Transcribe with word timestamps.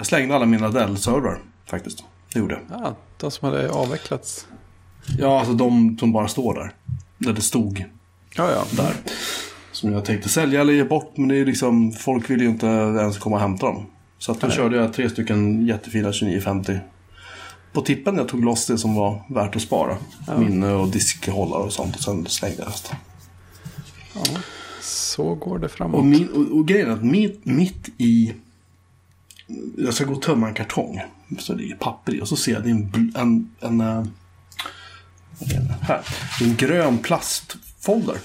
Jag 0.00 0.06
slängde 0.06 0.34
alla 0.36 0.46
mina 0.46 0.68
Dell-servrar 0.68 1.38
faktiskt. 1.66 2.04
Det 2.32 2.38
gjorde 2.38 2.54
jag. 2.68 2.80
Ja, 2.80 2.96
de 3.18 3.30
som 3.30 3.48
hade 3.48 3.70
avvecklats. 3.70 4.46
Ja, 5.18 5.38
alltså 5.38 5.54
de 5.54 5.96
som 6.00 6.12
bara 6.12 6.28
står 6.28 6.54
där. 6.54 6.72
Där 7.18 7.32
det 7.32 7.40
stod 7.40 7.84
Ja, 8.36 8.50
ja. 8.50 8.64
där. 8.76 8.94
Som 9.72 9.92
jag 9.92 10.04
tänkte 10.04 10.28
sälja 10.28 10.60
eller 10.60 10.72
ge 10.72 10.84
bort. 10.84 11.12
Men 11.16 11.28
det 11.28 11.36
är 11.36 11.46
liksom, 11.46 11.92
folk 11.92 12.30
vill 12.30 12.40
ju 12.40 12.48
inte 12.48 12.66
ens 12.66 13.18
komma 13.18 13.36
och 13.36 13.42
hämta 13.42 13.66
dem. 13.66 13.86
Så 14.18 14.32
att 14.32 14.40
då 14.40 14.46
Nej. 14.46 14.56
körde 14.56 14.76
jag 14.76 14.92
tre 14.92 15.10
stycken 15.10 15.66
jättefina 15.66 16.08
2950. 16.08 16.78
På 17.72 17.80
tippen 17.82 18.16
jag 18.16 18.28
tog 18.28 18.44
loss 18.44 18.66
det 18.66 18.78
som 18.78 18.94
var 18.94 19.22
värt 19.28 19.56
att 19.56 19.62
spara. 19.62 19.96
Minne 20.38 20.72
och 20.72 20.88
diskhållare 20.88 21.62
och 21.62 21.72
sånt. 21.72 21.96
Och 21.96 22.02
sen 22.02 22.26
slängde 22.26 22.62
jag 22.62 22.68
resten. 22.68 22.96
ja. 24.14 24.22
Så 24.82 25.34
går 25.34 25.58
det 25.58 25.68
framåt. 25.68 25.98
Och, 25.98 26.04
min, 26.06 26.28
och, 26.28 26.58
och 26.58 26.68
grejen 26.68 26.88
är 26.88 26.92
att 26.92 27.04
mitt, 27.04 27.44
mitt 27.44 27.88
i... 27.98 28.34
Jag 29.78 29.94
ska 29.94 30.04
gå 30.04 30.14
och 30.14 30.22
tömma 30.22 30.48
en 30.48 30.54
kartong. 30.54 31.00
Så 31.38 31.52
det 31.52 31.62
ligger 31.62 31.76
papper 31.76 32.14
i. 32.14 32.20
Och 32.20 32.28
så 32.28 32.36
ser 32.36 32.52
jag 32.52 32.62
det 32.62 32.68
är 32.68 32.72
en, 32.72 33.12
en, 33.16 33.50
en, 33.60 33.80
eh, 33.80 34.04
är 35.40 35.60
det? 35.60 35.76
här. 35.82 36.04
Är 36.40 36.44
en 36.44 36.56
grön 36.56 36.98
plastfolder. 36.98 38.16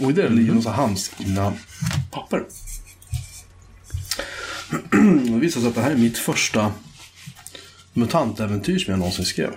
Och 0.00 0.10
i 0.10 0.12
det 0.12 0.28
ligger 0.28 0.52
några 0.52 0.70
handskrivna 0.70 1.52
papper. 2.10 2.44
Det 5.24 5.38
visar 5.38 5.60
sig 5.60 5.68
att 5.68 5.74
det 5.74 5.80
här 5.80 5.90
är 5.90 5.96
mitt 5.96 6.18
första 6.18 6.72
mutantäventyr 7.92 8.78
som 8.78 8.90
jag 8.90 8.98
någonsin 8.98 9.24
skrev. 9.24 9.54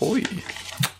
Oj. 0.00 0.26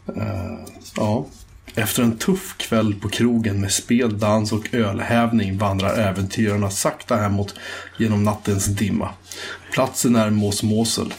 Uh, 0.08 0.58
ja. 0.96 1.26
Efter 1.74 2.02
en 2.02 2.18
tuff 2.18 2.54
kväll 2.56 2.94
på 2.94 3.08
krogen 3.08 3.60
med 3.60 3.72
spel, 3.72 4.18
dans 4.18 4.52
och 4.52 4.74
ölhävning 4.74 5.58
vandrar 5.58 5.98
äventyrarna 5.98 6.70
sakta 6.70 7.16
hemåt 7.16 7.54
genom 7.98 8.24
nattens 8.24 8.66
dimma. 8.66 9.10
Platsen 9.72 10.16
är 10.16 10.30
Mos 10.30 10.62
Mosel. 10.62 11.14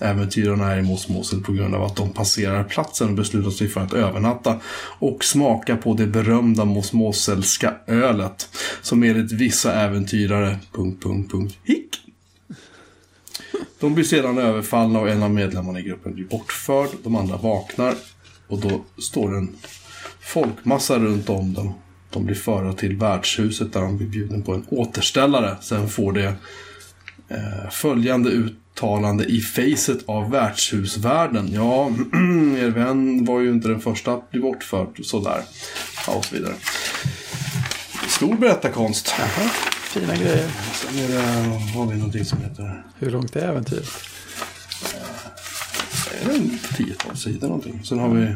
Äventyrarna 0.00 0.72
är 0.72 0.78
i 0.78 0.82
Mos 0.82 1.08
Mosel 1.08 1.40
på 1.40 1.52
grund 1.52 1.74
av 1.74 1.82
att 1.82 1.96
de 1.96 2.12
passerar 2.12 2.64
platsen 2.64 3.08
och 3.08 3.14
beslutar 3.14 3.50
sig 3.50 3.68
för 3.68 3.80
att 3.80 3.92
övernatta 3.92 4.60
och 4.98 5.24
smaka 5.24 5.76
på 5.76 5.94
det 5.94 6.06
berömda 6.06 6.64
Mos 6.64 6.92
Moselska 6.92 7.74
ölet 7.86 8.48
som 8.82 9.02
enligt 9.02 9.32
vissa 9.32 9.74
äventyrare... 9.74 10.58
Punkt, 10.72 11.02
punkt, 11.02 11.32
punkt, 11.32 11.56
hick. 11.64 11.98
De 13.80 13.94
blir 13.94 14.04
sedan 14.04 14.38
överfallna 14.38 15.00
och 15.00 15.08
en 15.08 15.22
av 15.22 15.30
medlemmarna 15.30 15.80
i 15.80 15.82
gruppen 15.82 16.14
blir 16.14 16.24
bortförd. 16.24 16.88
De 17.02 17.16
andra 17.16 17.36
vaknar 17.36 17.94
och 18.52 18.60
då 18.60 18.84
står 18.98 19.36
en 19.36 19.56
folkmassa 20.20 20.98
runt 20.98 21.28
om 21.28 21.54
dem. 21.54 21.74
De 22.10 22.24
blir 22.24 22.34
förda 22.34 22.72
till 22.72 22.96
värdshuset 22.96 23.72
där 23.72 23.80
de 23.80 23.96
blir 23.96 24.08
bjuden 24.08 24.42
på 24.42 24.54
en 24.54 24.66
återställare. 24.68 25.56
Sen 25.60 25.88
får 25.88 26.12
det 26.12 26.34
eh, 27.28 27.70
följande 27.70 28.30
uttalande 28.30 29.24
i 29.24 29.40
facet 29.40 29.98
av 30.06 30.30
värdshusvärlden. 30.30 31.52
Ja, 31.52 31.86
er 32.58 32.68
vän 32.68 33.24
var 33.24 33.40
ju 33.40 33.50
inte 33.50 33.68
den 33.68 33.80
första 33.80 34.14
att 34.14 34.30
bli 34.30 34.40
bortförd. 34.40 35.04
Sådär. 35.04 35.42
Ja, 36.06 36.12
och 36.12 36.24
så 36.24 36.34
vidare. 36.34 36.54
Stor 38.08 38.34
berättarkonst. 38.34 39.14
Jaha, 39.18 39.48
fina 39.82 40.16
grejer. 40.16 40.50
Sen 40.74 40.98
är 40.98 41.08
det, 41.08 41.22
har 41.78 41.86
vi 41.86 41.96
någonting 41.96 42.24
som 42.24 42.38
heter... 42.38 42.84
Hur 42.98 43.10
långt 43.10 43.36
är 43.36 43.48
äventyret? 43.48 44.11
Är 46.22 46.28
det 46.28 46.34
en 46.34 46.58
tiotal 46.76 47.16
sidor 47.16 47.48
någonting. 47.48 47.84
Sen 47.84 47.98
har 47.98 48.08
vi 48.08 48.34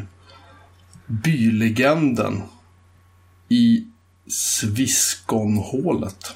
bylegenden 1.07 2.41
i 3.49 3.85
Sviskonhålet. 4.27 6.35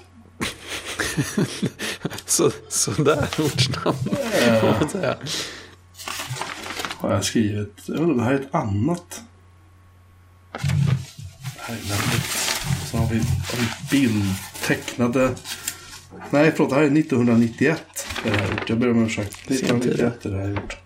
Så, 2.25 2.51
sådär 2.69 3.27
ortsnamn. 3.39 3.97
Får 4.61 4.79
man 4.79 4.89
säga. 4.89 5.17
Har 6.97 7.13
jag 7.13 7.25
skrivit. 7.25 7.73
Jag 7.85 7.97
undrar, 7.97 8.15
det 8.15 8.23
här 8.23 8.31
är 8.31 8.39
ett 8.39 8.55
annat. 8.55 9.21
Det 10.51 10.59
här 11.57 11.75
är 11.75 11.89
väldigt... 11.89 12.25
Så 12.91 12.97
har 12.97 13.09
vi, 13.09 13.17
har 13.17 13.57
vi 13.57 13.67
bildtecknade. 13.91 15.35
Nej, 16.29 16.51
förlåt. 16.55 16.69
Det 16.69 16.75
här 16.75 16.83
är 16.83 16.97
1991. 16.97 17.81
Det 18.23 18.29
här 18.29 18.39
är 18.39 18.51
gjort. 18.51 18.69
Jag 18.69 18.79
ber 18.79 18.91
om 18.91 19.05
ursäkt. 19.05 19.51
1991 19.51 20.25
är 20.25 20.29
det 20.29 20.37
här 20.37 20.49
gjort. 20.49 20.77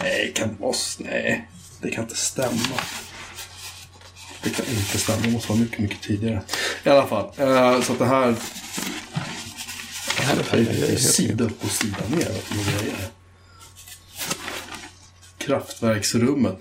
Nej, 0.00 0.32
kan 0.34 0.56
s- 0.70 0.98
Nej, 1.00 1.48
det 1.80 1.90
kan 1.90 2.04
inte 2.04 2.16
stämma. 2.16 2.80
Det 4.42 4.50
kan 4.50 4.66
inte 4.66 4.98
stämma. 4.98 5.22
Det 5.22 5.30
måste 5.30 5.48
vara 5.48 5.58
mycket, 5.60 5.78
mycket 5.78 6.00
tidigare. 6.02 6.42
I 6.84 6.88
alla 6.88 7.06
fall. 7.06 7.24
Eh, 7.36 7.82
så 7.82 7.92
att 7.92 7.98
det 7.98 8.06
här... 8.06 8.34
Det 10.16 10.22
här 10.22 10.36
är 10.58 10.64
Det 10.64 10.92
är 10.92 10.96
sida 10.96 11.44
upp 11.44 11.64
och 11.64 11.70
sida 11.70 11.96
ner. 12.08 12.32
Kraftverksrummet. 15.38 16.58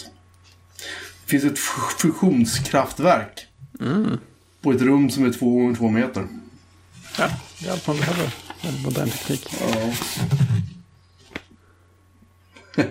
Det 1.26 1.30
finns 1.30 1.44
ett 1.44 1.58
fu- 1.60 1.98
fusionskraftverk. 2.00 3.46
På 4.62 4.72
ett 4.72 4.82
rum 4.82 5.10
som 5.10 5.26
är 5.26 5.34
två 5.34 5.50
gånger 5.60 5.76
två 5.76 5.90
meter. 5.90 6.28
Ja, 7.18 7.30
det 7.60 7.68
är 7.68 7.72
allt 7.72 7.88
man 7.88 7.98
behöver. 7.98 8.32
Modern 8.84 9.10
teknik. 9.10 9.48
Ja. 9.62 9.94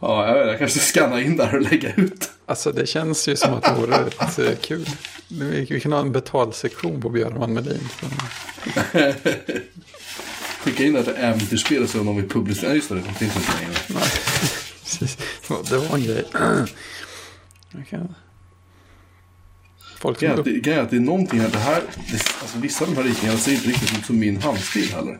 ja, 0.00 0.28
jag, 0.28 0.34
vet, 0.34 0.46
jag 0.46 0.58
kanske 0.58 0.78
ska 0.78 1.00
skanna 1.00 1.20
in 1.20 1.36
där 1.36 1.54
och 1.54 1.62
lägga 1.62 1.94
ut. 1.94 2.30
Alltså 2.46 2.72
det 2.72 2.86
känns 2.86 3.28
ju 3.28 3.36
som 3.36 3.54
att 3.54 3.64
det 3.64 3.74
vore 3.80 4.04
rätt 4.04 4.38
eh, 4.38 4.56
kul. 4.60 4.88
Vi 5.68 5.80
kan 5.80 5.92
ha 5.92 6.00
en 6.00 6.12
betalsektion 6.12 7.00
på 7.00 7.08
Björn 7.08 7.54
Melin. 7.54 7.88
Skicka 10.64 10.84
in 10.84 10.92
det 10.92 11.02
till 11.02 11.14
äventyrsspel 11.16 11.82
och 11.82 11.88
se 11.88 11.98
om 11.98 12.06
de 12.06 12.16
vill 12.16 12.28
publicera. 12.28 12.74
Just 12.74 12.88
det, 12.88 12.94
det 12.94 13.02
finns 13.02 13.36
inte 13.36 13.52
längre. 13.60 13.74
Nej, 13.88 14.02
precis. 14.82 15.18
Det 15.70 15.78
var 15.78 15.96
en 15.96 16.04
grej. 16.04 16.24
Kan... 17.90 18.14
Folk 19.98 20.18
som 20.18 20.28
är 20.28 20.34
att 20.34 20.44
grejen 20.44 20.78
är 20.78 20.82
att 20.82 20.90
det 20.90 20.96
är 20.96 21.00
någonting 21.00 21.40
här. 21.40 21.50
Det 21.50 21.58
här 21.58 21.82
det, 21.96 22.12
alltså, 22.40 22.58
vissa 22.58 22.84
av 22.84 22.90
de 22.90 22.96
här 22.96 23.08
ritningarna 23.08 23.38
ser 23.38 23.52
inte 23.52 23.68
riktigt 23.68 23.98
ut 23.98 24.06
som 24.06 24.18
min 24.18 24.42
handstil 24.42 24.92
heller. 24.92 25.18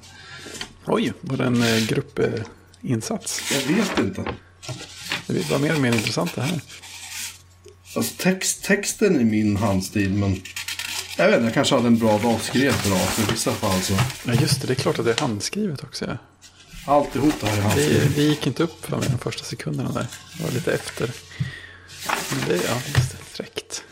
Oj, 0.86 1.12
var 1.20 1.36
det 1.36 1.44
en 1.44 1.62
eh, 1.62 1.86
gruppinsats? 1.86 3.42
Jag 3.52 3.74
vet 3.76 3.98
inte. 3.98 4.24
Det 5.26 5.48
bara 5.48 5.58
mer 5.58 5.74
och 5.74 5.80
mer 5.80 5.92
intressant 5.92 6.34
det 6.34 6.42
här. 6.42 6.60
Alltså 7.96 8.14
text, 8.18 8.64
texten 8.64 9.20
är 9.20 9.24
min 9.24 9.56
handstil 9.56 10.10
men 10.14 10.42
jag 11.18 11.26
vet 11.26 11.34
inte, 11.34 11.44
jag 11.44 11.54
kanske 11.54 11.74
hade 11.74 11.86
en 11.86 11.98
bra 11.98 12.18
dag, 12.18 12.40
skrev 12.42 12.74
bra. 12.88 12.96
I 13.18 13.30
vissa 13.32 13.52
fall 13.52 13.82
så. 13.82 13.94
Ja, 14.24 14.32
just 14.34 14.60
det. 14.60 14.66
Det 14.66 14.72
är 14.72 14.74
klart 14.74 14.98
att 14.98 15.04
det 15.04 15.12
är 15.12 15.20
handskrivet 15.20 15.82
också. 15.84 16.04
Ja. 16.04 16.16
Alltihop 16.92 17.34
det 17.40 17.46
här 17.46 17.52
är 17.52 17.56
Det, 17.56 17.62
handstil. 17.62 18.12
det 18.14 18.22
gick 18.22 18.46
inte 18.46 18.62
upp 18.62 18.84
för 18.86 18.96
mig 18.96 19.08
de 19.10 19.18
första 19.18 19.44
sekunderna 19.44 19.92
där. 19.92 20.06
Det 20.38 20.44
var 20.44 20.50
lite 20.50 20.72
efter. 20.72 21.10
Men 22.30 22.48
det, 22.48 22.54
ja, 22.64 22.74
just 22.96 23.10
det. 23.10 23.16
Fräckt. 23.30 23.82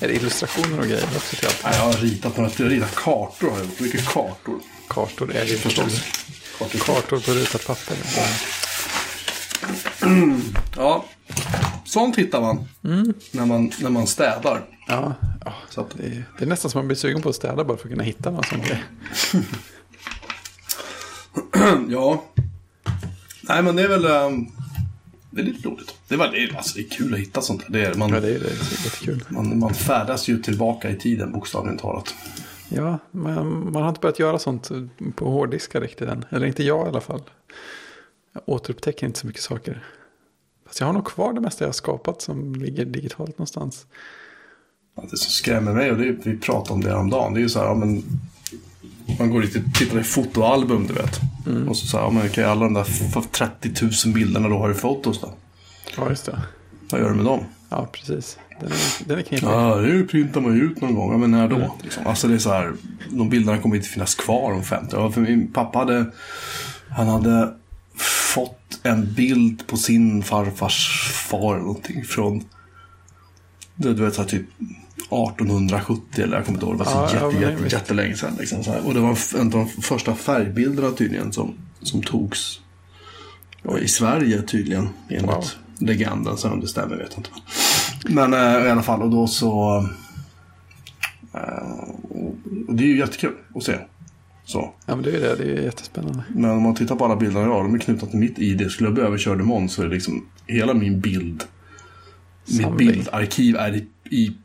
Är 0.00 0.08
det 0.08 0.14
illustrationer 0.14 0.78
och 0.80 0.86
grejer 0.86 1.04
också 1.16 1.36
till 1.36 1.46
allt? 1.46 1.60
Nej, 1.64 1.72
jag 1.76 1.82
har 1.84 1.92
ritat 1.92 2.36
några, 2.36 2.50
jag 2.56 2.64
har 2.64 2.70
ritat 2.70 2.94
kartor 2.94 3.50
har 3.50 3.56
jag 3.58 3.66
gjort. 3.66 3.80
Mycket 3.80 4.04
kartor. 4.08 4.60
Kartor 4.88 5.32
är 5.34 5.44
det 5.46 5.56
Förstås. 5.58 6.02
Kartor. 6.58 6.78
Kartor 6.78 7.20
på 7.20 7.30
rutat 7.32 7.66
papper. 7.66 7.96
Ja, 10.76 11.04
sånt 11.84 12.16
hittar 12.16 12.40
man. 12.40 12.68
När 13.30 13.46
man. 13.46 13.72
När 13.80 13.90
man 13.90 14.06
städar. 14.06 14.64
Ja, 14.88 15.14
ja 15.44 15.54
Så 15.70 15.80
att, 15.80 15.90
det, 15.96 16.06
är, 16.06 16.24
det 16.38 16.44
är 16.44 16.48
nästan 16.48 16.70
som 16.70 16.78
man 16.78 16.86
blir 16.88 16.96
sugen 16.96 17.22
på 17.22 17.28
att 17.28 17.34
städa 17.36 17.64
bara 17.64 17.76
för 17.78 17.84
att 17.84 17.90
kunna 17.90 18.02
hitta 18.02 18.30
någon 18.30 18.44
sån 18.44 18.60
grej. 18.62 18.82
ja. 21.88 22.24
Nej 23.40 23.62
men 23.62 23.76
det 23.76 23.82
är 23.82 23.88
väl. 23.88 24.04
ehm, 24.06 24.46
det 25.30 25.40
är 25.40 25.44
lite 25.44 25.68
roligt. 25.68 25.94
Det 26.08 26.14
är, 26.14 26.18
väl, 26.18 26.30
det 26.32 26.38
är, 26.44 26.56
alltså, 26.56 26.78
det 26.78 26.84
är 26.84 26.88
kul 26.90 27.14
att 27.14 27.20
hitta 27.20 27.40
sånt 27.40 27.62
där. 27.66 27.72
Det 27.72 27.84
är, 27.86 27.94
man, 27.94 28.10
Ja, 28.10 28.20
det 28.20 28.28
är, 28.34 28.38
det 28.38 28.46
är 28.46 28.84
jättekul. 28.84 29.24
man, 29.28 29.58
man 29.58 29.74
färdas 29.74 30.28
ju 30.28 30.42
tillbaka 30.42 30.90
i 30.90 30.96
tiden 30.96 31.32
bokstavligen 31.32 31.78
talat. 31.78 32.14
Ja, 32.68 32.98
man, 33.10 33.72
man 33.72 33.82
har 33.82 33.88
inte 33.88 34.00
börjat 34.00 34.18
göra 34.18 34.38
sånt 34.38 34.70
på 35.14 35.30
hårddiskar 35.30 35.80
riktigt 35.80 36.08
än. 36.08 36.24
Eller 36.30 36.46
inte 36.46 36.62
jag 36.64 36.86
i 36.86 36.88
alla 36.88 37.00
fall. 37.00 37.22
Jag 38.32 38.42
återupptäcker 38.46 39.06
inte 39.06 39.18
så 39.18 39.26
mycket 39.26 39.42
saker. 39.42 39.84
Fast 40.66 40.80
jag 40.80 40.86
har 40.86 40.92
nog 40.92 41.06
kvar 41.06 41.32
det 41.32 41.40
mesta 41.40 41.64
jag 41.64 41.68
har 41.68 41.72
skapat 41.72 42.22
som 42.22 42.54
ligger 42.54 42.84
digitalt 42.84 43.30
någonstans. 43.38 43.86
Ja, 44.96 45.02
Det 45.10 45.16
som 45.16 45.30
skrämmer 45.30 45.72
mig, 45.74 45.90
och 45.90 45.98
det 45.98 46.08
är, 46.08 46.18
vi 46.22 46.36
pratade 46.36 46.74
om 46.74 46.80
det 46.80 46.90
häromdagen, 46.90 47.34
det 47.34 47.40
är 47.40 47.42
ju 47.42 47.48
så 47.48 47.58
här, 47.58 47.66
ja, 47.66 47.74
men 47.74 48.02
man 49.18 49.30
går 49.30 49.40
dit 49.40 49.56
och 49.56 49.74
tittar 49.74 49.98
i 50.00 50.02
fotoalbum, 50.02 50.86
du 50.86 50.92
vet. 50.94 51.20
Och 51.68 51.76
så 51.76 51.86
säger 51.86 52.10
men 52.10 52.26
okej, 52.26 52.44
alla 52.44 52.64
de 52.64 52.74
där 52.74 52.86
f- 52.88 53.24
30 53.32 53.72
000 54.06 54.14
bilderna 54.14 54.48
du 54.48 54.54
har 54.54 54.70
i 54.70 54.74
fotos 54.74 55.20
då. 55.20 55.34
Ja, 55.96 56.08
just 56.08 56.26
det. 56.26 56.42
Vad 56.90 57.00
gör 57.00 57.08
du 57.08 57.14
med 57.14 57.24
dem? 57.24 57.44
Ja, 57.68 57.88
precis. 57.92 58.38
Den 58.60 58.68
är, 58.72 59.08
den 59.08 59.18
är 59.18 59.22
knepig. 59.22 59.46
Ja, 59.46 59.74
det 59.76 60.04
printar 60.04 60.40
man 60.40 60.54
ju 60.56 60.62
ut 60.62 60.80
någon 60.80 60.94
gång. 60.94 61.12
Ja, 61.12 61.18
men 61.18 61.30
när 61.30 61.48
då? 61.48 61.74
Liksom. 61.82 62.06
Alltså 62.06 62.28
det 62.28 62.34
är 62.34 62.38
så 62.38 62.50
här, 62.52 62.72
de 63.10 63.28
bilderna 63.30 63.58
kommer 63.58 63.76
inte 63.76 63.88
finnas 63.88 64.14
kvar 64.14 64.52
om 64.52 64.64
50 64.64 64.96
år. 64.96 65.10
För 65.10 65.20
min 65.20 65.52
pappa 65.52 65.78
hade, 65.78 66.06
han 66.90 67.08
hade 67.08 67.54
fått 68.34 68.80
en 68.82 69.12
bild 69.14 69.66
på 69.66 69.76
sin 69.76 70.22
farfars 70.22 71.08
far 71.12 71.54
eller 71.54 71.64
någonting 71.64 72.04
från 72.04 72.44
du 73.76 73.92
vet 73.94 74.14
så 74.14 74.22
här, 74.22 74.28
typ 74.28 74.46
1870 75.10 76.22
eller 76.24 76.36
jag 76.36 76.46
kommer 76.46 76.56
inte 76.56 76.66
ihåg. 76.66 76.74
Det 76.74 76.84
var 76.84 77.08
så 77.08 77.16
Ja, 77.16 77.20
ja, 77.20 77.32
jätte, 77.32 77.62
jätte, 77.62 77.74
jättelänge 77.76 78.14
sedan. 78.16 78.32
Liksom. 78.38 78.58
Och 78.84 78.94
det 78.94 79.00
var 79.00 79.18
en 79.40 79.46
av 79.46 79.50
de 79.50 79.68
första 79.68 80.14
färgbilderna 80.14 80.90
tydligen 80.90 81.32
som, 81.32 81.54
som 81.82 82.02
togs 82.02 82.60
i 83.80 83.88
Sverige 83.88 84.42
tydligen. 84.42 84.88
Enligt 85.08 85.26
Wow. 85.26 85.44
legenden. 85.78 86.36
Så 86.36 86.50
om 86.50 86.60
det 86.60 86.66
stämmer 86.68 86.96
vet 86.96 87.08
jag 87.10 87.18
inte. 87.18 87.30
Men 88.14 88.34
eh, 88.34 88.66
i 88.66 88.70
alla 88.70 88.82
fall 88.82 89.02
och 89.02 89.10
då 89.10 89.26
så. 89.26 89.78
Eh, 91.34 91.78
och 92.68 92.74
det 92.74 92.84
är 92.84 92.88
ju 92.88 92.98
jättekul 92.98 93.32
att 93.54 93.62
se. 93.62 93.78
Så. 94.44 94.74
Ja, 94.86 94.94
men 94.94 95.04
det 95.04 95.10
är 95.16 95.20
det. 95.20 95.36
Det 95.44 95.58
är 95.58 95.62
jättespännande. 95.62 96.22
Men 96.28 96.50
om 96.50 96.62
man 96.62 96.74
tittar 96.74 96.96
på 96.96 97.04
alla 97.04 97.16
bilderna 97.16 97.46
jag 97.46 97.52
har, 97.54 97.62
de 97.62 97.74
är 97.74 97.78
knutna 97.78 98.08
till 98.08 98.18
mitt 98.18 98.38
ID. 98.38 98.70
Skulle 98.70 98.86
jag 98.86 98.94
bli 98.94 99.02
överkörd 99.02 99.40
imorgon 99.40 99.68
så 99.68 99.82
är 99.82 99.86
det 99.86 99.94
liksom 99.94 100.26
hela 100.46 100.74
min 100.74 101.00
bild, 101.00 101.44
mitt 102.46 102.60
Samling. 102.62 102.76
bildarkiv 102.88 103.56
är 103.56 103.74
i, 103.76 103.86
i 104.10 104.36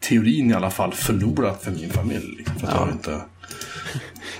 teorin 0.00 0.50
i 0.50 0.54
alla 0.54 0.70
fall 0.70 0.92
förlorat 0.92 1.62
för 1.62 1.70
min 1.70 1.90
familj. 1.90 2.34
Liksom, 2.38 2.56
för 2.58 2.66
att 2.66 2.74
Ja. 2.74 2.80
jag 2.86 2.90
inte 2.94 3.20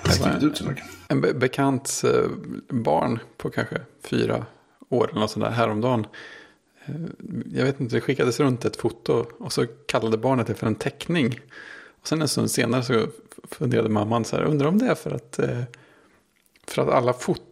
skrivit 0.13 0.43
ut 0.43 0.57
så 0.57 0.65
mycket. 0.65 0.85
En 1.09 1.21
be- 1.21 1.35
bekants 1.35 2.05
eh, 2.05 2.29
barn 2.69 3.19
på 3.37 3.51
kanske 3.51 3.77
fyra 4.03 4.47
år 4.89 5.09
eller 5.11 5.21
något 5.21 5.31
sånt 5.31 5.45
där 5.45 5.51
häromdagen. 5.53 6.07
Eh, 6.85 6.95
jag 7.55 7.65
vet 7.65 7.81
inte, 7.81 7.97
det 7.97 8.01
skickades 8.01 8.41
runt 8.41 8.65
ett 8.65 8.77
foto 8.77 9.27
och 9.39 9.53
så 9.53 9.67
kallade 9.87 10.19
barnet 10.19 10.47
det 10.47 10.55
för 10.55 10.67
en 10.67 10.75
teckning. 10.75 11.41
Och 12.03 12.09
sen 12.09 12.23
en 12.23 12.29
stund 12.29 12.51
senare 12.51 12.83
så 12.83 13.07
funderade 13.51 13.89
mamman 13.89 14.25
så 14.25 14.37
här, 14.37 14.43
undrar 14.45 14.69
om 14.69 14.79
det 14.79 14.87
är 14.87 14.95
för 14.95 15.11
att, 15.11 15.39
eh, 15.39 15.63
för 16.67 16.83
att 16.83 16.89
alla 16.89 17.13
foton 17.13 17.47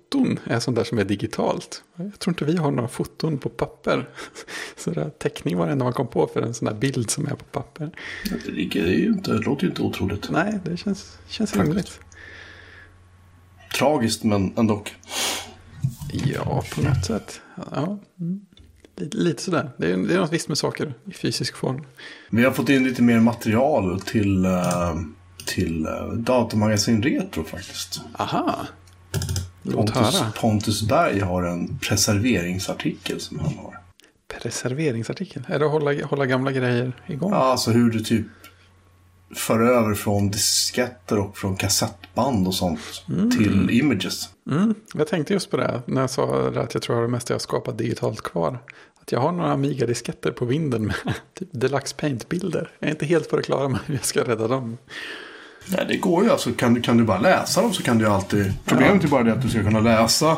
är 0.44 0.60
sånt 0.60 0.76
där 0.76 0.84
som 0.84 0.98
är 0.98 1.04
digitalt. 1.04 1.82
Jag 1.96 2.18
tror 2.18 2.32
inte 2.32 2.44
vi 2.44 2.56
har 2.56 2.70
några 2.70 2.88
foton 2.88 3.38
på 3.38 3.48
papper. 3.48 4.08
Så 4.76 4.90
det 4.90 5.00
här, 5.00 5.10
teckning 5.10 5.56
var 5.56 5.66
det 5.66 5.72
enda 5.72 5.84
man 5.84 5.92
kom 5.92 6.08
på 6.08 6.26
för 6.26 6.42
en 6.42 6.54
sån 6.54 6.66
där 6.66 6.74
bild 6.74 7.10
som 7.10 7.26
är 7.26 7.30
på 7.30 7.44
papper. 7.44 7.90
Det, 8.46 8.78
är 8.80 8.86
ju 8.86 9.06
inte, 9.06 9.32
det 9.32 9.38
låter 9.38 9.62
ju 9.62 9.68
inte 9.68 9.82
otroligt. 9.82 10.30
Nej, 10.30 10.58
det 10.64 10.76
känns, 10.76 11.18
känns 11.28 11.50
Faktiskt. 11.50 11.68
rimligt. 11.68 12.00
Tragiskt 13.78 14.24
men 14.24 14.52
ändå. 14.56 14.84
Ja, 16.12 16.64
på 16.74 16.82
något 16.82 17.04
sätt. 17.04 17.40
Ja, 17.70 17.98
mm. 18.20 18.40
lite, 18.96 19.16
lite 19.16 19.42
sådär. 19.42 19.70
Det 19.76 19.92
är, 19.92 19.96
det 19.96 20.14
är 20.14 20.18
något 20.18 20.32
visst 20.32 20.48
med 20.48 20.58
saker 20.58 20.94
i 21.04 21.12
fysisk 21.12 21.56
form. 21.56 21.84
Vi 22.30 22.44
har 22.44 22.52
fått 22.52 22.68
in 22.68 22.84
lite 22.84 23.02
mer 23.02 23.20
material 23.20 24.00
till, 24.00 24.44
eh, 24.44 24.96
till 25.46 25.86
eh, 25.86 26.06
Datamagasin 26.12 27.02
Retro 27.02 27.44
faktiskt. 27.44 28.00
Aha. 28.12 28.66
Pontus. 29.72 30.22
Pontus 30.40 30.82
Berg 30.82 31.20
har 31.20 31.42
en 31.42 31.78
preserveringsartikel 31.78 33.20
som 33.20 33.38
han 33.38 33.54
har. 33.54 33.78
Preserveringsartikel. 34.40 35.42
Är 35.48 35.58
det 35.58 35.64
att 35.64 35.72
hålla, 35.72 36.06
hålla 36.06 36.26
gamla 36.26 36.52
grejer 36.52 37.02
igång? 37.06 37.32
Ja, 37.32 37.36
alltså 37.36 37.70
hur 37.70 37.90
du 37.90 38.00
typ 38.00 38.26
för 39.34 39.60
över 39.60 39.94
från 39.94 40.30
disketter 40.30 41.18
och 41.18 41.38
från 41.38 41.56
kassettband 41.56 42.46
och 42.46 42.54
sånt 42.54 42.80
till 43.36 43.70
images. 43.70 44.28
Mm, 44.50 44.74
jag 44.94 45.08
tänkte 45.08 45.32
just 45.32 45.50
på 45.50 45.56
det 45.56 45.82
när 45.86 46.00
jag 46.00 46.10
sa 46.10 46.48
att 46.48 46.74
jag 46.74 46.82
tror 46.82 46.96
jag 46.96 47.02
har 47.02 47.02
det 47.02 47.12
mesta 47.12 47.34
jag 47.34 47.40
skapat 47.40 47.78
digitalt 47.78 48.20
kvar. 48.22 48.58
Att 49.02 49.12
jag 49.12 49.20
har 49.20 49.32
några 49.32 49.52
Amiga-disketter 49.52 50.30
på 50.32 50.44
vinden 50.44 50.84
med 50.84 50.94
typ 51.34 51.48
Deluxe 51.52 51.96
Paint-bilder. 51.96 52.70
Jag 52.78 52.88
är 52.88 52.92
inte 52.92 53.06
helt 53.06 53.30
på 53.30 53.36
det 53.36 53.42
klara 53.42 53.68
med 53.68 53.80
hur 53.86 53.94
jag 53.94 54.04
ska 54.04 54.24
rädda 54.24 54.48
dem. 54.48 54.78
Nej, 55.76 55.84
det 55.88 55.96
går 55.96 56.24
ju. 56.24 56.30
Alltså, 56.30 56.52
kan, 56.52 56.74
du- 56.74 56.80
kan 56.82 56.96
du 56.96 57.04
bara 57.04 57.18
läsa 57.20 57.62
dem 57.62 57.72
så 57.72 57.82
kan 57.82 57.98
du 57.98 58.04
ju 58.04 58.10
alltid... 58.10 58.52
Problemet 58.64 59.04
är 59.04 59.08
bara 59.08 59.22
det 59.22 59.32
att 59.32 59.42
du 59.42 59.48
ska 59.48 59.62
kunna 59.62 59.80
läsa 59.80 60.36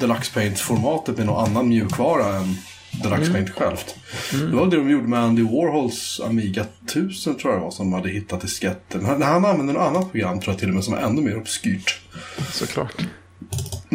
Deluxe 0.00 0.32
Paint-formatet 0.34 1.16
med 1.16 1.26
någon 1.26 1.44
annan 1.50 1.68
mjukvara 1.68 2.36
än 2.36 2.56
Deluxe 3.02 3.32
Paint 3.32 3.50
självt. 3.50 3.94
Det 4.30 4.56
var 4.56 4.66
det 4.66 4.76
de 4.76 4.90
gjorde 4.90 5.08
med 5.08 5.20
Andy 5.20 5.42
Warhols 5.42 6.20
Amiga 6.24 6.64
1000 6.84 7.34
tror 7.38 7.52
jag 7.52 7.60
det 7.60 7.64
var 7.64 7.70
som 7.70 7.92
hade 7.92 8.08
hittat 8.08 8.40
disketter. 8.40 8.98
Men 8.98 9.06
han, 9.10 9.22
han 9.22 9.44
använde 9.44 9.72
något 9.72 9.82
annat 9.96 10.10
program 10.12 10.40
tror 10.40 10.52
jag 10.52 10.58
till 10.60 10.68
och 10.68 10.74
med 10.74 10.84
som 10.84 10.94
var 10.94 11.00
ännu 11.00 11.20
mer 11.22 11.36
obskyrt. 11.36 12.00
Såklart. 12.52 12.94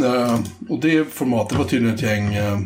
Eh, 0.04 0.40
och 0.70 0.80
det 0.80 1.14
formatet 1.14 1.58
var 1.58 1.66
tydligen 1.66 1.96
ett 1.96 2.02
gäng, 2.02 2.34
eh, 2.36 2.60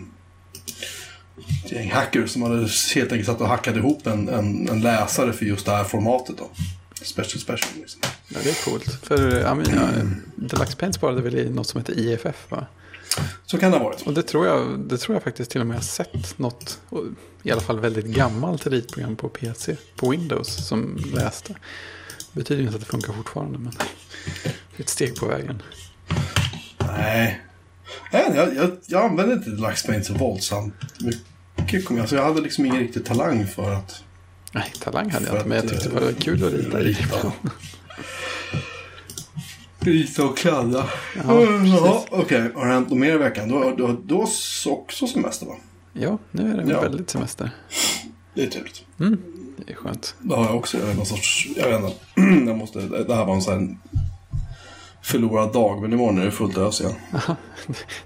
ett 1.65 1.71
gäng 1.71 1.91
hackers 1.91 2.29
som 2.29 2.41
hade 2.41 2.55
helt 2.95 3.11
enkelt 3.11 3.25
satt 3.25 3.41
och 3.41 3.47
hackat 3.47 3.75
ihop 3.75 4.07
en, 4.07 4.29
en, 4.29 4.69
en 4.69 4.81
läsare 4.81 5.33
för 5.33 5.45
just 5.45 5.65
det 5.65 5.71
här 5.71 5.83
formatet. 5.83 6.37
Då. 6.37 6.49
Special 7.03 7.39
special. 7.41 7.71
Liksom. 7.75 8.01
Ja, 8.27 8.39
det 8.43 8.49
är 8.49 8.65
coolt. 8.65 8.99
För 9.03 9.45
Amiga, 9.45 9.89
Deluxe 10.35 10.77
Paint 10.77 10.95
sparade 10.95 11.21
väl 11.21 11.35
i 11.35 11.49
något 11.49 11.67
som 11.67 11.79
heter 11.81 11.99
IFF 11.99 12.51
va? 12.51 12.65
Så 13.45 13.57
kan 13.57 13.71
det 13.71 13.77
ha 13.77 13.85
varit. 13.85 14.01
Och 14.01 14.13
det 14.13 14.23
tror, 14.23 14.47
jag, 14.47 14.79
det 14.79 14.97
tror 14.97 15.15
jag 15.15 15.23
faktiskt 15.23 15.51
till 15.51 15.61
och 15.61 15.67
med 15.67 15.75
jag 15.75 15.83
sett 15.83 16.37
något, 16.37 16.81
i 17.43 17.51
alla 17.51 17.61
fall 17.61 17.79
väldigt 17.79 18.05
gammalt 18.05 18.67
ritprogram 18.67 19.15
på 19.15 19.29
PC, 19.29 19.75
på 19.95 20.09
Windows, 20.09 20.67
som 20.67 20.97
läste. 21.13 21.53
Det 22.33 22.39
betyder 22.39 22.63
inte 22.63 22.75
att 22.75 22.81
det 22.81 22.87
funkar 22.87 23.13
fortfarande, 23.13 23.57
men 23.57 23.73
det 24.43 24.77
är 24.77 24.81
ett 24.83 24.89
steg 24.89 25.15
på 25.15 25.25
vägen. 25.25 25.61
Nej. 26.79 27.41
Nej, 28.11 28.31
jag, 28.35 28.55
jag, 28.55 28.71
jag 28.85 29.05
använde 29.05 29.33
inte 29.33 29.49
Deluxe 29.49 29.87
Paint 29.87 30.05
så 30.05 30.13
våldsamt 30.13 30.73
mycket. 30.99 31.91
Alltså, 31.91 32.15
jag 32.15 32.23
hade 32.23 32.41
liksom 32.41 32.65
ingen 32.65 32.79
riktig 32.79 33.05
talang 33.05 33.47
för 33.47 33.71
att 33.71 34.03
Nej, 34.55 34.73
talang 34.79 35.09
hade 35.09 35.25
jag 35.25 35.35
inte, 35.35 35.47
men 35.47 35.57
jag 35.57 35.67
tyckte 35.69 35.89
det 35.89 35.97
eh, 35.97 36.03
var 36.03 36.11
kul 36.11 36.43
att 36.45 36.53
rita 36.53 36.81
i. 36.81 36.83
rita. 36.83 37.31
Och 40.25 40.37
kladda. 40.37 40.85
Ja. 41.27 41.41
Ja, 41.65 42.05
Okej, 42.11 42.51
har 42.55 42.65
det 42.65 42.71
hänt 42.73 42.89
något 42.89 42.99
mer 42.99 43.13
i 43.13 43.17
veckan? 43.17 43.47
Du, 43.47 43.53
har- 43.55 43.71
du, 43.75 43.83
också 44.69 45.07
semester 45.07 45.45
va? 45.45 45.55
Ja, 45.93 46.17
nu 46.31 46.51
är 46.53 46.57
det 46.63 46.71
Ja. 46.71 46.81
väldigt 46.81 47.09
semester. 47.09 47.51
Det 48.33 48.43
är 48.43 48.47
trevligt. 48.49 48.83
Mm, 48.99 49.21
det 49.57 49.71
är 49.73 49.75
skönt. 49.75 50.15
Det 50.19 50.35
har 50.35 50.45
jag 50.45 50.55
också. 50.55 50.77
Jag 50.77 50.97
någon 50.97 51.05
sorts, 51.05 51.47
jag 51.55 51.69
vet 51.69 51.81
inte. 51.83 51.95
Jag 52.51 52.57
måste, 52.57 52.79
det 52.81 53.15
här 53.15 53.25
var 53.25 53.35
en 53.35 53.41
sån 53.41 53.79
förlorad 55.01 55.53
dag. 55.53 55.81
Men 55.81 55.93
imorgon 55.93 56.19
är 56.21 56.25
det 56.25 56.31
fullt 56.31 56.57
ös 56.57 56.81
igen. 56.81 56.93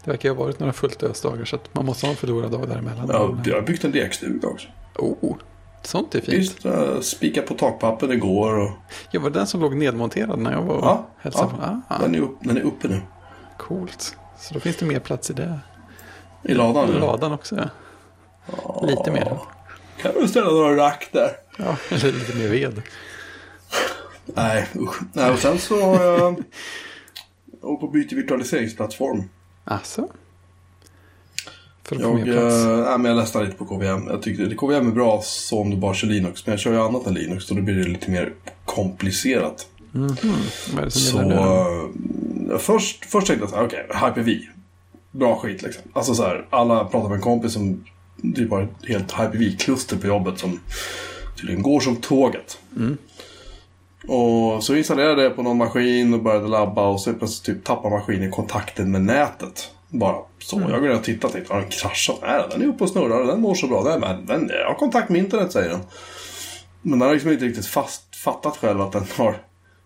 Det 0.03 0.11
verkar 0.11 0.29
ju 0.29 0.35
ha 0.35 0.43
varit 0.43 0.59
några 0.59 0.73
fullt 0.73 1.03
ösdagar, 1.03 1.45
så 1.45 1.55
att 1.55 1.73
man 1.73 1.85
måste 1.85 2.05
ha 2.05 2.11
en 2.11 2.17
förlorad 2.17 2.51
dag 2.51 2.69
däremellan. 2.69 3.07
Jag, 3.09 3.39
jag 3.45 3.55
har 3.55 3.61
byggt 3.61 3.83
en 3.83 3.91
lekstuga 3.91 4.47
också. 4.47 4.67
Oh, 4.95 5.35
sånt 5.81 6.15
är 6.15 6.21
fint. 6.21 6.33
Visst, 6.33 6.65
jag 6.65 7.03
spikade 7.03 7.47
på 7.47 7.53
takpappen 7.53 8.11
igår. 8.11 8.57
Och, 8.57 8.71
Ja, 9.11 9.19
var 9.19 9.29
det 9.29 9.39
den 9.39 9.47
som 9.47 9.61
låg 9.61 9.75
nedmonterad 9.75 10.39
när 10.39 10.51
jag 10.51 10.61
var 10.61 10.75
och 10.75 10.85
ja, 10.85 11.07
hälsade 11.17 11.49
ja, 11.61 11.81
på? 11.87 11.93
Ah, 11.95 11.99
den, 11.99 12.15
är 12.15 12.19
upp, 12.19 12.37
den 12.41 12.57
är 12.57 12.61
uppe 12.61 12.87
nu. 12.87 13.01
coolt. 13.57 14.17
Så 14.39 14.53
då 14.53 14.59
finns 14.59 14.77
det 14.77 14.85
mer 14.85 14.99
plats 14.99 15.29
i 15.29 15.33
det. 15.33 15.59
I 16.43 16.53
ladan 16.53 16.89
nu. 16.89 16.99
Ladan 16.99 17.31
också, 17.31 17.55
ja. 17.55 17.69
Lite 18.87 19.11
mer. 19.11 19.37
Kan 20.01 20.11
du 20.21 20.27
ställa 20.27 20.51
några 20.51 20.77
rack 20.77 21.09
där? 21.11 21.29
Ja, 21.57 21.77
eller 21.95 22.11
lite 22.11 22.37
mer 22.37 22.47
ved. 22.47 22.81
Nej, 24.25 24.67
usch. 24.75 24.95
Nej, 25.13 25.31
och 25.31 25.39
sen 25.39 25.59
så... 25.59 25.75
Uh, 26.17 26.35
och 27.61 27.79
på 27.79 27.87
byte 27.87 28.15
virtualiseringsplattform. 28.15 29.29
Alltså. 29.63 30.07
För 31.87 31.95
att 31.95 32.01
få 32.01 32.13
mer 32.13 32.25
Jag, 32.25 32.37
plats. 32.37 32.65
uh, 32.65 32.77
nej, 32.77 32.97
men 32.97 33.05
jag 33.05 33.17
läste 33.17 33.43
lite 33.43 33.57
på 33.57 33.65
KVM. 33.65 34.07
Jag 34.07 34.21
tyckte 34.21 34.55
KVM 34.55 34.87
är 34.87 34.91
bra 34.91 35.21
så 35.23 35.61
om 35.61 35.69
du 35.69 35.77
bara 35.77 35.93
kör 35.93 36.07
Linux. 36.07 36.45
Men 36.45 36.53
jag 36.53 36.59
kör 36.59 36.71
ju 36.71 36.79
annat 36.79 37.07
än 37.07 37.13
Linux. 37.13 37.45
Så 37.45 37.53
då 37.53 37.61
blir 37.61 37.75
det 37.75 37.89
lite 37.89 38.11
mer 38.11 38.33
komplicerat. 38.65 39.67
Det 40.83 40.91
som 40.91 40.91
Så 40.91 41.31
uh, 42.51 42.57
först, 42.57 43.05
först 43.05 43.27
tänkte 43.27 43.43
jag 43.43 43.49
så 43.49 43.55
här, 43.55 43.65
okej, 43.65 43.85
Hyper-V. 43.89 44.39
Bra 45.11 45.35
skit 45.35 45.61
liksom. 45.61 45.83
Alltså 45.93 46.15
så 46.15 46.23
här, 46.23 46.45
alla 46.49 46.85
pratar 46.85 47.09
med 47.09 47.15
en 47.15 47.21
kompis 47.21 47.53
som 47.53 47.85
typ 48.35 48.51
har 48.51 48.61
ett 48.61 48.87
helt 48.87 49.11
Hyper-V-kluster 49.11 49.97
på 49.97 50.07
jobbet 50.07 50.39
som 50.39 50.59
tydligen 51.39 51.61
går 51.61 51.79
som 51.79 51.95
tåget. 51.95 52.59
Mm. 52.75 52.97
Och 54.07 54.63
så 54.63 54.75
installerade 54.75 55.21
jag 55.21 55.31
det 55.31 55.35
på 55.35 55.43
någon 55.43 55.57
maskin 55.57 56.13
och 56.13 56.23
började 56.23 56.47
labba 56.47 56.87
och 56.87 57.01
så 57.01 57.13
plötsligt 57.13 57.55
typ 57.55 57.65
tappar 57.65 57.89
maskinen 57.89 58.31
kontakten 58.31 58.91
med 58.91 59.01
nätet. 59.01 59.71
Bara 59.89 60.17
så. 60.39 60.57
Mm. 60.57 60.69
Jag 60.69 60.81
går 60.81 60.89
in 60.91 60.97
och 60.97 61.03
tittar 61.03 61.27
och 61.27 61.33
tänkte, 61.33 61.53
har 61.53 61.61
den 61.61 61.69
kraschat? 61.69 62.19
Nej, 62.21 62.43
den 62.51 62.61
är 62.61 62.65
uppe 62.65 62.83
och 62.83 62.89
snurrar 62.89 63.27
den 63.27 63.41
mår 63.41 63.55
så 63.55 63.67
bra. 63.67 63.83
Den, 63.83 64.25
den, 64.25 64.49
jag 64.49 64.67
har 64.67 64.75
kontakt 64.75 65.09
med 65.09 65.19
internet, 65.19 65.51
säger 65.51 65.69
den. 65.69 65.81
Men 66.81 66.99
den 66.99 67.07
har 67.07 67.13
liksom 67.13 67.31
inte 67.31 67.45
riktigt 67.45 67.65
fast, 67.65 68.15
fattat 68.15 68.57
själv 68.57 68.81
att 68.81 68.91
den 68.91 69.05
har 69.17 69.41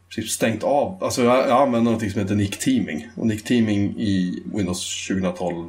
typ 0.09 0.29
stängt 0.29 0.63
av. 0.63 1.03
Alltså 1.03 1.23
jag, 1.23 1.37
jag 1.37 1.61
använder 1.61 1.91
något 1.91 2.11
som 2.11 2.21
heter 2.21 2.35
Nick 2.35 2.59
Teaming. 2.59 3.07
Och 3.15 3.27
Nick 3.27 3.43
Teaming 3.43 3.99
i 3.99 4.43
Windows 4.53 5.07
2012 5.07 5.65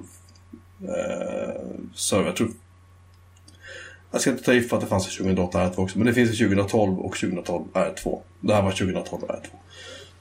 eh, 0.82 1.62
server. 1.94 2.26
Jag 2.26 2.36
tror 2.36 2.50
jag 4.12 4.20
ska 4.20 4.30
inte 4.30 4.42
ta 4.42 4.52
i 4.52 4.60
för 4.60 4.76
att 4.76 4.82
det 4.82 4.88
fanns 4.88 5.08
i 5.08 5.16
2008 5.16 5.58
R2 5.58 5.76
också, 5.76 5.98
men 5.98 6.06
det 6.06 6.14
finns 6.14 6.30
i 6.30 6.36
2012 6.36 6.98
och 6.98 7.16
2012 7.16 7.64
R2. 7.72 8.20
Det 8.40 8.54
här 8.54 8.62
var 8.62 8.70
2012 8.70 9.22
R2. 9.22 9.46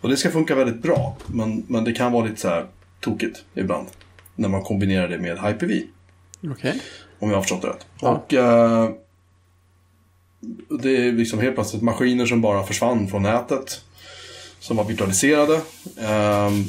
Och 0.02 0.10
det 0.10 0.18
ska 0.18 0.32
funka 0.32 0.56
väldigt 0.56 0.82
bra, 0.82 1.18
men, 1.28 1.64
men 1.68 1.84
det 1.84 1.94
kan 1.94 2.12
vara 2.12 2.26
lite 2.26 2.42
så 2.42 2.48
här 2.48 2.66
tokigt 3.02 3.44
ibland. 3.54 3.88
När 4.36 4.50
man 4.50 4.62
kombinerar 4.62 5.08
det 5.08 5.18
med 5.18 5.40
Hyper-V. 5.40 5.84
Okej. 6.52 6.82
Om 7.20 7.30
jag 7.30 7.38
har 7.38 7.42
förstått 7.42 7.62
det 7.62 7.68
rätt. 7.68 7.86
Ja. 8.02 8.10
Och 8.10 8.34
eh, 8.34 8.90
det 10.82 10.98
är 10.98 11.12
liksom 11.12 11.40
helt 11.40 11.56
plötsligt 11.56 11.82
maskiner 11.82 12.26
som 12.26 12.42
bara 12.42 12.64
försvann 12.64 13.08
från 13.08 13.24
nätet. 13.24 13.82
Som 14.60 14.78
var 14.78 14.84
virtualiserade. 14.84 15.54
Um, 15.54 16.66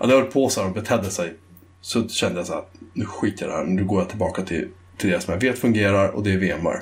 ja, 0.00 0.06
det 0.06 0.14
höll 0.14 0.24
på 0.24 0.48
så 0.48 0.60
här 0.60 0.68
och 0.68 0.74
betedde 0.74 1.10
sig 1.10 1.34
Så 1.80 2.08
kände 2.08 2.38
jag 2.38 2.46
så 2.46 2.52
här, 2.52 2.64
nu 2.92 3.04
skiter 3.04 3.46
jag 3.46 3.50
i 3.50 3.52
det 3.52 3.58
här. 3.58 3.64
Nu 3.64 3.84
går 3.84 4.00
jag 4.00 4.08
tillbaka 4.08 4.42
till, 4.42 4.68
till 4.96 5.10
det 5.10 5.20
som 5.20 5.32
jag 5.32 5.40
vet 5.40 5.58
fungerar 5.58 6.08
och 6.08 6.22
det 6.22 6.32
är 6.32 6.38
VMware. 6.38 6.80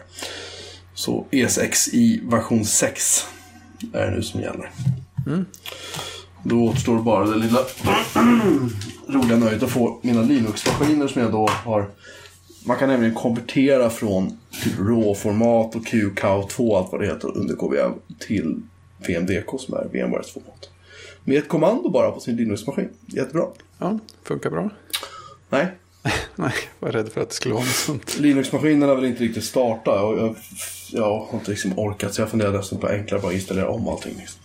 Så 0.94 1.26
ES6 1.30 1.94
i 1.94 2.20
version 2.24 2.64
6 2.64 3.26
är 3.92 4.06
det 4.06 4.16
nu 4.16 4.22
som 4.22 4.40
gäller. 4.40 4.70
Då 6.42 6.64
återstår 6.64 7.02
bara 7.02 7.26
det 7.26 7.36
lilla 7.36 7.58
roliga 9.06 9.36
nöjet 9.36 9.62
att 9.62 9.70
få 9.70 9.98
mina 10.02 10.22
Linux-maskiner 10.22 11.08
som 11.08 11.22
jag 11.22 11.32
då 11.32 11.48
har. 11.48 11.90
Man 12.66 12.78
kan 12.78 12.88
nämligen 12.88 13.14
konvertera 13.14 13.90
från 13.90 14.38
typ 14.64 14.78
RAW-format 14.78 15.76
och 15.76 15.86
QCOW2 15.86 16.70
och 16.70 16.78
allt 16.78 16.92
vad 16.92 17.00
det 17.00 17.06
heter 17.06 17.36
under 17.36 17.54
KVM 17.54 17.92
till 18.18 18.62
VMDK 19.06 19.60
som 19.60 19.74
är 19.74 19.88
VMwares 19.92 20.30
format. 20.30 20.70
Med 21.24 21.38
ett 21.38 21.48
kommando 21.48 21.90
bara 21.90 22.10
på 22.10 22.20
sin 22.20 22.36
Linux-maskin. 22.36 22.88
Jättebra. 23.06 23.46
Ja, 23.78 23.98
funkar 24.22 24.50
bra. 24.50 24.70
Nej, 25.48 25.66
Nej, 26.36 26.52
jag 26.80 26.86
var 26.86 26.92
rädd 26.92 27.12
för 27.12 27.20
att 27.20 27.28
det 27.28 27.34
skulle 27.34 27.54
vara 27.54 27.64
något 27.64 27.74
sånt. 27.74 28.18
Linux-maskinerna 28.18 28.94
vill 28.94 29.04
inte 29.04 29.22
riktigt 29.22 29.44
starta. 29.44 30.02
Och 30.02 30.18
jag, 30.18 30.36
jag 30.90 31.20
har 31.20 31.38
inte 31.38 31.50
liksom 31.50 31.78
orkat 31.78 32.14
så 32.14 32.22
jag 32.22 32.30
funderar 32.30 32.52
nästan 32.52 32.78
på 32.78 32.88
enklare 32.88 33.20
bara 33.20 33.32
installera 33.32 33.68
om 33.68 33.88
allting. 33.88 34.14
Liksom. 34.18 34.41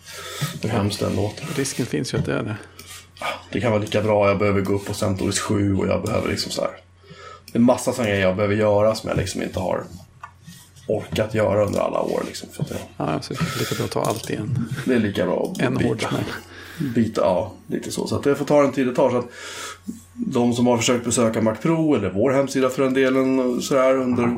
Hur 0.61 0.69
hemskt 0.69 0.99
den 0.99 1.15
låter. 1.15 1.47
Risken 1.55 1.85
finns 1.85 2.13
ju 2.13 2.17
att 2.17 2.25
det 2.25 2.33
är 2.33 2.43
det. 2.43 2.57
Det 3.51 3.61
kan 3.61 3.71
vara 3.71 3.81
lika 3.81 4.01
bra. 4.01 4.27
Jag 4.27 4.39
behöver 4.39 4.61
gå 4.61 4.73
upp 4.73 4.85
på 4.85 4.93
CentOS 4.93 5.39
7 5.39 5.75
och 5.77 5.87
jag 5.87 6.03
behöver 6.03 6.29
liksom 6.29 6.51
så 6.51 6.61
här. 6.61 6.71
Det 7.51 7.57
är 7.57 7.61
massa 7.61 7.93
sådana 7.93 8.09
grejer 8.09 8.23
jag 8.25 8.35
behöver 8.35 8.55
göra 8.55 8.95
som 8.95 9.09
jag 9.09 9.17
liksom 9.17 9.43
inte 9.43 9.59
har 9.59 9.83
orkat 10.87 11.33
göra 11.33 11.65
under 11.65 11.79
alla 11.79 11.99
år. 11.99 12.23
Liksom, 12.27 12.49
för 12.53 12.63
att 12.63 12.69
det, 12.69 12.77
Ja, 12.97 13.21
så 13.21 13.33
det 13.33 13.39
är 13.39 13.59
lika 13.59 13.75
bra 13.75 13.85
att 13.85 13.91
ta 13.91 14.01
allt 14.01 14.29
igen. 14.29 14.65
det 14.85 14.93
är 14.93 14.99
lika 14.99 15.25
bra 15.25 15.51
att 15.55 15.61
En 15.61 15.75
byta. 15.75 16.09
Byta, 16.95 17.21
ja, 17.21 17.53
lite 17.67 17.91
så. 17.91 18.07
Så 18.07 18.15
att 18.15 18.23
det 18.23 18.35
får 18.35 18.45
ta 18.45 18.61
den 18.61 18.71
tid 18.71 18.87
det 18.87 18.95
tar. 18.95 19.09
Så 19.09 19.17
att 19.17 19.27
de 20.13 20.53
som 20.53 20.67
har 20.67 20.77
försökt 20.77 21.05
besöka 21.05 21.41
Mac 21.41 21.55
Pro 21.55 21.95
eller 21.95 22.09
vår 22.09 22.31
hemsida 22.31 22.69
för 22.69 22.83
den 22.83 22.93
delen 22.93 23.61
så 23.61 23.77
här 23.77 23.97
under 23.97 24.37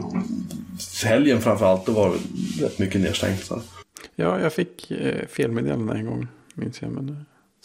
helgen 1.05 1.41
framförallt, 1.41 1.85
då 1.85 1.91
var 1.91 2.09
det 2.09 2.65
rätt 2.65 2.79
mycket 2.79 3.01
nedstängt. 3.01 3.45
Så. 3.45 3.61
Ja, 4.19 4.39
jag 4.39 4.53
fick 4.53 4.91
eh, 4.91 5.27
felmeddelande 5.27 5.93
en 5.93 6.05
gång, 6.05 6.27
minns 6.53 6.81
jag. 6.81 6.91
Men 6.91 7.09
eh, 7.09 7.15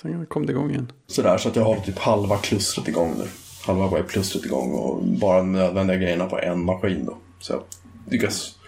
sen 0.03 0.27
kom 0.27 0.47
det 0.47 0.53
igång 0.53 0.71
igen. 0.71 0.93
Sådär, 1.07 1.39
så 1.39 1.49
att 1.49 1.57
jag 1.57 1.65
har 1.65 1.77
typ 1.77 1.99
halva 1.99 2.37
klustret 2.37 2.89
igång 2.89 3.15
nu. 3.19 3.25
Halva 3.67 3.89
webbklustret 3.89 4.45
igång 4.45 4.73
och 4.73 5.05
bara 5.05 5.39
de 5.39 5.53
nödvändiga 5.53 5.97
grejerna 5.97 6.27
på 6.27 6.39
en 6.39 6.65
maskin 6.65 7.07
då. 7.07 7.17
Så 7.41 7.53
jag 7.53 7.63
lyckas 8.11 8.59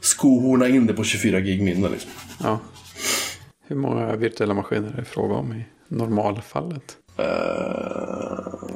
skohorna 0.00 0.68
in 0.68 0.86
det 0.86 0.94
på 0.94 1.04
24 1.04 1.40
gig 1.40 1.62
minne 1.62 1.88
liksom. 1.88 2.10
Ja. 2.42 2.58
Hur 3.66 3.76
många 3.76 4.16
virtuella 4.16 4.54
maskiner 4.54 4.88
är 4.88 4.96
det 4.96 5.04
fråga 5.04 5.34
om 5.34 5.52
i 5.52 5.64
normalfallet? 5.88 6.96
Uh, 7.18 7.24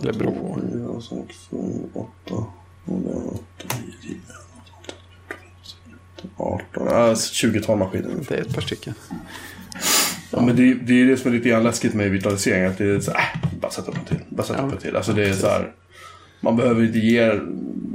Eller 0.00 0.12
beror 0.12 0.30
på. 0.30 0.58
4, 1.10 1.26
6, 1.26 1.38
7, 1.50 1.56
8, 1.94 2.44
9, 2.84 3.14
8, 3.24 3.42
10, 4.02 4.16
18, 6.36 6.88
äh, 7.10 7.16
20 7.16 7.76
maskiner. 7.76 8.10
Det 8.28 8.34
är 8.34 8.40
ett 8.40 8.54
par 8.54 8.60
stycken. 8.62 8.94
Ja, 10.30 10.40
men 10.40 10.56
det, 10.56 10.74
det 10.74 11.02
är 11.02 11.06
det 11.06 11.16
som 11.16 11.30
är 11.32 11.36
lite 11.36 11.48
grann 11.48 11.62
läskigt 11.62 11.94
med 11.94 12.10
virtualisering. 12.10 12.64
Att 12.64 12.78
det 12.78 12.84
är 12.84 13.00
så 13.00 13.10
här, 13.12 13.40
äh, 13.42 13.48
bara 13.60 13.70
sätta 13.70 13.90
upp 13.90 13.96
en 13.98 14.04
till. 14.04 14.18
Bara 14.28 14.42
sätta 14.46 14.60
Ja. 14.60 14.66
upp 14.66 14.72
en 14.72 14.78
till. 14.78 14.96
Alltså 14.96 15.12
det 15.12 15.28
är 15.28 15.32
så 15.34 15.46
här, 15.46 15.72
man 16.40 16.56
behöver 16.56 16.84
inte 16.84 16.98
ge 16.98 17.40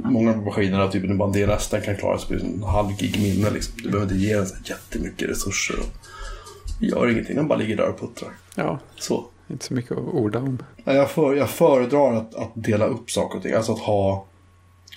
många 0.04 0.30
av 0.30 0.44
maskinerna, 0.44 0.88
typ 0.88 1.04
en 1.04 1.18
bara 1.18 1.30
DNS, 1.32 1.68
den 1.70 1.82
kan 1.82 1.96
klara 1.96 2.18
sig 2.18 2.38
på 2.38 2.44
en 2.44 2.62
halv 2.62 2.96
gig 2.98 3.20
minne. 3.22 3.50
Liksom. 3.50 3.74
Du 3.82 3.90
behöver 3.90 4.12
inte 4.12 4.24
ge 4.26 4.36
den 4.36 4.46
så 4.46 4.56
jättemycket 4.64 5.28
resurser. 5.30 5.76
Och 5.80 6.82
gör 6.84 7.10
ingenting, 7.10 7.36
den 7.36 7.48
bara 7.48 7.58
ligger 7.58 7.76
där 7.76 7.88
och 7.88 8.00
puttrar. 8.00 8.30
Ja, 8.54 8.78
Så. 8.96 9.26
inte 9.50 9.64
så 9.64 9.74
mycket 9.74 9.92
att 9.92 9.98
orda 9.98 10.38
om. 10.38 10.62
Ja, 10.84 10.92
Jag, 10.92 11.10
för, 11.10 11.34
jag 11.34 11.50
föredrar 11.50 12.12
att, 12.16 12.34
att 12.34 12.50
dela 12.54 12.86
upp 12.86 13.10
saker 13.10 13.36
och 13.36 13.42
ting. 13.42 13.52
Alltså 13.52 13.72
att 13.72 13.78
ha, 13.78 14.26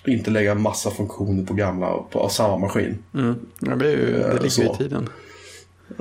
inte 0.05 0.31
lägga 0.31 0.55
massa 0.55 0.91
funktioner 0.91 1.45
på 1.45 1.53
gamla, 1.53 1.97
på 2.11 2.29
samma 2.29 2.57
maskin. 2.57 2.97
Mm. 3.13 3.35
Ja, 3.59 3.75
det, 3.75 3.87
är 3.87 3.91
ju, 3.91 4.11
det 4.11 4.27
Eh, 4.27 4.33
ligger 4.33 4.49
så. 4.49 4.73
i 4.73 4.77
tiden. 4.77 5.09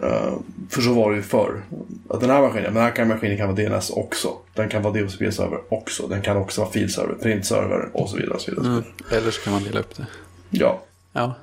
Eh, 0.03 0.33
för 0.71 0.81
så 0.83 0.93
var 0.95 1.11
det 1.11 1.17
ju 1.17 1.23
förr. 1.23 1.63
Att 2.09 2.21
den 2.21 2.31
här 2.31 2.41
maskinen, 2.43 2.75
den 2.75 2.83
här 2.83 3.05
maskinen 3.05 3.37
kan 3.37 3.47
vara 3.55 3.57
DNS 3.57 3.91
också. 3.91 4.33
Den 4.55 4.69
kan 4.69 4.83
vara 4.83 4.95
DHCP-server 4.95 5.61
också. 5.69 6.07
Den 6.07 6.23
kan 6.23 6.37
också 6.37 6.61
vara 6.61 6.71
filserver, 6.71 7.15
printserver 7.15 7.89
och 7.93 8.09
så 8.09 8.17
vidare. 8.17 8.35
Och 8.35 8.41
så 8.41 8.51
vidare, 8.51 8.67
Mm. 8.67 8.83
Eller 9.13 9.31
så 9.31 9.41
kan 9.41 9.53
man 9.53 9.63
dela 9.65 9.81
upp 9.81 9.97
det. 9.97 10.07
Ja. 10.51 10.83
Ja, 11.13 11.35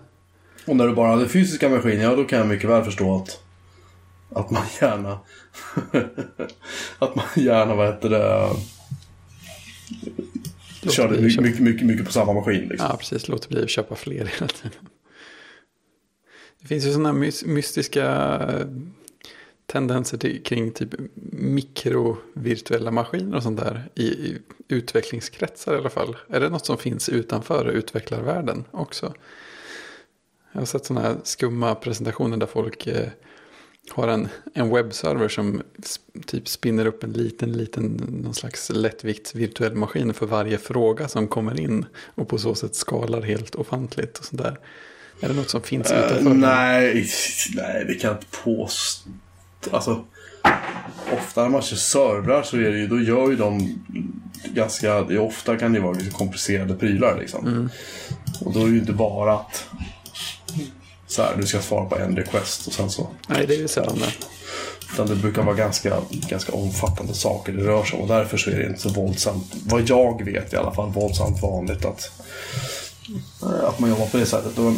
Och 0.65 0.75
när 0.75 0.87
du 0.87 0.95
bara 0.95 1.09
hade 1.09 1.29
fysiska 1.29 1.69
maskiner, 1.69 2.03
ja 2.03 2.15
då 2.15 2.23
kan 2.23 2.39
jag 2.39 2.47
mycket 2.47 2.69
väl 2.69 2.83
förstå 2.83 3.15
att, 3.15 3.39
att 4.39 4.51
man 4.51 4.63
gärna 4.81 5.19
att 6.99 7.15
man 7.15 7.25
gärna, 7.35 7.75
vad 7.75 7.85
heter 7.87 8.09
det, 8.09 8.49
Körde 10.91 11.21
mycket, 11.21 11.41
mycket, 11.43 11.61
mycket, 11.61 11.85
mycket 11.87 12.05
på 12.05 12.11
samma 12.11 12.33
maskin. 12.33 12.67
Liksom. 12.67 12.87
ja 12.91 12.97
precis. 12.97 13.27
Låter 13.27 13.49
bli 13.49 13.63
att 13.63 13.69
köpa 13.69 13.95
fler 13.95 14.25
hela 14.25 14.47
tiden. 14.47 14.87
Det 16.61 16.67
finns 16.67 16.85
ju 16.85 16.91
sådana 16.91 17.13
mys- 17.13 17.47
mystiska 17.47 18.05
eh, 18.49 18.67
tendenser 19.65 20.17
till, 20.17 20.43
kring 20.43 20.71
typ 20.71 20.89
mikrovirtuella 21.31 22.91
maskiner 22.91 23.37
och 23.37 23.43
sånt 23.43 23.59
där. 23.59 23.89
I, 23.95 24.03
I 24.05 24.37
utvecklingskretsar 24.67 25.73
i 25.73 25.77
alla 25.77 25.89
fall. 25.89 26.17
Är 26.29 26.39
det 26.39 26.49
något 26.49 26.65
som 26.65 26.77
finns 26.77 27.09
utanför 27.09 27.65
utvecklarvärlden 27.69 28.63
också? 28.71 29.13
Jag 30.51 30.61
har 30.61 30.65
sett 30.65 30.85
sådana 30.85 31.07
här 31.07 31.17
skumma 31.23 31.75
presentationer 31.75 32.37
där 32.37 32.47
folk 32.47 32.87
eh, 32.87 33.07
har 33.91 34.07
en, 34.07 34.29
en 34.53 34.69
webbserver 34.69 35.27
som 35.27 35.61
typ 36.25 36.47
spinner 36.47 36.85
upp 36.85 37.03
en 37.03 37.13
liten, 37.13 37.51
liten, 37.51 37.83
någon 38.23 38.33
slags 38.33 38.69
lättvikts 38.69 39.35
virtuell 39.35 39.75
maskin 39.75 40.13
för 40.13 40.25
varje 40.25 40.57
fråga 40.57 41.07
som 41.07 41.27
kommer 41.27 41.59
in. 41.59 41.85
Och 42.15 42.27
på 42.27 42.37
så 42.37 42.55
sätt 42.55 42.75
skalar 42.75 43.21
helt 43.21 43.55
ofantligt 43.55 44.17
och 44.17 44.25
sådär. 44.25 44.59
Är 45.21 45.27
det 45.27 45.33
något 45.33 45.49
som 45.49 45.61
finns 45.61 45.91
Eh, 45.91 46.05
utanför? 46.05 46.33
nej, 46.33 47.07
nej, 47.55 47.85
det 47.87 47.93
kan 47.93 48.07
jag 48.09 48.17
inte 48.17 48.37
påstå. 48.43 49.09
Alltså, 49.71 50.05
ofta 51.13 51.41
när 51.41 51.49
man 51.49 51.61
kör 51.61 51.75
servrar 51.77 52.43
så 52.43 52.57
är 52.57 52.71
det 52.71 52.77
ju, 52.77 52.87
då 52.87 52.99
gör 52.99 53.29
ju 53.29 53.35
de 53.35 53.79
ganska, 54.43 55.19
ofta 55.19 55.57
kan 55.57 55.73
det 55.73 55.79
vara 55.79 55.97
komplicerade 56.11 56.73
prylar 56.75 57.19
liksom. 57.19 57.47
Mm. 57.47 57.69
Och 58.41 58.53
då 58.53 58.59
är 58.59 58.65
det 58.65 58.71
ju 58.71 58.79
inte 58.79 58.93
bara 58.93 59.33
att 59.33 59.67
så 61.07 61.21
här, 61.21 61.35
du 61.37 61.47
ska 61.47 61.59
svara 61.59 61.85
på 61.85 61.97
en 61.97 62.15
request 62.15 62.67
och 62.67 62.73
sen 62.73 62.89
så. 62.89 63.07
Nej, 63.27 63.45
det 63.47 63.55
är 63.55 63.59
ju 63.59 63.67
sällan 63.67 63.99
det. 63.99 64.13
Utan 64.93 65.07
det 65.07 65.15
brukar 65.15 65.43
vara 65.43 65.55
ganska, 65.55 65.97
ganska 66.09 66.51
omfattande 66.51 67.13
saker 67.13 67.53
det 67.53 67.63
rör 67.63 67.83
sig 67.83 67.97
om. 67.97 68.01
Och 68.01 68.07
därför 68.07 68.37
så 68.37 68.49
är 68.49 68.55
det 68.55 68.65
inte 68.65 68.81
så 68.81 68.89
våldsamt, 68.89 69.55
vad 69.65 69.89
jag 69.89 70.25
vet 70.25 70.53
i 70.53 70.55
alla 70.55 70.73
fall, 70.73 70.91
våldsamt 70.91 71.41
vanligt 71.41 71.85
att, 71.85 72.11
att 73.41 73.79
man 73.79 73.89
jobbar 73.89 74.05
på 74.05 74.17
det 74.17 74.25
sättet. 74.25 74.57
Och, 74.57 74.73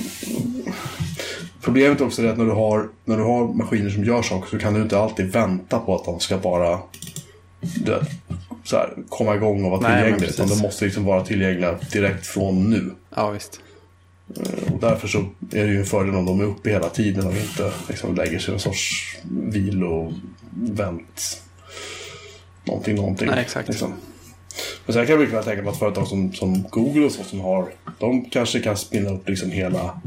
problemet 1.62 2.02
också 2.02 2.24
är 2.24 2.28
att 2.28 2.38
när 2.38 2.46
du, 2.46 2.52
har, 2.52 2.90
när 3.06 3.18
du 3.18 3.24
har 3.24 3.54
maskiner 3.54 3.90
som 3.90 4.04
gör 4.04 4.22
saker 4.22 4.50
så 4.50 4.60
kan 4.60 4.74
du 4.74 4.82
inte 4.82 5.00
alltid 5.00 5.32
vänta 5.32 5.80
på 5.80 5.96
att 5.96 6.06
de 6.06 6.20
ska 6.20 6.38
bara 6.38 6.80
du 7.60 8.00
så 8.64 8.76
här, 8.76 8.94
komma 9.10 9.36
igång 9.36 9.66
och 9.66 9.72
vara 9.72 9.82
Nej, 9.82 10.04
tillgängliga. 10.04 10.30
Utan 10.30 10.48
de 10.48 10.60
måste 10.60 10.86
liksom 10.86 11.06
vara 11.06 11.24
tillgängliga 11.24 11.76
direkt 11.92 12.28
från 12.28 12.70
nu. 12.70 12.92
Ja, 13.16 13.30
visst. 13.30 13.60
Och 14.72 14.80
därför 14.80 15.08
så 15.08 15.18
är 15.52 15.66
det 15.66 15.72
ju 15.72 15.80
en 15.80 15.86
fördel 15.86 16.16
om 16.16 16.26
de 16.26 16.40
är 16.40 16.46
uppe 16.46 16.70
hela 16.70 16.90
tiden 16.90 17.28
och 17.28 17.36
inte 17.36 17.72
liksom 17.88 18.16
lägger 18.16 18.40
sig 18.40 18.52
i 18.52 18.54
en 18.54 18.60
sorts 18.60 19.18
vilovänt. 19.32 21.42
Någonting, 22.66 22.96
någonting. 22.96 23.28
Nej, 23.28 23.42
exakt. 23.42 23.70
Liksom. 23.70 23.94
Men 24.86 24.94
sen 24.94 25.06
kan 25.06 25.14
jag 25.14 25.20
mycket 25.20 25.36
väl 25.36 25.44
tänka 25.44 25.62
mig 25.62 25.72
att 25.72 25.80
företag 25.80 26.08
som, 26.08 26.34
som 26.34 26.64
Google 26.70 27.06
och 27.06 27.12
så 27.12 27.24
som 27.24 27.42
har, 27.42 27.68
de 28.00 28.30
kanske 28.30 28.60
kan 28.60 28.78
spinna 28.78 29.10
upp 29.10 29.30
liksom 29.30 29.52
hela, 29.52 30.02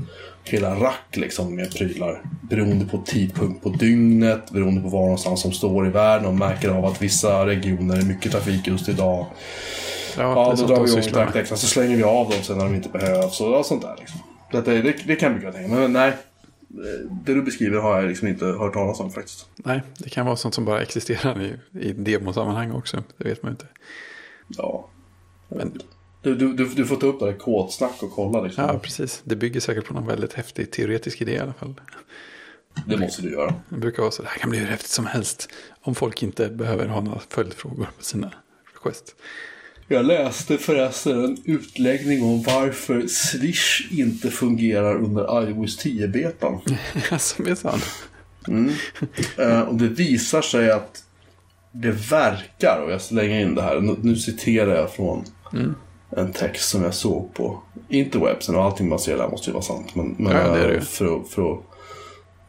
hela 0.45 0.75
rack 0.75 1.17
liksom 1.17 1.55
med 1.55 1.75
prylar. 1.75 2.23
Beroende 2.43 2.85
på 2.85 2.99
tidpunkt 2.99 3.63
på 3.63 3.69
dygnet, 3.69 4.51
beroende 4.51 4.81
på 4.81 4.89
var 4.89 5.03
någonstans 5.03 5.41
som 5.41 5.53
står 5.53 5.87
i 5.87 5.91
världen 5.91 6.27
och 6.27 6.35
märker 6.35 6.69
av 6.69 6.85
att 6.85 7.03
vissa 7.03 7.47
regioner 7.47 7.97
är 7.97 8.03
mycket 8.03 8.33
trafik 8.33 8.67
just 8.67 8.89
idag. 8.89 9.27
Ja, 10.17 10.23
Ja, 10.23 10.55
då 10.59 10.67
drar 10.67 10.85
vi 10.85 10.91
igång 10.91 11.03
taktexten 11.03 11.59
så 11.59 11.67
slänger 11.67 11.97
vi 11.97 12.03
av 12.03 12.31
dem 12.31 12.43
sen 12.43 12.59
när 12.59 12.65
de 12.65 12.75
inte 12.75 12.89
behövs 12.89 13.41
och 13.41 13.67
sånt 13.67 13.83
där. 13.83 13.97
Liksom. 13.99 14.21
Detta, 14.53 14.71
det, 14.71 14.95
det 15.07 15.17
kan 15.17 15.35
mycket 15.35 15.55
tänka. 15.55 15.75
Men 15.75 15.93
nej, 15.93 16.17
det 17.25 17.35
du 17.35 17.43
beskriver 17.43 17.79
har 17.81 18.01
jag 18.01 18.09
liksom 18.09 18.29
inte 18.29 18.45
hört 18.45 18.73
talas 18.73 19.01
om 19.01 19.11
faktiskt. 19.11 19.47
Nej, 19.57 19.83
det 19.99 20.09
kan 20.09 20.27
vara 20.27 20.37
sånt 20.37 20.55
som 20.55 20.65
bara 20.65 20.83
existerar 20.83 21.43
i, 21.43 21.55
i 21.81 21.93
demosammanhang 21.93 22.73
också. 22.73 23.03
Det 23.17 23.25
vet 23.29 23.43
man 23.43 23.51
ju 23.51 23.53
inte. 23.53 23.67
Ja. 24.49 24.89
Men, 25.49 25.81
Du, 26.23 26.35
du, 26.35 26.53
du, 26.53 26.65
du 26.69 26.87
får 26.87 26.97
ta 26.97 27.07
upp 27.07 27.21
det 27.21 27.27
där 27.27 27.33
kodsnack 27.39 28.03
och 28.03 28.13
kolla 28.13 28.41
liksom. 28.41 28.65
ja, 28.65 28.79
precis. 28.79 29.21
Det 29.25 29.37
bygger 29.37 29.61
säkert 29.61 29.85
på 29.87 29.95
någon 29.95 30.07
väldigt 30.07 30.33
häftig 30.33 30.71
teoretisk 30.71 31.23
idé 31.23 31.33
i 31.33 31.39
alla 31.39 31.53
fall. 31.53 31.75
Det 32.87 32.97
måste 32.97 33.23
du 33.23 33.33
göra. 33.33 33.55
Det 33.69 33.77
brukar 33.77 34.03
vara 34.03 34.11
så. 34.13 34.23
Det 34.23 34.29
här 34.29 34.39
kan 34.39 34.51
bli 34.51 34.59
hur 34.59 34.67
häftigt 34.67 34.91
som 34.91 35.07
helst. 35.07 35.49
Om 35.83 35.95
folk 35.95 36.23
inte 36.23 36.49
behöver 36.49 36.87
ha 36.87 37.01
några 37.01 37.21
följdfrågor 37.29 37.89
på 37.99 38.05
sina 38.05 38.33
request. 38.75 39.15
Jag 39.93 40.07
läste 40.07 40.59
förresten 40.59 41.25
en 41.25 41.37
utläggning 41.45 42.23
om 42.23 42.43
varför 42.43 43.07
Swish 43.07 43.89
inte 43.91 44.31
fungerar 44.31 44.95
under 44.97 45.49
iOS 45.49 45.85
10-betan. 45.85 46.61
Alltså, 47.11 47.43
minsann. 47.43 47.81
Mm. 48.49 48.71
Eh, 49.39 49.61
och 49.61 49.75
det 49.75 49.89
visar 49.89 50.43
sig 50.43 50.71
att 50.71 51.05
det 51.73 51.91
verkar, 51.91 52.83
och 52.85 52.93
jag 52.93 53.01
slänger 53.01 53.41
in 53.41 53.55
det 53.55 53.63
här, 53.63 53.81
nu, 53.81 53.97
nu 54.03 54.17
citerar 54.17 54.75
jag 54.77 54.93
från 54.93 55.25
Mm. 55.53 55.75
en 56.17 56.33
text 56.33 56.69
som 56.69 56.83
jag 56.83 56.95
såg 56.95 57.35
på 57.35 57.63
interwebsen 57.89 58.55
och 58.57 58.65
allting 58.65 58.89
man 58.89 58.99
ser 58.99 59.17
där 59.17 59.29
måste 59.29 59.51
ju 59.51 59.55
vara 59.55 59.63
sant. 59.63 59.95
Men, 59.95 60.15
men 60.19 60.33
Ja, 60.37 60.53
det 60.55 60.61
är 60.65 60.69
det 60.69 60.81
för, 60.81 61.17
att- 61.21 61.29
för 61.29 61.53
att 61.53 61.61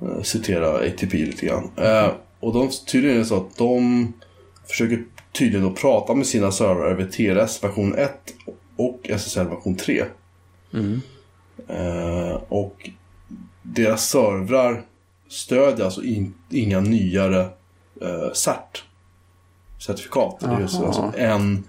eh, 0.02 0.22
citera 0.24 0.68
ATP 0.88 1.18
lite 1.26 1.46
grann. 1.46 1.70
Eh, 1.78 2.10
och 2.40 2.54
de, 2.54 2.70
tydligen 2.92 3.16
är 3.16 3.20
det 3.20 3.26
så 3.26 3.38
att 3.38 3.58
de 3.58 4.14
försöker 4.70 5.04
tydligen 5.32 5.68
att 5.68 5.76
prata 5.76 6.14
med 6.14 6.28
sina 6.28 6.52
servrar 6.52 6.92
över 6.92 7.06
TLS 7.06 7.64
version 7.64 7.96
1 7.96 8.12
och 8.76 9.00
SSL 9.04 9.48
version 9.48 9.76
3. 9.76 10.04
Mm. 10.74 11.02
Eh, 11.68 12.42
och 12.50 12.90
deras 13.62 14.10
servrar 14.10 14.84
stödjer 15.28 15.86
alltså 15.86 16.04
in, 16.04 16.34
inga 16.50 16.80
nyare 16.80 17.42
eh, 18.02 18.32
CERT 18.34 18.84
certifikat. 19.80 20.40
Det 20.40 20.46
är 20.46 20.62
alltså 20.62 21.14
en 21.18 21.64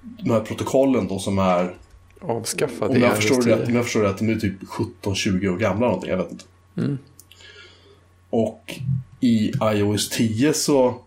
de 0.00 0.30
här 0.30 0.40
protokollen 0.40 1.08
då 1.08 1.18
som 1.18 1.38
är 1.38 1.76
Avskaffa 2.20 2.86
om 2.86 2.94
det. 2.94 3.00
jag, 3.00 3.16
förstår 3.16 3.42
det, 3.42 3.66
om 3.66 3.74
jag 3.74 3.84
förstår 3.84 4.02
det 4.02 4.08
rätt, 4.08 4.18
de 4.18 4.28
är 4.28 4.36
typ 4.36 4.62
17-20 5.02 5.48
år 5.48 5.56
gamla 5.56 5.86
någonting, 5.86 6.10
jag 6.10 6.16
vet 6.16 6.30
inte. 6.30 6.44
Mm. 6.76 6.98
Och 8.30 8.74
i 9.20 9.52
iOS 9.62 10.08
10 10.08 10.52
så 10.52 11.00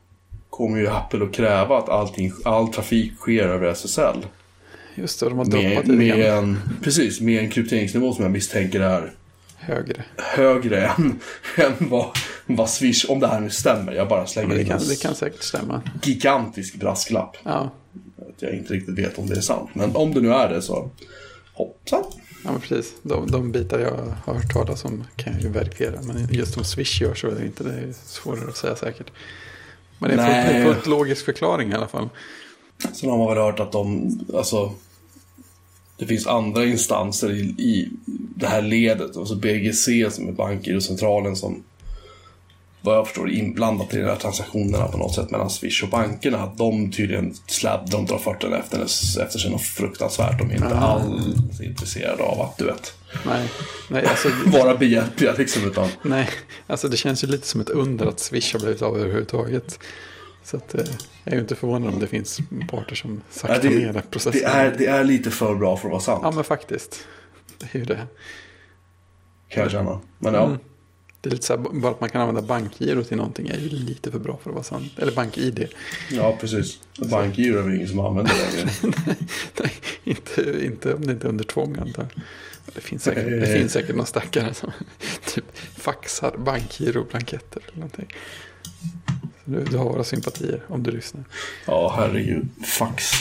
kommer 0.60 0.78
ju 0.78 0.88
Apple 0.90 1.24
att 1.26 1.34
kräva 1.34 1.78
att 1.78 1.90
allting, 1.90 2.32
all 2.46 2.68
trafik 2.74 3.14
sker 3.18 3.44
över 3.48 3.68
SSL. 3.68 4.26
Just 4.96 5.20
det, 5.20 5.30
de 5.30 5.38
har 5.38 5.46
Med, 5.46 5.54
droppat 5.72 5.88
lite 5.88 5.98
med 6.18 6.26
en, 6.38 6.60
precis, 6.84 7.22
med 7.22 7.44
en 7.44 7.50
krypteringsnivå 7.50 8.14
som 8.14 8.24
jag 8.24 8.32
misstänker 8.32 8.80
är 8.82 9.14
högre. 9.58 10.04
högre 10.18 10.88
än, 10.88 11.20
än 11.58 11.74
vad, 11.80 12.06
vad 12.46 12.70
Swish, 12.70 13.06
om 13.10 13.20
det 13.20 13.28
här 13.28 13.40
nu 13.40 13.50
stämmer. 13.50 13.92
Jag 13.94 14.08
bara 14.08 14.28
slänger 14.28 14.48
Men 14.48 14.58
det 14.58 14.62
in 14.62 14.68
kan, 14.68 14.80
en 14.82 14.88
det 14.88 15.02
kan 15.02 15.16
säkert 15.16 15.44
stämma. 15.44 15.82
gigantisk 16.04 16.76
brasklapp. 16.76 17.38
Ja, 17.44 17.72
Att 18.18 18.42
jag 18.42 18.54
inte 18.54 18.74
riktigt 18.74 18.98
vet 19.00 19.18
om 19.20 19.28
det 19.28 19.36
är 19.36 19.42
sant. 19.42 19.70
Men 19.74 19.96
om 19.96 20.14
det 20.14 20.22
nu 20.22 20.34
är 20.34 20.50
det 20.50 20.62
så 20.62 20.90
hoppsan. 21.54 22.04
ja 22.44 22.52
men 22.52 22.62
precis. 22.62 22.94
De, 23.02 23.32
de 23.32 23.52
bitar 23.52 23.80
jag 23.80 24.16
har 24.26 24.34
hört 24.34 24.54
talas 24.54 24.86
om 24.86 25.04
kan 25.16 25.34
jag 25.34 25.42
ju 25.42 25.50
verifiera. 25.50 26.02
Men 26.02 26.28
just 26.32 26.58
om 26.58 26.64
Swish 26.64 27.02
gör 27.02 27.14
så 27.14 27.28
är 27.28 27.36
det 27.36 27.46
inte. 27.46 27.64
Det 27.64 27.74
är 27.74 27.94
svårare 28.06 28.50
att 28.50 28.58
säga 28.58 28.76
säkert. 28.76 29.12
Men 30.00 30.18
det 30.18 30.24
är 30.24 30.54
en 30.54 30.74
fullt, 30.74 30.88
logisk 30.88 31.26
förklaring 31.26 31.72
i 31.72 31.74
alla 31.74 31.88
fall. 31.88 32.10
Sen 32.94 33.10
har 33.10 33.18
man 33.18 33.28
väl 33.28 33.38
hört 33.38 33.60
att 33.60 33.72
de, 33.72 34.20
alltså, 34.36 34.74
det 35.98 36.06
finns 36.06 36.28
andra 36.28 36.66
instanser 36.66 37.32
i, 37.32 37.40
i 37.42 37.90
det 38.36 38.48
här 38.48 38.62
ledet. 38.62 39.18
Alltså 39.18 39.36
BGC 39.36 40.10
som 40.10 40.28
är 40.28 40.32
Bankgirocentralen 40.32 41.36
som 41.36 41.64
vad 42.82 42.98
jag 42.98 43.08
förstår 43.08 43.30
inblandat 43.30 43.94
i 43.94 43.98
de 43.98 44.06
här 44.06 44.16
transaktionerna 44.16 44.88
på 44.88 44.98
något 44.98 45.16
sätt 45.16 45.32
mellan 45.32 45.50
Swish 45.50 45.84
och 45.84 45.90
bankerna. 45.90 46.52
De 46.58 46.92
tydligen 46.92 47.34
sladd, 47.48 47.90
de 47.92 48.06
drar 48.06 48.18
fötterna 48.18 48.58
efter, 48.58 48.82
efter 49.24 49.40
sig 49.40 49.52
något 49.52 49.62
fruktansvärt. 49.62 50.40
De 50.40 50.52
är 50.52 50.56
inte 50.56 50.76
alls 50.76 51.62
intresserade 51.62 52.24
av 52.24 52.42
att, 52.42 52.58
du 52.58 52.66
vet, 52.66 52.94
Nej, 53.26 53.50
nej, 53.90 54.06
alltså, 54.06 54.30
vara 54.46 54.76
behjälpliga 54.76 55.34
liksom. 55.34 55.64
Utan, 55.68 55.90
nej, 56.02 56.30
alltså 56.68 56.88
det 56.88 56.98
känns 56.98 57.24
ju 57.24 57.28
lite 57.28 57.48
som 57.48 57.62
ett 57.62 57.70
under 57.70 58.06
att 58.06 58.20
Swish 58.20 58.54
har 58.54 58.60
blivit 58.60 58.82
av 58.82 58.98
överhuvudtaget. 58.98 59.80
Så 60.44 60.58
att, 60.58 60.76
eh, 60.76 60.86
jag 61.24 61.32
är 61.32 61.36
ju 61.36 61.42
inte 61.42 61.56
förvånad 61.56 61.94
om 61.94 62.00
det 62.00 62.08
finns 62.08 62.40
parter 62.70 62.96
som 62.96 63.22
ja, 63.34 63.40
saktar 63.40 63.70
ner 63.70 63.94
det, 63.94 64.02
processen. 64.02 64.42
det, 64.42 64.48
är, 64.48 64.76
det 64.78 64.86
är 64.86 65.04
lite 65.04 65.32
för 65.32 65.56
bra 65.56 65.78
för 65.78 65.88
att 65.88 65.92
vara 65.92 66.02
sant. 66.02 66.22
Ja, 66.24 66.32
men 66.32 66.44
faktiskt. 66.44 67.08
Det 67.58 67.66
är 67.72 67.80
ju 67.80 67.86
det. 67.86 68.08
Kan 69.50 69.64
jag 69.64 69.72
känna. 69.72 70.00
Men 70.20 70.34
ja. 70.34 70.46
Mm. 70.46 70.60
Det 71.22 71.30
är 71.30 71.32
lite 71.32 71.46
så 71.46 71.58
här, 71.58 71.80
bara 71.80 71.92
att 71.92 72.02
man 72.02 72.10
kan 72.10 72.22
använda 72.22 72.42
bankgiro 72.42 73.04
till 73.04 73.18
någonting 73.18 73.48
är 73.48 73.58
ju 73.58 73.70
lite 73.70 74.12
för 74.12 74.20
bra 74.20 74.40
för 74.44 74.50
att 74.50 74.54
vara 74.54 74.64
sant. 74.64 74.92
Eller 74.98 75.12
bank-id. 75.12 75.68
Ja, 76.12 76.38
precis. 76.42 76.80
Bankgiro 77.12 77.60
är 77.60 77.64
väl 77.64 77.76
ingen 77.76 77.88
som 77.88 78.00
använder 78.00 78.34
längre. 78.34 78.70
Nej, 79.60 79.74
inte, 80.04 80.66
inte 80.66 80.94
om 80.94 81.06
det 81.06 81.12
inte 81.12 81.28
är 81.28 81.30
under 81.30 81.44
tvång 81.44 81.78
antar 81.78 82.08
jag. 82.14 82.24
Det 82.76 82.82
finns 82.82 83.04
säkert, 83.04 83.42
det 83.42 83.48
finns 83.48 83.74
säkert 83.74 83.96
någon 83.96 84.06
stackare 84.06 84.54
som 84.54 84.72
typ 85.26 85.46
faxar 85.78 86.38
bankgiro-blanketter 86.38 87.62
eller 87.68 87.76
någonting. 87.76 88.08
Du, 89.50 89.64
du 89.64 89.78
har 89.78 89.86
våra 89.86 90.04
sympatier 90.04 90.62
om 90.68 90.84
du 90.84 90.92
lyssnar. 90.92 91.24
Ja, 91.66 91.96
herregud. 91.98 92.48
Fax. 92.66 93.12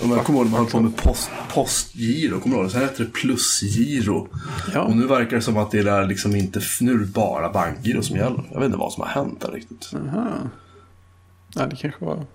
Om 0.00 0.10
jag 0.10 0.24
kommer 0.24 0.38
ihåg 0.38 0.46
när 0.46 0.52
man 0.52 0.60
höll 0.60 0.70
på 0.70 0.80
med 0.80 0.96
post, 0.96 1.30
postgiro. 1.54 2.40
Kommer 2.40 2.56
du 2.56 2.62
ihåg 2.62 2.70
det? 2.70 2.72
Sen 2.72 2.80
hette 2.80 3.02
det 3.04 3.12
plusgiro. 3.12 4.28
Ja. 4.74 4.82
Och 4.82 4.96
nu 4.96 5.06
verkar 5.06 5.36
det 5.36 5.42
som 5.42 5.56
att 5.56 5.70
det 5.70 5.78
är 5.78 6.06
liksom 6.06 6.36
inte... 6.36 6.60
Nu 6.80 6.92
är 6.92 6.98
det 6.98 7.06
bara 7.06 7.52
bankgiro 7.52 8.02
som 8.02 8.16
gäller. 8.16 8.44
Jag 8.52 8.60
vet 8.60 8.66
inte 8.66 8.78
vad 8.78 8.92
som 8.92 9.02
har 9.02 9.08
hänt 9.08 9.40
där 9.40 9.52
riktigt. 9.52 9.90
Aha. 9.94 10.28
Ja, 11.54 11.66
det 11.66 11.76
kanske 11.76 12.04
var 12.04 12.26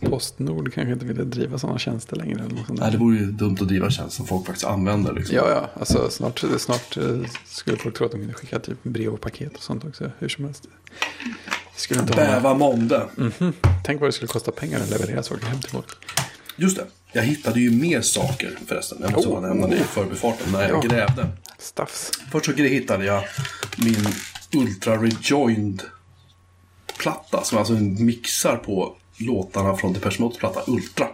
Postnord 0.00 0.72
kanske 0.74 0.92
inte 0.92 1.04
ville 1.04 1.24
driva 1.24 1.58
sådana 1.58 1.78
tjänster 1.78 2.16
längre. 2.16 2.40
Eller 2.44 2.54
något 2.54 2.66
sånt. 2.66 2.80
Nej, 2.80 2.90
det 2.92 2.98
vore 2.98 3.16
ju 3.16 3.26
dumt 3.26 3.56
att 3.60 3.68
driva 3.68 3.90
tjänst 3.90 4.16
som 4.16 4.26
folk 4.26 4.46
faktiskt 4.46 4.66
använder. 4.66 5.12
Liksom. 5.12 5.36
Ja, 5.36 5.50
ja. 5.50 5.70
Alltså, 5.80 6.10
snart, 6.10 6.44
snart 6.58 6.96
eh, 6.96 7.20
skulle 7.46 7.76
folk 7.76 7.96
tro 7.96 8.06
att 8.06 8.12
de 8.12 8.18
kunde 8.18 8.34
skicka 8.34 8.58
typ 8.58 8.82
brev 8.82 9.12
och 9.14 9.20
paket 9.20 9.56
och 9.56 9.62
sånt 9.62 9.84
också. 9.84 10.10
Hur 10.18 10.28
som 10.28 10.44
helst. 10.44 10.64
Skulle 11.76 12.00
inte 12.00 12.12
ha 12.12 12.20
Bäva 12.20 12.54
månde. 12.54 13.08
Mhm. 13.16 13.52
Tänk 13.84 14.00
vad 14.00 14.08
det 14.08 14.12
skulle 14.12 14.28
kosta 14.28 14.50
pengar 14.52 14.80
att 14.80 14.90
leverera 14.90 15.22
saker 15.22 15.46
hem 15.46 15.60
till 15.60 15.70
folk. 15.70 15.86
Just 16.56 16.76
det. 16.76 16.86
Jag 17.12 17.22
hittade 17.22 17.60
ju 17.60 17.70
mer 17.70 18.00
saker 18.00 18.58
förresten. 18.66 18.98
Jag 19.00 19.12
måste 19.12 19.28
Oh. 19.30 19.40
nämna 19.42 19.66
det 19.66 19.76
i 19.76 19.78
förbifarten 19.84 20.52
när 20.52 20.68
jag 20.68 20.84
Ja. 20.84 20.88
grävde. 20.88 21.26
Staffs. 21.58 22.10
Först 22.32 22.46
så 22.46 22.52
hittade 22.52 23.04
jag 23.04 23.24
min 23.78 24.06
Ultra 24.54 24.96
Rejoined 25.02 25.82
platta 26.98 27.44
som 27.44 27.58
alltså 27.58 27.72
mixar 27.72 28.56
på 28.56 28.96
låtarna 29.20 29.76
från 29.76 29.92
Depeche 29.92 30.16
Modes 30.20 30.38
platta 30.38 30.62
Ultra. 30.66 31.08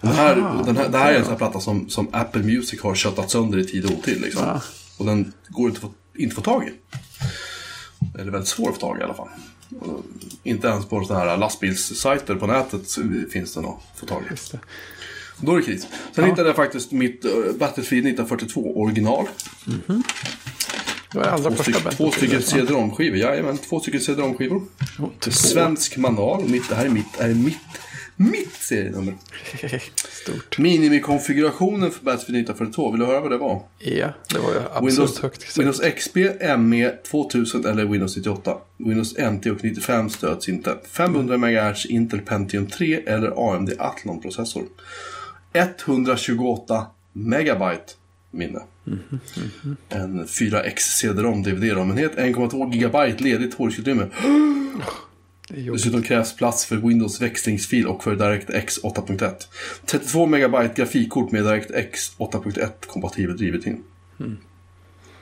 Den 0.00 0.12
här, 0.12 0.36
Ah, 0.38 0.62
den 0.62 0.76
här, 0.76 0.88
det 0.88 0.98
här 0.98 1.12
är 1.12 1.16
en 1.16 1.22
sån 1.22 1.30
här 1.30 1.38
platta 1.38 1.60
som, 1.60 1.88
som 1.88 2.08
Apple 2.12 2.42
Music 2.42 2.82
har 2.82 2.94
köttat 2.94 3.30
sönder 3.30 3.58
i 3.58 3.64
tid 3.64 3.84
och 3.84 3.90
otid. 3.98 4.20
Liksom. 4.20 4.42
Ah. 4.44 4.60
Och 4.98 5.06
den 5.06 5.32
går 5.48 5.68
inte 5.68 5.78
att 5.78 5.82
få, 5.82 5.90
inte 6.18 6.34
få 6.34 6.40
tag 6.40 6.68
i. 6.68 6.72
Eller 8.18 8.32
väldigt 8.32 8.48
svår 8.48 8.68
att 8.68 8.74
få 8.74 8.80
tag 8.80 8.96
i 8.96 9.00
i 9.00 9.04
alla 9.04 9.14
fall. 9.14 9.28
Inte 10.42 10.68
ens 10.68 10.86
på 10.86 11.04
sådana 11.04 11.30
här 11.30 11.36
lastbilssajter 11.36 12.34
på 12.34 12.46
nätet 12.46 12.82
finns 13.32 13.54
den 13.54 13.64
att 13.64 13.80
få 13.96 14.06
tag 14.06 14.22
i. 14.22 14.56
Då 15.40 15.52
är 15.52 15.56
det 15.56 15.62
kris. 15.62 15.86
Sen 16.14 16.24
hittade 16.24 16.48
jag 16.48 16.56
faktiskt 16.56 16.92
mitt 16.92 17.24
uh, 17.24 17.30
Battlefield 17.32 18.06
1942 18.06 18.80
original. 18.80 19.28
Det 21.14 21.20
var 21.20 21.26
allra 21.26 21.50
Två, 21.50 21.56
första 21.56 21.80
styck, 21.80 21.96
två 21.96 22.10
stycken 22.10 22.42
CD-ROM-skivor. 22.42 23.18
Jajamän, 23.18 23.58
två 23.58 23.80
stycken 23.80 24.00
CD-ROM-skivor. 24.00 24.62
Svensk 25.30 25.96
manual. 25.96 26.44
Mitt, 26.48 26.68
det 26.68 26.74
här 26.74 26.84
är 26.84 26.88
mitt, 26.88 27.20
är 27.20 27.34
mitt, 27.34 27.58
mitt 28.16 28.52
serienummer. 28.52 29.14
Stort. 30.22 30.58
Minimikonfigurationen 30.58 31.90
för 31.90 32.04
Battlefield 32.04 32.38
1942. 32.38 32.90
Vill 32.90 33.00
du 33.00 33.06
höra 33.06 33.20
vad 33.20 33.30
det 33.30 33.38
var? 33.38 33.62
Ja, 33.78 34.08
det 34.32 34.38
var 34.38 34.52
ju 34.52 34.58
absurt 34.58 34.82
Windows, 34.82 35.20
högt. 35.20 35.58
Windows 35.58 35.80
XP, 35.80 36.16
ME 36.58 36.90
2000 36.90 37.66
eller 37.66 37.84
Windows 37.84 38.16
98. 38.16 38.56
Windows 38.76 39.18
NT 39.18 39.46
och 39.46 39.64
95 39.64 40.10
stöds 40.10 40.48
inte. 40.48 40.76
500 40.90 41.36
MHz 41.38 41.86
Intel 41.86 42.20
Pentium 42.20 42.66
3 42.66 43.02
eller 43.06 43.54
AMD 43.54 43.72
Athlon-processor. 43.78 44.64
128 45.52 46.86
megabyte 47.12 47.92
minne. 48.34 48.60
En 49.88 50.26
4X 50.26 50.78
CD-ROM 50.78 51.42
DVD-ROM-enhet. 51.42 52.16
1,2 52.16 52.72
gigabyte 52.72 53.24
ledigt 53.24 53.54
hårddiskutrymme. 53.54 54.08
Dessutom 55.48 56.02
krävs 56.02 56.36
plats 56.36 56.66
för 56.66 56.76
Windows 56.76 57.20
växlingsfil 57.20 57.86
och 57.86 58.04
för 58.04 58.16
DirectX 58.16 58.82
8.1. 58.82 59.32
32 59.86 60.26
megabyte 60.26 60.74
grafikkort 60.76 61.32
med 61.32 61.44
DirectX 61.44 62.16
8.1 62.18 62.68
kompatibel 62.86 63.36
drivetim. 63.36 63.82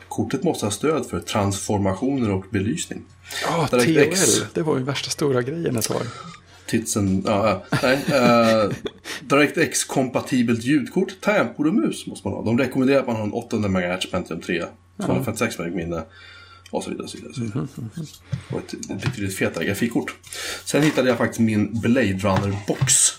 Kortet 0.09 0.42
måste 0.42 0.66
ha 0.66 0.70
stöd 0.70 1.07
för 1.07 1.20
transformationer 1.20 2.31
och 2.31 2.44
belysning. 2.51 3.03
Ja, 3.44 3.68
DirectX. 3.70 4.38
TOL. 4.38 4.46
Det 4.55 4.62
var 4.62 4.79
ju 4.79 4.85
värsta 4.85 5.11
stora 5.11 5.42
grejen 5.42 5.77
ett 5.77 5.88
tag. 5.88 6.03
Titsen, 6.72 7.22
ja, 7.26 7.62
nej. 7.82 7.98
Uh, 8.08 8.72
DirectX 9.20 9.85
kompatibelt 9.85 10.64
ljudkort, 10.64 11.20
tangentbord 11.20 11.66
och 11.66 11.74
mus 11.74 12.06
måste 12.06 12.28
man 12.28 12.37
ha. 12.37 12.44
De 12.44 12.58
rekommenderar 12.58 13.00
att 13.00 13.06
man 13.06 13.16
har 13.16 13.22
en 13.22 13.32
800 13.32 13.68
MHz 13.68 14.11
Pentium 14.11 14.40
3, 14.40 14.64
256 14.96 15.58
MB 15.58 15.74
minne 15.74 16.02
och 16.70 16.85
så 16.85 16.90
vidare. 16.90 17.04
Och 17.04 17.11
så 17.11 17.16
vidare, 17.16 17.30
och 17.30 17.35
så 17.35 17.42
vidare. 17.42 17.66
Och 18.50 18.58
ett, 18.58 19.02
betydligt 19.04 19.37
fetare 19.37 19.64
grafikkort. 19.64 20.14
Sen 20.64 20.82
hittade 20.82 21.08
jag 21.08 21.18
faktiskt 21.18 21.40
min 21.40 21.80
Blade 21.80 22.12
Runner 22.12 22.56
box. 22.66 23.12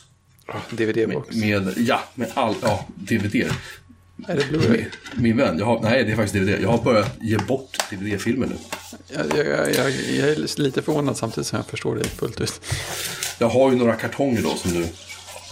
Ja, 0.47 0.61
DVD-box. 0.69 1.35
Med, 1.35 1.73
ja, 1.77 2.03
med 2.15 2.31
all, 2.33 2.55
ja, 2.61 2.85
DVD. 2.95 3.45
Är 4.27 4.35
det 4.37 4.43
Blu-ray? 4.43 4.85
Min 5.15 5.37
vän, 5.37 5.59
jag 5.59 5.65
har, 5.65 5.79
nej 5.81 6.03
det 6.03 6.11
är 6.11 6.15
faktiskt 6.15 6.35
DVD. 6.35 6.61
Jag 6.61 6.69
har 6.69 6.83
börjat 6.83 7.17
ge 7.21 7.37
bort 7.37 7.77
DVD-filmer 7.91 8.47
nu. 8.47 8.55
Jag, 9.07 9.25
jag, 9.37 9.47
jag, 9.75 9.91
jag 9.91 10.29
är 10.29 10.61
lite 10.61 10.81
förvånad 10.81 11.17
samtidigt 11.17 11.47
som 11.47 11.57
jag 11.57 11.65
förstår 11.65 11.95
det 11.95 12.03
fullt 12.03 12.41
ut. 12.41 12.61
Jag 13.39 13.49
har 13.49 13.71
ju 13.71 13.77
några 13.77 13.93
kartonger 13.93 14.41
då 14.41 14.49
som 14.55 14.71
du 14.73 14.85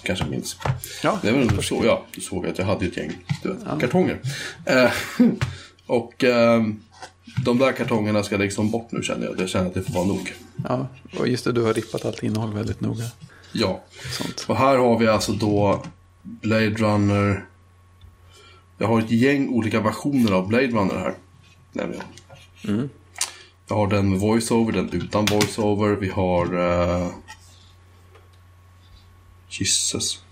kanske 0.04 0.26
minns. 0.26 0.58
Ja, 1.04 1.20
Det 1.22 1.32
väl 1.32 1.48
du 1.48 1.62
såg, 1.62 1.86
ja, 1.86 2.06
du 2.16 2.22
såg 2.22 2.48
att 2.48 2.58
jag 2.58 2.66
hade 2.66 2.86
ett 2.86 2.98
gäng 2.98 3.12
vet, 3.44 3.80
kartonger. 3.80 4.20
Eh, 4.66 4.92
och 5.86 6.24
ehm, 6.24 6.80
De 7.46 7.58
där 7.58 7.72
kartongerna 7.72 8.24
ska 8.24 8.38
liksom 8.38 8.72
bort 8.72 8.92
nu 8.92 9.04
känner 9.04 9.26
jag. 9.26 9.40
Jag 9.40 9.50
känner 9.50 9.68
att 9.68 9.74
det 9.74 9.84
får 9.84 9.94
vara 9.94 10.06
nog. 10.06 10.34
Ja, 10.70 10.88
och 11.20 11.28
just 11.28 11.44
det, 11.46 11.52
du 11.52 11.62
har 11.62 11.74
rippat 11.74 12.06
allt 12.06 12.24
innehåll 12.24 12.54
väldigt 12.54 12.82
noga. 12.82 13.04
Ja. 13.52 13.84
Sånt. 14.12 14.46
Och 14.48 14.58
här 14.58 14.78
har 14.78 15.00
vi 15.00 15.08
alltså 15.08 15.32
då 15.32 15.84
Blade 16.24 16.70
Runner. 16.70 17.46
Jag 18.82 18.88
har 18.88 19.00
ett 19.00 19.12
gäng 19.12 19.50
olika 19.50 19.82
versioner 19.82 20.32
av 20.32 20.48
Blade 20.48 20.68
Runner 20.68 20.96
här. 20.96 21.14
Nämligen. 21.72 22.04
Mm. 22.68 22.90
Jag 23.68 23.76
har 23.76 23.88
den 23.88 24.10
med 24.10 24.20
voiceover, 24.20 24.72
den 24.74 24.90
utan 24.90 25.26
voiceover. 25.26 25.96
Vi 25.96 26.10
har... 26.10 26.56
Uh... 26.56 27.08
Jesus. 29.50 30.24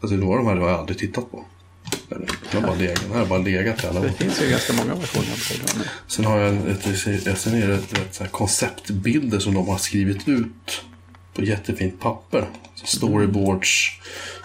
Alltså 0.00 0.16
några 0.16 0.38
av 0.38 0.44
de 0.44 0.50
här 0.50 0.56
har 0.56 0.68
jag 0.68 0.78
aldrig 0.78 0.98
tittat 0.98 1.30
på. 1.30 1.44
Den 2.08 2.26
har 2.52 2.60
bara 2.60 2.74
legat, 2.74 3.00
den 3.00 3.12
här 3.12 3.18
har 3.18 3.26
bara 3.26 3.38
legat 3.38 3.84
i 3.84 3.86
alla 3.86 4.00
år. 4.00 4.04
Det 4.04 4.12
finns 4.12 4.42
ju 4.42 4.50
ganska 4.50 4.72
många 4.72 4.94
versioner 4.94 5.32
av 5.32 5.38
Blade 5.48 5.72
Runner. 5.72 5.90
Sen 6.06 6.24
har 6.24 6.38
jag 6.38 6.68
ett, 6.68 7.38
sen 7.38 7.54
är 7.54 7.68
det 7.68 7.74
ett, 7.74 8.20
ett, 8.20 8.32
konceptbilder 8.32 9.38
som 9.38 9.54
de 9.54 9.68
har 9.68 9.78
skrivit 9.78 10.28
ut 10.28 10.84
på 11.34 11.44
jättefint 11.44 12.00
papper. 12.00 12.48
Så 12.74 12.86
storyboards 12.86 14.00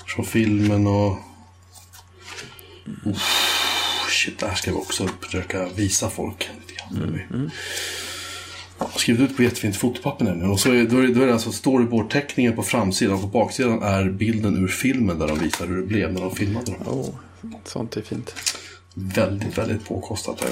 från 0.06 0.26
filmen 0.26 0.88
och... 0.88 1.18
Shit, 4.10 4.40
det 4.40 4.48
här 4.48 4.56
ska 4.56 4.72
vi 4.72 4.78
också 4.78 5.10
försöka 5.22 5.66
visa 5.76 6.10
folk. 6.10 6.50
lite 6.60 6.74
grann. 6.74 7.52
Jag 8.80 8.86
har 8.86 9.00
skrivit 9.00 9.22
ut 9.22 9.38
på 9.38 9.44
jättefint 9.44 9.76
fotopapper 9.76 10.26
nämligen. 10.26 10.52
Och 10.52 10.60
så 10.60 10.72
är, 10.72 10.84
då, 10.84 10.98
är, 10.98 11.08
då 11.08 11.22
är 11.22 11.28
det 11.28 11.34
alltså 11.34 11.52
storyboard-teckningen 11.52 12.56
på 12.56 12.64
framsidan. 12.64 13.16
Och 13.16 13.22
på 13.22 13.28
baksidan 13.28 13.84
är 13.84 14.10
bilden 14.10 14.64
ur 14.64 14.68
filmen 14.68 15.20
där 15.20 15.28
de 15.28 15.40
visar 15.40 15.68
hur 15.68 15.82
det 15.82 15.88
blev 15.88 16.14
när 16.14 16.22
de 16.22 16.36
filmade 16.36 16.72
dem. 16.72 16.88
Oh, 16.88 17.10
sånt 17.66 17.98
är 17.98 18.02
fint. 18.02 18.36
Väldigt, 18.94 19.58
väldigt 19.58 19.86
påkostat 19.86 20.44
här. 20.44 20.52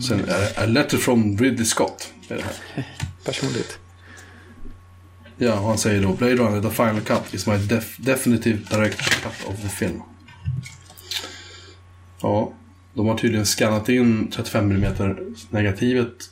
Sen 0.00 0.20
är 0.20 0.26
det 0.26 0.62
A 0.62 0.66
Letter 0.66 0.98
from 0.98 1.38
Ridley 1.38 1.64
Scott. 1.64 2.12
Är 2.28 2.36
det 2.36 2.42
här. 2.42 2.84
Personligt. 3.24 3.78
Ja, 5.38 5.60
och 5.60 5.66
han 5.66 5.78
säger 5.78 6.02
då 6.02 6.12
Blade 6.12 6.36
Runner 6.36 6.62
The 6.62 6.70
Final 6.70 7.00
Cut 7.00 7.34
is 7.34 7.46
my 7.46 7.56
def 7.56 7.96
definitive 7.96 8.58
director's 8.70 9.22
cut 9.22 9.48
of 9.48 9.62
the 9.62 9.68
film. 9.68 10.02
Ja, 12.22 12.52
de 12.94 13.06
har 13.06 13.18
tydligen 13.18 13.46
skannat 13.46 13.88
in 13.88 14.30
35 14.30 14.70
mm 14.70 15.16
negativet 15.50 16.30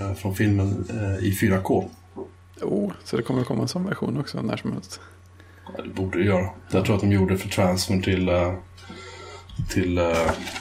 eh, 0.00 0.14
från 0.14 0.36
filmen 0.36 0.86
eh, 0.90 1.24
i 1.24 1.38
4K. 1.40 1.90
Oh, 2.60 2.92
så 3.04 3.16
det 3.16 3.22
kommer 3.22 3.44
komma 3.44 3.62
en 3.62 3.68
sån 3.68 3.84
version 3.84 4.20
också 4.20 4.42
när 4.42 4.56
som 4.56 4.72
helst. 4.72 5.00
Ja, 5.76 5.82
det 5.82 5.88
borde 5.88 6.18
det 6.18 6.24
göra. 6.24 6.50
Jag 6.70 6.84
tror 6.84 6.94
att 6.94 7.00
de 7.00 7.12
gjorde 7.12 7.38
för 7.38 7.48
transfern 7.48 8.02
till, 8.02 8.28
eh, 8.28 8.54
till 9.70 9.98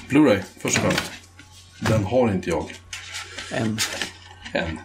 Blu-ray 0.10 0.40
först 0.62 0.78
och 0.78 0.84
främst. 0.84 1.12
Den 1.80 2.04
har 2.04 2.32
inte 2.32 2.50
jag 2.50 2.66
En. 3.52 3.78
än. 4.54 4.80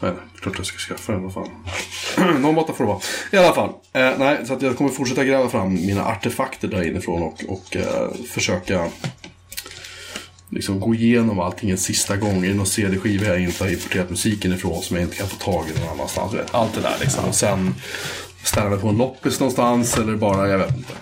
Men 0.00 0.14
klart 0.40 0.54
jag 0.56 0.66
ska 0.66 0.78
skaffa 0.78 1.12
den, 1.12 1.22
vad 1.22 1.32
fan. 1.34 1.50
Någon 2.40 2.54
måtta 2.54 2.72
får 2.72 2.84
det 2.84 2.88
vara. 2.88 3.00
I 3.30 3.36
alla 3.36 3.54
fall. 3.54 3.70
Eh, 3.92 4.10
nej, 4.18 4.38
så 4.46 4.54
att 4.54 4.62
jag 4.62 4.76
kommer 4.76 4.90
fortsätta 4.90 5.24
gräva 5.24 5.48
fram 5.48 5.74
mina 5.74 6.04
artefakter 6.04 6.68
där 6.68 6.82
inifrån 6.88 7.22
och, 7.22 7.44
och 7.48 7.76
eh, 7.76 8.10
försöka 8.28 8.88
liksom 10.48 10.80
gå 10.80 10.94
igenom 10.94 11.40
allting 11.40 11.70
en 11.70 11.78
sista 11.78 12.16
gång. 12.16 12.44
Är 12.44 12.48
det 12.48 12.54
någon 12.54 12.66
CD-skiva 12.66 13.26
jag 13.26 13.40
inte 13.40 13.64
har 13.64 13.70
importerat 13.70 14.10
musiken 14.10 14.52
ifrån 14.52 14.82
som 14.82 14.96
jag 14.96 15.04
inte 15.04 15.16
kan 15.16 15.28
få 15.28 15.36
tag 15.36 15.64
i 15.68 15.80
någon 15.80 15.88
annanstans. 15.88 16.34
Allt 16.50 16.74
det 16.74 16.80
där 16.80 16.96
liksom. 17.00 17.24
Och 17.24 17.34
sen 17.34 17.74
ställa 18.44 18.70
mig 18.70 18.78
på 18.78 18.88
en 18.88 18.96
loppis 18.96 19.40
någonstans 19.40 19.98
eller 19.98 20.16
bara, 20.16 20.48
jag 20.48 20.58
vet 20.58 20.76
inte. 20.76 20.92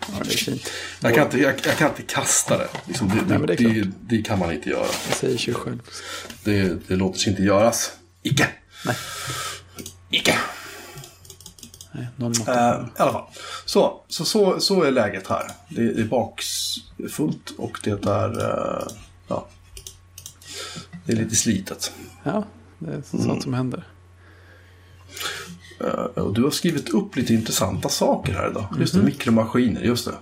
Ja, 0.00 0.24
det 0.24 0.32
är 0.32 0.36
fint. 0.36 0.70
Jag 1.00 1.14
kan 1.14 1.24
inte, 1.24 1.38
jag, 1.38 1.54
jag 1.64 1.76
kan 1.76 1.88
inte 1.88 2.02
kasta 2.02 2.58
det. 2.58 2.68
Liksom, 2.86 3.08
det, 3.08 3.38
Nej, 3.38 3.46
det 3.46 3.54
det, 3.54 3.90
det, 4.00 4.22
kan 4.22 4.38
man 4.38 4.52
inte 4.52 4.68
göra. 4.68 4.86
Det 5.08 5.14
säger 5.14 5.38
sig 5.38 5.54
själv. 5.54 5.78
Det, 6.44 6.88
det 6.88 6.96
låter 6.96 7.18
sig 7.18 7.30
inte 7.30 7.42
göras. 7.42 7.92
Icke. 8.22 8.48
Nej. 8.86 8.96
Icke. 10.10 10.38
Nej, 11.92 12.08
någon 12.16 12.32
måtta. 12.38 12.78
Uh, 12.80 12.86
I 12.86 13.02
alla 13.02 13.12
fall. 13.12 13.24
Så, 13.64 14.00
så, 14.08 14.24
så, 14.24 14.60
så 14.60 14.82
är 14.82 14.90
läget 14.90 15.26
här. 15.26 15.50
Det, 15.68 15.92
det 15.92 16.00
är 16.00 16.04
bakfullt 16.06 17.50
och 17.58 17.78
det 17.84 18.06
är... 18.06 18.40
eh, 18.40 18.86
ja, 19.28 19.46
det 21.06 21.12
är 21.12 21.16
lite 21.16 21.36
slitet. 21.36 21.92
Ja, 22.22 22.44
det 22.78 22.90
är 22.90 23.02
sånt 23.10 23.24
Mm. 23.24 23.40
som 23.40 23.54
händer. 23.54 23.84
Eh, 25.80 25.88
och 26.22 26.34
du 26.34 26.42
har 26.42 26.50
skrivit 26.50 26.88
upp 26.88 27.16
lite 27.16 27.34
intressanta 27.34 27.88
saker 27.88 28.32
här 28.32 28.50
idag. 28.50 28.66
Just 28.80 28.94
det, 28.94 29.02
mikromaskiner, 29.02 29.80
just 29.80 30.04
det. 30.04 30.14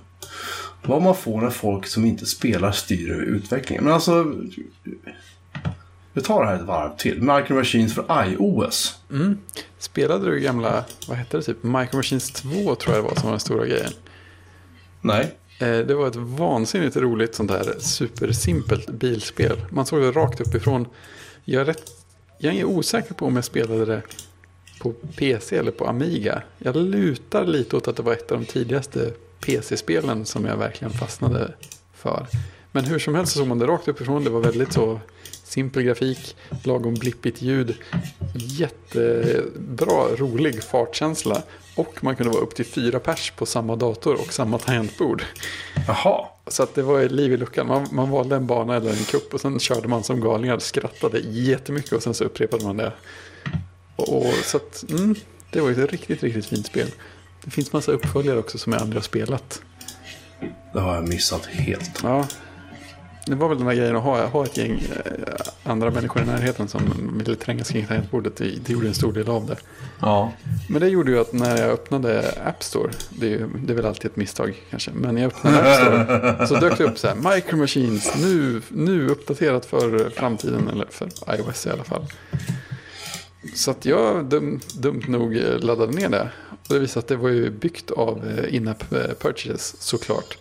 Vad 0.83 1.03
man 1.03 1.15
får 1.17 1.41
när 1.41 1.51
folk 1.51 1.87
som 1.87 2.05
inte 2.05 2.27
spelar 2.27 2.73
styr 2.73 3.11
över 3.13 3.23
utvecklingen. 3.25 3.85
Men 3.85 3.93
alltså... 3.93 4.35
Vi 6.19 6.23
tar 6.25 6.41
det 6.43 6.49
här 6.49 6.57
ett 6.57 6.63
varv 6.67 6.97
till. 6.97 7.23
Micro 7.23 7.55
Machines 7.55 7.95
för 7.95 8.25
iOS. 8.27 8.99
Spelade 9.79 10.31
du 10.31 10.41
gamla, 10.41 10.85
vad 11.09 11.17
hette 11.17 11.37
det 11.37 11.43
typ, 11.43 11.63
Micro 11.63 11.97
Machines 11.97 12.31
2 12.33 12.75
tror 12.75 12.97
jag 12.97 13.05
det 13.05 13.09
var 13.09 13.15
som 13.15 13.25
var 13.25 13.31
den 13.31 13.41
stora 13.41 13.67
grejen. 13.67 13.93
Nej. 15.01 15.35
Eh, 15.61 15.79
Det 15.79 15.95
var 15.95 16.09
ett 16.09 16.17
vansinnigt 16.17 16.97
roligt 16.97 17.35
sånt 17.35 17.51
här 17.51 17.75
supersimpelt 17.79 18.91
bilspel. 18.91 19.61
Man 19.71 19.87
såg 19.87 20.01
det 20.03 20.11
rakt 20.11 20.41
uppifrån. 20.41 20.87
Jag 21.45 21.61
är, 21.61 21.65
rätt, 21.65 21.83
jag 22.39 22.55
är 22.55 22.65
osäker 22.65 23.15
på 23.15 23.27
om 23.27 23.37
jag 23.37 23.45
spelade 23.45 23.85
det 23.85 24.03
på 24.81 24.93
PC 24.93 25.57
eller 25.57 25.71
på 25.71 25.87
Amiga. 25.87 26.43
Jag 26.59 26.77
lutar 26.77 27.45
lite 27.47 27.77
åt 27.77 27.89
att 27.89 27.97
det 27.97 28.03
var 28.03 28.13
ett 28.13 28.33
av 28.33 28.39
de 28.39 28.45
tidigaste 28.47 29.13
PC-spelen 29.41 30.25
som 30.27 30.45
jag 30.45 30.57
verkligen 30.57 30.93
fastnade 30.93 31.55
för. 31.95 32.27
Men 32.73 32.85
hur 32.85 32.99
som 32.99 33.15
helst 33.15 33.33
så 33.33 33.39
såg 33.39 33.49
man 33.49 33.59
det 33.59 33.67
rakt 33.67 33.89
uppifrån. 33.89 34.25
Det 34.25 34.31
var 34.31 34.41
väldigt 34.41 34.73
så 34.73 35.01
simpel 35.49 35.83
grafik, 35.83 36.37
lagom 36.65 36.95
blippigt 36.95 37.43
ljud, 37.43 37.75
jättebra, 38.35 40.17
rolig 40.17 40.63
fartkänsla. 40.63 41.43
Och 41.75 42.05
man 42.05 42.17
kunde 42.17 42.33
vara 42.33 42.43
upp 42.43 42.55
till 42.55 42.67
fyra 42.67 43.01
pers 43.01 43.33
på 43.37 43.47
samma 43.47 43.77
dator 43.77 44.15
och 44.15 44.33
samma 44.33 44.59
tangentbord. 44.59 45.23
Jaha. 45.87 46.27
Så 46.47 46.63
att 46.63 46.75
det 46.75 46.83
var 46.83 47.03
liv 47.03 47.33
i 47.33 47.37
luckan. 47.37 47.67
Man, 47.67 47.89
man 47.93 48.11
valde 48.11 48.37
en 48.37 48.47
bana 48.47 48.77
eller 48.77 48.91
en 48.91 49.05
kupp 49.05 49.35
och 49.35 49.41
sen 49.41 49.59
körde 49.59 49.89
man 49.89 50.05
som 50.05 50.21
galningar, 50.21 50.59
skrattade 50.59 51.19
jättemycket 51.19 51.93
och 51.93 52.03
sen 52.03 52.15
så 52.15 52.25
upprepade 52.25 52.65
man 52.65 52.77
det. 52.77 52.93
Och, 53.97 54.17
och 54.17 54.35
så 54.45 54.57
att, 54.57 54.85
mm, 54.91 55.15
det 55.51 55.61
var 55.61 55.71
ett 55.71 55.91
riktigt, 55.91 56.23
riktigt 56.23 56.47
fint 56.47 56.67
spel. 56.67 56.89
Det 57.45 57.51
finns 57.51 57.73
massa 57.73 57.93
uppföljare 57.93 58.39
också 58.39 58.59
som 58.59 58.73
jag 58.73 58.83
aldrig 58.83 58.97
har 58.97 59.05
spelat. 59.05 59.63
Det 60.73 60.81
har 60.81 60.95
jag 60.95 61.09
missat 61.09 61.47
helt. 61.47 62.01
Ja, 62.03 62.27
det 63.31 63.37
var 63.37 63.49
väl 63.49 63.59
den 63.59 63.67
där 63.67 63.75
grejen 63.75 63.97
att 63.97 64.03
ha, 64.03 64.27
ha 64.27 64.45
ett 64.45 64.57
gäng 64.57 64.83
eh, 65.05 65.33
andra 65.63 65.91
människor 65.91 66.23
i 66.23 66.27
närheten 66.27 66.69
som 66.69 66.81
ville 67.19 67.37
trängas 67.37 67.69
kring 67.69 67.87
tangentbordet. 67.87 68.37
Det, 68.37 68.45
det 68.45 68.73
gjorde 68.73 68.89
en 68.89 68.95
stor 68.95 69.13
del 69.13 69.29
av 69.29 69.47
det. 69.47 69.57
Ja. 70.01 70.33
Men 70.69 70.81
det 70.81 70.89
gjorde 70.89 71.11
ju 71.11 71.21
att 71.21 71.33
när 71.33 71.57
jag 71.57 71.71
öppnade 71.71 72.35
App 72.45 72.63
Store, 72.63 72.91
det 73.11 73.27
är, 73.27 73.31
ju, 73.31 73.49
det 73.65 73.73
är 73.73 73.77
väl 73.77 73.87
alltid 73.87 74.11
ett 74.11 74.17
misstag 74.17 74.55
kanske, 74.71 74.91
men 74.95 75.15
när 75.15 75.23
jag 75.23 75.29
öppnade 75.33 75.59
App 75.59 75.77
Store 75.77 76.47
så 76.47 76.55
dök 76.55 76.79
det 76.79 76.85
upp 76.85 76.99
så 76.99 77.09
här, 77.09 77.35
Micro 77.35 77.57
Machines, 77.57 78.15
nu, 78.23 78.63
nu 78.69 79.09
uppdaterat 79.09 79.67
för 79.67 80.11
framtiden, 80.11 80.69
eller 80.69 80.87
för 80.91 81.09
iOS 81.35 81.67
i 81.67 81.71
alla 81.71 81.85
fall. 81.85 82.07
Så 83.55 83.71
att 83.71 83.85
jag 83.85 84.25
dum, 84.25 84.61
dumt 84.75 85.03
nog 85.09 85.35
laddade 85.61 85.93
ner 85.93 86.09
det. 86.09 86.29
Och 86.51 86.75
det 86.75 86.81
visade 86.81 86.99
att 86.99 87.09
det 87.09 87.17
var 87.17 87.29
ju 87.29 87.51
byggt 87.51 87.91
av 87.91 88.29
eh, 88.29 88.55
in-app 88.55 88.93
eh, 88.93 89.15
purchases 89.21 89.83
såklart. 89.83 90.37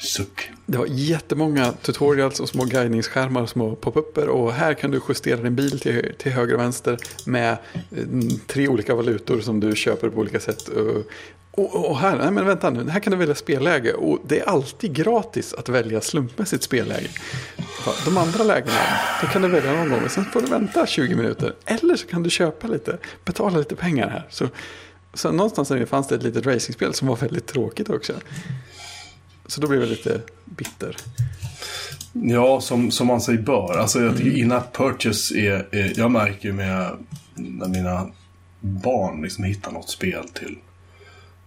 Suck. 0.00 0.50
Det 0.66 0.78
var 0.78 0.86
jättemånga 0.86 1.72
tutorials 1.72 2.40
och 2.40 2.48
små 2.48 2.64
guidningsskärmar, 2.64 3.46
små 3.46 3.76
popupper 3.76 4.28
och 4.28 4.52
här 4.52 4.74
kan 4.74 4.90
du 4.90 5.00
justera 5.08 5.36
din 5.36 5.56
bil 5.56 5.80
till, 5.80 6.14
till 6.18 6.32
höger 6.32 6.54
och 6.54 6.60
vänster 6.60 6.98
med 7.26 7.56
mm, 7.96 8.28
tre 8.46 8.68
olika 8.68 8.94
valutor 8.94 9.40
som 9.40 9.60
du 9.60 9.76
köper 9.76 10.08
på 10.08 10.20
olika 10.20 10.40
sätt. 10.40 10.68
Och, 11.50 11.90
och, 11.90 11.98
här, 11.98 12.16
nej 12.16 12.30
men 12.30 12.46
vänta 12.46 12.70
nu, 12.70 12.90
här 12.90 13.00
kan 13.00 13.10
du 13.10 13.16
välja 13.16 13.34
spelläge 13.34 13.92
och 13.92 14.18
det 14.26 14.40
är 14.40 14.48
alltid 14.48 14.92
gratis 14.92 15.54
att 15.54 15.68
välja 15.68 16.00
slumpmässigt 16.00 16.62
spelläge. 16.62 17.08
De 18.04 18.18
andra 18.18 18.44
lägena, 18.44 18.80
då 19.22 19.26
kan 19.26 19.42
du 19.42 19.48
välja 19.48 19.72
någon 19.72 19.90
gång 19.90 20.04
och 20.04 20.10
sen 20.10 20.24
får 20.24 20.40
du 20.40 20.46
vänta 20.46 20.86
20 20.86 21.14
minuter. 21.14 21.54
Eller 21.64 21.96
så 21.96 22.06
kan 22.06 22.22
du 22.22 22.30
köpa 22.30 22.66
lite, 22.66 22.98
betala 23.24 23.58
lite 23.58 23.76
pengar 23.76 24.08
här. 24.08 24.26
Så, 24.30 24.48
så 25.14 25.32
någonstans 25.32 25.68
där 25.68 25.86
fanns 25.86 26.08
det 26.08 26.14
ett 26.14 26.22
litet 26.22 26.46
racingspel 26.46 26.94
som 26.94 27.08
var 27.08 27.16
väldigt 27.16 27.46
tråkigt 27.46 27.90
också. 27.90 28.12
Så 29.50 29.60
då 29.60 29.68
blev 29.68 29.80
jag 29.80 29.88
lite 29.88 30.20
bitter. 30.44 30.96
Ja, 32.12 32.60
som, 32.60 32.90
som 32.90 33.06
man 33.06 33.20
sig 33.20 33.38
bör. 33.38 33.78
Alltså 33.78 34.00
jag 34.00 34.16
tycker 34.16 34.36
in-app 34.36 34.76
purchase 34.76 35.34
är, 35.34 35.68
är... 35.74 35.98
Jag 35.98 36.10
märker 36.10 36.48
ju 36.48 36.52
med 36.52 36.96
när 37.34 37.68
mina 37.68 38.10
barn 38.60 39.22
liksom 39.22 39.44
hittar 39.44 39.72
något 39.72 39.90
spel 39.90 40.28
till... 40.28 40.58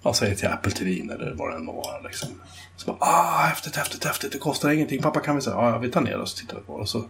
Jag 0.02 0.16
säger 0.16 0.36
till 0.36 0.48
Apple 0.48 0.72
TV 0.72 0.92
eller 1.14 1.34
vad 1.36 1.52
det 1.52 1.56
än 1.56 1.66
må 1.66 1.72
vara. 1.72 2.00
Liksom. 2.00 2.30
Så 2.76 2.92
bara, 2.92 2.98
ah, 3.00 3.46
häftigt, 3.46 3.76
häftigt, 3.76 4.04
häftigt. 4.06 4.32
Det 4.32 4.38
kostar 4.38 4.70
ingenting. 4.70 5.02
Pappa 5.02 5.20
kan 5.20 5.36
vi 5.36 5.42
säga, 5.42 5.56
ja, 5.56 5.78
vi 5.78 5.92
tar 5.92 6.02
ner 6.02 6.18
och 6.18 6.30
så 6.30 6.38
tittar 6.38 6.58
vi 6.58 6.64
på 6.64 6.78
det. 6.78 6.82
Och 6.82 6.90
så, 6.90 7.06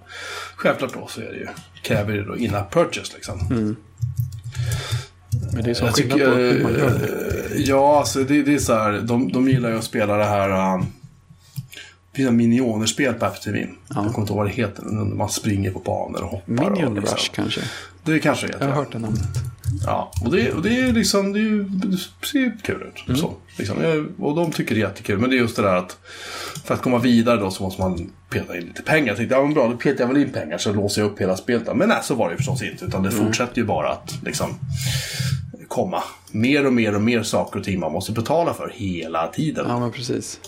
självklart 0.55 0.93
då 0.93 1.07
så 1.07 1.21
är 1.21 1.31
det 1.31 1.37
ju, 1.37 1.47
kräver 1.81 2.13
det 2.13 2.23
då 2.23 2.37
in-app 2.37 2.73
purchase 2.73 3.13
liksom. 3.15 3.75
Men 5.53 5.63
det 5.63 5.69
är 5.69 5.73
så 5.73 5.85
Jag 5.85 5.95
skillnad 5.95 6.19
på 6.19 6.25
hur 6.25 6.63
man 6.63 6.73
gör 6.73 6.89
det. 6.99 7.55
eh, 7.55 7.61
Ja, 7.61 7.99
alltså 7.99 8.23
det, 8.23 8.43
det 8.43 8.53
är 8.53 8.59
så 8.59 8.73
här. 8.73 8.91
De, 9.01 9.31
de 9.31 9.49
gillar 9.49 9.69
ju 9.69 9.77
att 9.77 9.83
spela 9.83 10.17
det 10.17 10.25
här... 10.25 10.73
Um, 10.75 10.85
Det 12.11 12.17
finns 12.17 12.29
en 12.29 12.37
minionerspel 12.37 13.13
på 13.13 13.25
Apple 13.25 13.41
TV. 13.41 13.67
Jag 13.87 13.95
kommer 13.95 14.19
inte 14.19 14.33
ihåg 14.33 14.37
vad 14.37 14.45
det 14.47 14.51
heter. 14.51 14.83
Man 15.15 15.29
springer 15.29 15.71
på 15.71 15.79
banor 15.79 16.23
och 16.23 16.29
hoppar. 16.29 16.53
Minion 16.53 16.95
liksom. 16.95 17.17
Rush 17.17 17.31
kanske. 17.35 17.61
Det 18.03 18.19
kanske 18.19 18.47
det 18.47 18.53
heter. 18.53 18.65
Jag 18.67 18.73
har 18.75 18.81
hört 18.83 18.91
det 18.91 18.99
namnet. 18.99 19.21
Ja, 19.85 20.11
och 20.21 20.31
det, 20.31 20.51
och 20.51 20.61
det 20.61 20.79
är 20.79 20.93
liksom, 20.93 21.33
det, 21.33 21.39
är 21.39 21.87
det 21.87 21.97
ser 22.27 22.39
ju 22.39 22.57
kul 22.63 22.81
ut. 22.81 23.07
Mm. 23.07 23.19
Så, 23.19 23.33
liksom. 23.57 23.77
Och 24.19 24.35
de 24.35 24.51
tycker 24.51 24.75
det 24.75 24.81
är 24.81 24.87
jättekul. 24.87 25.19
Men 25.19 25.29
det 25.29 25.35
är 25.35 25.37
just 25.37 25.55
det 25.55 25.61
där 25.61 25.75
att 25.75 25.97
för 26.65 26.73
att 26.73 26.81
komma 26.81 26.97
vidare 26.97 27.39
då 27.39 27.51
så 27.51 27.63
måste 27.63 27.81
man 27.81 28.11
peta 28.29 28.57
in 28.57 28.63
lite 28.65 28.81
pengar. 28.81 29.07
Jag 29.07 29.17
tänkte, 29.17 29.35
ja 29.35 29.41
men 29.43 29.53
bra, 29.53 29.67
då 29.67 29.77
petar 29.77 29.99
jag 30.03 30.07
väl 30.07 30.17
in 30.17 30.29
pengar 30.31 30.57
så 30.57 30.73
låser 30.73 31.01
jag 31.01 31.11
upp 31.11 31.21
hela 31.21 31.37
spelet. 31.37 31.75
Men 31.75 31.89
nej, 31.89 31.99
så 32.03 32.15
var 32.15 32.27
det 32.29 32.33
ju 32.33 32.37
förstås 32.37 32.63
inte. 32.63 32.85
Utan 32.85 33.03
det 33.03 33.09
Mm. 33.09 33.25
fortsätter 33.25 33.57
ju 33.57 33.63
bara 33.65 33.91
att 33.91 34.13
liksom 34.25 34.59
komma 35.67 36.03
mer 36.31 36.65
och 36.65 36.73
mer 36.73 36.95
och 36.95 37.01
mer 37.01 37.23
saker 37.23 37.59
och 37.59 37.65
ting 37.65 37.79
man 37.79 37.91
måste 37.91 38.11
betala 38.11 38.53
för 38.53 38.71
hela 38.75 39.27
tiden. 39.27 39.65
Ja, 39.67 39.79
men 39.79 39.91
precis. 39.91 40.39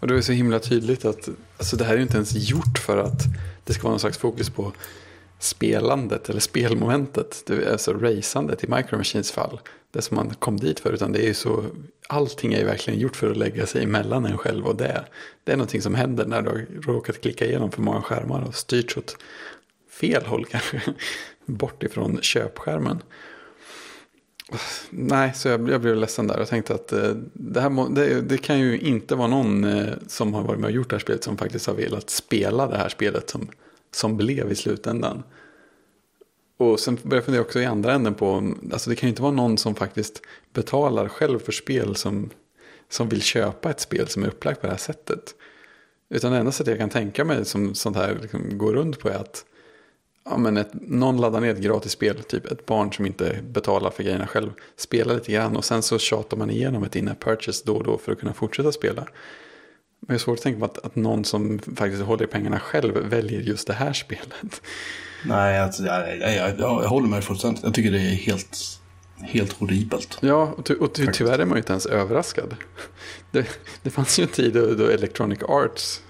Och 0.00 0.08
det 0.08 0.14
är 0.16 0.20
så 0.20 0.32
himla 0.32 0.58
tydligt 0.58 1.04
att 1.04 1.28
alltså, 1.58 1.76
det 1.76 1.84
här 1.84 1.92
är 1.92 1.96
ju 1.96 2.02
inte 2.02 2.16
ens 2.16 2.34
gjort 2.50 2.78
för 2.78 2.98
att 2.98 3.22
det 3.64 3.72
ska 3.72 3.82
vara 3.82 3.90
någon 3.90 4.00
slags 4.00 4.18
fokus 4.18 4.50
på 4.50 4.72
spelandet 5.42 6.30
eller 6.30 6.40
spelmomentet. 6.40 7.42
Det 7.46 7.54
är 7.54 7.72
alltså 7.72 7.92
racandet 7.92 8.64
i 8.64 8.66
Micro 8.66 8.96
Machines 8.96 9.32
fall. 9.32 9.60
Det 9.90 10.02
som 10.02 10.14
man 10.14 10.34
kom 10.34 10.56
dit 10.56 10.80
för. 10.80 10.92
Utan 10.92 11.12
det 11.12 11.22
är 11.22 11.26
ju 11.26 11.34
så, 11.34 11.64
allting 12.06 12.54
är 12.54 12.58
ju 12.58 12.64
verkligen 12.64 13.00
gjort 13.00 13.16
för 13.16 13.30
att 13.30 13.36
lägga 13.36 13.66
sig 13.66 13.82
emellan 13.84 14.26
en 14.26 14.38
själv 14.38 14.66
och 14.66 14.76
det. 14.76 15.04
Det 15.44 15.52
är 15.52 15.56
någonting 15.56 15.82
som 15.82 15.94
händer 15.94 16.26
när 16.26 16.42
du 16.42 16.50
har 16.50 16.66
råkat 16.92 17.20
klicka 17.20 17.46
igenom 17.46 17.70
för 17.70 17.82
många 17.82 18.02
skärmar 18.02 18.42
och 18.48 18.54
styrts 18.54 18.96
åt 18.96 19.16
fel 19.90 20.24
håll 20.26 20.44
kanske. 20.50 20.82
Bort 21.46 21.82
ifrån 21.82 22.18
köpskärmen. 22.22 23.02
Nej, 24.90 25.32
så 25.34 25.48
jag, 25.48 25.70
jag 25.70 25.80
blev 25.80 25.96
ledsen 25.96 26.26
där. 26.26 26.38
Jag 26.38 26.48
tänkte 26.48 26.74
att 26.74 26.92
eh, 26.92 27.10
det, 27.32 27.60
här 27.60 27.70
må, 27.70 27.88
det, 27.88 28.20
det 28.20 28.38
kan 28.38 28.58
ju 28.58 28.78
inte 28.78 29.14
vara 29.14 29.28
någon 29.28 29.64
eh, 29.64 29.92
som 30.06 30.34
har 30.34 30.42
varit 30.42 30.60
med 30.60 30.68
och 30.68 30.74
gjort 30.74 30.90
det 30.90 30.96
här 30.96 31.00
spelet 31.00 31.24
som 31.24 31.36
faktiskt 31.36 31.66
har 31.66 31.74
velat 31.74 32.10
spela 32.10 32.66
det 32.66 32.76
här 32.76 32.88
spelet 32.88 33.30
som, 33.30 33.48
som 33.94 34.16
blev 34.16 34.52
i 34.52 34.54
slutändan. 34.54 35.22
Och 36.56 36.80
sen 36.80 36.98
börjar 37.02 37.16
jag 37.16 37.24
fundera 37.24 37.42
också 37.42 37.60
i 37.60 37.64
andra 37.64 37.92
änden 37.92 38.14
på, 38.14 38.52
alltså 38.72 38.90
det 38.90 38.96
kan 38.96 39.06
ju 39.06 39.10
inte 39.10 39.22
vara 39.22 39.32
någon 39.32 39.58
som 39.58 39.74
faktiskt 39.74 40.22
betalar 40.52 41.08
själv 41.08 41.38
för 41.38 41.52
spel 41.52 41.96
som, 41.96 42.30
som 42.88 43.08
vill 43.08 43.22
köpa 43.22 43.70
ett 43.70 43.80
spel 43.80 44.08
som 44.08 44.22
är 44.22 44.28
upplagt 44.28 44.60
på 44.60 44.66
det 44.66 44.72
här 44.72 44.78
sättet. 44.78 45.34
Utan 46.08 46.32
det 46.32 46.38
enda 46.38 46.52
sättet 46.52 46.70
jag 46.70 46.78
kan 46.78 46.90
tänka 46.90 47.24
mig 47.24 47.44
som 47.44 47.74
sånt 47.74 47.96
här 47.96 48.18
liksom 48.22 48.58
går 48.58 48.72
runt 48.72 48.98
på 48.98 49.08
är 49.08 49.14
att 49.14 49.44
ja, 50.24 50.36
men 50.36 50.56
ett, 50.56 50.70
någon 50.72 51.20
laddar 51.20 51.40
ner 51.40 51.50
ett 51.50 51.58
gratis 51.58 51.92
spel, 51.92 52.22
typ 52.22 52.46
ett 52.46 52.66
barn 52.66 52.92
som 52.92 53.06
inte 53.06 53.38
betalar 53.42 53.90
för 53.90 54.02
grejerna 54.02 54.26
själv, 54.26 54.50
spelar 54.76 55.14
lite 55.14 55.32
grann 55.32 55.56
och 55.56 55.64
sen 55.64 55.82
så 55.82 55.98
tjatar 55.98 56.36
man 56.36 56.50
igenom 56.50 56.84
ett 56.84 56.96
in-app 56.96 57.24
purchase 57.24 57.62
då 57.66 57.76
och 57.76 57.84
då 57.84 57.98
för 57.98 58.12
att 58.12 58.20
kunna 58.20 58.34
fortsätta 58.34 58.72
spela. 58.72 59.06
Men 60.06 60.14
det 60.14 60.14
är 60.14 60.18
svårt 60.18 60.38
att 60.38 60.42
tänka 60.42 60.58
på 60.58 60.64
att, 60.64 60.78
att 60.78 60.96
någon 60.96 61.24
som 61.24 61.58
faktiskt 61.76 62.02
håller 62.02 62.24
i 62.24 62.26
pengarna 62.26 62.60
själv 62.60 62.96
väljer 62.96 63.40
just 63.40 63.66
det 63.66 63.72
här 63.72 63.92
spelet. 63.92 64.62
Nej, 65.24 65.60
alltså, 65.60 65.84
jag, 65.84 66.18
jag, 66.18 66.34
jag, 66.34 66.58
jag 66.58 66.88
håller 66.88 67.08
med 67.08 67.16
dig 67.16 67.26
fullständigt. 67.26 67.62
Jag 67.64 67.74
tycker 67.74 67.90
det 67.90 67.98
är 67.98 68.14
helt, 68.14 68.58
helt 69.20 69.52
horribelt. 69.52 70.18
Ja, 70.20 70.54
och, 70.56 70.64
ty, 70.64 70.74
och 70.74 70.92
ty, 70.94 71.06
tyvärr 71.12 71.38
är 71.38 71.44
man 71.44 71.56
ju 71.56 71.60
inte 71.60 71.72
ens 71.72 71.86
överraskad. 71.86 72.56
Det, 73.30 73.46
det 73.82 73.90
fanns 73.90 74.18
ju 74.18 74.22
en 74.22 74.28
tid 74.28 74.52
då, 74.52 74.74
då 74.74 74.86
Electronic 74.86 75.42
Arts 75.42 76.02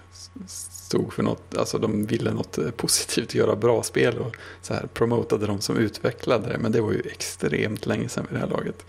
stod 0.92 1.12
för 1.12 1.22
något, 1.22 1.56
alltså 1.56 1.78
de 1.78 2.06
ville 2.06 2.30
något 2.30 2.76
positivt, 2.76 3.34
göra 3.34 3.56
bra 3.56 3.82
spel 3.82 4.18
och 4.18 4.36
så 4.62 4.74
här 4.74 4.86
promotade 4.94 5.46
dem 5.46 5.60
som 5.60 5.76
utvecklade 5.76 6.48
det. 6.48 6.58
Men 6.58 6.72
det 6.72 6.80
var 6.80 6.92
ju 6.92 7.00
extremt 7.00 7.86
länge 7.86 8.08
sedan 8.08 8.26
vid 8.30 8.40
det 8.40 8.40
här 8.40 8.50
laget. 8.50 8.84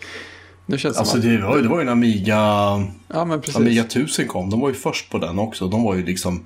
Nu 0.66 0.78
känns 0.78 0.94
det 0.94 1.00
Alltså 1.00 1.16
det 1.18 1.38
var, 1.38 1.56
ju- 1.56 1.62
det 1.62 1.68
var 1.68 1.76
ju 1.76 1.82
en 1.82 1.88
Amiga, 1.88 2.36
ja 3.08 3.24
men 3.24 3.40
precis. 3.40 3.56
Amiga 3.56 3.82
1000 3.82 4.28
kom. 4.28 4.50
De 4.50 4.60
var 4.60 4.68
ju 4.68 4.74
först 4.74 5.10
på 5.10 5.18
den 5.18 5.38
också. 5.38 5.68
De 5.68 5.82
var 5.82 5.94
ju 5.94 6.04
liksom, 6.06 6.44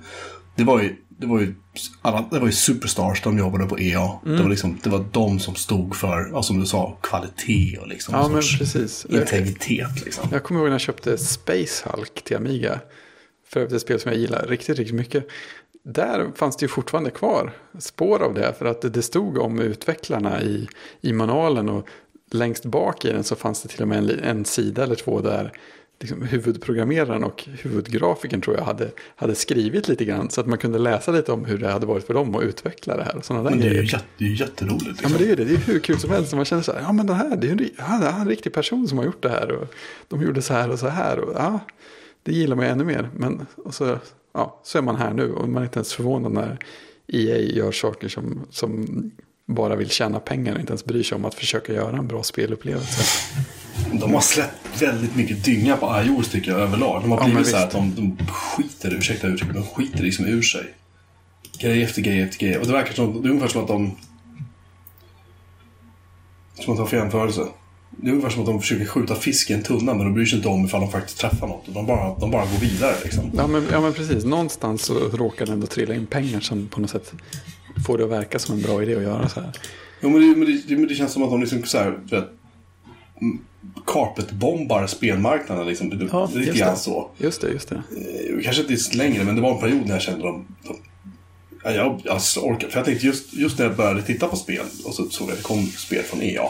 det 0.55 0.63
var 0.63 0.81
ju, 0.81 0.95
det 1.09 1.27
var 1.27 1.39
ju, 1.39 1.55
alla, 2.01 2.25
det 2.31 2.39
var 2.39 2.45
ju 2.45 2.51
Superstars 2.53 3.21
de 3.23 3.37
jobbade 3.37 3.65
på 3.65 3.79
EA. 3.79 4.11
Mm. 4.25 4.37
Det, 4.37 4.43
var 4.43 4.49
liksom, 4.49 4.79
det 4.83 4.89
var 4.89 5.05
de 5.11 5.39
som 5.39 5.55
stod 5.55 5.95
för, 5.95 6.29
ja, 6.33 6.43
som 6.43 6.59
du 6.59 6.65
sa, 6.65 6.97
kvalitet 7.01 7.77
och 7.81 7.87
liksom 7.87 8.13
Ja 8.15 8.25
en 8.25 8.31
men 8.31 8.41
precis. 8.59 9.05
integritet. 9.09 10.05
Liksom. 10.05 10.29
Jag 10.31 10.43
kommer 10.43 10.59
ihåg 10.59 10.67
när 10.67 10.73
jag 10.73 10.81
köpte 10.81 11.17
Space 11.17 11.89
Hulk 11.89 12.23
till 12.23 12.37
Amiga. 12.37 12.79
För 13.49 13.59
övrigt 13.59 13.73
ett 13.73 13.81
spel 13.81 13.99
som 13.99 14.11
jag 14.11 14.21
gillar 14.21 14.45
riktigt, 14.47 14.77
riktigt 14.77 14.95
mycket. 14.95 15.27
Där 15.83 16.27
fanns 16.35 16.57
det 16.57 16.63
ju 16.63 16.67
fortfarande 16.67 17.09
kvar 17.11 17.53
spår 17.79 18.21
av 18.23 18.33
det. 18.33 18.53
För 18.59 18.65
att 18.65 18.81
det, 18.81 18.89
det 18.89 19.01
stod 19.01 19.37
om 19.37 19.59
utvecklarna 19.59 20.41
i, 20.41 20.67
i 21.01 21.13
manualen. 21.13 21.69
Och 21.69 21.87
längst 22.31 22.65
bak 22.65 23.05
i 23.05 23.11
den 23.11 23.23
så 23.23 23.35
fanns 23.35 23.61
det 23.61 23.69
till 23.69 23.81
och 23.81 23.87
med 23.87 23.97
en, 23.97 24.19
en 24.19 24.45
sida 24.45 24.83
eller 24.83 24.95
två 24.95 25.21
där 25.21 25.51
liksom, 25.99 26.21
huvudprogrammeraren 26.21 27.23
och 27.23 27.43
huvudgrafiken 27.47 28.41
tror 28.41 28.57
jag 28.57 28.63
hade, 28.63 28.91
hade 29.15 29.35
skrivit 29.35 29.87
lite 29.87 30.05
grann. 30.05 30.29
Så 30.29 30.41
att 30.41 30.47
man 30.47 30.57
kunde 30.57 30.79
läsa 30.79 31.11
lite 31.11 31.31
om 31.31 31.45
hur 31.45 31.57
det 31.57 31.67
hade 31.67 31.85
varit 31.85 32.05
för 32.05 32.13
dem 32.13 32.35
att 32.35 32.43
utveckla 32.43 32.97
det 32.97 33.03
här. 33.03 33.15
Och 33.15 33.25
sådana 33.25 33.43
där 33.43 33.49
Men 33.49 33.59
det 33.59 33.67
är 33.67 33.73
ju, 33.73 33.83
jätte, 33.83 34.03
det 34.17 34.23
är 34.23 34.29
ju 34.29 34.35
jätteroligt. 34.35 34.85
Ja 34.85 34.91
Liksom. 34.91 35.11
men 35.11 35.21
det 35.21 35.25
är 35.25 35.29
ju 35.29 35.35
det, 35.35 35.45
det 35.45 35.53
är 35.53 35.57
hur 35.57 35.79
kul 35.79 35.99
som 35.99 36.09
helst. 36.09 36.33
Man 36.33 36.45
känner 36.45 36.63
så 36.63 36.73
här, 36.73 36.81
ja 36.81 36.91
men 36.91 37.07
det 37.07 37.13
här, 37.13 37.35
det 37.35 37.47
är 37.47 37.51
en, 37.51 37.69
ja, 37.77 37.99
det 38.01 38.07
är 38.07 38.21
en 38.21 38.27
riktig 38.27 38.53
person 38.53 38.87
som 38.87 38.97
har 38.97 39.05
gjort 39.05 39.23
det 39.23 39.29
här. 39.29 39.51
Och 39.51 39.73
de 40.07 40.21
gjorde 40.21 40.41
så 40.41 40.53
här 40.53 40.69
och 40.69 40.79
så 40.79 40.87
här. 40.87 41.19
Och, 41.19 41.33
ja, 41.35 41.59
det 42.23 42.31
gillar 42.31 42.55
man 42.55 42.65
ju 42.65 42.71
ännu 42.71 42.83
mer. 42.83 43.09
Men 43.15 43.45
och 43.55 43.73
så, 43.73 43.97
ja, 44.33 44.61
så 44.63 44.77
är 44.77 44.81
man 44.81 44.95
här 44.95 45.13
nu 45.13 45.33
och 45.33 45.49
man 45.49 45.61
är 45.63 45.65
inte 45.65 45.79
ens 45.79 45.93
förvånad 45.93 46.31
när 46.31 46.57
EA 47.07 47.37
gör 47.37 47.71
saker 47.71 48.07
som, 48.07 48.41
som 48.49 48.85
bara 49.55 49.75
vill 49.75 49.89
tjäna 49.89 50.19
pengar 50.19 50.53
och 50.53 50.59
inte 50.59 50.71
ens 50.71 50.85
bryr 50.85 51.03
sig 51.03 51.15
om 51.15 51.25
att 51.25 51.33
försöka 51.35 51.73
göra 51.73 51.97
en 51.97 52.07
bra 52.07 52.23
spelupplevelse. 52.23 53.03
De 53.93 54.13
har 54.13 54.21
släppt 54.21 54.81
väldigt 54.81 55.15
mycket 55.15 55.45
dynga 55.45 55.77
på 55.77 56.01
iOS 56.05 56.29
tycker 56.29 56.51
jag 56.51 56.59
överlag. 56.59 57.01
De 57.01 57.11
har 57.11 57.19
Ja, 57.19 57.25
blivit 57.25 57.47
så 57.47 57.57
här 57.57 57.65
att 57.65 57.71
de, 57.71 57.95
de 57.95 58.17
skiter, 58.27 58.93
ursäkta 58.93 59.27
uttrycket, 59.27 59.55
de 59.55 59.63
skiter 59.63 60.03
liksom 60.03 60.25
ur 60.25 60.41
sig. 60.41 60.73
Grej 61.59 61.83
efter 61.83 62.01
grej 62.01 62.21
efter 62.21 62.39
grej. 62.39 62.57
Och 62.57 62.67
det 62.67 62.73
verkar 62.73 62.93
som, 62.93 63.21
det 63.21 63.27
är 63.27 63.29
ungefär 63.29 63.47
som 63.47 63.61
att 63.61 63.67
de... 63.67 63.95
Som 66.59 66.73
att 66.73 66.77
de 66.79 66.87
får 66.87 66.99
jämförelse. 66.99 67.45
Det 67.89 68.07
är 68.07 68.11
ungefär 68.11 68.29
som 68.29 68.39
att 68.41 68.47
de 68.47 68.61
försöker 68.61 68.85
skjuta 68.85 69.15
fisk 69.15 69.49
i 69.49 69.53
en 69.53 69.63
tunna 69.63 69.93
men 69.93 70.05
de 70.05 70.13
bryr 70.13 70.25
sig 70.25 70.37
inte 70.37 70.47
om 70.49 70.65
ifall 70.65 70.81
de 70.81 70.91
faktiskt 70.91 71.17
träffar 71.17 71.47
något. 71.47 71.65
De 71.65 71.85
bara, 71.85 72.19
de 72.19 72.31
bara 72.31 72.45
går 72.45 72.59
vidare 72.59 72.95
liksom. 73.03 73.31
Ja 73.37 73.47
men, 73.47 73.67
ja 73.71 73.81
men 73.81 73.93
precis, 73.93 74.25
någonstans 74.25 74.81
så 74.81 74.93
råkar 74.93 75.45
det 75.45 75.51
ändå 75.51 75.67
trilla 75.67 75.95
in 75.95 76.05
pengar 76.05 76.39
som 76.39 76.67
på 76.67 76.81
något 76.81 76.89
sätt 76.89 77.13
får 77.85 77.97
det 77.97 78.03
att 78.03 78.09
verka 78.09 78.39
som 78.39 78.55
en 78.55 78.61
bra 78.61 78.83
idé 78.83 78.95
att 78.95 79.01
göra 79.01 79.29
så 79.29 79.41
här. 79.41 79.51
Jo, 80.01 80.09
men, 80.09 80.21
det, 80.21 80.37
men, 80.37 80.63
det, 80.67 80.77
men 80.77 80.87
det 80.87 80.95
känns 80.95 81.11
som 81.13 81.23
att 81.23 81.29
de 81.29 81.41
liksom 81.41 81.63
så 81.63 81.77
här, 81.77 81.99
vet, 82.09 82.29
carpetbombar 83.85 84.87
spelmarknaden 84.87 85.67
liksom. 85.67 86.09
Ja, 86.11 86.31
lite 86.33 86.57
grann 86.57 86.77
så. 86.77 87.11
Just 87.17 87.41
det, 87.41 87.51
just 87.51 87.69
det. 87.69 87.75
Eh, 87.75 88.43
Kanske 88.43 88.61
inte 88.61 88.97
längre, 88.97 89.23
men 89.23 89.35
det 89.35 89.41
var 89.41 89.51
en 89.51 89.59
period 89.59 89.85
när 89.85 89.93
jag 89.93 90.01
kände 90.01 90.25
dem... 90.25 90.45
De, 90.63 90.77
ja, 91.63 91.71
jag 91.71 92.07
alltså, 92.09 92.39
orkar, 92.39 92.67
för 92.67 92.77
jag 92.77 92.85
tänkte 92.85 93.05
just, 93.05 93.33
just 93.33 93.57
när 93.57 93.65
jag 93.65 93.75
började 93.75 94.01
titta 94.01 94.27
på 94.27 94.35
spel 94.35 94.65
och 94.85 94.93
så 94.93 95.09
såg 95.09 95.27
jag 95.27 95.31
att 95.31 95.37
det 95.37 95.43
kom 95.43 95.65
spel 95.65 96.03
från 96.03 96.21
EA 96.21 96.47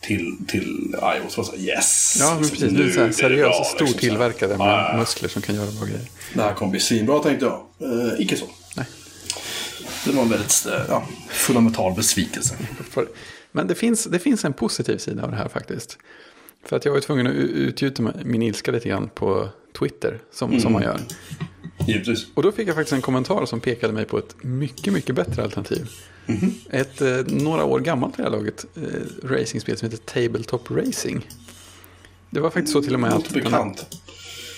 till, 0.00 0.36
till 0.48 0.94
iOS. 0.94 1.32
Så 1.32 1.40
var 1.40 1.48
så 1.48 1.56
här, 1.56 1.62
yes! 1.62 2.16
Ja, 2.20 2.34
men 2.34 2.42
Liksom, 2.42 2.58
precis. 2.58 2.78
Nu 2.78 2.92
så 2.92 3.00
här 3.00 3.12
seriös, 3.12 3.66
stor 3.66 3.84
liksom, 3.84 4.00
tillverkare 4.00 4.56
med 4.56 4.68
ja. 4.68 4.96
muskler 4.98 5.28
som 5.28 5.42
kan 5.42 5.54
göra 5.54 5.70
bra 5.70 5.84
grejer. 5.84 6.08
Det 6.34 6.42
här 6.42 6.54
kommer 6.54 6.70
bli 6.70 6.80
svinbra 6.80 7.18
tänkte 7.18 7.44
jag. 7.44 7.60
Eh, 7.90 8.20
icke 8.20 8.36
så. 8.36 8.46
Det 10.04 10.12
var 10.12 10.22
en 10.22 10.28
väldigt 10.28 10.66
eh, 10.66 10.82
ja, 10.88 11.06
fundamental 11.28 11.94
besvikelse. 11.94 12.54
Men 13.52 13.66
det 13.66 13.74
finns, 13.74 14.04
det 14.04 14.18
finns 14.18 14.44
en 14.44 14.52
positiv 14.52 14.98
sida 14.98 15.22
av 15.22 15.30
det 15.30 15.36
här 15.36 15.48
faktiskt. 15.48 15.98
För 16.64 16.76
att 16.76 16.84
jag 16.84 16.92
var 16.92 17.00
tvungen 17.00 17.26
att 17.26 17.32
utgjuta 17.32 18.12
min 18.24 18.42
ilska 18.42 18.72
lite 18.72 18.88
grann 18.88 19.10
på 19.14 19.48
Twitter, 19.78 20.18
som, 20.32 20.60
som 20.60 20.72
man 20.72 20.82
gör. 20.82 21.00
Givetvis. 21.86 22.26
Och 22.34 22.42
då 22.42 22.52
fick 22.52 22.68
jag 22.68 22.74
faktiskt 22.74 22.92
en 22.92 23.02
kommentar 23.02 23.46
som 23.46 23.60
pekade 23.60 23.92
mig 23.92 24.04
på 24.04 24.18
ett 24.18 24.34
mycket, 24.42 24.92
mycket 24.92 25.14
bättre 25.14 25.42
alternativ. 25.42 25.90
Ett 26.70 27.00
eh, 27.00 27.16
några 27.26 27.64
år 27.64 27.80
gammalt 27.80 28.16
det 28.16 28.22
här 28.22 28.30
laget 28.30 28.66
eh, 28.76 29.28
racingspel 29.28 29.76
som 29.76 29.90
heter 29.90 30.04
Tabletop 30.04 30.70
Racing. 30.70 31.26
Det 32.30 32.40
var 32.40 32.50
faktiskt 32.50 32.72
så 32.72 32.82
till 32.82 32.94
och 32.94 33.00
med 33.00 33.12
att 33.12 33.30
bekant 33.30 33.86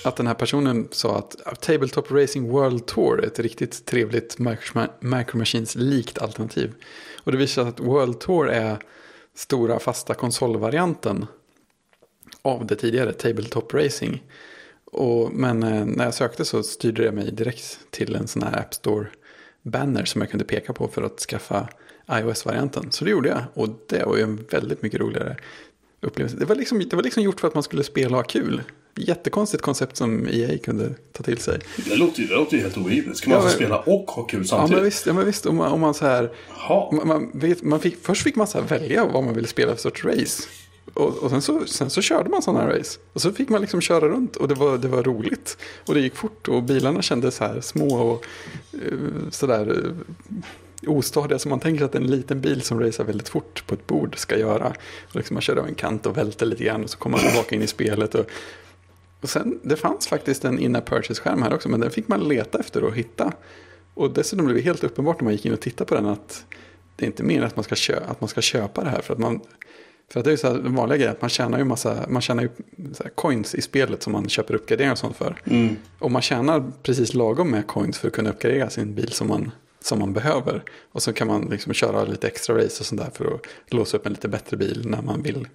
att 0.04 0.16
den 0.16 0.26
här 0.26 0.34
personen 0.34 0.88
sa 0.90 1.18
att 1.18 1.60
Tabletop 1.60 2.10
Racing 2.10 2.52
World 2.52 2.86
Tour 2.86 3.20
är 3.20 3.26
ett 3.26 3.38
riktigt 3.38 3.86
trevligt 3.86 4.38
Micro 4.38 5.38
Machines-likt 5.38 6.18
alternativ. 6.18 6.74
Och 7.24 7.32
det 7.32 7.38
visar 7.38 7.62
sig 7.62 7.68
att 7.68 7.80
World 7.80 8.20
Tour 8.20 8.48
är 8.50 8.78
stora 9.34 9.78
fasta 9.78 10.14
konsolvarianten 10.14 11.26
av 12.42 12.66
det 12.66 12.76
tidigare 12.76 13.12
Tabletop 13.12 13.74
Racing. 13.74 14.22
Och, 14.84 15.32
men 15.32 15.62
eh, 15.62 15.84
när 15.84 16.04
jag 16.04 16.14
sökte 16.14 16.44
så 16.44 16.62
styrde 16.62 17.02
det 17.02 17.12
mig 17.12 17.32
direkt 17.32 17.78
till 17.90 18.14
en 18.14 18.28
sån 18.28 18.42
här 18.42 18.58
App 18.58 18.74
Store-banner 18.74 20.04
som 20.04 20.20
jag 20.20 20.30
kunde 20.30 20.44
peka 20.44 20.72
på 20.72 20.88
för 20.88 21.02
att 21.02 21.20
skaffa 21.20 21.68
iOS-varianten. 22.10 22.90
Så 22.90 23.04
det 23.04 23.10
gjorde 23.10 23.28
jag 23.28 23.42
och 23.54 23.68
det 23.88 24.04
var 24.04 24.16
ju 24.16 24.22
en 24.22 24.44
väldigt 24.50 24.82
mycket 24.82 25.00
roligare 25.00 25.36
upplevelse. 26.00 26.36
Det 26.36 26.44
var, 26.44 26.56
liksom, 26.56 26.78
det 26.78 26.96
var 26.96 27.02
liksom 27.02 27.22
gjort 27.22 27.40
för 27.40 27.48
att 27.48 27.54
man 27.54 27.62
skulle 27.62 27.84
spela 27.84 28.16
och 28.16 28.22
ha 28.22 28.28
kul. 28.28 28.62
Jättekonstigt 28.96 29.62
koncept 29.62 29.96
som 29.96 30.28
EA 30.30 30.58
kunde 30.58 30.94
ta 31.12 31.22
till 31.22 31.38
sig. 31.38 31.60
Det 31.88 31.96
låter 31.96 32.20
ju, 32.20 32.26
det 32.26 32.34
låter 32.34 32.56
ju 32.56 32.62
helt 32.62 32.76
orimligt. 32.76 33.16
Ska 33.16 33.30
man 33.30 33.38
Ja, 33.38 33.42
alltså 33.42 33.56
spela 33.56 33.78
och 33.78 34.10
ha 34.10 34.22
kul 34.22 34.40
Ja 34.40 34.46
samtidigt? 34.46 34.76
men 34.76 34.84
visst, 34.84 35.06
ja, 35.06 35.12
men 35.12 35.26
visst 35.26 35.46
om, 35.46 35.56
man, 35.56 35.72
om 35.72 35.80
man 35.80 35.94
så 35.94 36.06
här... 36.06 36.30
Man, 36.92 37.08
man, 37.08 37.30
vet, 37.34 37.62
man 37.62 37.80
fick, 37.80 37.96
först 38.02 38.22
fick 38.22 38.36
man 38.36 38.46
så 38.46 38.60
välja 38.60 39.04
vad 39.06 39.24
man 39.24 39.34
ville 39.34 39.48
spela 39.48 39.72
för 39.72 39.80
sorts 39.80 40.04
race. 40.04 40.42
Och, 40.94 41.16
och 41.16 41.30
sen, 41.30 41.42
så, 41.42 41.66
sen 41.66 41.90
så 41.90 42.02
körde 42.02 42.30
man 42.30 42.42
sådana 42.42 42.70
race. 42.70 42.98
Och 43.12 43.22
så 43.22 43.32
fick 43.32 43.48
man 43.48 43.60
liksom 43.60 43.80
köra 43.80 44.08
runt 44.08 44.36
och 44.36 44.48
det 44.48 44.54
var, 44.54 44.78
det 44.78 44.88
var 44.88 45.02
roligt. 45.02 45.56
Och 45.86 45.94
det 45.94 46.00
gick 46.00 46.16
fort 46.16 46.48
och 46.48 46.62
bilarna 46.62 47.02
kändes 47.02 47.36
så 47.36 47.44
här 47.44 47.60
små 47.60 47.94
och 47.94 48.26
uh, 48.74 49.30
sådär 49.30 49.70
uh, 49.70 49.92
ostadiga. 50.86 51.38
Så 51.38 51.48
man 51.48 51.60
tänker 51.60 51.84
att 51.84 51.94
en 51.94 52.06
liten 52.06 52.40
bil 52.40 52.62
som 52.62 52.80
racear 52.80 53.06
väldigt 53.06 53.28
fort 53.28 53.64
på 53.66 53.74
ett 53.74 53.86
bord 53.86 54.18
ska 54.18 54.38
göra. 54.38 54.72
Och 55.08 55.16
liksom 55.16 55.34
man 55.34 55.42
kör 55.42 55.56
av 55.56 55.66
en 55.66 55.74
kant 55.74 56.06
och 56.06 56.16
välter 56.16 56.46
lite 56.46 56.64
grann 56.64 56.84
och 56.84 56.90
så 56.90 56.98
kommer 56.98 57.18
man 57.18 57.26
tillbaka 57.26 57.54
in 57.54 57.62
i 57.62 57.66
spelet. 57.66 58.14
Och, 58.14 58.26
och 59.22 59.30
sen, 59.30 59.60
det 59.62 59.76
fanns 59.76 60.06
faktiskt 60.06 60.44
en 60.44 60.58
in 60.58 60.74
purchase-skärm 60.74 61.42
här 61.42 61.54
också, 61.54 61.68
men 61.68 61.80
den 61.80 61.90
fick 61.90 62.08
man 62.08 62.28
leta 62.28 62.58
efter 62.58 62.84
och 62.84 62.94
hitta. 62.94 63.32
Och 63.94 64.10
dessutom 64.10 64.46
blev 64.46 64.56
det 64.56 64.62
helt 64.62 64.84
uppenbart 64.84 65.20
när 65.20 65.24
man 65.24 65.32
gick 65.32 65.46
in 65.46 65.52
och 65.52 65.60
tittade 65.60 65.88
på 65.88 65.94
den 65.94 66.06
att 66.06 66.44
det 66.96 67.04
är 67.04 67.06
inte 67.06 67.22
mer 67.22 67.42
att 67.42 67.56
man 67.56 67.64
ska, 67.64 67.74
köpa, 67.74 68.06
att 68.06 68.20
man 68.20 68.28
ska 68.28 68.40
köpa 68.40 68.84
det 68.84 68.90
här. 68.90 69.00
För 69.00 69.12
att, 69.12 69.18
man, 69.20 69.40
för 70.10 70.20
att 70.20 70.24
det 70.24 70.28
är 70.28 70.32
ju 70.32 70.36
så 70.36 70.48
här, 70.48 70.58
den 70.58 70.74
vanliga 70.74 70.96
grejen 70.96 71.12
att 71.12 71.20
man 71.20 71.30
tjänar 71.30 71.58
ju 71.58 71.64
massa 71.64 72.06
man 72.08 72.22
tjänar 72.22 72.42
ju 72.42 72.48
coins 73.14 73.54
i 73.54 73.62
spelet 73.62 74.02
som 74.02 74.12
man 74.12 74.28
köper 74.28 74.54
uppgraderingar 74.54 74.92
och 74.92 74.98
sånt 74.98 75.16
för. 75.16 75.36
Mm. 75.44 75.76
Och 75.98 76.10
man 76.10 76.22
tjänar 76.22 76.72
precis 76.82 77.14
lagom 77.14 77.50
med 77.50 77.66
coins 77.66 77.98
för 77.98 78.08
att 78.08 78.14
kunna 78.14 78.30
uppgradera 78.30 78.70
sin 78.70 78.94
bil 78.94 79.12
som 79.12 79.28
man, 79.28 79.50
som 79.80 79.98
man 79.98 80.12
behöver. 80.12 80.62
Och 80.92 81.02
så 81.02 81.12
kan 81.12 81.26
man 81.26 81.42
liksom 81.50 81.72
köra 81.72 82.04
lite 82.04 82.26
extra 82.26 82.56
race 82.56 82.80
och 82.80 82.86
sånt 82.86 83.00
där 83.00 83.10
för 83.14 83.34
att 83.34 83.40
låsa 83.66 83.96
upp 83.96 84.06
en 84.06 84.12
lite 84.12 84.28
bättre 84.28 84.56
bil 84.56 84.82
när 84.88 85.02
man 85.02 85.22
vill 85.22 85.48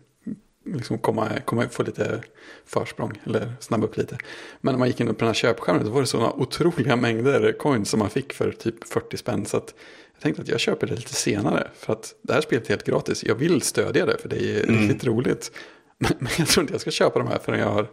liksom 0.74 0.98
komma, 0.98 1.30
komma, 1.46 1.70
få 1.70 1.84
lite 1.84 2.22
försprång 2.66 3.22
eller 3.26 3.54
snabba 3.60 3.86
upp 3.86 3.98
lite. 3.98 4.18
Men 4.62 4.74
när 4.74 4.80
man 4.80 4.88
gick 4.88 5.00
in 5.00 5.08
på 5.08 5.14
den 5.14 5.28
här 5.28 5.34
köpskärmen 5.34 5.86
då 5.86 5.92
var 5.92 6.02
det 6.02 6.08
sådana 6.08 6.34
otroliga 6.34 6.96
mängder 6.96 7.52
coins 7.52 7.90
som 7.90 8.00
man 8.00 8.10
fick 8.10 8.34
för 8.34 8.52
typ 8.52 8.88
40 8.88 9.18
spänn. 9.18 9.46
Så 9.46 9.58
att 9.58 9.74
jag 10.14 10.22
tänkte 10.22 10.42
att 10.42 10.48
jag 10.48 10.60
köper 10.60 10.88
det 10.88 10.96
lite 10.96 11.14
senare. 11.14 11.68
För 11.76 11.94
att 11.94 12.16
det 12.22 12.34
här 12.34 12.42
spelet 12.42 12.66
är 12.66 12.70
helt 12.70 12.84
gratis. 12.84 13.24
Jag 13.24 13.36
vill 13.36 13.62
stödja 13.62 14.06
det 14.06 14.18
för 14.18 14.30
det 14.30 14.58
är 14.58 14.64
mm. 14.64 14.82
riktigt 14.82 15.04
roligt. 15.04 15.52
Men, 16.00 16.12
men, 16.20 16.30
jag 16.38 16.48
tror 16.48 16.62
inte 16.62 16.74
jag 16.74 16.82
ska 16.82 16.92
köpa 16.92 17.20
de 17.20 17.28
här 17.28 17.40
förrän 17.40 17.60
jag 17.60 17.70
har 17.70 17.90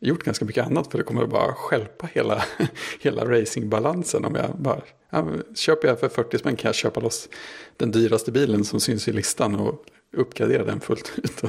gjort 0.00 0.24
ganska 0.24 0.44
mycket 0.44 0.66
annat. 0.66 0.90
För 0.90 0.98
det 0.98 1.04
kommer 1.04 1.26
bara 1.26 1.54
skälpa 1.54 2.08
hela, 2.12 2.44
hela 3.00 3.24
racingbalansen. 3.24 4.24
Om 4.24 4.34
jag 4.34 4.50
bara, 4.58 4.80
ja, 5.10 5.26
köper 5.54 5.88
jag 5.88 6.00
för 6.00 6.08
40 6.08 6.38
spänn 6.38 6.56
kan 6.56 6.68
jag 6.68 6.74
köpa 6.74 7.00
loss 7.00 7.28
den 7.76 7.90
dyraste 7.90 8.32
bilen 8.32 8.64
som 8.64 8.80
syns 8.80 9.08
i 9.08 9.12
listan. 9.12 9.54
Och 9.54 9.84
uppgradera 10.12 10.64
den 10.64 10.80
fullt 10.80 11.12
ut. 11.16 11.42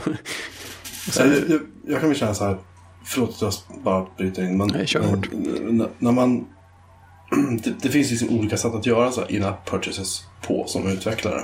sen... 1.11 1.31
jag, 1.31 1.49
jag, 1.49 1.61
jag, 1.87 1.99
kan 1.99 2.09
väl 2.09 2.17
känna 2.17 2.33
så 2.33 2.45
här, 2.45 2.57
förlåt 3.05 3.29
att 3.29 3.41
jag 3.41 3.83
bara 3.83 4.07
bryter 4.17 4.43
in. 4.43 4.57
Men, 4.57 4.67
Nej, 4.67 4.87
kör 4.87 5.01
hårt. 5.01 5.29
När, 5.61 5.89
när 5.99 6.11
man, 6.11 6.45
det, 7.63 7.73
det, 7.81 7.89
finns 7.89 8.11
liksom 8.11 8.39
olika 8.39 8.57
sätt 8.57 8.73
att 8.73 8.85
göra 8.85 9.11
så 9.11 9.25
in-app 9.27 9.69
purchases 9.69 10.23
på 10.47 10.63
som 10.67 10.87
utvecklare. 10.87 11.41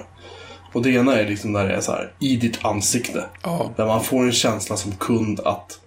Och 0.74 0.82
det 0.82 0.90
ena 0.90 1.16
är 1.16 1.28
liksom 1.28 1.52
när 1.52 1.68
det 1.68 1.76
är 1.76 1.82
så 1.82 1.92
här 1.92 2.14
i 2.20 2.38
ditt 2.38 2.66
ansikte. 2.66 3.26
Ja. 3.44 3.72
Där 3.78 3.86
man 3.86 4.04
får 4.04 4.24
en 4.24 4.32
känsla 4.32 4.78
som 4.78 4.92
kund 4.92 5.40
att, 5.40 5.80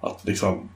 att 0.00 0.24
liksom 0.24 0.68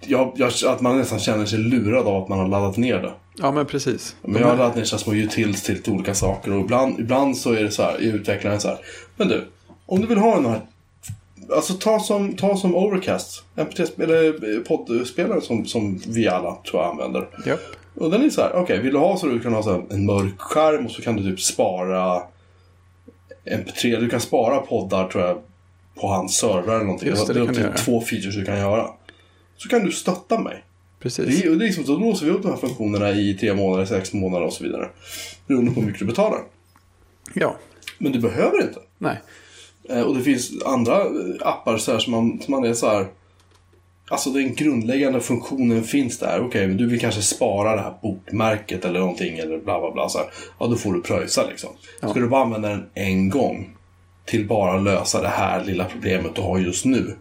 jag, 0.00 0.32
jag, 0.36 0.52
att 0.66 0.80
man 0.80 0.98
nästan 0.98 1.18
känner 1.18 1.46
sig 1.46 1.58
lurad 1.58 2.06
av 2.06 2.22
att 2.22 2.28
man 2.28 2.38
har 2.38 2.48
laddat 2.48 2.76
ner 2.76 2.98
det. 3.02 3.12
Ja, 3.42 3.52
men 3.52 3.66
precis. 3.66 4.16
Men 4.22 4.42
jag 4.42 4.48
har 4.48 4.56
laddat 4.56 4.76
ner 4.76 4.84
så 4.84 4.98
små 4.98 5.14
utils 5.14 5.62
till, 5.62 5.82
till 5.82 5.92
olika 5.92 6.14
saker 6.14 6.52
och 6.52 6.60
ibland, 6.60 7.00
ibland 7.00 7.36
så 7.36 7.52
är 7.52 7.62
det 7.62 7.70
så 7.70 7.82
här, 7.82 8.02
i 8.02 8.06
utvecklaren 8.06 8.60
så 8.60 8.68
här. 8.68 8.78
Men 9.16 9.28
du, 9.28 9.46
om 9.86 10.00
du 10.00 10.06
vill 10.06 10.18
ha 10.18 10.34
den 10.34 10.46
här 10.46 10.60
Alltså 11.54 11.74
ta 11.74 12.00
som, 12.00 12.36
ta 12.36 12.56
som 12.56 12.76
Overcast, 12.76 13.44
MP3 13.56 14.02
eller 14.02 14.60
poddspelare 14.60 15.40
som, 15.40 15.66
som 15.66 16.00
vi 16.06 16.28
alla 16.28 16.58
tror 16.70 16.82
jag 16.82 16.90
använder. 16.90 17.28
Yep. 17.46 17.60
Och 17.94 18.10
den 18.10 18.22
är 18.22 18.30
så 18.30 18.40
här, 18.40 18.50
okej, 18.50 18.62
okay, 18.62 18.80
vill 18.80 18.92
du 18.92 18.98
ha 18.98 19.16
så 19.16 19.26
du 19.26 19.40
kan 19.40 19.54
ha 19.54 19.62
så 19.62 19.82
en 19.90 20.06
mörk 20.06 20.38
skärm 20.40 20.86
och 20.86 20.90
så 20.90 21.02
kan 21.02 21.16
du 21.16 21.22
typ 21.22 21.40
spara 21.40 22.22
MP3, 23.44 24.00
du 24.00 24.08
kan 24.08 24.20
spara 24.20 24.58
poddar 24.60 25.08
tror 25.08 25.24
jag 25.24 25.38
på 26.00 26.08
hans 26.08 26.36
server 26.36 26.74
eller 26.74 26.84
någonting. 26.84 27.08
Just 27.08 27.26
det, 27.26 27.32
det, 27.32 27.46
det 27.46 27.60
är 27.60 27.72
typ 27.72 27.84
två 27.84 28.00
features 28.00 28.34
du 28.34 28.44
kan 28.44 28.58
göra. 28.58 28.90
Så 29.56 29.68
kan 29.68 29.84
du 29.84 29.92
stötta 29.92 30.40
mig. 30.40 30.64
Precis. 31.00 31.40
Det 31.40 31.46
är, 31.46 31.50
det 31.50 31.64
är 31.64 31.66
liksom, 31.66 31.84
så 31.84 31.96
låser 31.96 32.26
vi 32.26 32.32
upp 32.32 32.42
de 32.42 32.48
här 32.48 32.58
funktionerna 32.58 33.10
i 33.10 33.34
tre 33.34 33.54
månader, 33.54 33.84
sex 33.84 34.12
månader 34.12 34.46
och 34.46 34.52
så 34.52 34.64
vidare. 34.64 34.88
Beroende 35.46 35.70
på 35.70 35.80
hur 35.80 35.86
mycket 35.86 36.00
du 36.00 36.06
betalar. 36.06 36.40
Ja. 37.34 37.56
Men 37.98 38.12
du 38.12 38.18
behöver 38.18 38.62
inte. 38.62 38.80
Nej. 38.98 39.20
Eh, 39.88 40.02
och 40.02 40.16
det 40.16 40.22
finns 40.22 40.62
andra 40.64 40.96
appar 41.40 41.76
så 41.76 41.92
här, 41.92 41.98
som, 41.98 42.10
man, 42.10 42.40
som 42.42 42.52
man 42.52 42.64
är 42.64 42.74
så 42.74 42.88
här. 42.88 43.06
Alltså 44.10 44.30
den 44.30 44.54
grundläggande 44.54 45.20
funktionen 45.20 45.84
finns 45.84 46.18
där. 46.18 46.36
Okej, 46.36 46.46
okay, 46.46 46.66
men 46.66 46.76
du 46.76 46.86
vill 46.86 47.00
kanske 47.00 47.22
spara 47.22 47.76
det 47.76 47.82
här 47.82 47.94
bokmärket 48.02 48.84
eller 48.84 49.00
någonting 49.00 49.38
eller 49.38 49.58
bla 49.58 49.80
bla 49.80 49.92
bla. 49.92 50.08
Så 50.08 50.18
här. 50.18 50.26
Ja, 50.58 50.66
då 50.66 50.76
får 50.76 50.92
du 50.92 51.02
pröjsa 51.02 51.46
liksom. 51.46 51.70
Ja. 52.00 52.08
Ska 52.08 52.20
du 52.20 52.28
bara 52.28 52.42
använda 52.42 52.68
den 52.68 52.86
en 52.94 53.30
gång 53.30 53.76
till 54.24 54.46
bara 54.46 54.78
lösa 54.78 55.22
det 55.22 55.28
här 55.28 55.64
lilla 55.64 55.84
problemet 55.84 56.34
du 56.34 56.42
har 56.42 56.58
just 56.58 56.84
nu. 56.84 57.16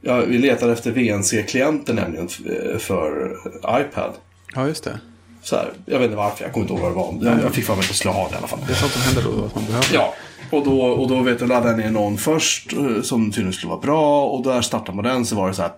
Ja, 0.00 0.20
vi 0.20 0.38
letar 0.38 0.68
efter 0.68 0.90
VNC-klienter 0.92 1.94
nämligen 1.94 2.28
eh, 2.46 2.78
för 2.78 3.36
iPad. 3.80 4.12
Ja, 4.54 4.66
just 4.66 4.84
det. 4.84 5.00
Så 5.42 5.56
här, 5.56 5.72
jag 5.86 5.98
vet 5.98 6.04
inte 6.04 6.16
varför, 6.16 6.44
jag 6.44 6.52
kommer 6.52 6.64
inte 6.64 6.74
ihåg 6.74 6.94
vad 6.94 7.20
det 7.20 7.24
var. 7.24 7.32
Jag, 7.32 7.44
jag 7.44 7.54
fick 7.54 7.64
för 7.64 7.74
mig 7.74 7.80
att 7.80 7.88
jag 7.88 7.96
skulle 7.96 8.14
ha 8.14 8.28
det 8.28 8.34
i 8.34 8.38
alla 8.38 8.46
fall. 8.46 8.58
Det 8.66 8.72
är 8.72 8.76
sånt 8.76 8.92
som 8.92 9.02
händer 9.02 9.22
då, 9.22 9.44
att 9.44 9.54
man 9.54 9.64
behöver. 9.64 9.88
Ja, 9.94 10.14
och 10.50 10.64
då, 10.64 10.82
och 10.82 11.08
då 11.08 11.22
vet 11.22 11.38
du, 11.38 11.46
laddade 11.46 11.70
jag 11.70 11.78
ner 11.78 11.90
någon 11.90 12.18
först 12.18 12.72
eh, 12.72 13.02
som 13.02 13.30
tydligen 13.30 13.52
skulle 13.52 13.70
vara 13.70 13.80
bra. 13.80 14.24
Och 14.24 14.44
där 14.44 14.62
startade 14.62 14.96
man 14.96 15.04
den 15.04 15.26
så 15.26 15.36
var 15.36 15.48
det 15.48 15.54
så 15.54 15.62
här. 15.62 15.72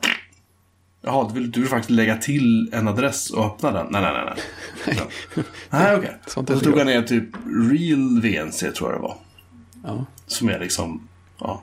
Jaha, 1.02 1.28
du 1.28 1.34
vill, 1.34 1.50
du 1.50 1.60
vill 1.60 1.68
faktiskt 1.68 1.90
lägga 1.90 2.16
till 2.16 2.70
en 2.72 2.88
adress 2.88 3.30
och 3.30 3.46
öppna 3.46 3.72
den? 3.72 3.86
Nej, 3.90 4.02
nej, 4.02 4.12
nej. 4.12 4.34
Nej, 4.86 4.96
nej 5.70 5.96
okej. 5.96 5.98
Okay. 5.98 6.42
Och 6.42 6.58
så 6.58 6.60
tog 6.60 6.78
jag 6.78 6.86
ner 6.86 7.02
typ 7.02 7.24
Real 7.70 8.20
VNC 8.20 8.72
tror 8.72 8.90
jag 8.90 8.98
det 8.98 9.02
var. 9.02 9.16
Ja. 9.84 10.04
Som 10.26 10.48
är 10.48 10.58
liksom, 10.58 11.08
ja, 11.38 11.62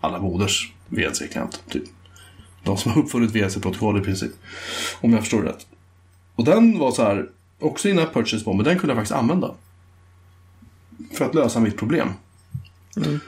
alla 0.00 0.18
moders 0.18 0.72
VNC-klient. 0.90 1.62
Typ. 1.68 1.84
De 2.64 2.76
som 2.76 2.92
har 2.92 3.02
uppfunnit 3.02 3.30
VNC-protokoll 3.30 4.00
i 4.00 4.04
princip. 4.04 4.32
Om 5.00 5.12
jag 5.12 5.20
förstår 5.20 5.42
det 5.42 5.48
rätt. 5.48 5.66
Och 6.34 6.44
den 6.44 6.78
var 6.78 6.90
så 6.90 7.02
här, 7.02 7.28
också 7.58 7.88
innan 7.88 8.06
purchase 8.06 8.44
på, 8.44 8.52
men 8.52 8.64
den 8.64 8.78
kunde 8.78 8.94
jag 8.94 8.96
faktiskt 8.96 9.18
använda. 9.18 9.54
För 11.12 11.24
att 11.24 11.34
lösa 11.34 11.60
mitt 11.60 11.76
problem. 11.76 12.08
Mm. 12.96 13.20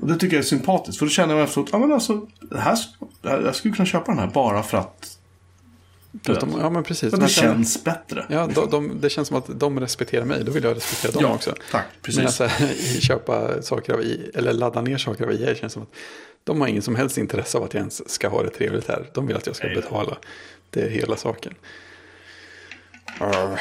Och 0.00 0.08
det 0.08 0.16
tycker 0.16 0.36
jag 0.36 0.42
är 0.42 0.46
sympatiskt. 0.46 0.98
För 0.98 1.06
då 1.06 1.10
känner 1.10 1.34
jag 1.34 1.44
efteråt, 1.44 1.68
ja 1.72 1.78
men 1.78 1.92
alltså, 1.92 2.26
det 2.40 2.60
här, 2.60 2.78
jag 3.22 3.56
skulle 3.56 3.74
kunna 3.74 3.86
köpa 3.86 4.12
den 4.12 4.18
här 4.18 4.30
bara 4.34 4.62
för 4.62 4.78
att 4.78 5.18
de, 6.12 6.54
ja, 6.60 6.70
men 6.70 6.84
precis. 6.84 7.12
Men 7.12 7.20
det 7.20 7.28
känns 7.28 7.84
bättre. 7.84 8.26
Ja, 8.28 8.48
de, 8.54 8.70
de, 8.70 9.00
det 9.00 9.10
känns 9.10 9.28
som 9.28 9.36
att 9.36 9.60
de 9.60 9.80
respekterar 9.80 10.24
mig. 10.24 10.44
Då 10.44 10.52
vill 10.52 10.64
jag 10.64 10.76
respektera 10.76 11.12
dem 11.12 11.22
ja, 11.22 11.34
också. 11.34 11.54
Tack, 11.70 11.84
precis. 12.02 12.16
Men 12.16 12.26
alltså, 12.26 12.48
köpa 13.00 13.62
saker 13.62 13.92
av 13.92 14.02
I, 14.02 14.30
eller 14.34 14.52
ladda 14.52 14.80
ner 14.80 14.98
saker 14.98 15.24
av 15.24 15.32
EA 15.32 15.54
känns 15.54 15.72
som 15.72 15.82
att 15.82 15.88
de 16.44 16.60
har 16.60 16.68
ingen 16.68 16.82
som 16.82 16.96
helst 16.96 17.18
intresse 17.18 17.58
av 17.58 17.64
att 17.64 17.74
jag 17.74 17.80
ens 17.80 18.10
ska 18.10 18.28
ha 18.28 18.42
det 18.42 18.50
trevligt 18.50 18.88
här. 18.88 19.10
De 19.14 19.26
vill 19.26 19.36
att 19.36 19.46
jag 19.46 19.56
ska 19.56 19.66
nej. 19.66 19.76
betala. 19.76 20.16
Det 20.70 20.82
är 20.82 20.88
hela 20.88 21.16
saken. 21.16 21.54
Arr. 23.18 23.60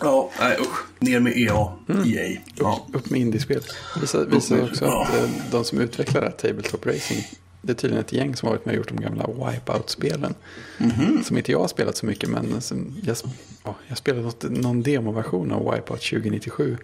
Ja, 0.00 0.30
nej 0.40 0.56
usch. 0.60 0.78
Ner 0.98 1.20
med 1.20 1.36
EA. 1.36 1.72
Mm. 1.88 2.14
EA. 2.14 2.40
Ja. 2.54 2.86
Upp, 2.88 2.96
upp 2.96 3.10
med 3.10 3.20
indiespel. 3.20 3.62
Visar, 4.00 4.24
visar 4.24 4.62
också 4.62 4.84
att 4.84 5.14
eh, 5.14 5.30
de 5.50 5.64
som 5.64 5.80
utvecklar 5.80 6.20
det 6.20 6.26
här 6.26 6.36
Tabletop 6.36 6.86
Racing. 6.86 7.24
Det 7.62 7.72
är 7.72 7.74
tydligen 7.74 8.04
ett 8.04 8.12
gäng 8.12 8.36
som 8.36 8.46
har 8.46 8.54
varit 8.54 8.66
med 8.66 8.72
och 8.72 8.76
gjort 8.76 8.88
de 8.88 9.00
gamla 9.00 9.26
Wipeout-spelen. 9.26 10.34
Mm 10.78 10.92
-hmm. 10.92 11.22
Som 11.22 11.36
inte 11.36 11.52
jag 11.52 11.60
har 11.60 11.68
spelat 11.68 11.96
så 11.96 12.06
mycket 12.06 12.28
men 12.28 12.62
jag, 13.02 13.16
ja, 13.64 13.74
jag 13.88 13.98
spelade 13.98 14.24
något, 14.24 14.42
någon 14.50 14.82
demoversion 14.82 15.52
av 15.52 15.74
Wipeout 15.74 16.02
2097. 16.02 16.76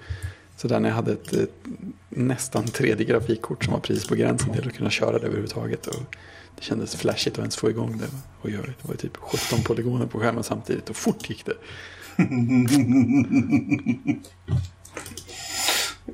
Så 0.56 0.68
där 0.68 0.80
när 0.80 0.88
jag 0.88 0.96
hade 0.96 1.12
ett, 1.12 1.32
ett 1.32 1.64
nästan 2.08 2.64
3D-grafikkort 2.64 3.64
som 3.64 3.72
var 3.72 3.80
precis 3.80 4.08
på 4.08 4.14
gränsen 4.14 4.52
till 4.52 4.68
att 4.68 4.74
kunna 4.74 4.90
köra 4.90 5.18
det 5.18 5.26
överhuvudtaget. 5.26 5.86
Och 5.86 6.16
det 6.56 6.62
kändes 6.62 6.96
flashigt 6.96 7.36
att 7.36 7.38
ens 7.38 7.56
få 7.56 7.70
igång 7.70 7.98
det. 7.98 8.06
Och 8.40 8.50
göra 8.50 8.62
det. 8.62 8.74
det 8.82 8.88
var 8.88 8.94
typ 8.94 9.16
17 9.16 9.62
polygoner 9.62 10.06
på 10.06 10.20
skärmen 10.20 10.44
samtidigt 10.44 10.90
och 10.90 10.96
fort 10.96 11.30
gick 11.30 11.44
det. 11.46 11.54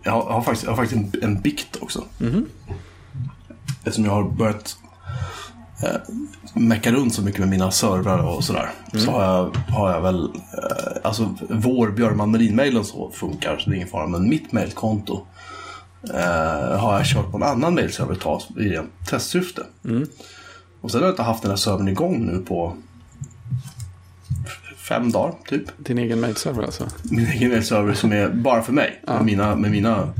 jag, 0.02 0.12
har, 0.12 0.24
jag 0.24 0.32
har 0.32 0.42
faktiskt, 0.42 0.64
jag 0.64 0.70
har 0.70 0.76
faktiskt 0.76 1.14
en, 1.14 1.22
en 1.22 1.40
bikt 1.40 1.76
också. 1.80 2.04
Mm. 2.20 2.46
Eftersom 3.78 4.04
jag 4.04 4.12
har 4.12 4.24
börjat 4.24 4.76
eh, 5.82 5.96
mecka 6.54 6.92
runt 6.92 7.14
så 7.14 7.22
mycket 7.22 7.40
med 7.40 7.48
mina 7.48 7.70
servrar 7.70 8.22
och 8.22 8.44
sådär. 8.44 8.70
Mm. 8.92 9.04
Så 9.04 9.10
har 9.10 9.24
jag, 9.24 9.56
har 9.74 9.92
jag 9.92 10.00
väl, 10.00 10.24
eh, 10.24 10.96
alltså 11.02 11.34
vår 11.50 11.90
Björman 11.90 12.30
Marin-mailen 12.30 12.84
så 12.84 13.10
funkar 13.10 13.58
så 13.58 13.70
det 13.70 13.74
är 13.74 13.76
ingen 13.76 13.88
fara. 13.88 14.06
Men 14.06 14.28
mitt 14.28 14.52
mailkonto 14.52 15.26
eh, 16.14 16.78
har 16.78 16.96
jag 16.96 17.06
kört 17.06 17.30
på 17.30 17.36
en 17.36 17.42
annan 17.42 17.74
mailserver 17.74 18.12
ett 18.12 18.20
tag 18.20 18.42
i 18.56 18.68
rent 18.68 18.90
testsyfte. 19.06 19.62
Mm. 19.84 20.06
Och 20.80 20.90
sen 20.90 21.00
har 21.00 21.06
jag 21.06 21.12
inte 21.12 21.22
haft 21.22 21.42
den 21.42 21.50
här 21.50 21.56
servern 21.56 21.88
igång 21.88 22.26
nu 22.26 22.38
på 22.38 22.76
fem 24.88 25.12
dagar 25.12 25.34
typ. 25.48 25.62
Din 25.76 25.98
egen 25.98 26.20
mailserver 26.20 26.62
alltså? 26.62 26.88
Min 27.02 27.26
egen 27.26 27.50
mailserver 27.50 27.94
som 27.94 28.12
är 28.12 28.28
bara 28.28 28.62
för 28.62 28.72
mig. 28.72 29.00
Ja. 29.06 29.12
Med 29.12 29.24
mina, 29.24 29.56
med 29.56 29.70
mina 29.70 30.12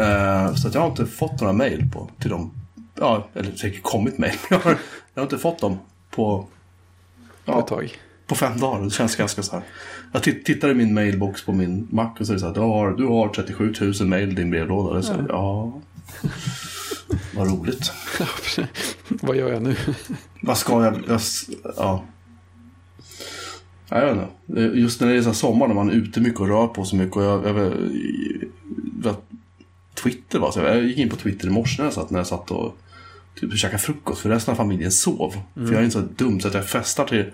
uh, 0.00 0.54
så 0.54 0.68
att 0.68 0.74
jag 0.74 0.80
har 0.80 0.90
inte 0.90 1.06
fått 1.06 1.40
några 1.40 1.70
på, 1.92 2.10
till 2.18 2.30
dem. 2.30 2.50
Ja, 2.94 3.28
eller 3.34 3.52
säkert 3.52 3.82
kommit 3.82 4.18
mail. 4.18 4.34
Jag 4.50 4.58
har, 4.58 4.78
jag 5.14 5.22
har 5.22 5.22
inte 5.22 5.38
fått 5.38 5.58
dem 5.58 5.78
på, 6.10 6.46
ja, 7.44 7.58
ett 7.58 7.66
tag. 7.66 7.98
På 8.26 8.34
fem 8.34 8.60
dagar. 8.60 8.84
Det 8.84 8.90
känns 8.90 9.16
ganska 9.16 9.42
så 9.42 9.52
här. 9.52 9.62
Jag 10.12 10.22
tittar 10.22 10.68
i 10.68 10.74
min 10.74 10.94
mailbox 10.94 11.44
på 11.44 11.52
min 11.52 11.88
Mac 11.90 12.10
och 12.20 12.26
så 12.26 12.32
är 12.32 12.34
det 12.34 12.40
så 12.40 12.46
här. 12.46 12.54
Du 12.54 12.60
har, 12.60 12.90
du 12.90 13.06
har 13.06 13.28
37 13.28 13.74
000 13.80 14.08
mail 14.08 14.30
i 14.30 14.34
din 14.34 14.50
brevlåda. 14.50 15.02
Så, 15.02 15.12
ja. 15.12 15.24
ja. 15.28 15.80
Vad 17.36 17.48
roligt. 17.48 17.92
Vad 19.08 19.36
gör 19.36 19.52
jag 19.52 19.62
nu? 19.62 19.76
Vad 20.42 20.58
ska 20.58 20.84
jag... 20.84 21.02
jag 21.08 21.20
ja. 21.76 22.04
Jag 23.88 24.14
vet 24.14 24.28
inte. 24.46 24.60
Just 24.78 25.00
när 25.00 25.08
det 25.08 25.16
är 25.16 25.22
så 25.22 25.34
sommar 25.34 25.68
när 25.68 25.74
man 25.74 25.90
är 25.90 25.94
ute 25.94 26.20
mycket 26.20 26.40
och 26.40 26.48
rör 26.48 26.66
på 26.66 26.84
sig 26.84 26.98
mycket. 26.98 27.16
Och 27.16 27.22
jag, 27.22 27.46
jag, 27.46 27.54
vet, 27.54 27.72
Twitter 30.04 30.38
var 30.38 30.50
så. 30.50 30.60
Jag 30.60 30.84
gick 30.84 30.98
in 30.98 31.10
på 31.10 31.16
Twitter 31.16 31.46
i 31.46 31.50
morse 31.50 31.82
när 31.82 31.86
jag 31.86 31.94
satt, 31.94 32.10
när 32.10 32.18
jag 32.18 32.26
satt 32.26 32.50
och 32.50 32.76
typ 33.40 33.58
käkade 33.58 33.78
frukost. 33.78 34.20
För 34.20 34.28
resten 34.28 34.52
av 34.52 34.56
familjen 34.56 34.92
sov. 34.92 35.34
För 35.54 35.62
jag 35.62 35.74
är 35.74 35.84
inte 35.84 36.00
så 36.00 36.06
dum 36.24 36.40
så 36.40 36.48
att 36.48 36.54
jag 36.54 36.68
festar 36.68 37.04
till 37.04 37.32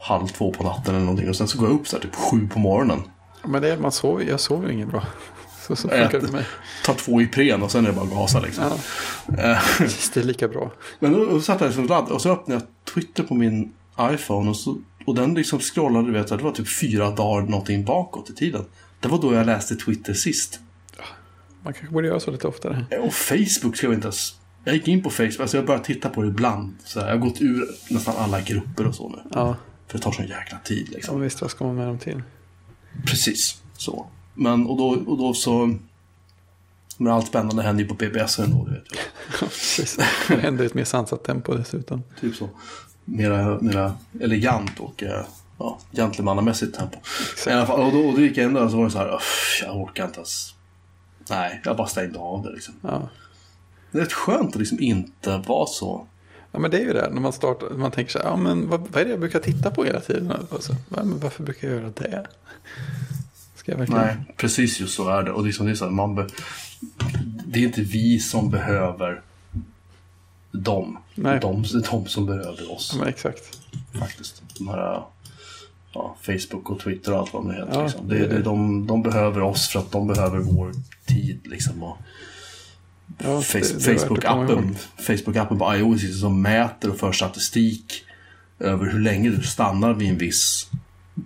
halv 0.00 0.26
två 0.26 0.52
på 0.52 0.64
natten 0.64 0.94
eller 0.94 1.04
någonting. 1.04 1.28
Och 1.28 1.36
sen 1.36 1.48
så 1.48 1.58
går 1.58 1.68
jag 1.68 1.80
upp 1.80 1.88
så 1.88 1.96
här 1.96 2.02
typ 2.02 2.14
sju 2.14 2.48
på 2.52 2.58
morgonen. 2.58 3.02
Men 3.44 3.62
det 3.62 3.72
är, 3.72 3.76
man 3.76 3.92
sover, 3.92 4.24
jag 4.24 4.40
sover 4.40 4.70
inget 4.70 4.88
bra. 4.88 5.06
Så, 5.66 5.76
så 5.76 5.88
funkar 5.88 6.20
det 6.20 6.26
för 6.26 6.32
mig. 6.32 6.46
Tar 6.84 6.94
två 6.94 7.22
Ipren 7.22 7.62
och 7.62 7.70
sen 7.70 7.84
är 7.84 7.88
det 7.88 7.94
bara 7.96 8.04
att 8.04 8.10
gasa 8.10 8.40
liksom. 8.40 8.64
Ja, 8.64 8.76
Eh, 9.28 9.58
det 10.14 10.20
är 10.20 10.22
lika 10.24 10.48
bra. 10.48 10.72
Men 10.98 11.12
då, 11.12 11.24
då 11.24 11.40
satt 11.40 11.60
jag 11.60 11.66
liksom 11.68 11.86
ladd 11.86 12.08
och 12.08 12.20
så 12.22 12.32
öppnade 12.32 12.60
jag 12.60 12.94
Twitter 12.94 13.22
på 13.22 13.34
min 13.34 13.72
iPhone 14.00 14.50
och, 14.50 14.56
så, 14.56 14.78
och 15.06 15.14
den 15.14 15.34
liksom 15.34 15.60
scrollade, 15.60 16.06
du 16.06 16.12
vet, 16.12 16.28
det 16.28 16.36
var 16.36 16.52
typ 16.52 16.68
fyra 16.68 17.10
dagar 17.10 17.48
någonting 17.48 17.84
bakåt 17.84 18.30
i 18.30 18.34
tiden. 18.34 18.64
Det 19.00 19.08
var 19.08 19.22
då 19.22 19.34
jag 19.34 19.46
läste 19.46 19.76
Twitter 19.76 20.14
sist. 20.14 20.60
Man 21.64 21.72
kanske 21.72 21.92
borde 21.94 22.06
göra 22.08 22.20
så 22.20 22.30
lite 22.30 22.48
oftare. 22.48 22.86
Och 23.00 23.12
Facebook 23.14 23.76
ska 23.76 23.86
jag 23.86 23.94
inte 23.94 24.06
ens... 24.06 24.34
Jag 24.64 24.74
gick 24.74 24.88
in 24.88 25.02
på 25.02 25.10
Facebook, 25.10 25.40
alltså 25.40 25.56
jag 25.56 25.66
började 25.66 25.84
titta 25.84 26.08
på 26.08 26.22
det 26.22 26.28
ibland. 26.28 26.74
Så 26.84 27.00
här, 27.00 27.06
jag 27.06 27.14
har 27.14 27.26
gått 27.26 27.40
ur 27.42 27.66
nästan 27.90 28.14
alla 28.16 28.40
grupper 28.40 28.86
och 28.86 28.94
så 28.94 29.08
nu. 29.08 29.18
Ja, 29.32 29.56
För 29.88 29.98
det 29.98 30.04
tar 30.04 30.12
sån 30.12 30.26
jäkla 30.26 30.58
tid 30.58 30.88
liksom. 30.88 31.14
ja 31.16 31.22
visst, 31.22 31.40
vad 31.42 31.50
ska 31.50 31.64
man 31.64 31.74
med 31.76 31.86
dem 31.86 31.98
till? 31.98 32.22
Precis, 33.06 33.62
så. 33.76 34.06
Men 34.34 34.66
och 34.66 34.76
då, 34.76 34.88
och 35.06 35.18
då 35.18 35.34
så... 35.34 35.76
Men 36.98 37.12
allt 37.12 37.26
spännande 37.26 37.62
händer 37.62 37.82
ju 37.84 37.88
på 37.88 37.94
PBS 37.94 38.38
ändå, 38.38 38.64
du 38.64 38.70
vet 38.70 38.92
ju. 38.92 38.96
Ja, 39.40 39.46
precis. 39.46 39.98
Det 40.28 40.36
händer 40.36 40.64
i 40.64 40.66
ett 40.66 40.74
mer 40.74 40.84
sansat 40.84 41.24
tempo 41.24 41.54
dessutom. 41.54 42.02
Typ 42.20 42.34
så. 42.36 42.48
Mera, 43.04 43.60
mera 43.60 43.94
elegant 44.20 44.80
och 44.80 45.02
eh, 45.02 45.24
ja, 45.58 45.78
gentlemannamässigt 45.92 46.76
tempo. 46.78 46.98
I 47.46 47.50
alla 47.50 47.66
fall, 47.66 47.80
och, 47.80 47.92
då, 47.92 47.98
och 48.08 48.14
då 48.14 48.20
gick 48.20 48.36
jag 48.36 48.44
in 48.46 48.54
där 48.54 48.64
och 48.64 48.70
så 48.70 48.76
var 48.76 48.84
det 48.84 48.90
så 48.90 48.98
här, 48.98 49.14
"Uff, 49.16 49.60
jag 49.62 49.76
orkar 49.76 50.04
inte 50.04 50.16
ens. 50.18 50.53
Nej, 51.30 51.60
jag 51.64 51.76
bara 51.76 51.86
stängde 51.86 52.18
av 52.18 52.42
det 52.42 52.52
liksom. 52.52 52.74
Ja. 52.80 53.08
Det 53.90 53.98
är 53.98 54.02
rätt 54.02 54.12
skönt 54.12 54.50
att 54.54 54.56
liksom 54.56 54.80
inte 54.80 55.38
vara 55.46 55.66
så. 55.66 56.06
Ja 56.52 56.58
men 56.58 56.70
det 56.70 56.76
är 56.78 56.82
ju 56.84 56.92
det, 56.92 57.10
när 57.12 57.20
man 57.20 57.32
startar, 57.32 57.70
man 57.70 57.90
tänker 57.90 58.12
så 58.12 58.18
här, 58.18 58.24
ja 58.26 58.36
men 58.36 58.68
vad, 58.68 58.80
vad 58.80 58.96
är 59.00 59.04
det 59.04 59.10
jag 59.10 59.20
brukar 59.20 59.40
titta 59.40 59.70
på 59.70 59.84
hela 59.84 60.00
tiden? 60.00 60.32
Alltså, 60.52 60.72
"Va, 60.72 61.04
men 61.04 61.18
varför 61.20 61.42
brukar 61.42 61.68
jag 61.68 61.76
göra 61.76 61.90
det? 61.96 62.26
Ska 63.56 63.72
jag 63.72 63.78
verkligen? 63.78 64.02
Nej, 64.02 64.16
precis 64.36 64.80
just 64.80 64.94
så 64.94 65.08
är 65.08 65.22
det. 65.22 65.32
Och 65.32 65.44
liksom, 65.44 65.66
det, 65.66 65.72
är 65.72 65.76
så 65.76 65.84
här, 65.84 65.92
man 65.92 66.14
be, 66.14 66.28
det 67.46 67.58
är 67.58 67.62
inte 67.64 67.80
vi 67.80 68.18
som 68.18 68.50
behöver 68.50 69.22
dem. 70.52 70.98
Nej. 71.14 71.40
De, 71.40 71.64
de 71.90 72.06
som 72.06 72.26
behöver 72.26 72.72
oss. 72.72 72.90
Ja, 72.92 72.98
men 72.98 73.08
exakt. 73.08 73.58
faktiskt. 73.98 74.42
De 74.58 74.68
här 74.68 75.02
ja, 75.94 76.16
Facebook 76.22 76.70
och 76.70 76.80
Twitter 76.80 77.12
och 77.12 77.18
allt 77.18 77.32
vad 77.32 77.48
det 77.48 77.54
heter. 77.54 77.72
Ja, 77.72 77.82
liksom. 77.82 78.08
det 78.08 78.26
det, 78.26 78.42
de, 78.42 78.86
de 78.86 79.02
behöver 79.02 79.42
oss 79.42 79.68
för 79.68 79.78
att 79.78 79.92
de 79.92 80.06
behöver 80.06 80.38
vår 80.38 80.72
tid. 81.06 81.40
Liksom, 81.44 81.82
och 81.82 81.98
Ja, 83.18 83.40
Facebook-appen. 83.40 84.76
Facebook-appen 84.98 85.58
på 85.58 85.76
iOS 85.76 86.20
som 86.20 86.42
mäter 86.42 86.90
och 86.90 86.96
för 86.96 87.12
statistik 87.12 88.04
över 88.58 88.86
hur 88.90 89.00
länge 89.00 89.30
du 89.30 89.42
stannar 89.42 89.94
vid 89.94 90.08
en 90.08 90.18
viss 90.18 90.70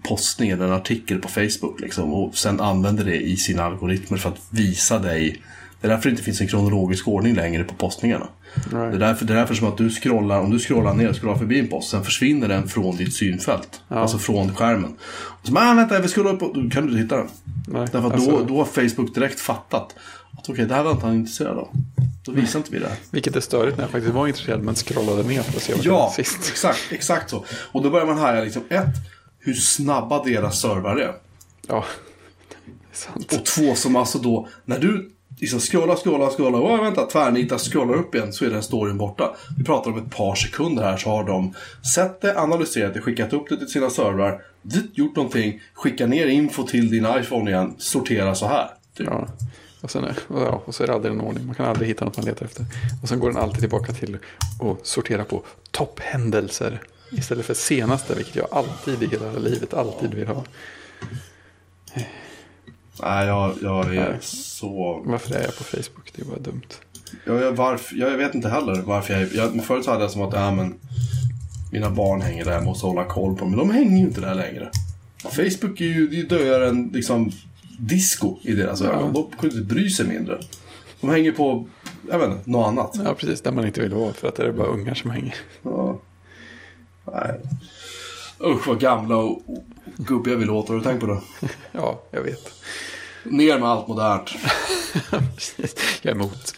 postning 0.03 0.51
eller 0.51 0.65
en 0.65 0.73
artikel 0.73 1.19
på 1.19 1.29
Facebook. 1.29 1.81
Liksom, 1.81 2.13
och 2.13 2.37
sen 2.37 2.61
använder 2.61 3.05
det 3.05 3.21
i 3.21 3.37
sina 3.37 3.65
algoritmer 3.65 4.19
för 4.19 4.29
att 4.29 4.41
visa 4.51 4.99
dig. 4.99 5.43
Det 5.81 5.87
är 5.87 5.91
därför 5.91 6.05
det 6.05 6.11
inte 6.11 6.23
finns 6.23 6.41
en 6.41 6.49
kronologisk 6.49 7.09
ordning 7.09 7.35
längre 7.35 7.65
på 7.65 7.75
postningarna. 7.75 8.29
Right. 8.55 8.71
Det 8.73 8.79
är, 8.79 8.93
därför, 8.99 9.25
det 9.25 9.33
är 9.33 9.37
därför 9.37 9.55
som 9.55 9.69
att 9.69 9.77
du 9.79 9.91
scrollar, 9.91 10.41
om 10.41 10.51
du 10.51 10.59
scrollar 10.59 10.95
ner 10.95 11.09
och 11.09 11.17
scrollar 11.21 11.39
förbi 11.39 11.59
en 11.61 11.69
post, 11.69 11.91
sen 11.91 12.05
försvinner 12.05 12.49
den 12.49 12.69
från 12.69 12.97
ditt 12.97 13.15
synfält. 13.15 13.81
Alltså 13.89 14.19
från 14.19 14.55
skärmen. 14.55 14.97
Och 15.41 15.47
så, 15.47 15.53
men 15.53 15.77
vänta, 15.77 15.95
jag 15.95 16.01
vill 16.01 16.11
scrolla 16.11 16.31
upp 16.31 16.43
och 16.43 16.63
då 16.63 16.71
kan 16.71 16.87
du 16.87 16.89
inte 16.93 17.03
hitta 17.03 17.17
den. 17.17 17.27
Nej, 17.69 17.87
Därför 17.93 18.09
att 18.09 18.15
alltså- 18.15 18.31
då, 18.31 18.45
då 18.45 18.57
har 18.59 18.65
Facebook 18.65 19.15
direkt 19.15 19.41
fattat 19.41 19.95
att 20.39 20.49
okej, 20.49 20.67
det 20.67 20.75
här 20.75 20.83
var 20.83 20.91
inte 20.93 21.07
han 21.07 21.15
intresserad 21.15 21.59
av. 21.59 21.69
Då 22.25 22.33
visar 22.33 22.59
inte 22.59 22.73
vi 22.73 22.79
det 22.79 22.89
här. 22.89 22.97
Vilket 23.11 23.37
är 23.37 23.41
störigt 23.41 23.77
när 23.77 23.85
jag 23.85 23.91
faktiskt 23.91 24.15
var 24.15 24.27
intresserad 24.29 24.63
men 24.63 24.75
scrollade 24.75 25.23
ner 25.23 25.43
för 25.43 25.57
att 25.57 25.63
se 25.63 25.75
vad 25.75 25.85
Ja, 25.85 26.15
det 26.17 26.25
sist. 26.25 26.49
exakt, 26.51 26.79
exakt 26.91 27.31
så. 27.31 27.45
Och 27.73 27.83
då 27.83 27.91
börjar 27.91 28.07
man 28.07 28.19
härja 28.19 28.45
liksom, 28.45 28.63
ett, 28.69 28.87
hur 29.39 29.55
snabba 29.55 30.25
deras 30.25 30.61
servrar 30.61 30.97
är. 30.97 31.15
Ja, 31.69 31.85
det 32.49 32.73
är 32.93 32.97
sant. 33.13 33.33
Och 33.33 33.45
två, 33.47 33.75
som 33.75 33.97
alltså 33.97 34.19
då, 34.19 34.49
när 34.65 34.79
du 34.79 35.11
liksom 35.41 35.61
scrollar, 35.61 35.97
scrollar, 35.97 36.31
scrollar, 36.31 36.61
och 36.61 36.85
vänta, 36.85 37.07
tvärnitar, 37.07 37.59
scrollar 37.59 37.95
upp 37.95 38.15
igen 38.15 38.33
så 38.33 38.45
är 38.45 38.51
den 38.51 38.63
storyn 38.63 38.99
borta. 38.99 39.37
Vi 39.59 39.65
pratar 39.65 39.91
om 39.91 39.99
ett 39.99 40.17
par 40.17 40.35
sekunder 40.35 40.83
här 40.83 40.97
så 40.97 41.11
har 41.11 41.25
de 41.25 41.55
sett 41.95 42.21
det, 42.21 42.41
analyserat 42.41 42.95
det, 42.95 43.01
skickat 43.01 43.33
upp 43.33 43.49
det 43.49 43.57
till 43.57 43.69
sina 43.69 43.91
servrar, 43.91 44.43
dit, 44.63 44.99
gjort 44.99 45.17
någonting, 45.17 45.61
skickat 45.75 46.09
ner 46.09 46.27
info 46.27 46.63
till 46.63 46.91
din 46.91 47.07
iPhone 47.21 47.51
igen, 47.51 47.75
sortera 47.79 48.35
så 48.35 48.47
här. 48.47 48.69
Typ. 48.97 49.07
Ja. 49.11 49.29
Och, 49.81 49.91
sen 49.91 50.05
och, 50.05 50.41
ja, 50.41 50.63
och 50.65 50.75
så 50.75 50.83
är 50.83 50.87
det 50.87 50.95
aldrig 50.95 51.15
en 51.15 51.21
ordning. 51.21 51.47
Man 51.47 51.55
kan 51.55 51.67
aldrig 51.67 51.89
hitta 51.89 52.05
något 52.05 52.17
man 52.17 52.27
letar 52.27 52.47
efter. 52.47 52.65
Och 53.03 53.09
sen 53.09 53.21
går 53.21 53.29
den 53.29 53.43
alltid 53.43 53.61
tillbaka 53.61 53.93
till 53.93 54.19
att 54.61 54.87
sortera 54.87 55.25
på 55.25 55.43
topphändelser. 55.71 56.81
Istället 57.11 57.47
för 57.47 57.55
senaste, 57.55 58.15
vilket 58.15 58.37
jag 58.37 58.49
alltid 58.51 59.03
i 59.03 59.07
hela 59.07 59.33
livet 59.33 59.75
alltid 59.75 60.15
vill 60.15 60.27
ha. 60.27 60.45
Nej, 63.03 63.27
jag, 63.27 63.55
jag 63.63 63.95
är 63.95 64.11
Nej. 64.11 64.19
så... 64.21 65.03
Varför 65.07 65.35
är 65.35 65.43
jag 65.43 65.57
på 65.57 65.65
Facebook? 65.65 66.13
Det 66.17 66.23
är 66.23 66.27
bara 66.27 66.39
dumt. 66.39 66.69
Jag, 67.25 67.43
jag, 67.43 67.53
varför, 67.53 67.97
jag 67.97 68.17
vet 68.17 68.35
inte 68.35 68.49
heller 68.49 68.83
varför 68.83 69.15
jag... 69.15 69.35
jag 69.35 69.65
förut 69.65 69.87
hade 69.87 70.01
jag 70.01 70.11
som 70.11 70.23
att, 70.23 70.35
ja 70.35 70.51
men... 70.55 70.75
Mina 71.73 71.91
barn 71.91 72.21
hänger 72.21 72.45
där, 72.45 72.53
jag 72.53 72.65
måste 72.65 72.87
hålla 72.87 73.05
koll 73.05 73.35
på 73.35 73.41
dem. 73.41 73.51
Men 73.51 73.59
de 73.59 73.71
hänger 73.71 73.99
ju 73.99 74.03
inte 74.03 74.21
där 74.21 74.35
längre. 74.35 74.71
Facebook 75.23 75.81
är 75.81 75.85
ju, 75.85 76.21
är 76.21 76.25
dödare 76.25 76.69
än 76.69 76.91
liksom 76.95 77.33
disco 77.79 78.37
i 78.43 78.53
deras 78.55 78.83
ögon. 78.83 79.13
De 79.13 79.31
kunde 79.39 79.57
inte 79.57 79.75
bry 79.75 79.91
sig 79.91 80.07
mindre. 80.07 80.41
De 81.01 81.11
hänger 81.11 81.33
på, 81.33 81.69
jag 82.11 82.19
vet 82.19 82.31
inte, 82.31 82.51
något 82.51 82.67
annat. 82.69 83.01
Ja, 83.05 83.15
precis. 83.15 83.41
Där 83.41 83.53
man 83.53 83.67
inte 83.67 83.81
vill 83.81 83.95
vara. 83.95 84.13
För 84.13 84.29
att 84.29 84.37
det 84.37 84.47
är 84.47 84.53
bara 84.53 84.67
ungar 84.67 84.95
som 84.95 85.11
hänger. 85.11 85.35
Ja. 85.63 86.01
Nej. 87.13 87.41
Usch 88.45 88.69
vad 88.69 88.81
gamla 88.81 89.17
och 89.17 89.43
gubbiga 89.97 90.37
vi 90.37 90.45
låter. 90.45 90.73
Har 90.73 90.79
du 90.79 90.85
tänkt 90.85 91.01
på 91.01 91.07
det? 91.07 91.21
Ja, 91.73 92.03
jag 92.11 92.23
vet. 92.23 92.53
Ner 93.25 93.59
med 93.59 93.69
allt 93.69 93.89
modernt. 93.89 94.31
Jag 96.03 96.11
är 96.11 96.15
emot. 96.15 96.55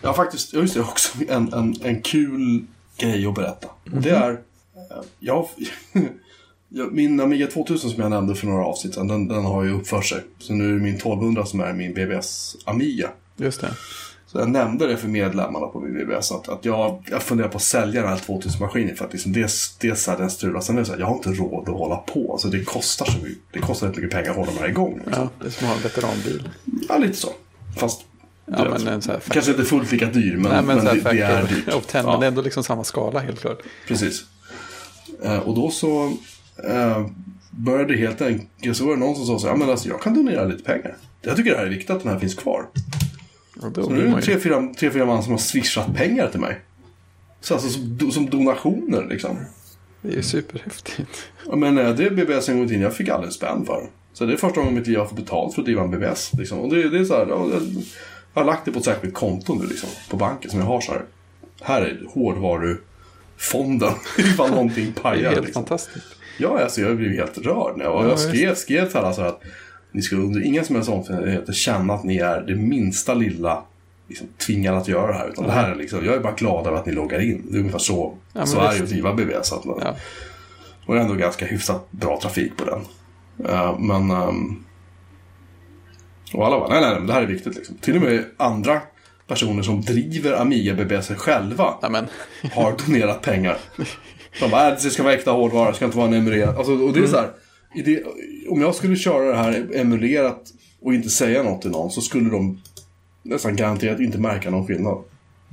Jag 0.00 0.08
har 0.08 0.14
faktiskt, 0.14 0.52
just 0.52 0.74
det, 0.74 0.80
också 0.80 1.18
en, 1.28 1.52
en, 1.52 1.74
en 1.82 2.02
kul 2.02 2.66
grej 2.98 3.26
att 3.26 3.34
berätta. 3.34 3.68
Och 3.92 4.00
det 4.00 4.10
är, 4.10 4.30
eh, 4.30 5.02
jag, 5.18 5.48
jag, 6.68 6.92
min 6.92 7.20
Amiga 7.20 7.46
2000 7.46 7.90
som 7.90 8.02
jag 8.02 8.10
nämnde 8.10 8.34
för 8.34 8.46
några 8.46 8.64
avsnitt 8.64 8.94
sedan, 8.94 9.08
den, 9.08 9.28
den 9.28 9.44
har 9.44 9.64
ju 9.64 9.72
uppfört 9.72 10.04
sig. 10.04 10.24
Så 10.38 10.52
nu 10.52 10.68
är 10.68 10.72
det 10.72 10.80
min 10.80 10.94
1200 10.94 11.46
som 11.46 11.60
är 11.60 11.72
min 11.72 11.94
BBS 11.94 12.56
Amiga. 12.64 13.10
Just 13.36 13.60
det. 13.60 13.74
Så 14.26 14.38
jag 14.38 14.50
nämnde 14.50 14.86
det 14.86 14.96
för 14.96 15.08
medlemmarna 15.08 15.66
på 15.66 15.80
BBS 15.80 16.32
att, 16.32 16.48
att 16.48 16.64
jag, 16.64 17.02
jag 17.10 17.22
funderar 17.22 17.48
på 17.48 17.56
att 17.56 17.62
sälja 17.62 18.00
den 18.00 18.10
här 18.10 18.16
2000-maskinen 18.18 18.94
för 18.96 19.04
att 19.04 19.12
liksom 19.12 19.32
dels 19.32 19.78
är 20.08 20.16
den 20.18 20.30
strulad, 20.30 20.64
sen 20.64 20.76
är 20.76 20.80
det 20.80 20.86
så 20.86 20.92
här, 20.92 21.00
jag 21.00 21.06
har 21.06 21.14
inte 21.14 21.28
råd 21.30 21.68
att 21.68 21.74
hålla 21.78 21.96
på. 21.96 22.32
Alltså 22.32 22.48
det 22.48 22.64
kostar 22.64 23.06
så 23.06 23.18
mycket, 23.18 23.38
det 23.52 23.58
kostar 23.58 23.88
mycket 23.88 24.10
pengar 24.10 24.30
att 24.30 24.36
hålla 24.36 24.50
den 24.50 24.58
här 24.60 24.68
igång. 24.68 24.94
Liksom. 25.04 25.12
Ja, 25.22 25.28
det 25.40 25.46
är 25.46 25.50
som 25.50 25.66
att 25.66 25.70
ha 25.70 25.76
en 25.76 25.82
veteranbil. 25.82 26.48
Ja, 26.88 26.98
lite 26.98 27.16
så. 27.16 27.28
Fast 27.76 28.00
Ja, 28.46 28.64
vet, 28.64 28.84
men 28.84 28.92
en 28.94 29.02
så 29.02 29.12
här 29.12 29.20
kanske 29.28 29.50
inte 29.50 29.64
fullt 29.64 29.92
lika 29.92 30.06
dyr, 30.06 30.36
men, 30.36 30.42
Nej, 30.52 30.62
men, 30.62 30.66
men 30.66 30.80
så 30.80 30.86
här 30.86 30.94
det, 30.94 31.10
det 31.12 31.22
är 31.24 31.46
dyrt. 31.46 31.74
of 31.74 31.86
10, 31.86 32.00
Ja. 32.00 32.10
men 32.10 32.20
det 32.20 32.26
är 32.26 32.28
ändå 32.28 32.42
liksom 32.42 32.64
samma 32.64 32.84
skala 32.84 33.20
helt 33.20 33.40
klart. 33.40 33.58
Precis. 33.88 34.24
Eh, 35.22 35.38
och 35.38 35.54
då 35.54 35.70
så 35.70 36.12
eh, 36.68 37.06
började 37.50 37.92
det 37.94 37.98
helt 38.00 38.22
enkelt, 38.22 38.76
så 38.76 38.84
var 38.86 38.92
det 38.92 38.98
någon 39.00 39.16
som 39.16 39.26
sa 39.26 39.38
så 39.38 39.46
här, 39.46 39.54
ja 39.54 39.58
men 39.58 39.70
alltså 39.70 39.88
jag 39.88 40.02
kan 40.02 40.14
donera 40.14 40.44
lite 40.44 40.62
pengar. 40.64 40.96
Jag 41.22 41.36
tycker 41.36 41.50
det 41.50 41.56
här 41.56 41.66
är 41.66 41.70
viktigt 41.70 41.90
att 41.90 42.02
den 42.02 42.12
här 42.12 42.18
finns 42.18 42.34
kvar. 42.34 42.66
Och 43.66 43.72
då 43.72 43.82
Så 43.82 43.90
nu 43.90 44.06
är 44.08 44.16
det 44.16 44.22
tre, 44.22 44.38
fyra, 44.38 44.72
tre, 44.78 44.90
fyra 44.90 45.06
man 45.06 45.22
som 45.22 45.32
har 45.32 45.38
swishat 45.38 45.94
pengar 45.96 46.28
till 46.28 46.40
mig. 46.40 46.60
Så 47.40 47.54
alltså 47.54 47.68
som, 47.68 48.10
som 48.12 48.30
donationer 48.30 49.06
liksom. 49.10 49.36
Det 50.02 50.08
är 50.12 50.16
ju 50.16 50.22
superhäftigt. 50.22 51.28
Ja, 51.46 51.56
Men 51.56 51.78
eh, 51.78 51.94
det 51.94 52.04
är 52.04 52.10
BBS 52.10 52.48
en 52.48 52.56
gång 52.56 52.64
i 52.64 52.68
tiden, 52.68 52.82
jag 52.82 52.94
fick 52.94 53.08
aldrig 53.08 53.26
en 53.28 53.32
spänn 53.32 53.64
för. 53.66 53.86
Så 54.12 54.24
det 54.26 54.32
är 54.32 54.36
första 54.36 54.60
gången 54.60 54.74
mitt 54.74 54.86
liv 54.86 54.94
jag 54.96 55.08
får 55.08 55.16
betalt 55.16 55.54
för 55.54 55.62
att 55.62 55.66
driva 55.66 55.82
en 55.82 55.90
BBS. 55.90 56.30
Liksom. 56.38 56.58
Och 56.58 56.74
det, 56.74 56.88
det 56.88 56.98
är 56.98 57.04
så 57.04 57.14
här, 57.14 57.26
ja, 57.28 57.46
jag, 57.52 57.62
jag 58.34 58.40
har 58.40 58.44
lagt 58.44 58.64
det 58.64 58.72
på 58.72 58.78
ett 58.78 58.84
särskilt 58.84 59.14
konto 59.14 59.54
nu 59.54 59.66
liksom, 59.66 59.88
på 60.10 60.16
banken 60.16 60.50
som 60.50 60.60
jag 60.60 60.66
har 60.66 60.80
så 60.80 60.92
här. 60.92 61.02
Här 61.62 61.82
är 61.82 62.02
hårdvarufonden 62.08 63.92
ifall 64.18 64.50
någonting 64.50 64.84
Det 64.94 65.00
är 65.00 65.02
pajar. 65.02 65.30
helt 65.30 65.44
Liksom. 65.46 65.62
fantastiskt. 65.64 66.06
Ja, 66.38 66.60
alltså 66.62 66.80
jag 66.80 66.96
blev 66.96 67.10
helt 67.12 67.38
rörd. 67.38 67.76
när 67.76 67.84
jag, 67.84 68.04
Ja, 68.04 68.08
jag 68.08 68.18
skrev, 68.18 68.54
skrev 68.54 68.88
till 68.88 68.96
alla 68.96 69.12
så 69.12 69.20
här 69.20 69.28
att 69.28 69.42
ni 69.96 70.02
ska 70.02 70.16
under 70.16 70.44
inga 70.44 70.64
som 70.64 70.76
helst 70.76 70.90
omständigheter 70.90 71.52
känna 71.52 71.94
att 71.94 72.04
ni 72.04 72.16
är 72.16 72.40
det 72.40 72.54
minsta 72.54 73.14
lilla 73.14 73.62
liksom, 74.08 74.26
tvingade 74.46 74.78
att 74.78 74.88
göra 74.88 75.06
det 75.06 75.18
här. 75.18 75.28
Utan 75.28 75.44
det 75.44 75.52
här 75.52 75.70
är 75.70 75.74
liksom, 75.74 76.04
jag 76.04 76.14
är 76.14 76.20
bara 76.20 76.32
glad 76.32 76.66
över 76.66 76.76
att 76.76 76.86
ni 76.86 76.92
loggar 76.92 77.20
in. 77.20 77.46
Det 77.50 77.56
är 77.56 77.58
ungefär 77.58 77.78
så, 77.78 78.14
Ja, 78.32 78.46
så 78.46 78.60
är 78.60 78.74
det 78.74 78.82
att 78.82 78.88
driva. 78.88 79.10
Att 79.10 79.64
man, 79.64 79.78
Ja. 79.82 79.96
Och 80.86 80.94
det 80.94 81.00
är 81.00 81.04
ändå 81.04 81.14
ganska 81.14 81.46
hyfsat 81.46 81.90
bra 81.90 82.18
trafik 82.22 82.56
på 82.56 82.64
den. 82.64 82.80
Eh, 83.48 83.78
men... 83.78 84.10
ehm, 84.10 84.64
och 86.32 86.46
alla 86.46 86.58
bara, 86.58 86.68
nej, 86.68 86.80
nej, 86.80 86.94
nej, 86.98 87.06
det 87.06 87.12
här 87.12 87.22
är 87.22 87.26
viktigt 87.26 87.54
liksom. 87.54 87.76
Till 87.76 87.96
och 87.96 88.02
med 88.02 88.24
andra 88.36 88.80
personer 89.26 89.62
som 89.62 89.80
driver 89.80 90.32
Amiga 90.32 90.74
BBS 90.74 91.08
själva 91.08 91.74
Amen. 91.82 92.06
har 92.52 92.76
donerat 92.86 93.22
pengar. 93.22 93.56
De 94.40 94.50
bara, 94.50 94.68
äh, 94.68 94.74
det 94.82 94.90
ska 94.90 95.02
vara 95.02 95.14
äkta 95.14 95.30
hårdvara, 95.30 95.70
det 95.70 95.76
ska 95.76 95.84
inte 95.84 95.96
vara 95.96 96.08
en 96.08 96.14
emulerad. 96.14 96.56
Alltså, 96.56 96.72
och 96.72 96.92
det 96.92 97.00
är 97.00 97.06
så 97.06 97.16
här, 97.16 97.30
det, 97.82 98.02
om 98.48 98.60
jag 98.60 98.74
skulle 98.74 98.96
köra 98.96 99.30
det 99.30 99.36
här 99.36 99.66
emulerat 99.74 100.52
och 100.80 100.94
inte 100.94 101.10
säga 101.10 101.42
något 101.42 101.62
till 101.62 101.70
någon 101.70 101.90
så 101.90 102.00
skulle 102.00 102.30
de 102.30 102.60
nästan 103.22 103.56
garanterat 103.56 104.00
inte 104.00 104.18
märka 104.18 104.50
någon 104.50 104.66
skillnad. 104.66 105.02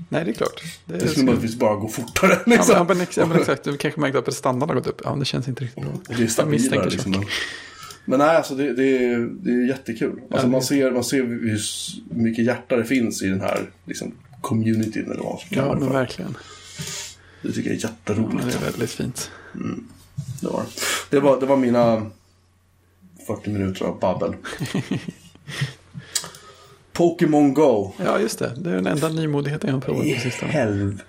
Nej, 0.09 0.25
det 0.25 0.31
är 0.31 0.33
klart. 0.33 0.63
Det, 0.85 0.97
Det 0.97 1.07
skulle 1.07 1.25
möjligtvis 1.25 1.55
bara 1.55 1.75
gå 1.75 1.87
fortare. 1.87 2.31
Ja, 2.45 2.51
Liksom. 2.51 2.75
ja, 2.75 2.83
men, 2.87 3.01
ex, 3.01 3.17
ja, 3.17 3.25
men 3.25 3.39
exakt, 3.39 3.63
du 3.63 3.77
kanske 3.77 3.99
märkte 3.99 4.19
att 4.19 4.25
prestandan 4.25 4.69
har 4.69 4.75
gått 4.75 4.87
upp. 4.87 5.01
Ja, 5.03 5.15
det 5.19 5.25
känns 5.25 5.47
inte 5.47 5.63
riktigt 5.63 5.83
bra. 5.83 5.91
Och 6.09 6.15
det 6.17 6.23
är 6.23 6.27
stabilare 6.27 6.89
liksom. 6.89 7.11
Men, 7.11 7.25
men 8.05 8.19
nej, 8.19 8.37
alltså 8.37 8.55
det, 8.55 8.73
det, 8.73 8.97
är, 8.97 9.17
det 9.19 9.51
är 9.51 9.67
jättekul. 9.67 10.19
Alltså 10.31 10.47
det- 10.47 10.51
man, 10.51 10.61
ser, 10.61 10.91
man 10.91 11.03
ser 11.03 11.17
hur 11.17 11.59
mycket 12.15 12.45
hjärta 12.45 12.75
det 12.75 12.85
finns 12.85 13.21
i 13.23 13.27
den 13.27 13.41
här 13.41 13.69
liksom, 13.85 14.11
communityn 14.41 15.05
eller 15.11 15.23
vad 15.23 15.31
man 15.33 15.39
Ja, 15.49 15.73
men 15.75 15.87
för. 15.87 15.93
verkligen. 15.93 16.37
Det 17.41 17.51
tycker 17.51 17.69
jag 17.69 17.77
är 17.79 17.81
Ja, 17.83 17.89
jätteroligt. 17.89 18.45
det 18.61 18.67
är 18.67 18.71
väldigt 18.71 18.91
fint. 18.91 19.31
Det 20.41 20.47
var, 20.47 20.63
det 21.09 21.19
var, 21.19 21.39
det 21.39 21.45
var 21.45 21.57
mina 21.57 22.05
40 23.27 23.49
minuter 23.49 23.85
av 23.85 23.99
babbel. 23.99 24.35
Pokémon 26.93 27.53
Go. 27.53 27.91
Ja, 28.05 28.19
just 28.19 28.39
det. 28.39 28.51
Det 28.57 28.69
är 28.69 28.75
den 28.75 28.87
enda 28.87 29.09
nymodigheten 29.09 29.69
jag 29.69 29.75
har 29.75 29.81
provat 29.81 30.03
på 30.15 30.19
sistone. 30.21 30.51
helvete. 30.51 31.03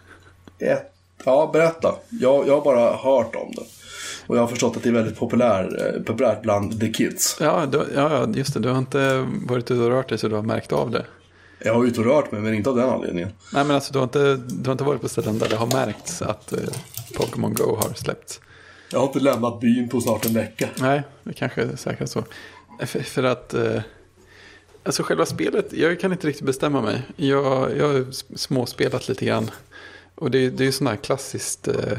Ja, 1.24 1.50
berätta. 1.52 1.94
Jag, 2.08 2.48
jag 2.48 2.54
har 2.54 2.64
bara 2.64 2.96
hört 2.96 3.34
om 3.34 3.52
det. 3.54 3.62
Och 4.26 4.36
jag 4.36 4.40
har 4.40 4.48
förstått 4.48 4.76
att 4.76 4.82
det 4.82 4.88
är 4.88 4.92
väldigt 4.92 5.18
populär, 5.18 5.94
eh, 5.94 6.02
populärt 6.02 6.42
bland 6.42 6.80
the 6.80 6.92
kids. 6.92 7.36
Ja, 7.40 7.66
du, 7.66 7.86
ja, 7.94 8.28
just 8.34 8.54
det. 8.54 8.60
Du 8.60 8.68
har 8.68 8.78
inte 8.78 9.26
varit 9.46 9.70
ute 9.70 9.82
och 9.82 9.90
rört 9.90 10.08
dig 10.08 10.18
så 10.18 10.28
du 10.28 10.34
har 10.34 10.42
märkt 10.42 10.72
av 10.72 10.90
det. 10.90 11.06
Jag 11.58 11.74
har 11.74 11.84
ut 11.84 11.98
och 11.98 12.04
rört 12.04 12.32
mig, 12.32 12.40
men 12.40 12.54
inte 12.54 12.70
av 12.70 12.76
den 12.76 12.88
anledningen. 12.88 13.28
Nej, 13.52 13.64
men 13.64 13.74
alltså 13.74 13.92
du 13.92 13.98
har 13.98 14.04
inte, 14.04 14.36
du 14.36 14.64
har 14.64 14.72
inte 14.72 14.84
varit 14.84 15.00
på 15.00 15.08
ställen 15.08 15.38
där 15.38 15.48
det 15.48 15.56
har 15.56 15.66
märkts 15.66 16.22
att 16.22 16.52
eh, 16.52 16.58
Pokémon 17.16 17.54
Go 17.54 17.76
har 17.76 17.94
släppts. 17.94 18.40
Jag 18.94 19.00
har 19.00 19.06
inte 19.06 19.20
lämnat 19.20 19.60
byn 19.60 19.88
på 19.88 20.00
snart 20.00 20.26
en 20.26 20.34
vecka. 20.34 20.68
Nej, 20.80 21.02
det 21.24 21.32
kanske 21.32 21.62
är 21.62 21.76
säkert 21.76 22.08
så. 22.08 22.24
Eh, 22.80 22.86
för, 22.86 23.00
för 23.00 23.22
att, 23.22 23.54
eh, 23.54 23.82
alltså 24.84 25.02
själva 25.02 25.26
spelet, 25.26 25.72
jag 25.72 26.00
kan 26.00 26.12
inte 26.12 26.26
riktigt 26.26 26.46
bestämma 26.46 26.82
mig. 26.82 27.02
Jag, 27.16 27.76
jag 27.76 27.88
har 27.88 28.06
småspelat 28.36 29.08
lite 29.08 29.24
grann. 29.24 29.50
Och 30.14 30.30
det, 30.30 30.50
det 30.50 30.62
är 30.62 30.66
ju 30.66 30.72
sådana 30.72 30.90
här 30.90 31.02
klassiskt 31.02 31.68
eh, 31.68 31.98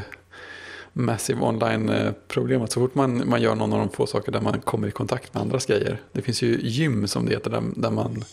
massive 0.92 1.40
online-problem. 1.40 2.60
Eh, 2.60 2.64
att 2.64 2.72
så 2.72 2.80
fort 2.80 2.94
man, 2.94 3.28
man 3.28 3.42
gör 3.42 3.54
någon 3.54 3.72
av 3.72 3.78
de 3.78 3.88
få 3.88 4.06
saker 4.06 4.32
där 4.32 4.40
man 4.40 4.60
kommer 4.60 4.88
i 4.88 4.90
kontakt 4.90 5.34
med 5.34 5.40
andras 5.40 5.66
grejer. 5.66 6.00
Det 6.12 6.22
finns 6.22 6.42
ju 6.42 6.60
gym 6.62 7.08
som 7.08 7.26
det 7.26 7.32
heter, 7.32 7.50
där, 7.50 7.62
där 7.76 7.90
man 7.90 8.24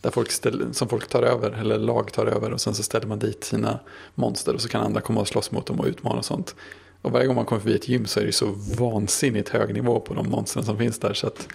där 0.00 0.10
folk 0.10 0.30
ställer, 0.30 0.72
som 0.72 0.88
folk 0.88 1.08
tar 1.08 1.22
över, 1.22 1.50
eller 1.50 1.78
lag 1.78 2.12
tar 2.12 2.26
över 2.26 2.52
och 2.52 2.60
sen 2.60 2.74
så 2.74 2.82
ställer 2.82 3.06
man 3.06 3.18
dit 3.18 3.44
sina 3.44 3.78
monster 4.14 4.54
och 4.54 4.60
så 4.60 4.68
kan 4.68 4.82
andra 4.82 5.00
komma 5.00 5.20
och 5.20 5.28
slåss 5.28 5.50
mot 5.50 5.66
dem 5.66 5.80
och 5.80 5.86
utmana 5.86 6.18
och 6.18 6.24
sånt. 6.24 6.54
Och 7.02 7.12
varje 7.12 7.26
gång 7.26 7.36
man 7.36 7.44
kommer 7.44 7.60
förbi 7.60 7.76
ett 7.76 7.88
gym 7.88 8.06
så 8.06 8.20
är 8.20 8.26
det 8.26 8.32
så 8.32 8.54
vansinnigt 8.78 9.48
hög 9.48 9.74
nivå 9.74 10.00
på 10.00 10.14
de 10.14 10.30
monstren 10.30 10.64
som 10.64 10.78
finns 10.78 10.98
där 10.98 11.14
så 11.14 11.26
att 11.26 11.48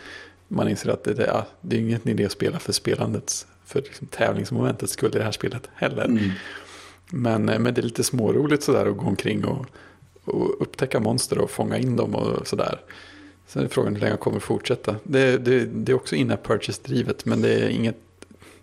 man 0.47 0.69
inser 0.69 0.89
att 0.89 1.03
det, 1.03 1.25
ja, 1.27 1.47
det 1.61 1.75
är 1.75 1.79
ingen 1.79 2.09
idé 2.09 2.25
att 2.25 2.31
spela 2.31 2.59
för 2.59 2.73
spelandets, 2.73 3.47
för 3.65 3.81
liksom 3.81 4.07
tävlingsmomentets 4.07 4.93
skull 4.93 5.11
i 5.15 5.17
det 5.17 5.23
här 5.23 5.31
spelet 5.31 5.69
heller. 5.75 6.07
Men, 7.09 7.49
eh, 7.49 7.59
men 7.59 7.73
det 7.73 7.81
är 7.81 7.83
lite 7.83 8.03
småroligt 8.03 8.63
sådär 8.63 8.85
att 8.85 8.97
gå 8.97 9.05
omkring 9.05 9.45
och, 9.45 9.65
och 10.23 10.61
upptäcka 10.61 10.99
monster 10.99 11.37
och 11.37 11.51
fånga 11.51 11.77
in 11.77 11.95
dem 11.95 12.15
och 12.15 12.47
sådär. 12.47 12.81
Sen 13.47 13.63
är 13.63 13.67
frågan 13.67 13.93
hur 13.93 14.01
länge 14.01 14.13
jag 14.13 14.19
kommer 14.19 14.39
fortsätta. 14.39 14.95
Det, 15.03 15.37
det, 15.37 15.65
det 15.65 15.91
är 15.91 15.95
också 15.95 16.15
in-app 16.15 16.47
purchase-drivet 16.47 17.25
men 17.25 17.41
det 17.41 17.53
är 17.53 17.69
inget 17.69 17.97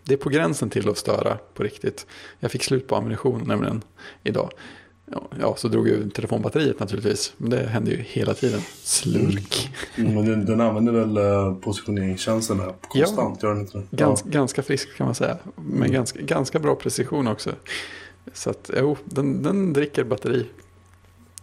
det 0.05 0.15
är 0.15 0.19
på 0.19 0.29
gränsen 0.29 0.71
till 0.71 0.89
att 0.89 0.99
störa 0.99 1.39
på 1.55 1.63
riktigt. 1.63 2.07
Jag 2.41 2.51
fick 2.51 2.65
slut 2.65 2.87
på 2.87 2.97
ammunition 2.97 3.43
nämligen 3.47 3.83
idag. 4.23 4.51
Ja, 5.11 5.23
Ja, 5.41 5.57
så 5.57 5.69
drog 5.69 5.89
ju 5.89 6.11
telefonbatteriet 6.11 6.81
naturligtvis. 6.81 7.33
Men 7.37 7.51
det 7.51 7.67
händer 7.67 7.93
ju 7.93 7.99
hela 7.99 8.35
tiden. 8.35 8.61
Slurk. 8.83 9.71
Mm, 9.97 10.15
men 10.15 10.27
den, 10.27 10.47
den 10.47 10.61
använder 10.61 10.93
väl 10.93 11.19
uh, 11.19 11.55
positioneringstjänsten 11.55 12.61
här 12.61 12.75
konstant, 12.81 13.43
gör 13.43 13.51
den 13.51 13.61
inte 13.61 13.79
det? 13.79 13.97
Gans, 13.97 14.23
Ganska 14.23 14.63
frisk 14.63 14.97
kan 14.97 15.07
man 15.07 15.15
säga. 15.15 15.39
Men 15.55 15.93
ganska, 15.93 16.21
ganska 16.21 16.59
bra 16.59 16.75
precision 16.75 17.29
också. 17.29 17.53
Så 18.33 18.51
att, 18.51 18.71
jo, 18.77 18.97
den, 19.05 19.43
den 19.43 19.73
dricker 19.73 20.05
batteri. 20.05 20.47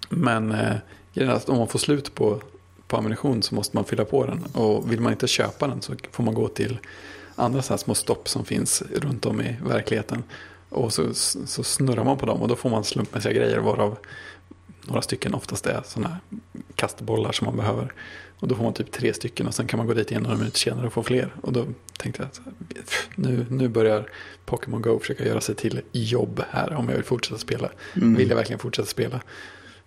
Men 0.09 0.51
eh, 0.51 1.37
om 1.45 1.57
man 1.57 1.67
får 1.67 1.79
slut 1.79 2.15
på, 2.15 2.41
på 2.87 2.97
ammunition 2.97 3.43
så 3.43 3.55
måste 3.55 3.77
man 3.77 3.85
fylla 3.85 4.05
på 4.05 4.25
den. 4.25 4.45
Och 4.53 4.91
vill 4.91 5.01
man 5.01 5.11
inte 5.11 5.27
köpa 5.27 5.67
den 5.67 5.81
så 5.81 5.93
får 6.11 6.23
man 6.23 6.33
gå 6.33 6.47
till 6.47 6.79
andra 7.35 7.61
så 7.61 7.73
här 7.73 7.77
små 7.77 7.95
stopp 7.95 8.29
som 8.29 8.45
finns 8.45 8.83
runt 8.95 9.25
om 9.25 9.41
i 9.41 9.55
verkligheten. 9.65 10.23
Och 10.69 10.93
så, 10.93 11.13
så 11.13 11.63
snurrar 11.63 12.03
man 12.03 12.17
på 12.17 12.25
dem 12.25 12.41
och 12.41 12.47
då 12.47 12.55
får 12.55 12.69
man 12.69 12.83
slumpmässiga 12.83 13.33
grejer 13.33 13.59
varav 13.59 13.97
några 14.89 15.01
stycken 15.01 15.33
oftast 15.33 15.65
är 15.65 15.81
sådana 15.85 16.09
här 16.09 16.19
kastbollar 16.75 17.31
som 17.31 17.45
man 17.45 17.57
behöver. 17.57 17.93
Och 18.39 18.47
då 18.47 18.55
får 18.55 18.63
man 18.63 18.73
typ 18.73 18.91
tre 18.91 19.13
stycken 19.13 19.47
och 19.47 19.53
sen 19.53 19.67
kan 19.67 19.77
man 19.77 19.87
gå 19.87 19.93
dit 19.93 20.11
igen 20.11 20.23
några 20.23 20.37
minuter 20.37 20.59
senare 20.59 20.87
och 20.87 20.93
få 20.93 21.03
fler. 21.03 21.35
Och 21.41 21.53
då 21.53 21.65
tänkte 21.97 22.21
jag 22.21 22.27
att 22.27 22.41
nu, 23.15 23.45
nu 23.49 23.67
börjar 23.67 24.09
Pokémon 24.45 24.81
Go 24.81 24.99
försöka 24.99 25.25
göra 25.25 25.41
sig 25.41 25.55
till 25.55 25.81
jobb 25.91 26.43
här 26.49 26.73
om 26.73 26.89
jag 26.89 26.95
vill 26.95 27.05
fortsätta 27.05 27.37
spela. 27.37 27.69
Vill 27.93 28.29
jag 28.29 28.35
verkligen 28.35 28.59
fortsätta 28.59 28.87
spela? 28.87 29.21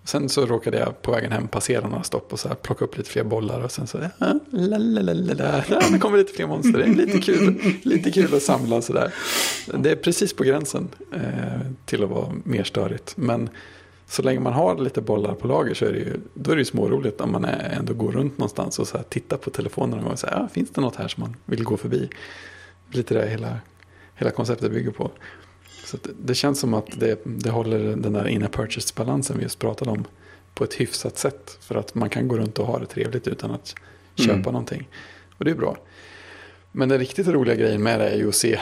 Sen 0.04 0.28
så 0.28 0.46
råkade 0.46 0.78
jag 0.78 1.02
på 1.02 1.12
vägen 1.12 1.32
hem 1.32 1.48
passera 1.48 1.88
några 1.88 2.02
stopp 2.02 2.32
och 2.32 2.40
så 2.40 2.48
här 2.48 2.54
plocka 2.54 2.84
upp 2.84 2.96
lite 2.98 3.10
fler 3.10 3.24
bollar 3.24 3.60
och 3.60 3.72
sen 3.72 3.86
så, 3.86 3.98
ja, 4.18 4.38
la, 4.50 4.78
la, 4.78 5.00
la, 5.00 5.12
la, 5.12 5.34
la. 5.34 5.64
Ja, 5.68 5.80
nu 5.90 5.98
kommer 5.98 6.18
lite 6.18 6.32
fler 6.32 6.46
monster, 6.46 6.78
det 6.78 6.84
är 6.84 7.06
lite 7.06 7.18
kul, 7.18 7.74
lite 7.82 8.10
kul 8.10 8.34
att 8.34 8.42
samla 8.42 8.76
och 8.76 8.84
sådär. 8.84 9.14
Det 9.78 9.90
är 9.90 9.96
precis 9.96 10.32
på 10.32 10.44
gränsen 10.44 10.88
eh, 11.12 11.60
till 11.84 12.04
att 12.04 12.10
vara 12.10 12.32
mer 12.44 12.64
störigt. 12.64 13.16
Men 13.16 13.48
så 14.06 14.22
länge 14.22 14.40
man 14.40 14.52
har 14.52 14.78
lite 14.78 15.00
bollar 15.00 15.34
på 15.34 15.48
lager 15.48 15.74
så 15.74 15.84
är 15.84 15.92
det 15.92 15.98
ju, 15.98 16.20
då 16.34 16.50
är 16.50 16.56
det 16.56 16.60
ju 16.60 16.64
småroligt 16.64 17.20
om 17.20 17.32
man 17.32 17.44
är, 17.44 17.76
ändå 17.78 17.94
går 17.94 18.12
runt 18.12 18.38
någonstans 18.38 18.78
och 18.78 18.88
så 18.88 18.96
här 18.96 19.04
tittar 19.04 19.36
på 19.36 19.50
telefonen 19.50 20.04
och 20.04 20.18
säger, 20.18 20.34
ja, 20.34 20.48
finns 20.48 20.70
det 20.70 20.80
något 20.80 20.96
här 20.96 21.08
som 21.08 21.20
man 21.20 21.36
vill 21.44 21.64
gå 21.64 21.76
förbi? 21.76 22.10
Lite 22.90 23.14
det 23.14 23.28
hela, 23.28 23.58
hela 24.14 24.30
konceptet 24.30 24.72
bygger 24.72 24.90
på. 24.90 25.10
Så 25.84 25.96
att 25.96 26.06
det 26.24 26.34
känns 26.34 26.60
som 26.60 26.74
att 26.74 26.86
det, 27.00 27.20
det 27.24 27.50
håller 27.50 27.78
den 27.96 28.12
där 28.12 28.28
inner 28.28 28.48
purchase-balansen 28.48 29.36
vi 29.36 29.42
just 29.42 29.58
pratade 29.58 29.90
om 29.90 30.04
på 30.54 30.64
ett 30.64 30.74
hyfsat 30.74 31.18
sätt. 31.18 31.58
För 31.60 31.74
att 31.74 31.94
man 31.94 32.10
kan 32.10 32.28
gå 32.28 32.38
runt 32.38 32.58
och 32.58 32.66
ha 32.66 32.78
det 32.78 32.86
trevligt 32.86 33.28
utan 33.28 33.50
att 33.50 33.74
köpa 34.14 34.32
Mm. 34.32 34.42
någonting. 34.42 34.88
Och 35.38 35.44
det 35.44 35.50
är 35.50 35.54
bra. 35.54 35.76
Men 36.72 36.88
den 36.88 36.98
riktigt 36.98 37.26
roliga 37.28 37.54
grejen 37.54 37.82
med 37.82 38.00
det 38.00 38.08
är 38.08 38.16
ju 38.16 38.28
att 38.28 38.34
se, 38.34 38.60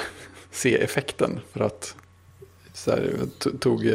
se 0.50 0.82
effekten. 0.82 1.40
För 1.52 1.60
att 1.60 1.94
så 2.74 2.90
här, 2.90 3.12
tog, 3.60 3.90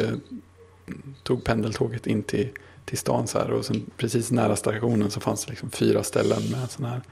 tog 1.22 1.44
pendeltåget 1.44 2.06
in 2.06 2.22
till, 2.22 2.48
till 2.84 2.98
stan 2.98 3.26
så 3.26 3.38
här. 3.38 3.50
Och 3.50 3.64
sen 3.64 3.90
precis 3.96 4.30
nära 4.30 4.56
stationen 4.56 5.10
så 5.10 5.20
fanns 5.20 5.44
det 5.44 5.50
liksom 5.50 5.70
fyra 5.70 6.02
ställen 6.02 6.42
med 6.50 6.70
såna 6.70 6.88
här, 6.88 7.02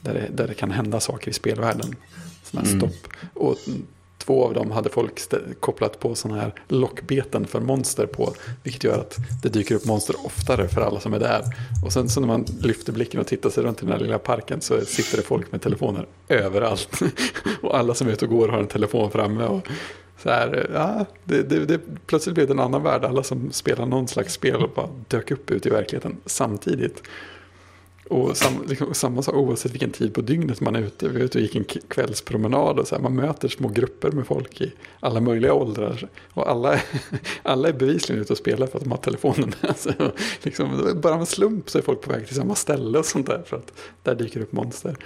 där, 0.00 0.14
det, 0.14 0.28
där 0.36 0.48
det 0.48 0.54
kan 0.54 0.70
hända 0.70 1.00
saker 1.00 1.30
i 1.30 1.34
spelvärlden. 1.34 1.96
Sådana 2.44 2.68
här 2.68 2.74
Mm. 2.76 2.90
stopp. 2.90 3.08
Och 3.34 3.56
två 4.18 4.44
av 4.44 4.54
dem 4.54 4.70
hade 4.70 4.88
folk 4.88 5.20
kopplat 5.60 6.00
på 6.00 6.14
sådana 6.14 6.40
här 6.40 6.54
lockbeten 6.68 7.46
för 7.46 7.60
monster 7.60 8.06
på. 8.06 8.34
Vilket 8.62 8.84
gör 8.84 8.98
att 8.98 9.16
det 9.42 9.48
dyker 9.48 9.74
upp 9.74 9.84
monster 9.84 10.16
oftare 10.26 10.68
för 10.68 10.80
alla 10.80 11.00
som 11.00 11.14
är 11.14 11.18
där. 11.18 11.42
Och 11.84 11.92
sen 11.92 12.08
så 12.08 12.20
när 12.20 12.26
man 12.28 12.44
lyfter 12.60 12.92
blicken 12.92 13.20
och 13.20 13.26
tittar 13.26 13.50
sig 13.50 13.64
runt 13.64 13.82
i 13.82 13.84
den 13.84 13.92
här 13.92 14.00
lilla 14.00 14.18
parken 14.18 14.60
så 14.60 14.80
sitter 14.80 15.16
det 15.16 15.22
folk 15.22 15.52
med 15.52 15.62
telefoner 15.62 16.06
överallt. 16.28 17.00
och 17.62 17.78
alla 17.78 17.94
som 17.94 18.08
är 18.08 18.12
ute 18.12 18.24
och 18.24 18.30
går 18.30 18.48
har 18.48 18.58
en 18.58 18.66
telefon 18.66 19.10
framme. 19.10 19.44
Och 19.44 19.68
så 20.22 20.30
här, 20.30 20.70
ja, 20.74 21.06
det, 21.24 21.42
det, 21.42 21.64
det, 21.64 21.80
plötsligt 22.06 22.34
blev 22.34 22.46
det 22.46 22.52
en 22.52 22.60
annan 22.60 22.82
värld. 22.82 23.04
Alla 23.04 23.22
som 23.22 23.52
spelar 23.52 23.86
någon 23.86 24.08
slags 24.08 24.34
spel 24.34 24.56
och 24.56 24.70
bara 24.74 24.88
dök 25.08 25.30
upp 25.30 25.50
ute 25.50 25.68
i 25.68 25.72
verkligheten 25.72 26.16
samtidigt. 26.26 27.02
Och 28.10 28.36
sam, 28.36 28.52
liksom, 28.68 28.94
samma 28.94 29.22
sak 29.22 29.34
oavsett 29.34 29.72
vilken 29.72 29.90
tid 29.90 30.14
på 30.14 30.20
dygnet 30.20 30.60
man 30.60 30.76
är 30.76 30.80
ute. 30.80 31.08
Vi 31.08 31.14
var 31.18 31.24
ute 31.24 31.38
och 31.38 31.42
gick 31.42 31.56
en 31.56 31.64
kvällspromenad 31.88 32.78
och 32.78 32.88
så 32.88 32.94
här, 32.94 33.02
man 33.02 33.14
möter 33.16 33.48
små 33.48 33.68
grupper 33.68 34.10
med 34.10 34.26
folk 34.26 34.60
i 34.60 34.72
alla 35.00 35.20
möjliga 35.20 35.52
åldrar. 35.54 36.08
Och 36.32 36.50
alla, 36.50 36.72
är- 36.74 36.82
alla 37.42 37.68
är 37.68 37.72
bevisligen 37.72 38.22
ute 38.22 38.32
och 38.32 38.38
spelar 38.38 38.66
för 38.66 38.78
att 38.78 38.84
de 38.84 38.90
har 38.90 38.98
telefonen 38.98 39.54
med 39.62 39.76
sig. 39.76 39.94
Och 39.98 40.10
liksom, 40.42 40.92
bara 41.02 41.14
av 41.14 41.20
en 41.20 41.26
slump 41.26 41.70
så 41.70 41.78
är 41.78 41.82
folk 41.82 42.00
på 42.00 42.12
väg 42.12 42.26
till 42.26 42.36
samma 42.36 42.54
ställe 42.54 42.98
och 42.98 43.06
sånt 43.06 43.26
där. 43.26 43.42
För 43.46 43.56
att 43.56 43.72
där 44.02 44.14
dyker 44.14 44.40
upp 44.40 44.52
monster. 44.52 44.96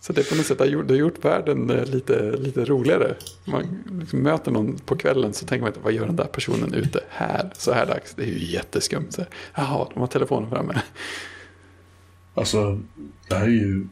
Så 0.00 0.12
det 0.12 0.28
på 0.28 0.34
något 0.34 0.46
sätt 0.46 0.58
har 0.58 0.66
gjort, 0.66 0.88
det 0.88 0.94
har 0.94 0.98
gjort 0.98 1.24
världen 1.24 1.70
eh, 1.70 1.84
lite, 1.84 2.30
lite 2.36 2.64
roligare. 2.64 3.14
Man 3.44 3.78
liksom 4.00 4.18
möter 4.22 4.50
någon 4.50 4.78
på 4.78 4.96
kvällen 4.96 5.32
så 5.32 5.46
tänker 5.46 5.60
man 5.62 5.68
inte, 5.68 5.80
vad 5.80 5.92
gör 5.92 6.06
den 6.06 6.16
där 6.16 6.24
personen 6.24 6.74
ute 6.74 7.00
här 7.08 7.50
så 7.56 7.72
här 7.72 7.86
dags? 7.86 8.14
Det 8.14 8.22
är 8.22 8.26
ju 8.26 8.44
jätteskumt. 8.52 9.06
Så, 9.10 9.20
här, 9.20 9.30
Jaha, 9.54 9.88
de 9.94 10.00
har 10.00 10.06
telefonen 10.06 10.50
framme. 10.50 10.80
Alltså, 12.36 12.80
det 13.28 13.34
här 13.34 13.44
är 13.44 13.50
ju... 13.50 13.86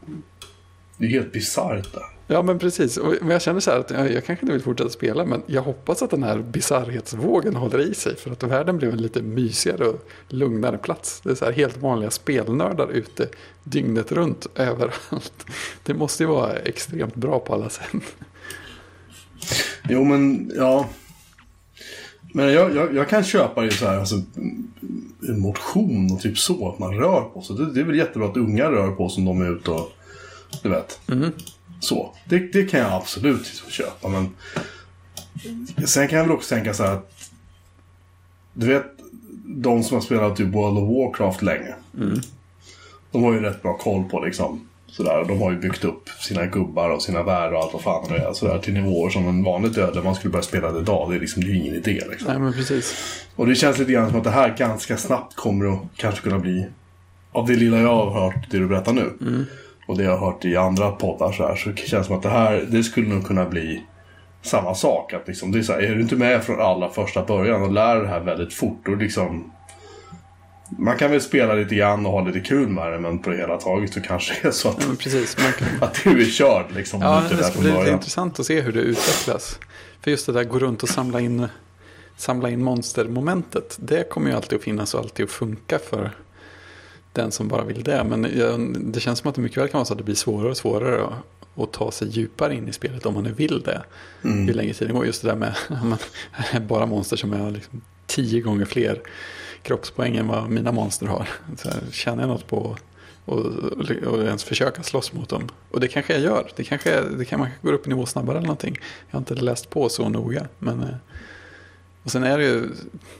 Det 0.97 1.05
är 1.05 1.09
helt 1.09 1.31
bisarrt. 1.31 1.95
Ja 2.27 2.41
men 2.41 2.59
precis, 2.59 2.97
och, 2.97 3.13
men 3.21 3.29
jag 3.29 3.41
känner 3.41 3.59
så 3.59 3.71
här 3.71 3.79
att 3.79 3.91
jag, 3.91 4.11
jag 4.11 4.25
kanske 4.25 4.45
inte 4.45 4.53
vill 4.53 4.61
fortsätta 4.61 4.89
spela 4.89 5.25
men 5.25 5.43
jag 5.45 5.61
hoppas 5.61 6.01
att 6.01 6.09
den 6.09 6.23
här 6.23 6.39
bisarrhetsvågen 6.39 7.55
håller 7.55 7.79
i 7.79 7.93
sig 7.93 8.15
för 8.15 8.31
att 8.31 8.43
världen 8.43 8.77
blev 8.77 8.91
en 8.91 9.01
lite 9.01 9.21
mysigare 9.21 9.87
och 9.87 10.07
lugnare 10.27 10.77
plats. 10.77 11.21
Det 11.21 11.29
är 11.29 11.35
så 11.35 11.45
här 11.45 11.51
helt 11.51 11.77
vanliga 11.77 12.11
spelnördar 12.11 12.91
ute 12.91 13.27
dygnet 13.63 14.11
runt 14.11 14.47
överallt. 14.55 15.45
Det 15.83 15.93
måste 15.93 16.23
ju 16.23 16.27
vara 16.27 16.53
extremt 16.53 17.15
bra 17.15 17.39
på 17.39 17.53
alla 17.53 17.69
sätt. 17.69 17.87
Jo, 19.89 20.03
men 20.03 20.51
ja. 20.55 20.89
Men 22.35 22.53
jag, 22.53 22.75
jag, 22.75 22.95
jag 22.95 23.09
kan 23.09 23.23
köpa 23.23 23.61
det 23.61 23.71
så 23.71 23.87
här, 23.87 23.99
alltså, 23.99 24.15
mm, 24.15 25.39
motion 25.39 26.11
och 26.11 26.21
typ 26.21 26.37
så, 26.37 26.69
att 26.69 26.79
man 26.79 26.93
rör 26.93 27.21
på 27.21 27.41
sig. 27.41 27.55
Det, 27.55 27.73
det 27.73 27.79
är 27.79 27.83
väl 27.83 27.95
jättebra 27.95 28.27
att 28.27 28.37
unga 28.37 28.71
rör 28.71 28.91
på 28.91 29.09
sig 29.09 29.21
om 29.21 29.25
de 29.25 29.41
är 29.41 29.55
ute 29.55 29.71
och, 29.71 29.91
du 30.63 30.69
vet. 30.69 30.99
Så, 31.79 32.15
det, 32.29 32.39
det 32.39 32.65
kan 32.65 32.79
jag 32.79 32.93
absolut 32.93 33.63
köpa, 33.69 34.07
men 34.07 34.29
sen 35.87 36.07
kan 36.07 36.17
jag 36.17 36.25
väl 36.25 36.35
också 36.35 36.55
tänka 36.55 36.73
så 36.73 36.83
här 36.83 36.93
att, 36.93 37.11
du 38.53 38.67
vet, 38.67 38.85
de 39.45 39.83
som 39.83 39.95
har 39.95 40.01
spelat 40.01 40.35
typ 40.35 40.47
World 40.47 40.77
of 40.77 40.89
Warcraft 40.89 41.41
länge. 41.41 41.75
De 43.11 43.23
har 43.23 43.33
ju 43.33 43.39
rätt 43.39 43.61
bra 43.61 43.77
koll 43.77 44.03
på 44.03 44.19
liksom, 44.19 44.67
sådär. 44.97 45.25
De 45.27 45.41
har 45.41 45.51
ju 45.51 45.57
byggt 45.57 45.85
upp 45.85 46.09
sina 46.09 46.45
gubbar 46.45 46.89
och 46.89 47.01
sina 47.01 47.23
världar 47.23 47.53
och 47.53 47.63
allt 47.63 47.73
vad 47.73 47.81
fan 47.81 48.05
det 48.09 48.17
är. 48.17 48.33
Sådär, 48.33 48.59
till 48.59 48.73
nivåer 48.73 49.09
som 49.09 49.27
en 49.27 49.43
vanlig 49.43 49.71
dödlig 49.71 50.03
man 50.03 50.15
skulle 50.15 50.31
börja 50.31 50.43
spela 50.43 50.71
det 50.71 50.79
idag. 50.79 51.09
Det 51.09 51.15
är 51.15 51.19
liksom 51.19 51.43
det 51.43 51.49
är 51.49 51.51
ju 51.51 51.59
ingen 51.59 51.75
idé 51.75 52.01
liksom. 52.09 52.27
Nej, 52.27 52.39
men 52.39 52.53
precis. 52.53 52.95
Och 53.35 53.47
det 53.47 53.55
känns 53.55 53.77
lite 53.77 53.91
grann 53.91 54.09
som 54.09 54.17
att 54.17 54.23
det 54.23 54.29
här 54.29 54.55
ganska 54.57 54.97
snabbt 54.97 55.35
kommer 55.35 55.73
att 55.73 55.79
kanske 55.95 56.21
kunna 56.21 56.39
bli, 56.39 56.67
av 57.31 57.47
det 57.47 57.55
lilla 57.55 57.77
jag 57.77 58.05
har 58.05 58.21
hört, 58.21 58.51
det 58.51 58.57
du 58.57 58.67
berättar 58.67 58.93
nu, 58.93 59.11
och 59.87 59.97
det 59.97 60.03
jag 60.03 60.17
har 60.17 60.31
hört 60.31 60.45
i 60.45 60.55
andra 60.55 60.91
poddar 60.91 61.31
så 61.31 61.47
här, 61.47 61.55
så 61.55 61.69
det 61.69 61.77
känns 61.77 62.07
som 62.07 62.15
att 62.15 62.23
det 62.23 62.29
här, 62.29 62.65
det 62.69 62.83
skulle 62.83 63.09
nog 63.09 63.25
kunna 63.27 63.45
bli 63.45 63.83
samma 64.41 64.75
sak. 64.75 65.13
Att 65.13 65.27
liksom, 65.27 65.51
det 65.51 65.59
är, 65.59 65.63
så 65.63 65.73
här, 65.73 65.79
är 65.79 65.95
du 65.95 66.01
inte 66.01 66.15
med 66.15 66.43
från 66.43 66.61
allra 66.61 66.89
första 66.89 67.25
början 67.25 67.61
och 67.61 67.71
lär 67.71 67.95
det 67.95 68.07
här 68.07 68.19
väldigt 68.19 68.53
fort, 68.53 68.87
och 68.87 68.97
liksom 68.97 69.51
man 70.69 70.97
kan 70.97 71.11
väl 71.11 71.21
spela 71.21 71.53
lite 71.53 71.75
grann 71.75 72.05
och 72.05 72.11
ha 72.11 72.27
lite 72.27 72.39
kul 72.39 72.67
med 72.67 72.91
det, 72.91 72.99
men 72.99 73.19
på 73.19 73.29
det 73.29 73.37
hela 73.37 73.57
taget 73.57 73.93
så 73.93 74.01
kanske 74.01 74.33
det 74.41 74.47
är 74.47 74.51
så 74.51 74.69
att, 74.69 74.83
Ja, 74.83 74.95
precis. 74.99 75.35
Kan... 75.35 75.67
att 75.81 76.03
du 76.03 76.21
är 76.21 76.25
körd 76.25 76.65
liksom. 76.75 77.01
om 77.01 77.07
Ja, 77.07 77.23
det 77.29 77.43
ska 77.43 77.59
bli 77.59 77.71
lite 77.71 77.89
intressant 77.89 78.39
att 78.39 78.45
se 78.45 78.61
hur 78.61 78.71
det 78.71 78.79
utvecklas. 78.79 79.59
För 80.01 80.11
just 80.11 80.25
det 80.25 80.31
där 80.31 80.43
gå 80.43 80.59
runt 80.59 80.83
och 80.83 80.89
samla 80.89 81.19
in, 81.19 81.47
samla 82.17 82.49
in 82.49 82.63
monstermomentet. 82.63 83.77
Det 83.79 84.09
kommer 84.09 84.29
ju 84.29 84.35
alltid 84.35 84.57
att 84.57 84.63
finnas 84.63 84.93
och 84.93 84.99
alltid 84.99 85.23
att 85.23 85.31
funka 85.31 85.79
för 85.79 86.11
den 87.13 87.31
som 87.31 87.47
bara 87.47 87.63
vill 87.63 87.83
det. 87.83 88.03
Men 88.03 88.21
det 88.91 88.99
känns 88.99 89.19
som 89.19 89.29
att 89.29 89.35
det 89.35 89.41
mycket 89.41 89.57
väl 89.57 89.67
kan 89.67 89.77
vara 89.77 89.85
så 89.85 89.93
att 89.93 89.97
det 89.97 90.03
blir 90.03 90.15
svårare 90.15 90.49
och 90.49 90.57
svårare 90.57 91.03
att, 91.05 91.63
att 91.63 91.73
ta 91.73 91.91
sig 91.91 92.07
djupare 92.07 92.55
in 92.55 92.67
i 92.67 92.73
spelet 92.73 93.05
om 93.05 93.13
man 93.13 93.23
nu 93.23 93.31
vill 93.31 93.61
det. 93.61 93.83
Mm. 94.23 94.47
Ju 94.47 94.53
längre 94.53 94.73
tiden 94.73 94.95
går. 94.95 95.05
Just 95.05 95.21
det 95.21 95.27
där 95.27 95.35
med 95.35 95.55
man, 95.83 95.97
bara 96.67 96.85
monster 96.85 97.17
som 97.17 97.33
är 97.33 97.51
liksom 97.51 97.81
tio 98.05 98.41
gånger 98.41 98.65
fler 98.65 99.01
kroppspoäng 99.65 100.15
än 100.15 100.27
vad 100.27 100.49
mina 100.49 100.71
monster 100.71 101.05
har. 101.07 101.29
Så 101.57 101.69
här, 101.69 101.79
känner 101.91 102.23
jag 102.23 102.27
något 102.29 102.47
på 102.47 102.77
och, 103.25 103.45
och, 103.45 103.91
och 104.07 104.23
ens 104.23 104.43
försöka 104.43 104.83
slåss 104.83 105.13
mot 105.13 105.29
dem. 105.29 105.49
Och 105.71 105.79
det 105.79 105.87
kanske 105.87 106.13
jag 106.13 106.21
gör. 106.21 106.51
Det 106.55 106.63
kanske, 106.63 106.91
är- 106.91 107.09
det 107.17 107.25
kan, 107.25 107.39
man 107.39 107.49
går 107.61 107.73
upp 107.73 107.85
i 107.87 107.89
nivå 107.89 108.05
snabbare 108.05 108.37
eller 108.37 108.47
någonting. 108.47 108.77
Jag 109.09 109.13
har 109.15 109.19
inte 109.19 109.35
läst 109.35 109.69
på 109.69 109.89
så 109.89 110.09
noga. 110.09 110.47
Men, 110.59 110.79
eh, 110.81 110.95
och 112.03 112.11
sen 112.11 112.23
är 112.23 112.37
det 112.37 112.43
ju, 112.43 112.61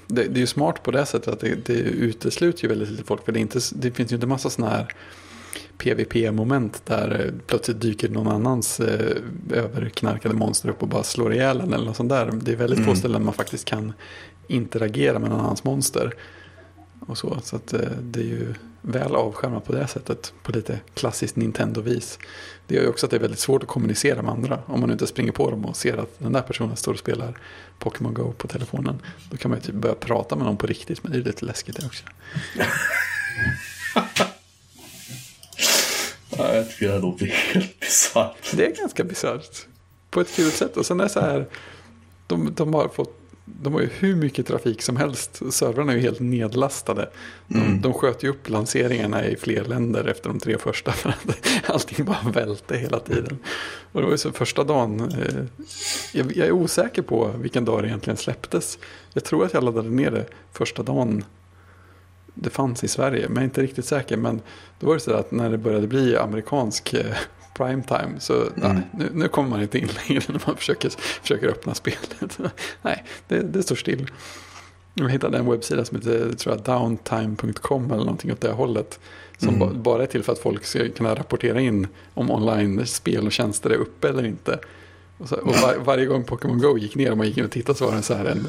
det, 0.07 0.23
det 0.23 0.37
är 0.37 0.41
ju 0.41 0.47
smart 0.47 0.83
på 0.83 0.91
det 0.91 1.05
sättet 1.05 1.33
att 1.33 1.39
det, 1.39 1.65
det 1.65 1.73
utesluter 1.79 2.63
ju 2.63 2.69
väldigt 2.69 2.89
lite 2.89 3.03
folk. 3.03 3.25
För 3.25 3.31
det, 3.31 3.39
inte, 3.39 3.59
det 3.75 3.91
finns 3.91 4.11
ju 4.11 4.15
inte 4.15 4.27
massa 4.27 4.49
sådana 4.49 4.71
här 4.75 4.87
PVP-moment 5.77 6.81
där 6.85 7.25
eh, 7.25 7.31
plötsligt 7.47 7.81
dyker 7.81 8.09
någon 8.09 8.27
annans 8.27 8.79
eh, 8.79 9.15
överknarkade 9.51 10.35
monster 10.35 10.69
upp 10.69 10.81
och 10.81 10.87
bara 10.87 11.03
slår 11.03 11.33
ihjäl 11.33 11.61
en 11.61 11.73
eller 11.73 11.85
något 11.85 11.95
sånt 11.95 12.09
där. 12.09 12.31
Det 12.33 12.51
är 12.51 12.55
väldigt 12.55 12.79
få 12.79 12.83
Mm. 12.83 12.95
ställen 12.95 13.25
man 13.25 13.33
faktiskt 13.33 13.65
kan 13.65 13.93
interagera 14.47 15.19
med 15.19 15.29
någon 15.29 15.39
annans 15.39 15.63
monster. 15.63 16.13
Och 16.99 17.17
så, 17.17 17.37
så 17.43 17.55
att, 17.55 17.73
eh, 17.73 17.79
det 18.01 18.19
är 18.19 18.23
ju 18.23 18.53
väl 18.81 19.15
avskärmat 19.15 19.65
på 19.65 19.73
det 19.73 19.87
sättet. 19.87 20.33
På 20.43 20.51
lite 20.51 20.79
klassiskt 20.93 21.35
Nintendo-vis. 21.35 22.19
Det 22.67 22.75
gör 22.75 22.81
ju 22.81 22.89
också 22.89 23.05
att 23.05 23.09
det 23.09 23.17
är 23.17 23.21
väldigt 23.21 23.39
svårt 23.39 23.63
att 23.63 23.69
kommunicera 23.69 24.21
med 24.21 24.31
andra. 24.31 24.59
Om 24.65 24.79
man 24.79 24.91
inte 24.91 25.07
springer 25.07 25.31
på 25.31 25.51
dem 25.51 25.65
och 25.65 25.75
ser 25.75 25.97
att 25.97 26.19
den 26.19 26.33
där 26.33 26.41
personen 26.41 26.75
står 26.75 26.93
och 26.93 26.99
spelar 26.99 27.37
Pokémon 27.79 28.13
Go 28.13 28.33
på 28.37 28.47
telefonen. 28.47 29.01
Då 29.29 29.37
kan 29.37 29.51
man 29.51 29.59
ju 29.59 29.65
typ 29.65 29.75
börja 29.75 29.95
prata 29.95 30.35
med 30.35 30.45
någon 30.45 30.57
på 30.57 30.67
riktigt. 30.67 31.03
Men 31.03 31.11
det 31.11 31.15
är 31.15 31.19
ju 31.19 31.25
lite 31.25 31.45
läskigt 31.45 31.75
det 31.75 31.85
också. 31.85 32.05
Ja, 36.37 36.55
jag 36.55 36.69
tycker 36.69 36.87
det 36.87 36.93
här 36.93 37.01
låter 37.01 37.25
helt 37.25 37.79
bisarrt. 37.79 38.51
Det 38.53 38.65
är 38.65 38.75
ganska 38.75 39.03
bisarrt. 39.03 39.67
På 40.09 40.21
ett 40.21 40.35
kul 40.35 40.51
sätt. 40.51 40.77
Och 40.77 40.85
sen 40.85 40.99
är 40.99 41.03
det 41.03 41.09
så 41.09 41.19
här. 41.19 41.47
De, 42.27 42.53
de 42.55 42.73
har 42.73 42.87
fått. 42.87 43.19
De 43.45 43.73
har 43.73 43.81
ju 43.81 43.89
hur 43.99 44.15
mycket 44.15 44.47
trafik 44.47 44.81
som 44.81 44.97
helst. 44.97 45.41
Servrarna 45.53 45.91
är 45.91 45.95
ju 45.95 46.01
helt 46.01 46.19
nedlastade. 46.19 47.09
De, 47.47 47.57
Mm. 47.59 47.81
de 47.81 47.93
sköt 47.93 48.23
ju 48.23 48.29
upp 48.29 48.49
lanseringarna 48.49 49.25
i 49.25 49.35
fler 49.35 49.63
länder 49.65 50.05
efter 50.07 50.29
de 50.29 50.39
tre 50.39 50.57
första. 50.57 50.91
För 50.91 51.09
att 51.09 51.37
allting 51.69 52.05
bara 52.05 52.29
välte 52.33 52.77
hela 52.77 52.99
tiden. 52.99 53.37
Och 53.91 54.01
det 54.01 54.05
var 54.05 54.11
ju 54.11 54.17
så 54.17 54.31
första 54.31 54.63
dagen. 54.63 54.99
Eh, 55.01 55.43
jag, 56.13 56.37
jag 56.37 56.47
är 56.47 56.51
osäker 56.51 57.01
på 57.01 57.31
vilken 57.41 57.65
dag 57.65 57.83
det 57.83 57.87
egentligen 57.87 58.17
släpptes. 58.17 58.77
Jag 59.13 59.23
tror 59.23 59.45
att 59.45 59.53
jag 59.53 59.63
laddade 59.63 59.89
ner 59.89 60.11
det 60.11 60.25
första 60.53 60.83
dagen 60.83 61.23
det 62.33 62.49
fanns 62.49 62.83
i 62.83 62.87
Sverige. 62.87 63.25
Men 63.27 63.35
jag 63.35 63.41
är 63.41 63.45
inte 63.45 63.61
riktigt 63.61 63.85
säker. 63.85 64.17
Men 64.17 64.41
då 64.79 64.87
var 64.87 64.93
det 64.93 64.99
så 64.99 65.13
att 65.13 65.31
när 65.31 65.49
det 65.49 65.57
började 65.57 65.87
bli 65.87 66.17
amerikansk 66.17 66.93
eh, 66.93 67.05
primetime 67.57 68.19
så 68.19 68.43
nej, 68.55 68.81
nu, 68.93 69.09
nu 69.13 69.27
kommer 69.27 69.49
man 69.49 69.61
inte 69.61 69.79
in 69.79 69.89
längre 70.07 70.23
när 70.27 70.41
man 70.47 70.55
försöker, 70.55 70.89
försöker 71.21 71.47
öppna 71.47 71.73
spelet. 71.73 72.39
nej, 72.81 73.03
det, 73.27 73.39
det 73.41 73.63
står 73.63 73.75
still. 73.75 74.11
Jag 74.93 75.09
hittade 75.09 75.37
en 75.37 75.51
webbsida 75.51 75.85
som 75.85 75.97
heter 75.97 76.33
tror 76.33 76.55
jag, 76.55 76.63
downtime.com 76.63 77.85
eller 77.85 78.03
någonting 78.03 78.31
åt 78.31 78.41
det 78.41 78.51
hållet. 78.51 78.99
Som 79.37 79.49
Mm. 79.49 79.59
ba, 79.59 79.73
bara 79.73 80.03
är 80.03 80.07
till 80.07 80.23
för 80.23 80.31
att 80.33 80.39
folk 80.39 80.65
ska 80.65 80.89
kunna 80.89 81.15
rapportera 81.15 81.59
in 81.61 81.87
om 82.13 82.31
online-spel 82.31 83.25
och 83.25 83.31
tjänster 83.31 83.69
är 83.69 83.75
uppe 83.75 84.09
eller 84.09 84.25
inte. 84.25 84.59
Och, 85.17 85.29
så, 85.29 85.35
och 85.35 85.55
var, 85.55 85.75
varje 85.85 86.05
gång 86.05 86.23
Pokémon 86.23 86.59
Go 86.59 86.77
gick 86.77 86.95
ner 86.95 87.11
och 87.11 87.17
man 87.17 87.27
gick 87.27 87.37
in 87.37 87.45
och 87.45 87.51
tittade 87.51 87.77
så 87.77 87.85
var 87.85 87.95
det 87.95 88.01
så 88.01 88.13
här 88.13 88.25
en, 88.25 88.47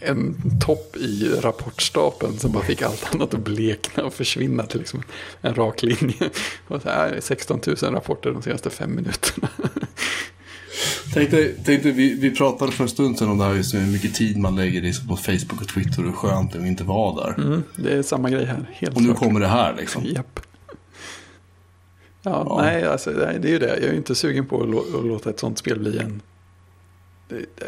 en 0.00 0.36
topp 0.60 0.96
i 0.96 1.28
rapportstapeln 1.40 2.38
som 2.38 2.52
bara 2.52 2.64
fick 2.64 2.82
allt 2.82 3.14
annat 3.14 3.34
att 3.34 3.40
blekna 3.44 4.04
och 4.04 4.14
försvinna 4.14 4.66
till 4.66 4.78
liksom 4.80 5.02
en 5.40 5.54
rak 5.54 5.82
linje. 5.82 6.30
Och 6.68 6.82
så 6.82 6.88
här, 6.88 7.16
16 7.20 7.60
000 7.66 7.76
rapporter 7.76 8.30
de 8.30 8.42
senaste 8.42 8.70
fem 8.70 8.94
minuterna. 8.94 9.48
Tänkte, 11.14 11.48
tänkte 11.64 11.90
vi, 11.90 12.14
vi 12.14 12.30
pratade 12.30 12.72
för 12.72 12.84
en 12.84 12.88
stund 12.90 13.18
sedan 13.18 13.28
om 13.28 13.38
det 13.38 13.44
här 13.44 13.54
just 13.54 13.74
hur 13.74 13.86
mycket 13.92 14.14
tid 14.14 14.36
man 14.38 14.56
lägger 14.56 14.84
i 14.84 14.92
på 15.08 15.16
Facebook 15.16 15.60
och 15.60 15.68
Twitter 15.68 15.98
och 15.98 16.04
hur 16.04 16.12
skönt 16.12 16.52
det 16.52 16.58
är 16.58 16.62
att 16.62 16.68
inte 16.68 16.84
vara 16.84 17.24
där. 17.26 17.34
Mm, 17.44 17.62
det 17.76 17.92
är 17.92 18.02
samma 18.02 18.30
grej 18.30 18.44
här, 18.44 18.70
helt 18.72 18.96
Och 18.96 19.02
nu 19.02 19.08
klart. 19.08 19.18
kommer 19.18 19.40
det 19.40 19.46
här 19.48 19.74
liksom. 19.78 20.04
Japp. 20.06 20.40
Ja, 22.22 22.42
Ja. 22.48 22.58
nej, 22.62 22.84
alltså, 22.84 23.10
det 23.10 23.26
är 23.26 23.48
ju 23.48 23.58
det. 23.58 23.66
Jag 23.66 23.78
är 23.82 23.90
ju 23.90 23.96
inte 23.96 24.14
sugen 24.14 24.46
på 24.46 24.62
att 24.62 25.04
låta 25.04 25.30
ett 25.30 25.38
sånt 25.40 25.58
spel 25.58 25.78
bli 25.78 25.98
en... 25.98 26.20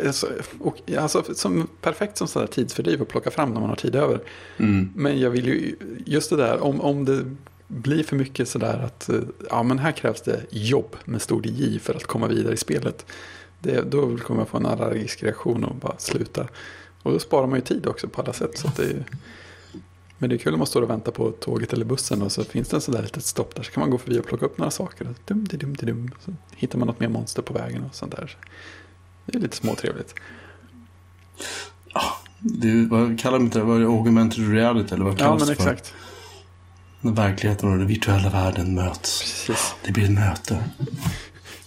Alltså, 0.06 0.26
och, 0.60 0.90
alltså, 0.98 1.34
som, 1.34 1.68
perfekt 1.80 2.16
som 2.16 2.28
sådär 2.28 2.46
tidsfördriv 2.46 3.02
att 3.02 3.08
plocka 3.08 3.30
fram 3.30 3.54
när 3.54 3.60
man 3.60 3.68
har 3.68 3.76
tid 3.76 3.96
över. 3.96 4.20
Mm. 4.56 4.90
Men 4.94 5.20
jag 5.20 5.30
vill 5.30 5.46
ju, 5.46 5.76
just 6.06 6.30
det 6.30 6.36
där, 6.36 6.62
om, 6.62 6.80
om 6.80 7.04
det 7.04 7.24
blir 7.68 8.04
för 8.04 8.16
mycket 8.16 8.48
sådär 8.48 8.78
att, 8.84 9.08
eh, 9.08 9.20
ja 9.50 9.62
men 9.62 9.78
här 9.78 9.92
krävs 9.92 10.22
det 10.22 10.42
jobb 10.50 10.96
med 11.04 11.22
stor 11.22 11.46
J 11.46 11.78
för 11.78 11.94
att 11.94 12.04
komma 12.04 12.26
vidare 12.26 12.54
i 12.54 12.56
spelet. 12.56 13.06
Det, 13.60 13.82
då 13.90 14.16
kommer 14.16 14.40
jag 14.40 14.48
få 14.48 14.56
en 14.56 14.66
allergisk 14.66 15.22
reaktion 15.22 15.64
och 15.64 15.74
bara 15.74 15.98
sluta. 15.98 16.48
Och 17.02 17.12
då 17.12 17.18
sparar 17.18 17.46
man 17.46 17.58
ju 17.58 17.64
tid 17.64 17.86
också 17.86 18.08
på 18.08 18.22
alla 18.22 18.32
sätt. 18.32 18.58
Så 18.58 18.70
det 18.76 18.82
är, 18.82 19.04
men 20.18 20.30
det 20.30 20.36
är 20.36 20.38
kul 20.38 20.52
om 20.52 20.58
man 20.58 20.66
står 20.66 20.82
och 20.82 20.90
väntar 20.90 21.12
på 21.12 21.30
tåget 21.30 21.72
eller 21.72 21.84
bussen 21.84 22.22
och 22.22 22.32
så 22.32 22.44
finns 22.44 22.68
det 22.68 22.76
en 22.76 22.80
sådär 22.80 23.02
litet 23.02 23.24
stopp 23.24 23.54
där 23.54 23.62
så 23.62 23.72
kan 23.72 23.80
man 23.80 23.90
gå 23.90 23.98
förbi 23.98 24.18
och 24.18 24.26
plocka 24.26 24.46
upp 24.46 24.58
några 24.58 24.70
saker. 24.70 25.14
Dum, 25.24 25.44
dum, 25.44 25.76
di, 25.76 25.86
dum. 25.86 26.10
Så 26.24 26.34
hittar 26.56 26.78
man 26.78 26.88
något 26.88 27.00
mer 27.00 27.08
monster 27.08 27.42
på 27.42 27.54
vägen 27.54 27.84
och 27.84 27.94
sånt 27.94 28.16
där. 28.16 28.36
Det 29.32 29.38
är 29.38 29.42
lite 29.42 29.56
småtrevligt. 29.56 30.14
Det 32.40 32.68
är, 32.70 32.86
vad 32.88 33.20
kallar 33.20 33.38
inte 33.38 33.58
det? 33.58 33.64
Vad 33.64 33.76
är 33.76 33.80
det? 33.80 33.86
Augmented 33.86 34.52
reality 34.52 34.94
eller 34.94 35.04
vad 35.04 35.14
Ja 35.14 35.18
kallas 35.18 35.40
men 35.40 35.48
det 35.48 35.54
för? 35.62 35.70
exakt. 35.70 35.94
När 37.00 37.12
verkligheten 37.12 37.72
och 37.72 37.78
den 37.78 37.86
virtuella 37.86 38.30
världen 38.30 38.74
möts. 38.74 39.20
Precis. 39.46 39.74
Det 39.84 39.92
blir 39.92 40.04
ett 40.04 40.10
möte. 40.10 40.64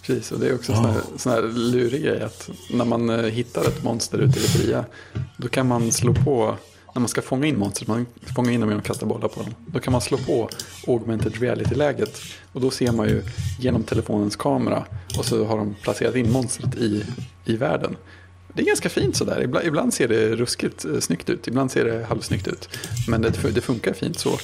Precis, 0.02 0.32
och 0.32 0.40
det 0.40 0.48
är 0.48 0.54
också 0.54 0.72
en 0.72 0.82
Ja. 0.84 0.94
sån 1.16 1.32
här 1.32 1.42
lurig 1.42 2.02
grej 2.02 2.22
att 2.22 2.50
när 2.70 2.84
man 2.84 3.10
eh, 3.10 3.24
hittar 3.24 3.62
ett 3.64 3.82
monster 3.84 4.18
ute 4.18 4.38
i 4.38 4.42
det 4.42 4.48
fria, 4.48 4.84
då 5.36 5.48
kan 5.48 5.68
man 5.68 5.92
slå 5.92 6.14
på, 6.14 6.56
när 6.94 7.00
man 7.00 7.08
ska 7.08 7.22
fånga 7.22 7.46
in 7.46 7.58
monstret, 7.58 7.88
man 7.88 8.06
fångar 8.34 8.50
in 8.50 8.60
dem 8.60 8.68
genom 8.68 8.80
att 8.80 8.86
kasta 8.86 9.06
bollar 9.06 9.28
på 9.28 9.42
dem, 9.42 9.54
då 9.66 9.80
kan 9.80 9.92
man 9.92 10.00
slå 10.00 10.18
på 10.18 10.48
augmented 10.86 11.34
reality-läget 11.40 12.20
och 12.52 12.60
då 12.60 12.70
ser 12.70 12.92
man 12.92 13.08
ju 13.08 13.22
genom 13.58 13.82
telefonens 13.82 14.36
kamera 14.36 14.84
och 15.18 15.24
så 15.24 15.44
har 15.44 15.56
de 15.58 15.74
placerat 15.82 16.14
in 16.16 16.32
monstret 16.32 16.74
i, 16.74 17.04
i 17.44 17.56
världen. 17.56 17.96
Det 18.54 18.62
är 18.62 18.66
ganska 18.66 18.88
fint 18.88 19.16
sådär, 19.16 19.42
ibland, 19.42 19.66
ibland 19.66 19.94
ser 19.94 20.08
det 20.08 20.36
ruskigt 20.36 20.84
eh, 20.84 20.98
snyggt 21.00 21.30
ut, 21.30 21.48
ibland 21.48 21.70
ser 21.70 21.84
det 21.84 22.04
halvsnyggt 22.04 22.48
ut, 22.48 22.68
men 23.08 23.22
det, 23.22 23.30
det 23.54 23.60
funkar 23.60 23.92
fint 23.92 24.18
så. 24.18 24.38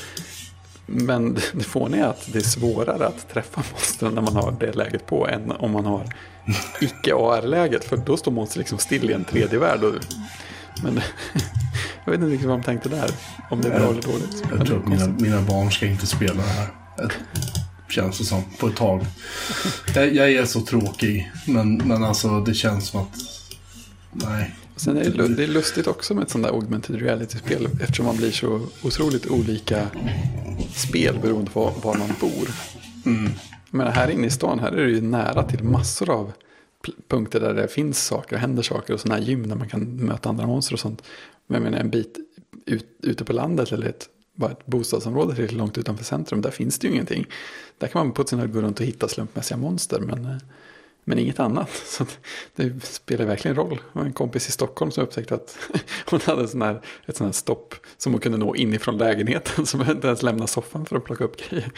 Men 0.86 1.34
det 1.52 1.64
fåniga 1.64 2.04
är 2.04 2.08
att 2.08 2.32
det 2.32 2.38
är 2.38 2.42
svårare 2.42 3.06
att 3.06 3.28
träffa 3.28 3.62
monstren 3.72 4.14
när 4.14 4.22
man 4.22 4.36
har 4.36 4.56
det 4.60 4.72
läget 4.72 5.06
på 5.06 5.28
än 5.28 5.50
om 5.50 5.70
man 5.70 5.86
har 5.86 6.14
icke-AR-läget. 6.80 7.84
För 7.84 7.96
då 7.96 8.16
står 8.16 8.32
monstret 8.32 8.58
liksom 8.58 8.78
still 8.78 9.10
i 9.10 9.12
en 9.12 9.24
tredje 9.24 9.58
värld. 9.58 9.84
Och, 9.84 9.94
men 10.82 10.94
jag 12.04 12.12
vet 12.12 12.20
inte 12.20 12.32
riktigt 12.32 12.48
vad 12.48 12.58
de 12.58 12.64
tänkte 12.64 12.88
där. 12.88 13.10
Om 13.50 13.60
det 13.60 13.68
är 13.68 13.80
bra 13.80 13.90
eller 13.90 14.02
dåligt. 14.02 14.44
Jag 14.56 14.66
tror 14.66 14.78
att 14.78 14.88
mina, 14.88 15.06
mina 15.06 15.42
barn 15.42 15.72
ska 15.72 15.86
inte 15.86 16.06
spela 16.06 16.34
det 16.34 16.48
här. 16.48 16.68
Känns 17.88 18.18
det 18.18 18.24
som. 18.24 18.42
På 18.58 18.66
ett 18.66 18.76
tag. 18.76 19.06
Jag, 19.94 20.14
jag 20.14 20.30
är 20.30 20.44
så 20.44 20.60
tråkig. 20.60 21.32
Men, 21.46 21.76
men 21.76 22.04
alltså 22.04 22.40
det 22.40 22.54
känns 22.54 22.88
som 22.88 23.00
att 23.00 23.14
Nej. 24.12 24.54
Sen 24.76 24.96
är 24.96 25.10
det, 25.10 25.28
det 25.28 25.44
är 25.44 25.48
lustigt 25.48 25.86
också 25.86 26.14
med 26.14 26.24
ett 26.24 26.30
sånt 26.30 26.44
där 26.44 26.50
augmented 26.50 26.96
reality-spel 26.96 27.68
eftersom 27.80 28.06
man 28.06 28.16
blir 28.16 28.30
så 28.30 28.60
otroligt 28.82 29.26
olika 29.26 29.86
spel 30.74 31.18
beroende 31.22 31.50
på 31.50 31.72
var 31.82 31.98
man 31.98 32.10
bor. 32.20 32.48
Mm. 33.06 33.30
Men 33.70 33.92
här 33.92 34.10
inne 34.10 34.26
i 34.26 34.30
stan 34.30 34.58
här 34.58 34.72
är 34.72 34.84
det 34.84 34.90
ju 34.90 35.00
nära 35.00 35.42
till 35.42 35.64
massor 35.64 36.10
av 36.10 36.32
punkter 37.08 37.40
där 37.40 37.54
det 37.54 37.68
finns 37.68 38.06
saker 38.06 38.36
och 38.36 38.40
händer 38.40 38.62
saker 38.62 38.94
och 38.94 39.00
sådana 39.00 39.20
här 39.20 39.28
gym 39.28 39.48
där 39.48 39.56
man 39.56 39.68
kan 39.68 39.96
möta 39.96 40.28
andra 40.28 40.46
monster 40.46 40.74
och 40.74 40.80
sånt. 40.80 41.02
Men 41.46 41.54
jag 41.54 41.70
menar 41.70 41.78
en 41.78 41.90
bit 41.90 42.18
ut, 42.66 42.86
ute 43.02 43.24
på 43.24 43.32
landet 43.32 43.72
eller 43.72 43.86
ett, 43.86 44.08
bara 44.38 44.50
ett 44.50 44.66
bostadsområde 44.66 45.34
till 45.34 45.56
långt 45.56 45.78
utanför 45.78 46.04
centrum, 46.04 46.42
där 46.42 46.50
finns 46.50 46.78
det 46.78 46.86
ju 46.86 46.92
ingenting. 46.92 47.26
Där 47.78 47.88
kan 47.88 48.06
man 48.06 48.14
på 48.14 48.24
sin 48.24 48.38
höjd 48.38 48.52
gå 48.52 48.60
runt 48.60 48.80
och 48.80 48.86
hitta 48.86 49.08
slumpmässiga 49.08 49.58
monster, 49.58 50.00
men, 50.00 50.24
eh, 50.24 50.36
men 51.04 51.18
inget 51.18 51.40
annat. 51.40 51.70
Så 51.86 52.06
det 52.56 52.84
spelar 52.84 53.24
verkligen 53.24 53.56
roll. 53.56 53.80
Det 53.92 53.98
var 53.98 54.06
en 54.06 54.12
kompis 54.12 54.48
i 54.48 54.52
Stockholm 54.52 54.90
som 54.90 55.04
upptäckte 55.04 55.34
att 55.34 55.58
hon 56.10 56.20
hade 56.24 56.48
sån 56.48 56.62
här, 56.62 56.80
ett 57.06 57.16
sånt 57.16 57.28
här 57.28 57.32
stopp 57.32 57.74
som 57.96 58.12
hon 58.12 58.20
kunde 58.20 58.38
nå 58.38 58.56
inifrån 58.56 58.98
lägenheten, 58.98 59.66
som 59.66 59.90
inte 59.90 60.06
ens 60.06 60.22
lämna 60.22 60.46
soffan 60.46 60.86
för 60.86 60.96
att 60.96 61.04
plocka 61.04 61.24
upp 61.24 61.50
grejer. 61.50 61.72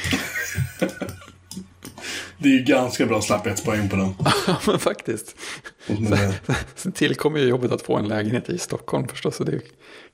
Det 2.38 2.48
är 2.48 2.52
ju 2.52 2.62
ganska 2.62 3.06
bra 3.06 3.22
slapphetspoäng 3.22 3.88
på 3.88 3.96
den. 3.96 4.14
Ja, 4.46 4.60
men 4.66 4.78
faktiskt. 4.78 5.36
Sen 6.74 6.92
tillkommer 6.92 7.38
ju 7.38 7.46
jobbet 7.46 7.72
att 7.72 7.82
få 7.82 7.96
en 7.96 8.08
lägenhet 8.08 8.48
i 8.48 8.58
Stockholm 8.58 9.08
förstås. 9.08 9.36
Så 9.36 9.44
det 9.44 9.60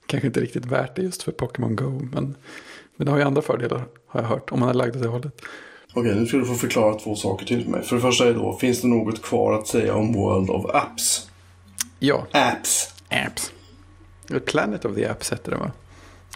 kanske 0.07 0.27
inte 0.27 0.41
riktigt 0.41 0.65
värt 0.67 0.97
det 0.97 1.03
just 1.03 1.23
för 1.23 1.33
Pokémon 1.33 1.77
Go. 1.77 2.09
Men, 2.13 2.37
men 2.97 3.07
det 3.07 3.11
har 3.11 3.19
ju 3.19 3.25
andra 3.25 3.43
fördelar 3.43 3.85
har 4.07 4.21
jag 4.21 4.29
hört. 4.29 4.53
Om 4.53 4.61
man 4.61 4.69
är 4.69 4.75
lagd 4.75 4.97
åt 4.97 5.03
det 5.03 5.09
hållet. 5.09 5.43
Okej, 5.95 6.15
nu 6.15 6.27
ska 6.27 6.37
du 6.37 6.45
få 6.45 6.55
förklara 6.55 6.95
två 6.95 7.17
saker 7.17 7.47
till 7.47 7.65
för 7.65 7.71
mig. 7.71 7.83
För 7.83 7.97
det 7.97 8.03
första 8.03 8.29
är 8.29 8.35
då, 8.35 8.57
finns 8.57 8.81
det 8.81 8.89
något 8.89 9.23
kvar 9.23 9.53
att 9.53 9.67
säga 9.67 9.95
om 9.95 10.13
World 10.13 10.51
of 10.51 10.67
Apps? 10.75 11.31
Ja, 11.99 12.27
Apps. 12.33 12.95
apps. 13.11 13.53
Planet 14.47 14.85
of 14.85 14.95
the 14.95 15.07
Apps 15.07 15.33
heter 15.33 15.51
det 15.51 15.57
va? 15.57 15.71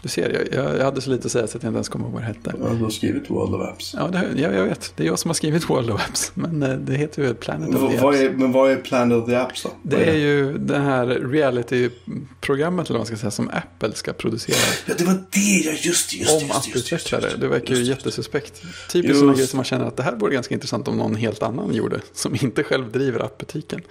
Du 0.01 0.09
ser, 0.09 0.47
jag, 0.53 0.77
jag, 0.77 0.85
hade 0.85 1.01
så 1.01 1.09
lite 1.09 1.25
att 1.25 1.31
säga 1.31 1.47
så 1.47 1.57
att 1.57 1.63
jag 1.63 1.69
inte 1.69 1.77
ens 1.77 1.89
kommer 1.89 2.05
ihåg 2.05 2.13
vad 2.13 2.21
det 2.21 2.25
hette. 2.25 2.53
Ja, 2.59 2.69
du 2.69 2.83
har 2.83 2.89
skrivit 2.89 3.29
World 3.29 3.55
of 3.55 3.61
Apps. 3.61 3.95
Ja, 3.97 4.07
det, 4.07 4.41
jag, 4.41 4.53
jag 4.53 4.63
vet. 4.63 4.93
Det 4.95 5.03
är 5.03 5.07
jag 5.07 5.19
som 5.19 5.29
har 5.29 5.33
skrivit 5.33 5.69
World 5.69 5.89
of 5.89 6.01
Apps. 6.09 6.31
Men 6.33 6.63
eh, 6.63 6.69
det 6.69 6.93
heter 6.93 7.23
ju 7.23 7.33
Planet 7.33 7.69
of 7.69 7.91
the 7.91 7.97
Apps. 7.97 8.19
är, 8.19 8.29
men 8.29 8.51
vad 8.51 8.71
är 8.71 8.75
Planet 8.75 9.17
of 9.17 9.29
the 9.29 9.35
Apps 9.35 9.63
då? 9.63 9.69
Vad 9.69 9.99
Det 9.99 10.05
är 10.05 10.15
ju 10.15 10.57
det 10.57 10.79
här 10.79 11.05
reality-programmet 11.05 12.89
eller 12.89 12.99
vad 12.99 12.99
man 12.99 13.05
ska 13.05 13.17
säga 13.17 13.31
som 13.31 13.49
Apple 13.49 13.93
ska 13.93 14.13
producera. 14.13 14.55
Ja, 14.87 14.93
det 14.97 15.03
var 15.03 15.13
det 15.13 15.39
jag 15.39 15.73
just, 15.73 15.85
just, 15.85 16.13
just, 16.13 16.43
om 16.43 16.51
apputvecklare. 16.51 17.29
Det 17.39 17.47
verkar 17.47 17.75
ju 17.75 17.83
jättesuspekt. 17.83 18.61
Typiskt 18.91 19.17
sådana 19.17 19.33
grejer 19.33 19.47
som 19.47 19.57
man 19.57 19.65
känner 19.65 19.85
att 19.85 19.97
det 19.97 20.03
här 20.03 20.15
vore 20.15 20.33
ganska 20.33 20.53
intressant 20.53 20.87
om 20.87 20.97
någon 20.97 21.15
helt 21.15 21.43
annan 21.43 21.73
gjorde. 21.73 21.99
Som 22.13 22.35
inte 22.41 22.63
själv 22.63 22.91
driver 22.91 23.19
appbutiken. 23.19 23.81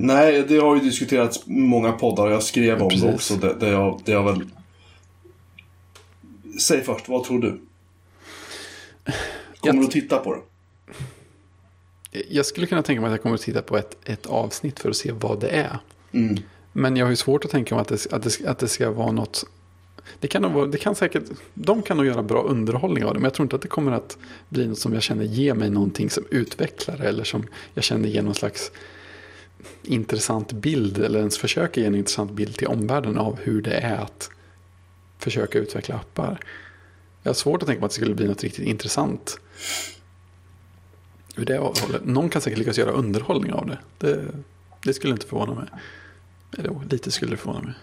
Nej, 0.00 0.44
det 0.48 0.58
har 0.58 0.76
ju 0.76 0.82
diskuterats 0.82 1.42
många 1.46 1.92
poddar. 1.92 2.30
Jag 2.30 2.42
skrev 2.42 2.82
om 2.82 2.88
Precis. 2.88 3.04
det 3.04 3.14
också. 3.14 3.34
Det, 3.34 3.54
det, 3.60 3.68
jag, 3.68 4.00
det 4.04 4.12
jag 4.12 4.24
väl... 4.24 4.44
Säg 6.60 6.82
först, 6.82 7.08
vad 7.08 7.24
tror 7.24 7.38
du? 7.40 7.48
Kommer 7.50 7.60
Jag- 9.62 9.76
du 9.76 9.84
att 9.84 9.90
titta 9.90 10.18
på 10.18 10.34
det? 10.34 10.40
Jag 12.28 12.46
skulle 12.46 12.66
kunna 12.66 12.82
tänka 12.82 13.00
mig 13.00 13.08
att 13.08 13.12
jag 13.12 13.22
kommer 13.22 13.34
att 13.34 13.40
titta 13.40 13.62
på 13.62 13.76
ett, 13.76 13.96
ett 14.04 14.26
avsnitt 14.26 14.80
för 14.80 14.90
att 14.90 14.96
se 14.96 15.12
vad 15.12 15.40
det 15.40 15.48
är. 15.48 15.78
Mm. 16.12 16.38
Men 16.72 16.96
jag 16.96 17.06
har 17.06 17.10
ju 17.10 17.16
svårt 17.16 17.44
att 17.44 17.50
tänka 17.50 17.74
mig 17.74 17.82
att 17.82 17.88
det, 17.88 18.12
att 18.12 18.22
det, 18.22 18.46
att 18.46 18.58
det 18.58 18.68
ska 18.68 18.90
vara 18.90 19.12
något... 19.12 19.44
Det 20.20 20.28
kan 20.28 20.42
nog 20.42 20.70
det 20.70 20.78
kan 20.78 20.94
säkert, 20.94 21.22
de 21.54 21.82
kan 21.82 21.96
nog 21.96 22.06
göra 22.06 22.22
bra 22.22 22.42
underhållning 22.42 23.04
av 23.04 23.12
det. 23.14 23.18
Men 23.18 23.24
jag 23.24 23.34
tror 23.34 23.44
inte 23.44 23.56
att 23.56 23.62
det 23.62 23.68
kommer 23.68 23.92
att 23.92 24.18
bli 24.48 24.66
något 24.66 24.78
som 24.78 24.92
jag 24.94 25.02
känner 25.02 25.24
ger 25.24 25.54
mig 25.54 25.70
någonting 25.70 26.10
som 26.10 26.24
utvecklare. 26.30 27.08
Eller 27.08 27.24
som 27.24 27.46
jag 27.74 27.84
känner 27.84 28.08
ger 28.08 28.22
någon 28.22 28.34
slags 28.34 28.70
intressant 29.82 30.52
bild. 30.52 30.98
Eller 30.98 31.18
ens 31.18 31.38
försöker 31.38 31.80
ge 31.80 31.86
en 31.86 31.94
intressant 31.94 32.30
bild 32.32 32.56
till 32.56 32.66
omvärlden 32.66 33.18
av 33.18 33.38
hur 33.42 33.62
det 33.62 33.74
är 33.74 33.96
att 33.96 34.30
försöka 35.18 35.58
utveckla 35.58 35.94
appar. 35.94 36.40
Jag 37.22 37.30
har 37.30 37.34
svårt 37.34 37.62
att 37.62 37.66
tänka 37.66 37.80
mig 37.80 37.86
att 37.86 37.90
det 37.90 37.94
skulle 37.94 38.14
bli 38.14 38.28
något 38.28 38.42
riktigt 38.42 38.66
intressant. 38.66 39.40
Ur 41.36 41.44
det 41.44 41.58
hållet. 41.58 42.04
Någon 42.04 42.28
kan 42.28 42.42
säkert 42.42 42.58
lyckas 42.58 42.78
göra 42.78 42.90
underhållning 42.90 43.52
av 43.52 43.66
det. 43.66 43.78
Det, 43.98 44.26
det 44.82 44.94
skulle 44.94 45.12
inte 45.12 45.26
förvåna 45.26 45.54
mig. 45.54 45.66
Eller 46.58 46.68
jo, 46.68 46.82
lite 46.90 47.10
skulle 47.10 47.30
det 47.30 47.36
förvåna 47.36 47.60
mig. 47.60 47.74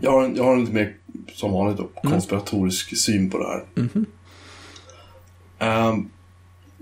Jag 0.00 0.10
har, 0.10 0.24
en, 0.24 0.36
jag 0.36 0.44
har 0.44 0.52
en 0.52 0.60
lite 0.60 0.72
mer, 0.72 0.96
som 1.34 1.52
vanligt, 1.52 1.78
då, 1.78 2.08
konspiratorisk 2.10 2.96
syn 2.96 3.30
på 3.30 3.38
det 3.38 3.44
här. 3.44 3.64
Mhm. 3.74 4.06
Ehm, 5.58 6.10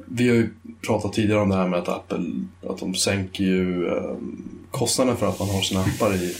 vi 0.06 0.28
har 0.28 0.34
ju 0.34 0.50
pratat 0.86 1.12
tidigare 1.12 1.40
om 1.40 1.48
det 1.48 1.56
här 1.56 1.68
med 1.68 1.78
att 1.78 1.88
Apple 1.88 2.24
att 2.68 2.78
de 2.78 2.94
sänker 2.94 3.44
ju 3.44 3.86
um, 3.86 4.48
kostnaden 4.70 5.16
för 5.16 5.28
att 5.28 5.38
man 5.38 5.48
har 5.48 5.60
sina 5.60 5.80
appar 5.80 6.14
i 6.14 6.36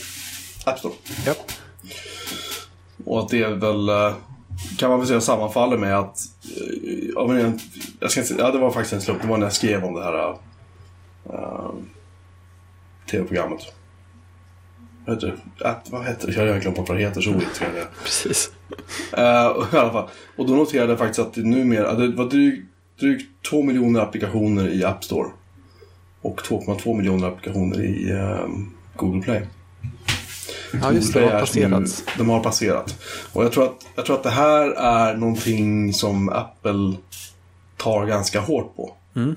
App 0.65 0.79
Store. 0.79 0.93
Japp. 1.25 1.51
Och 3.05 3.19
att 3.19 3.29
det 3.29 3.43
är 3.43 3.49
väl, 3.49 3.89
eh, 3.89 4.15
kan 4.77 4.89
man 4.89 4.99
väl 4.99 5.07
säga 5.07 5.21
sammanfaller 5.21 5.77
med 5.77 5.99
att, 5.99 6.19
eh, 6.43 7.09
ja, 7.15 7.27
men 7.27 7.39
jag, 7.39 7.59
jag 7.99 8.11
ska 8.11 8.21
inte, 8.21 8.35
ja, 8.39 8.51
det 8.51 8.59
var 8.59 8.71
faktiskt 8.71 8.93
en 8.93 9.01
slump, 9.01 9.21
det 9.21 9.27
var 9.27 9.37
när 9.37 9.45
jag 9.45 9.53
skrev 9.53 9.83
om 9.83 9.93
det 9.93 10.03
här 10.03 10.29
uh, 11.29 11.71
tv-programmet. 13.11 13.61
Vad 15.05 15.15
heter 15.15 15.37
det? 15.57 15.67
Att, 15.69 15.87
vad 15.89 16.05
heter 16.05 16.27
det? 16.27 16.33
Jag 16.33 16.53
har 16.53 16.59
glömt 16.59 16.77
bort 16.77 16.89
vad 16.89 16.97
det 16.97 17.03
heter, 17.03 17.21
så 17.21 17.29
ointresserad 17.29 17.71
jag. 17.77 17.87
Precis. 18.03 18.51
Och 19.11 19.17
i 19.73 19.77
alla 19.77 19.91
fall. 19.91 20.09
Och 20.35 20.47
då 20.47 20.53
noterade 20.53 20.91
jag 20.91 20.99
faktiskt 20.99 21.19
att 21.19 21.33
det 21.33 21.43
numera, 21.43 21.93
det 21.93 22.07
var 22.07 22.25
drygt, 22.25 22.67
drygt 22.99 23.45
2 23.49 23.63
miljoner 23.63 23.99
applikationer 23.99 24.67
i 24.69 24.83
App 24.83 25.03
Store. 25.03 25.29
Och 26.21 26.41
2,2 26.41 26.97
miljoner 26.97 27.27
applikationer 27.27 27.81
i 27.81 28.11
ehm, 28.11 28.69
Google 28.95 29.21
Play. 29.21 29.41
Ja, 30.81 30.91
just 30.93 31.13
det. 31.13 31.19
Det 31.19 31.31
har 31.31 31.39
passerats. 31.39 32.03
Nu, 32.07 32.13
de 32.17 32.29
har 32.29 32.43
passerat. 32.43 32.95
Och 33.33 33.43
jag 33.43 33.51
tror, 33.51 33.65
att, 33.65 33.85
jag 33.95 34.05
tror 34.05 34.15
att 34.15 34.23
det 34.23 34.29
här 34.29 34.69
är 34.71 35.17
någonting 35.17 35.93
som 35.93 36.29
Apple 36.29 36.93
tar 37.77 38.05
ganska 38.05 38.39
hårt 38.39 38.75
på. 38.75 38.93
Mm. 39.15 39.35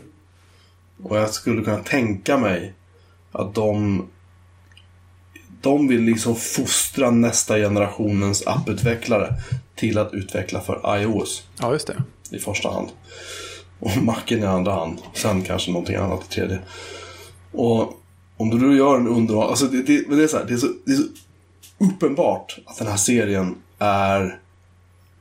Och 1.03 1.17
jag 1.17 1.31
skulle 1.31 1.63
kunna 1.63 1.79
tänka 1.79 2.39
mig 2.39 2.75
att 3.33 3.55
de 3.55 4.03
de 5.61 5.89
vill 5.89 6.03
liksom 6.03 6.37
fostra 6.37 7.11
nästa 7.11 7.57
generationens 7.57 8.47
apputvecklare 8.47 9.35
till 9.75 9.99
att 9.99 10.15
utveckla 10.15 10.61
för 10.61 10.99
iOS 10.99 11.43
Ja, 11.61 11.73
just 11.73 11.87
det. 11.87 12.03
i 12.31 12.39
första 12.39 12.71
hand. 12.71 12.89
Och 13.81 13.97
Macen 13.97 14.39
i 14.39 14.47
andra 14.47 14.73
hand. 14.73 14.99
Sen 15.15 15.43
kanske 15.43 15.71
någonting 15.71 15.97
annat 15.97 16.25
i 16.25 16.35
tredje. 16.35 16.59
Och 17.53 18.01
om 18.37 18.51
du 18.51 18.59
då 18.59 18.75
gör 18.75 18.97
en 18.97 19.09
underhåll... 19.09 19.51
Alltså 19.51 19.67
det, 19.67 19.83
det, 19.83 20.17
det, 20.17 20.23
är 20.23 20.29
så 20.29 20.37
här, 20.37 20.45
det, 20.45 20.55
är 20.55 20.59
så, 20.59 20.69
det 20.85 20.93
är 20.93 20.97
så 20.97 21.03
uppenbart 21.79 22.59
att 22.67 22.79
den 22.79 22.87
här 22.87 22.97
serien 22.97 23.55
är... 23.79 24.39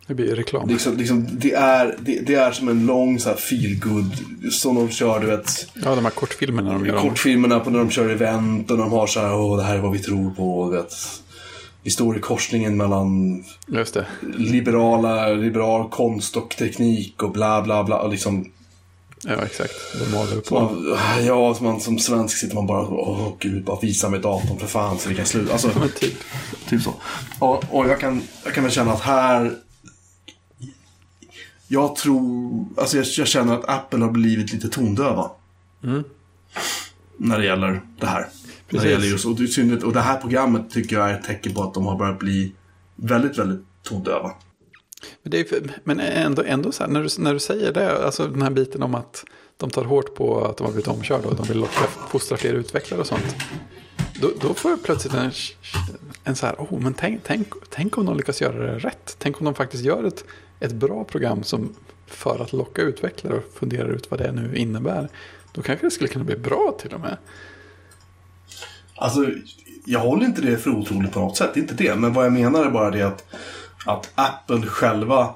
Det 0.08 0.14
blir 0.14 0.36
reklam. 0.36 0.70
Liksom, 0.70 0.98
liksom, 0.98 1.28
det, 1.32 1.54
är 1.54 1.96
det, 2.00 2.20
det 2.20 2.36
är 2.36 2.52
som 2.52 2.68
en 2.68 2.86
lång 2.86 3.20
så 3.20 3.30
här 3.30 3.36
feel 3.36 3.80
good 3.80 4.18
som 4.54 4.76
de 4.76 4.90
kör, 4.90 5.20
du 5.20 5.28
vet. 5.28 5.68
Ja, 5.84 5.96
de 5.96 6.06
här 6.06 6.12
kortfilmerna 6.12 6.74
de 6.74 6.86
gör. 6.86 6.98
Kortfilmerna 6.98 7.60
på 7.60 7.70
när 7.70 7.80
de 7.80 7.90
kör 7.90 8.10
event 8.10 8.72
och 8.72 8.78
de 8.78 8.92
har 8.92 9.08
så 9.08 9.20
här, 9.20 9.36
åh 9.36 9.58
det 9.58 9.64
här 9.64 9.76
är 9.76 9.82
vad 9.82 9.92
vi 9.92 10.00
tror 10.00 10.32
på. 10.32 10.60
och 10.60 10.74
Vet. 10.74 10.94
Vi 11.84 11.92
står 11.92 12.18
i 12.18 12.20
korsningen 12.20 12.78
mellan 12.78 13.44
liberala, 14.38 15.30
liberal 15.30 15.90
konst 15.90 16.38
och 16.38 16.50
teknik 16.50 17.24
och 17.24 17.32
bla 17.32 17.62
bla 17.62 17.84
bla. 17.84 18.00
Och 18.00 18.10
liksom, 18.10 18.52
Ja, 19.26 19.46
exakt. 19.46 19.74
De 20.00 20.12
maler 20.12 20.42
på. 20.42 20.60
man, 20.60 20.98
ja, 21.26 21.54
som, 21.54 21.66
man, 21.66 21.82
som 21.82 22.00
svensk 22.00 22.38
sitter 22.38 22.56
man 22.56 22.68
bara 22.68 22.82
och 22.82 23.10
åh 23.10 23.34
gud, 23.40 23.64
bara 23.64 23.80
visa 23.80 24.10
mig 24.10 24.20
datorn 24.20 24.60
för 24.60 24.68
fan 24.68 25.00
så 25.00 25.10
vi 25.10 25.16
kan 25.16 25.26
sluta. 25.26 25.54
Alltså, 25.54 25.72
typ. 26.00 26.14
typ 26.70 26.82
så. 26.82 26.94
Och, 27.40 27.64
och 27.70 27.90
jag, 27.90 28.00
kan, 28.00 28.22
jag 28.44 28.54
kan 28.54 28.64
väl 28.64 28.74
känna 28.74 28.94
att 28.94 29.02
här... 29.02 29.56
Jag 31.68 31.96
tror, 31.96 32.66
alltså 32.78 32.98
jag, 32.98 33.06
jag 33.18 33.28
känner 33.28 33.54
att 33.54 33.70
Apple 33.70 34.00
har 34.00 34.12
blivit 34.12 34.54
lite 34.54 34.70
tondöva. 34.70 35.32
Mm. 35.84 36.04
När 37.18 37.40
det 37.40 37.46
gäller 37.46 37.82
det 38.00 38.08
här. 38.08 38.20
När 38.20 38.28
Precis. 38.68 38.84
det 38.84 38.92
gäller 38.92 39.08
just, 39.08 39.26
och, 39.26 39.88
och 39.88 39.94
det 39.94 40.02
här 40.02 40.18
programmet 40.18 40.72
tycker 40.72 40.96
jag 40.96 41.10
är 41.10 41.14
ett 41.14 41.24
tecken 41.24 41.54
på 41.54 41.64
att 41.64 41.74
de 41.74 41.86
har 41.86 41.98
börjat 41.98 42.20
bli 42.20 42.54
väldigt, 42.96 43.38
väldigt 43.38 43.66
tondöva. 43.84 44.32
Men, 45.24 45.32
det 45.32 45.52
är, 45.52 45.72
men 45.84 46.00
ändå, 46.00 46.44
ändå 46.46 46.72
så 46.72 46.84
här, 46.84 46.90
när 46.90 47.04
du, 47.04 47.10
när 47.18 47.34
du 47.34 47.40
säger 47.40 47.74
det, 47.74 48.06
alltså 48.06 48.28
den 48.28 48.42
här 48.42 48.50
biten 48.50 48.84
om 48.84 48.96
att 48.96 49.26
de 49.58 49.70
tar 49.70 49.84
hårt 49.84 50.16
på 50.16 50.46
att 50.46 50.58
de 50.58 50.64
har 50.64 50.72
blivit 50.72 50.88
omkörda 50.88 51.28
och 51.28 51.36
de 51.36 51.48
vill 51.48 51.58
locka, 51.58 51.88
fostra 52.10 52.38
fler 52.38 52.54
utvecklare 52.54 53.02
och 53.02 53.08
sånt. 53.08 53.36
Då, 54.22 54.32
då 54.42 54.54
får 54.54 54.72
jag 54.72 54.84
plötsligt 54.84 55.14
en, 55.14 55.32
en 56.24 56.36
så 56.36 56.46
här, 56.46 56.56
oh, 56.56 56.80
men 56.80 56.94
tänk, 56.94 57.24
tänk, 57.24 57.48
tänk 57.70 57.98
om 57.98 58.06
de 58.06 58.18
lyckas 58.18 58.42
göra 58.42 58.58
det 58.58 58.80
rätt. 58.80 59.16
Tänk 59.20 59.40
om 59.40 59.46
de 59.46 59.56
faktiskt 59.56 59.84
gör 59.84 60.04
ett, 60.04 60.26
ett 60.60 60.74
bra 60.74 61.04
program 61.04 61.44
som 61.44 61.76
för 62.08 62.40
att 62.44 62.54
locka 62.54 62.82
utvecklare 62.82 63.38
och 63.38 63.44
funderar 63.60 63.90
ut 63.90 64.12
vad 64.12 64.20
det 64.20 64.32
nu 64.32 64.56
innebär. 64.56 65.10
Då 65.54 65.62
kanske 65.62 65.88
det 65.88 65.92
skulle 65.92 66.10
kunna 66.10 66.26
bli 66.26 66.36
bra 66.36 66.78
till 66.82 66.94
och 66.94 67.00
med. 67.00 67.18
Alltså, 68.96 69.26
jag 69.86 70.00
håller 70.00 70.26
inte 70.26 70.42
det 70.42 70.58
för 70.58 70.70
otroligt 70.70 71.12
på 71.12 71.20
något 71.20 71.38
sätt, 71.38 71.50
det 71.54 71.60
är 71.60 71.62
inte 71.62 71.74
det. 71.74 71.96
Men 71.96 72.14
vad 72.14 72.26
jag 72.26 72.34
menar 72.34 72.66
är 72.66 72.70
bara 72.70 72.92
det 72.92 73.02
att, 73.02 73.26
att 73.86 74.12
Apple 74.16 74.62
själva, 74.68 75.30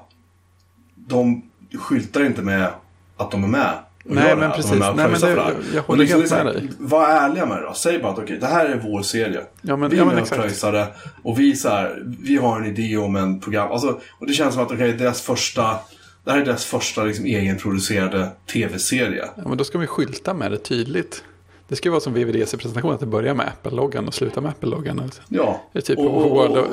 de 0.94 1.42
skyltar 1.78 2.24
inte 2.24 2.42
med 2.42 2.68
att 3.16 3.30
de 3.30 3.44
är 3.44 3.48
med 3.48 3.72
Nej, 4.10 4.36
men 4.36 4.52
precis. 4.52 4.72
Nej, 4.72 4.92
men 4.96 5.08
pröjsar 5.08 5.28
det- 5.36 5.76
jag 5.76 5.82
håller 5.82 6.00
liksom 6.00 6.20
helt 6.20 6.32
med 6.32 6.46
dig. 6.46 6.70
Var 6.78 7.08
ärliga 7.08 7.46
med 7.46 7.56
det 7.58 7.62
då. 7.62 7.74
Säg 7.74 7.98
bara 7.98 8.12
att 8.12 8.18
okej, 8.18 8.38
det 8.40 8.46
här 8.46 8.66
är 8.66 8.76
vår 8.76 9.02
serie. 9.02 9.40
Ja, 9.62 9.76
men- 9.76 9.90
vi 9.90 9.96
ja, 9.96 10.02
är 10.02 10.06
men 10.06 10.14
med 10.14 10.26
och. 10.26 10.86
Och 11.22 11.40
vi, 11.40 11.56
så 11.56 11.68
här, 11.68 12.02
vi 12.22 12.36
har 12.36 12.60
en 12.60 12.66
idé 12.66 12.96
om 12.96 13.16
en 13.16 13.40
program. 13.40 13.72
Alltså, 13.72 14.00
och 14.18 14.26
det 14.26 14.32
känns 14.32 14.54
som 14.54 14.62
att 14.62 14.72
okej, 14.72 14.92
deras 14.92 15.20
första... 15.20 15.78
Det 16.24 16.30
här 16.30 16.38
är 16.40 16.44
deras 16.44 16.64
första 16.64 17.04
liksom, 17.04 17.24
egenproducerade 17.24 18.28
tv-serie. 18.52 19.24
Ja, 19.36 19.48
men 19.48 19.58
då 19.58 19.64
ska 19.64 19.78
vi 19.78 19.86
skylta 19.86 20.34
med 20.34 20.50
det 20.50 20.58
tydligt. 20.58 21.24
Det 21.68 21.76
ska 21.76 21.88
ju 21.88 21.90
vara 21.90 22.00
som 22.00 22.12
VVDC-presentationen, 22.14 22.94
att 22.94 23.00
det 23.00 23.06
börjar 23.06 23.34
med 23.34 23.46
Apple-loggan 23.48 24.08
och 24.08 24.14
slutar 24.14 24.40
med 24.40 24.50
Apple-loggan. 24.50 25.00
Alltså. 25.00 25.22
Ja. 25.28 25.62
Det 25.72 25.78
är 25.78 25.82
typ 25.82 25.98
Och- 25.98 26.16
och- 26.24 26.30
World 26.30 26.56
of, 26.56 26.66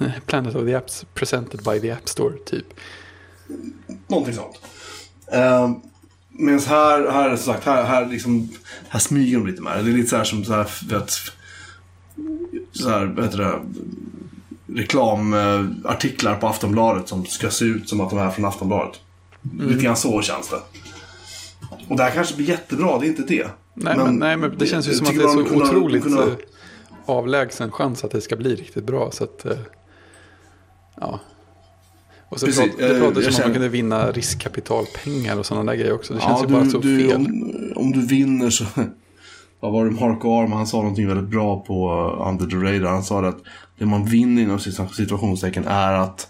eh, 0.00 0.10
Planet 0.26 0.54
of 0.54 0.64
the 0.66 0.74
Apps 0.74 1.06
presented 1.14 1.60
by 1.62 1.80
the 1.80 1.90
App 1.90 2.08
Store, 2.08 2.34
typ. 2.46 2.66
Någonting 4.06 4.34
sånt. 4.34 4.60
Uh, 5.34 5.70
Medan 6.34 6.60
här, 6.60 7.10
här, 7.10 7.36
som 7.36 7.52
sagt, 7.54 7.64
här, 7.66 7.84
här, 7.84 8.06
liksom, 8.06 8.48
här 8.88 9.00
smyger 9.00 9.38
de 9.38 9.46
lite 9.46 9.62
med 9.62 9.84
det. 9.84 9.90
Är 9.90 9.94
lite 9.94 10.08
så 10.08 10.16
här 10.16 10.24
som 10.24 10.44
så 10.44 10.52
här, 10.52 10.66
vet, 10.88 11.10
så 12.72 12.88
här, 12.88 13.22
heter 13.22 13.38
det, 13.38 13.60
reklamartiklar 14.80 16.36
på 16.36 16.46
Aftonbladet 16.48 17.08
som 17.08 17.26
ska 17.26 17.50
se 17.50 17.64
ut 17.64 17.88
som 17.88 18.00
att 18.00 18.10
de 18.10 18.18
är 18.18 18.30
från 18.30 18.44
Aftonbladet. 18.44 19.00
Mm. 19.52 19.68
Lite 19.68 19.84
grann 19.84 19.96
så 19.96 20.22
känns 20.22 20.48
det. 20.48 20.60
Och 21.88 21.96
det 21.96 22.02
här 22.02 22.10
kanske 22.10 22.36
blir 22.36 22.48
jättebra, 22.48 22.98
det 22.98 23.06
är 23.06 23.08
inte 23.08 23.22
det. 23.22 23.46
Nej, 23.74 23.96
men, 23.96 24.16
nej, 24.16 24.36
men 24.36 24.58
det 24.58 24.66
känns 24.66 24.88
ju 24.88 24.92
som 24.92 25.06
att 25.06 25.14
det 25.14 25.22
är 25.22 25.28
så 25.28 25.44
kunde- 25.44 25.64
otroligt 25.64 26.02
kunde- 26.02 26.22
eh, 26.22 26.32
avlägsen 27.06 27.70
chans 27.72 28.04
att 28.04 28.10
det 28.10 28.20
ska 28.20 28.36
bli 28.36 28.54
riktigt 28.54 28.84
bra. 28.84 29.10
Så 29.10 29.24
att, 29.24 29.44
eh, 29.44 29.56
ja. 31.00 31.20
Och 32.28 32.40
så 32.40 32.46
Precis, 32.46 32.72
det 32.78 32.84
eh, 32.90 32.98
pratades 33.00 33.24
jag 33.24 33.34
om 33.34 33.40
att 33.40 33.44
man 33.46 33.52
kunde 33.52 33.68
vinna 33.68 34.10
riskkapitalpengar 34.12 35.38
och 35.38 35.46
sådana 35.46 35.70
där 35.72 35.78
grejer 35.78 35.92
också. 35.94 36.14
Det 36.14 36.20
känns 36.20 36.40
Ja, 36.42 36.46
ju 36.48 36.52
bara 36.54 36.64
du, 36.64 36.70
så 36.70 36.78
du, 36.78 36.98
fel. 37.08 37.16
Om, 37.16 37.72
om 37.76 37.92
du 37.92 38.06
vinner 38.06 38.50
så... 38.50 38.64
Vad 39.60 39.72
var 39.72 39.84
det 39.84 39.90
Mark 39.90 40.24
Arm? 40.24 40.52
Han 40.52 40.66
sa 40.66 40.76
någonting 40.76 41.08
väldigt 41.08 41.28
bra 41.30 41.60
på 41.60 41.90
Under 42.28 42.46
the 42.46 42.56
Radar. 42.56 42.90
Han 42.90 43.02
sa 43.04 43.28
att 43.28 43.38
det 43.78 43.86
man 43.86 44.04
vinner 44.04 44.42
inom 44.42 44.58
situationstecken 44.92 45.64
är 45.66 45.92
att 45.92 46.28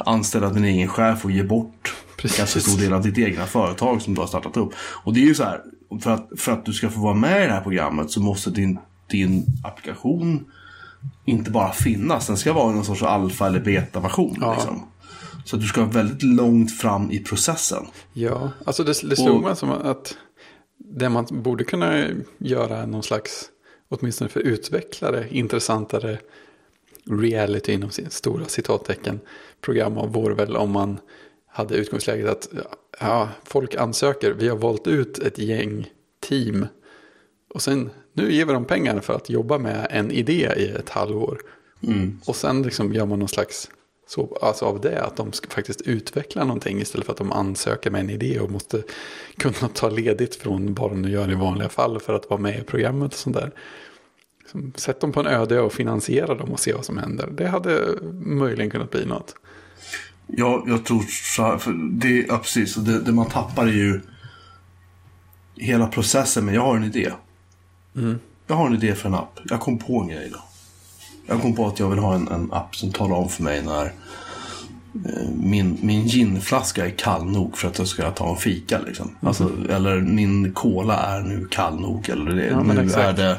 anställa 0.00 0.48
din 0.50 0.64
egen 0.64 0.88
chef 0.88 1.24
och 1.24 1.30
ge 1.30 1.42
bort 1.42 1.94
Precis. 2.16 2.38
ganska 2.38 2.60
stor 2.60 2.80
del 2.80 2.92
av 2.92 3.02
ditt 3.02 3.18
egna 3.18 3.46
företag 3.46 4.02
som 4.02 4.14
du 4.14 4.20
har 4.20 4.28
startat 4.28 4.56
upp. 4.56 4.70
Och 5.04 5.14
det 5.14 5.20
är 5.20 5.24
ju 5.24 5.34
så 5.34 5.42
här, 5.44 5.60
för 6.02 6.10
att, 6.10 6.28
för 6.36 6.52
att 6.52 6.64
du 6.64 6.72
ska 6.72 6.90
få 6.90 7.00
vara 7.00 7.14
med 7.14 7.44
i 7.44 7.46
det 7.46 7.52
här 7.52 7.60
programmet 7.60 8.10
så 8.10 8.20
måste 8.20 8.50
din, 8.50 8.78
din 9.10 9.46
applikation 9.64 10.44
inte 11.24 11.50
bara 11.50 11.72
finnas. 11.72 12.26
Den 12.26 12.36
ska 12.36 12.52
vara 12.52 12.72
någon 12.72 12.84
sorts 12.84 13.02
alfa 13.02 13.46
eller 13.46 13.60
beta-version. 13.60 14.36
Ja. 14.40 14.54
Liksom. 14.54 14.86
Så 15.44 15.56
att 15.56 15.62
du 15.62 15.68
ska 15.68 15.80
vara 15.80 15.90
väldigt 15.90 16.22
långt 16.22 16.78
fram 16.78 17.10
i 17.10 17.18
processen. 17.18 17.86
Ja, 18.12 18.50
alltså 18.64 18.84
det, 18.84 19.08
det 19.08 19.16
slog 19.16 19.42
mig 19.42 19.56
som 19.56 19.70
att 19.70 20.16
det 20.78 21.08
man 21.08 21.26
borde 21.30 21.64
kunna 21.64 22.06
göra 22.38 22.76
är 22.76 22.86
någon 22.86 23.02
slags, 23.02 23.50
åtminstone 23.88 24.30
för 24.30 24.40
utvecklare, 24.40 25.26
intressantare 25.30 26.18
reality 27.10 27.72
inom 27.72 27.90
stora 28.08 28.44
citattecken 28.44 29.20
program 29.60 29.98
av 29.98 30.12
vore 30.12 30.34
väl 30.34 30.56
om 30.56 30.70
man 30.70 30.98
hade 31.50 31.74
utgångsläget 31.76 32.28
att 32.28 32.48
ja, 33.00 33.28
folk 33.44 33.74
ansöker, 33.74 34.32
vi 34.32 34.48
har 34.48 34.56
valt 34.56 34.86
ut 34.86 35.18
ett 35.18 35.38
gäng 35.38 35.90
team 36.20 36.66
och 37.54 37.62
sen 37.62 37.90
nu 38.12 38.32
ger 38.32 38.44
vi 38.44 38.52
dem 38.52 38.64
pengar 38.64 39.00
för 39.00 39.14
att 39.14 39.30
jobba 39.30 39.58
med 39.58 39.86
en 39.90 40.10
idé 40.10 40.52
i 40.56 40.68
ett 40.68 40.88
halvår. 40.88 41.40
Och 42.26 42.36
sen 42.36 42.62
liksom 42.62 42.92
gör 42.92 43.06
man 43.06 43.18
någon 43.18 43.28
slags, 43.28 43.70
så, 44.08 44.38
alltså 44.42 44.64
av 44.64 44.80
det, 44.80 45.02
att 45.02 45.16
de 45.16 45.32
ska 45.32 45.50
faktiskt 45.50 45.80
utveckla 45.80 46.44
någonting 46.44 46.80
istället 46.80 47.06
för 47.06 47.12
att 47.12 47.18
de 47.18 47.32
ansöker 47.32 47.90
med 47.90 48.00
en 48.00 48.10
idé 48.10 48.40
och 48.40 48.50
måste 48.50 48.82
kunna 49.36 49.68
ta 49.74 49.88
ledigt 49.88 50.34
från 50.34 50.74
vad 50.74 50.90
de 50.90 51.02
nu 51.02 51.10
gör 51.10 51.30
i 51.30 51.34
vanliga 51.34 51.68
fall 51.68 52.00
för 52.00 52.14
att 52.14 52.30
vara 52.30 52.40
med 52.40 52.58
i 52.58 52.62
programmet 52.62 53.12
och 53.12 53.18
sånt 53.18 53.36
där. 53.36 53.50
Liksom, 54.40 54.72
Sätt 54.76 55.00
dem 55.00 55.12
på 55.12 55.20
en 55.20 55.26
öde 55.26 55.60
och 55.60 55.72
finansiera 55.72 56.34
dem 56.34 56.52
och 56.52 56.60
se 56.60 56.72
vad 56.72 56.84
som 56.84 56.98
händer. 56.98 57.28
Det 57.32 57.46
hade 57.46 57.84
möjligen 58.22 58.70
kunnat 58.70 58.90
bli 58.90 59.06
något. 59.06 59.34
Ja, 60.32 60.64
jag 60.66 60.84
tror 60.84 61.02
så 61.34 61.42
här, 61.42 61.58
för 61.58 61.72
det, 61.72 62.26
ja, 62.28 62.38
precis. 62.38 62.74
Det, 62.74 63.00
det 63.00 63.12
man 63.12 63.26
tappar 63.26 63.66
är 63.66 63.72
ju 63.72 64.00
hela 65.56 65.86
processen. 65.86 66.44
Men 66.44 66.54
jag 66.54 66.62
har 66.62 66.76
en 66.76 66.84
idé. 66.84 67.12
Jag 68.46 68.56
har 68.56 68.66
en 68.66 68.74
idé 68.74 68.94
för 68.94 69.08
en 69.08 69.14
app. 69.14 69.38
Jag 69.44 69.60
kom 69.60 69.78
på 69.78 70.00
en 70.00 70.08
grej 70.08 70.26
idag. 70.26 70.42
Jag 71.26 71.42
kom 71.42 71.54
på 71.56 71.66
att 71.66 71.78
jag 71.78 71.88
vill 71.88 71.98
ha 71.98 72.14
en, 72.14 72.28
en 72.28 72.52
app 72.52 72.76
som 72.76 72.92
talar 72.92 73.16
om 73.16 73.28
för 73.28 73.42
mig 73.42 73.62
när 73.62 73.92
min, 75.34 75.78
min 75.82 76.06
ginflaska 76.06 76.86
är 76.86 76.90
kall 76.90 77.24
nog 77.24 77.58
för 77.58 77.68
att 77.68 77.78
jag 77.78 77.86
ska 77.86 78.10
ta 78.10 78.30
en 78.30 78.36
fika. 78.36 78.78
Liksom. 78.86 79.16
Alltså, 79.22 79.50
eller 79.70 80.00
min 80.00 80.52
cola 80.52 80.96
är 80.96 81.20
nu 81.20 81.48
kall 81.50 81.80
nog. 81.80 82.08
Eller 82.08 82.30
det, 82.32 82.46
Ja, 82.46 82.62
nu, 82.62 82.92
är 82.92 83.12
det, 83.12 83.38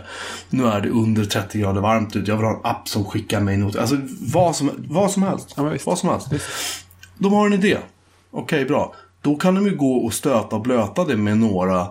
nu 0.49 0.65
är 0.67 0.81
det 0.81 0.89
under 0.89 1.25
30 1.25 1.59
grader 1.59 1.81
varmt 1.81 2.15
ut. 2.15 2.27
Jag 2.27 2.35
vill 2.37 2.45
ha 2.45 2.53
en 2.53 2.65
app 2.65 2.87
som 2.87 3.05
skickar 3.05 3.39
mig 3.39 3.57
not. 3.57 3.75
Alltså 3.75 3.97
vad 4.21 4.55
som, 4.55 4.71
vad 4.77 5.11
som 5.11 5.23
helst. 5.23 5.53
Ja, 5.57 5.63
visst. 5.63 5.85
vad 5.85 5.97
som 5.99 6.09
helst. 6.09 6.27
De 7.17 7.33
har 7.33 7.47
en 7.47 7.53
idé. 7.53 7.77
Okej, 8.31 8.65
bra. 8.65 8.95
Då 9.21 9.35
kan 9.35 9.55
de 9.55 9.65
ju 9.65 9.75
gå 9.75 9.95
och 9.95 10.13
stöta 10.13 10.55
och 10.55 10.61
blöta 10.61 11.05
det 11.05 11.17
med 11.17 11.37
några. 11.37 11.87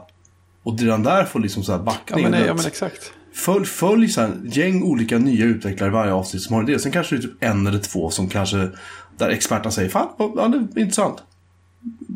Och 0.63 0.79
redan 0.79 1.03
där 1.03 1.25
får 1.25 1.41
liksom 1.41 1.63
så 1.63 1.73
här 1.73 1.79
Ja 1.79 1.85
backning. 1.85 2.23
men, 2.23 2.33
nej, 2.33 2.45
ja, 2.47 2.55
men 2.55 2.67
exakt. 2.67 3.13
Följ, 3.35 3.65
följ 3.65 4.09
så 4.09 4.21
här, 4.21 4.41
gäng 4.45 4.83
olika 4.83 5.19
nya 5.19 5.45
utvecklare 5.45 5.91
i 5.91 5.93
varje 5.93 6.13
avsnitt 6.13 6.43
som 6.43 6.55
har 6.55 6.63
idé. 6.63 6.79
Sen 6.79 6.93
kanske 6.93 7.17
det 7.17 7.21
är 7.21 7.23
typ 7.23 7.43
en 7.45 7.67
eller 7.67 7.79
två 7.79 8.11
som 8.11 8.29
kanske, 8.29 8.71
där 9.17 9.29
experterna 9.29 9.71
säger 9.71 9.89
fan, 9.89 10.09
ja, 10.19 10.49
det 10.49 10.81
är 10.81 10.85
intressant. 10.85 11.23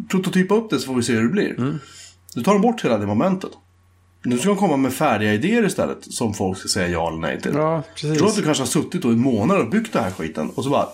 Prototypa 0.09 0.55
upp 0.55 0.71
det 0.71 0.79
så 0.79 0.87
får 0.87 0.95
vi 0.95 1.03
se 1.03 1.13
hur 1.13 1.23
det 1.23 1.29
blir. 1.29 1.59
Mm. 1.59 1.79
Du 2.35 2.43
tar 2.43 2.53
de 2.53 2.63
bort 2.63 2.85
hela 2.85 2.99
det 2.99 3.07
momentet. 3.07 3.51
Nu 4.23 4.39
ska 4.39 4.49
de 4.49 4.57
komma 4.57 4.77
med 4.77 4.93
färdiga 4.93 5.35
idéer 5.35 5.67
istället 5.67 5.99
som 6.01 6.35
folk 6.35 6.59
ska 6.59 6.69
säga 6.69 6.89
ja 6.89 7.09
eller 7.09 7.19
nej 7.19 7.41
till. 7.41 7.53
Ja, 7.55 7.83
Tror 8.01 8.13
att 8.13 8.19
precis. 8.19 8.37
du 8.37 8.43
kanske 8.43 8.63
har 8.63 8.69
suttit 8.69 9.03
då 9.03 9.13
i 9.13 9.17
månader 9.17 9.63
och 9.63 9.71
byggt 9.71 9.93
den 9.93 10.05
här 10.05 10.11
skiten 10.11 10.51
och 10.51 10.65
så 10.65 10.71
bara 10.71 10.89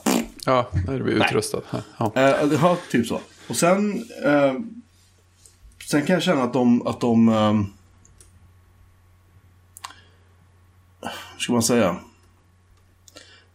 Ja, 0.46 0.70
när 0.86 0.98
det 0.98 1.04
blir 1.04 1.14
utrustat. 1.14 1.64
Ja. 1.98 2.12
Eh, 2.14 2.52
ja, 2.62 2.78
typ 2.90 3.06
så. 3.06 3.20
Och 3.48 3.56
sen... 3.56 4.04
Eh, 4.24 4.54
sen 5.90 6.06
kan 6.06 6.14
jag 6.14 6.22
känna 6.22 6.42
att 6.42 6.52
de... 6.52 6.86
Att 6.86 7.00
de 7.00 7.28
eh, 7.28 7.54
hur 11.00 11.29
ska 11.40 11.52
man 11.52 11.62
säga? 11.62 11.96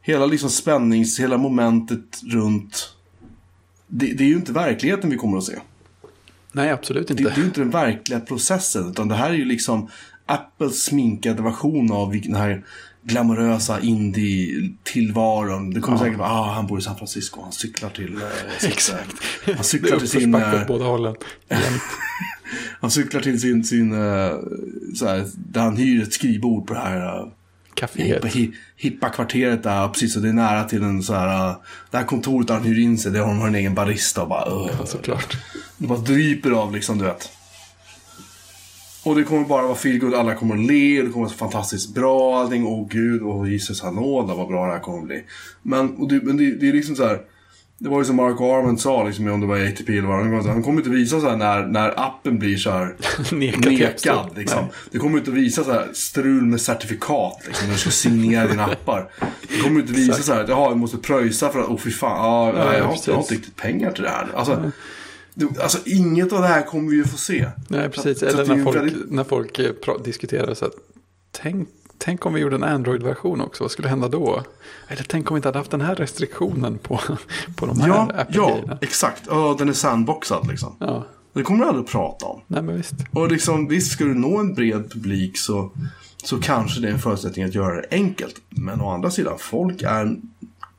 Hela 0.01 0.25
liksom 0.25 0.49
spännings... 0.49 1.19
Hela 1.19 1.37
momentet 1.37 2.21
runt... 2.23 2.93
Det, 3.87 4.13
det 4.13 4.23
är 4.23 4.27
ju 4.27 4.35
inte 4.35 4.51
verkligheten 4.51 5.09
vi 5.09 5.17
kommer 5.17 5.37
att 5.37 5.43
se. 5.43 5.59
Nej, 6.51 6.69
absolut 6.71 7.07
Det, 7.07 7.11
inte. 7.11 7.23
det 7.23 7.29
är 7.29 7.37
ju 7.37 7.45
inte 7.45 7.61
den 7.61 7.69
verkliga 7.69 8.19
processen. 8.19 8.89
Utan 8.89 9.07
det 9.07 9.15
här 9.15 9.29
är 9.29 9.33
ju 9.33 9.45
liksom 9.45 9.89
Apples 10.25 10.83
sminkade 10.83 11.41
version 11.43 11.91
av 11.91 12.11
den 12.11 12.35
här 12.35 12.65
glamorösa 13.03 13.79
indie-tillvaron. 13.79 15.69
Det 15.73 15.81
kommer 15.81 15.97
säkert 15.97 16.17
vara, 16.17 16.29
ah, 16.29 16.53
han 16.53 16.67
bor 16.67 16.79
i 16.79 16.81
San 16.81 16.95
Francisco, 16.97 17.41
han 17.41 17.51
cyklar 17.51 17.89
till... 17.89 18.15
Eh, 18.15 18.21
sitt, 18.59 18.69
Exakt. 18.71 19.15
Han 19.45 19.55
Det 19.57 19.63
cyklar 19.63 19.99
till 19.99 20.09
sin... 20.09 20.35
uppförsbacke 20.35 20.61
eh, 20.61 20.67
båda 20.67 20.85
hållen. 20.85 21.15
Han 22.81 22.91
cyklar 22.91 23.21
till 23.21 23.41
sin, 23.41 23.63
sin 23.63 23.93
eh, 23.93 24.31
så 24.95 25.07
här, 25.07 25.27
där 25.35 25.61
han 25.61 25.77
hyr 25.77 26.03
ett 26.03 26.13
skrivbord 26.13 26.67
på 26.67 26.73
det 26.73 26.79
här 26.79 27.31
Caféet. 27.75 28.07
hippa, 28.07 28.27
hi, 28.27 28.51
hippa 28.77 29.09
kvarteret 29.09 29.63
där. 29.63 29.87
Precis, 29.87 30.15
och 30.15 30.21
det 30.21 30.29
är 30.29 30.33
nära 30.33 30.63
till 30.63 30.83
en 30.83 31.03
så 31.03 31.13
här, 31.13 31.49
uh, 31.49 31.55
det 31.91 31.97
här 31.97 32.05
kontoret 32.05 32.47
där 32.47 32.53
han 32.53 32.63
hyr 32.63 32.79
in 32.79 32.97
sig, 32.97 33.11
där 33.11 33.19
har 33.19 33.27
de 33.27 33.45
en 33.45 33.55
egen 33.55 33.75
barista 33.75 34.21
och 34.21 34.29
bara, 34.29 34.49
uh, 34.49 34.69
Ja, 34.79 34.85
såklart. 34.85 35.37
det 35.77 35.87
bara 35.87 35.99
dryper 35.99 36.51
av 36.51 36.73
liksom, 36.73 36.97
du 36.97 37.03
vet. 37.03 37.29
Och 39.03 39.15
det 39.15 39.23
kommer 39.23 39.45
bara 39.45 39.63
vara 39.63 39.75
feelgood, 39.75 40.13
alla 40.13 40.35
kommer 40.35 40.55
att 40.55 40.61
le, 40.61 41.01
det 41.01 41.09
kommer 41.09 41.25
vara 41.25 41.29
så 41.29 41.37
fantastiskt 41.37 41.93
bra 41.95 42.39
allting. 42.39 42.65
Åh 42.65 42.87
gud, 42.89 43.21
åh 43.21 43.51
Jesus 43.51 43.81
han 43.81 43.95
vad 43.95 44.47
bra 44.47 44.65
det 44.65 44.71
här 44.71 44.79
kommer 44.79 44.99
att 44.99 45.05
bli. 45.05 45.23
Men, 45.61 45.95
och 45.95 46.07
det, 46.09 46.23
men 46.23 46.37
det, 46.37 46.51
det 46.51 46.69
är 46.69 46.73
liksom 46.73 46.95
så 46.95 47.05
här. 47.07 47.21
Det 47.77 47.89
var 47.89 47.99
ju 47.99 48.05
som 48.05 48.15
Mark 48.15 48.41
Arment 48.41 48.81
sa, 48.81 49.03
liksom, 49.03 49.27
om 49.27 49.41
det 49.41 49.47
var 49.47 49.57
ATP 49.67 49.97
eller 49.97 50.07
vad 50.07 50.25
det 50.25 50.31
var. 50.31 50.41
Han 50.47 50.63
kommer 50.63 50.77
inte 50.77 50.89
visa 50.89 51.21
så 51.21 51.29
här 51.29 51.37
när, 51.37 51.65
när 51.67 51.99
appen 51.99 52.39
blir 52.39 52.57
så 52.57 52.69
här 52.71 52.95
Nekad 53.31 53.73
nekad. 53.73 54.29
Liksom. 54.37 54.65
Det 54.91 54.97
kommer 54.97 55.17
inte 55.17 55.31
visa 55.31 55.63
så 55.63 55.71
här 55.71 55.87
strul 55.93 56.45
med 56.45 56.61
certifikat 56.61 57.41
liksom, 57.47 57.67
när 57.67 57.73
du 57.73 57.79
ska 57.79 57.89
signera 57.89 58.47
dina 58.47 58.65
appar. 58.65 59.11
Det 59.47 59.61
kommer 59.63 59.79
inte 59.81 59.93
visa 59.93 60.13
så 60.13 60.33
här 60.33 60.43
att 60.43 60.49
jaha, 60.49 60.69
jag 60.69 60.77
måste 60.77 60.97
pröjsa 60.97 61.49
för 61.49 61.59
att, 61.59 61.67
åh 61.69 61.77
fy 61.77 61.91
fan, 61.91 62.17
ja, 62.17 62.47
Ja, 62.59 62.65
nej, 62.69 62.77
jag, 62.77 62.85
har, 62.85 62.97
jag 63.07 63.13
har 63.13 63.21
inte 63.21 63.33
riktigt 63.33 63.55
pengar 63.55 63.91
till 63.91 64.03
det 64.03 64.09
här. 64.09 64.27
Alltså, 64.35 64.71
det, 65.33 65.59
alltså 65.61 65.77
inget 65.85 66.33
av 66.33 66.41
det 66.41 66.47
här 66.47 66.61
kommer 66.61 66.89
vi 66.91 66.95
ju 66.97 67.03
få 67.03 67.17
se. 67.17 67.45
Nej, 67.67 67.89
precis. 67.89 68.19
Så 68.19 68.25
så 68.25 68.31
Eller 68.41 68.51
är 68.51 68.55
när 68.55 68.63
folk, 68.63 68.77
väldigt- 68.77 69.11
när 69.11 69.23
folk 69.23 69.59
eh, 69.59 69.71
diskuterar 70.05 70.53
så 70.53 70.65
att 70.65 70.73
tänk, 71.31 71.69
tänk 71.97 72.25
om 72.25 72.33
vi 72.33 72.41
gjorde 72.41 72.55
en 72.55 72.63
Android-version 72.63 73.41
också, 73.41 73.63
vad 73.63 73.71
skulle 73.71 73.87
hända 73.87 74.07
då? 74.07 74.41
Eller 74.87 75.03
tänk 75.03 75.31
om 75.31 75.35
vi 75.35 75.37
inte 75.37 75.47
hade 75.47 75.57
haft 75.57 75.71
den 75.71 75.81
här 75.81 75.95
restriktionen 75.95 76.77
på, 76.77 76.99
på 77.55 77.65
de 77.65 77.79
här 77.81 77.87
Ja, 77.87 78.09
ja, 78.13 78.21
Apple-grejerna. 78.21 78.77
exakt. 78.81 79.23
Ja, 79.29 79.55
den 79.59 79.69
är 79.69 79.73
sandboxad 79.73 80.47
liksom. 80.47 80.75
Ja, 80.79 81.03
Det 81.33 81.43
kommer 81.43 81.59
du 81.59 81.65
aldrig 81.69 81.85
att 81.85 81.91
prata 81.91 82.25
om. 82.25 82.41
nej 82.47 82.61
men 82.61 82.77
visst. 82.77 82.93
Och 83.11 83.31
liksom, 83.31 83.67
visst, 83.67 83.91
ska 83.91 84.03
du 84.03 84.13
nå 84.13 84.37
en 84.39 84.53
bred 84.53 84.91
publik 84.91 85.37
så, 85.37 85.71
så 86.23 86.37
kanske 86.41 86.81
det 86.81 86.87
är 86.87 86.91
en 86.91 86.99
förutsättning 86.99 87.45
att 87.45 87.55
göra 87.55 87.75
det 87.75 87.87
enkelt. 87.91 88.35
Men 88.49 88.81
å 88.81 88.89
andra 88.89 89.11
sidan, 89.11 89.37
folk 89.39 89.81
är, 89.81 90.15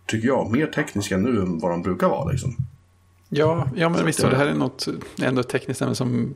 tycker 0.06 0.28
jag, 0.28 0.50
mer 0.52 0.66
tekniska 0.66 1.16
nu 1.16 1.40
än 1.40 1.58
vad 1.58 1.70
de 1.70 1.82
brukar 1.82 2.08
vara. 2.08 2.30
Liksom. 2.30 2.56
Ja, 3.28 3.68
ja 3.76 3.88
men 3.88 4.06
visst. 4.06 4.20
det- 4.22 4.30
det 4.30 4.36
här 4.36 4.46
är 4.46 4.54
något, 4.54 4.88
ändå 5.22 5.40
ett 5.40 5.48
tekniskt 5.48 5.82
ämne 5.82 5.94
som 5.94 6.34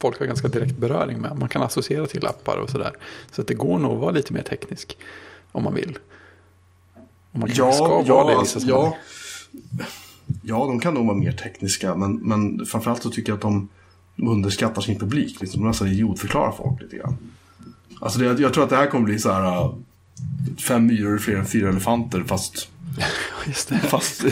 folk 0.00 0.18
har 0.18 0.26
ganska 0.26 0.48
direkt 0.48 0.76
beröring 0.76 1.18
med. 1.18 1.38
Man 1.38 1.48
kan 1.48 1.62
associera 1.62 2.06
till 2.06 2.26
appar 2.26 2.56
och 2.56 2.70
sådär. 2.70 2.92
Så 3.30 3.40
att 3.40 3.46
det 3.46 3.54
går 3.54 3.78
nog 3.78 3.92
att 3.92 4.00
vara 4.00 4.10
lite 4.10 4.32
mer 4.32 4.42
teknisk 4.42 4.98
om 5.52 5.64
man 5.64 5.74
vill. 5.74 5.98
Och 7.32 7.38
man 7.38 7.50
ja, 7.54 7.72
ska 7.72 8.02
ja, 8.06 8.14
vara 8.14 8.34
det 8.34 8.40
vissa 8.40 8.60
ja. 8.60 8.96
ja, 10.42 10.66
de 10.66 10.80
kan 10.80 10.94
nog 10.94 11.06
vara 11.06 11.16
mer 11.16 11.32
tekniska. 11.32 11.94
Men, 11.94 12.16
men 12.16 12.66
framförallt 12.66 13.02
så 13.02 13.10
tycker 13.10 13.32
jag 13.32 13.36
att 13.36 13.42
de 13.42 13.68
underskattar 14.16 14.82
sin 14.82 14.98
publik. 14.98 15.40
Liksom, 15.40 15.62
de 15.62 15.68
nästan 15.68 15.88
idiotförklarar 15.88 16.52
folk 16.52 16.82
lite 16.82 16.96
grann. 16.96 17.16
Alltså 18.00 18.18
det, 18.18 18.42
jag 18.42 18.54
tror 18.54 18.64
att 18.64 18.70
det 18.70 18.76
här 18.76 18.86
kommer 18.86 19.04
bli 19.04 19.18
så 19.18 19.32
här 19.32 19.62
äh, 19.62 19.74
fem 20.68 20.86
myror 20.86 21.18
fler 21.18 21.36
än 21.36 21.46
fyra 21.46 21.68
elefanter 21.68 22.24
fast 22.26 22.68
Just 23.46 23.68
det. 23.68 23.78
Fast 23.78 24.24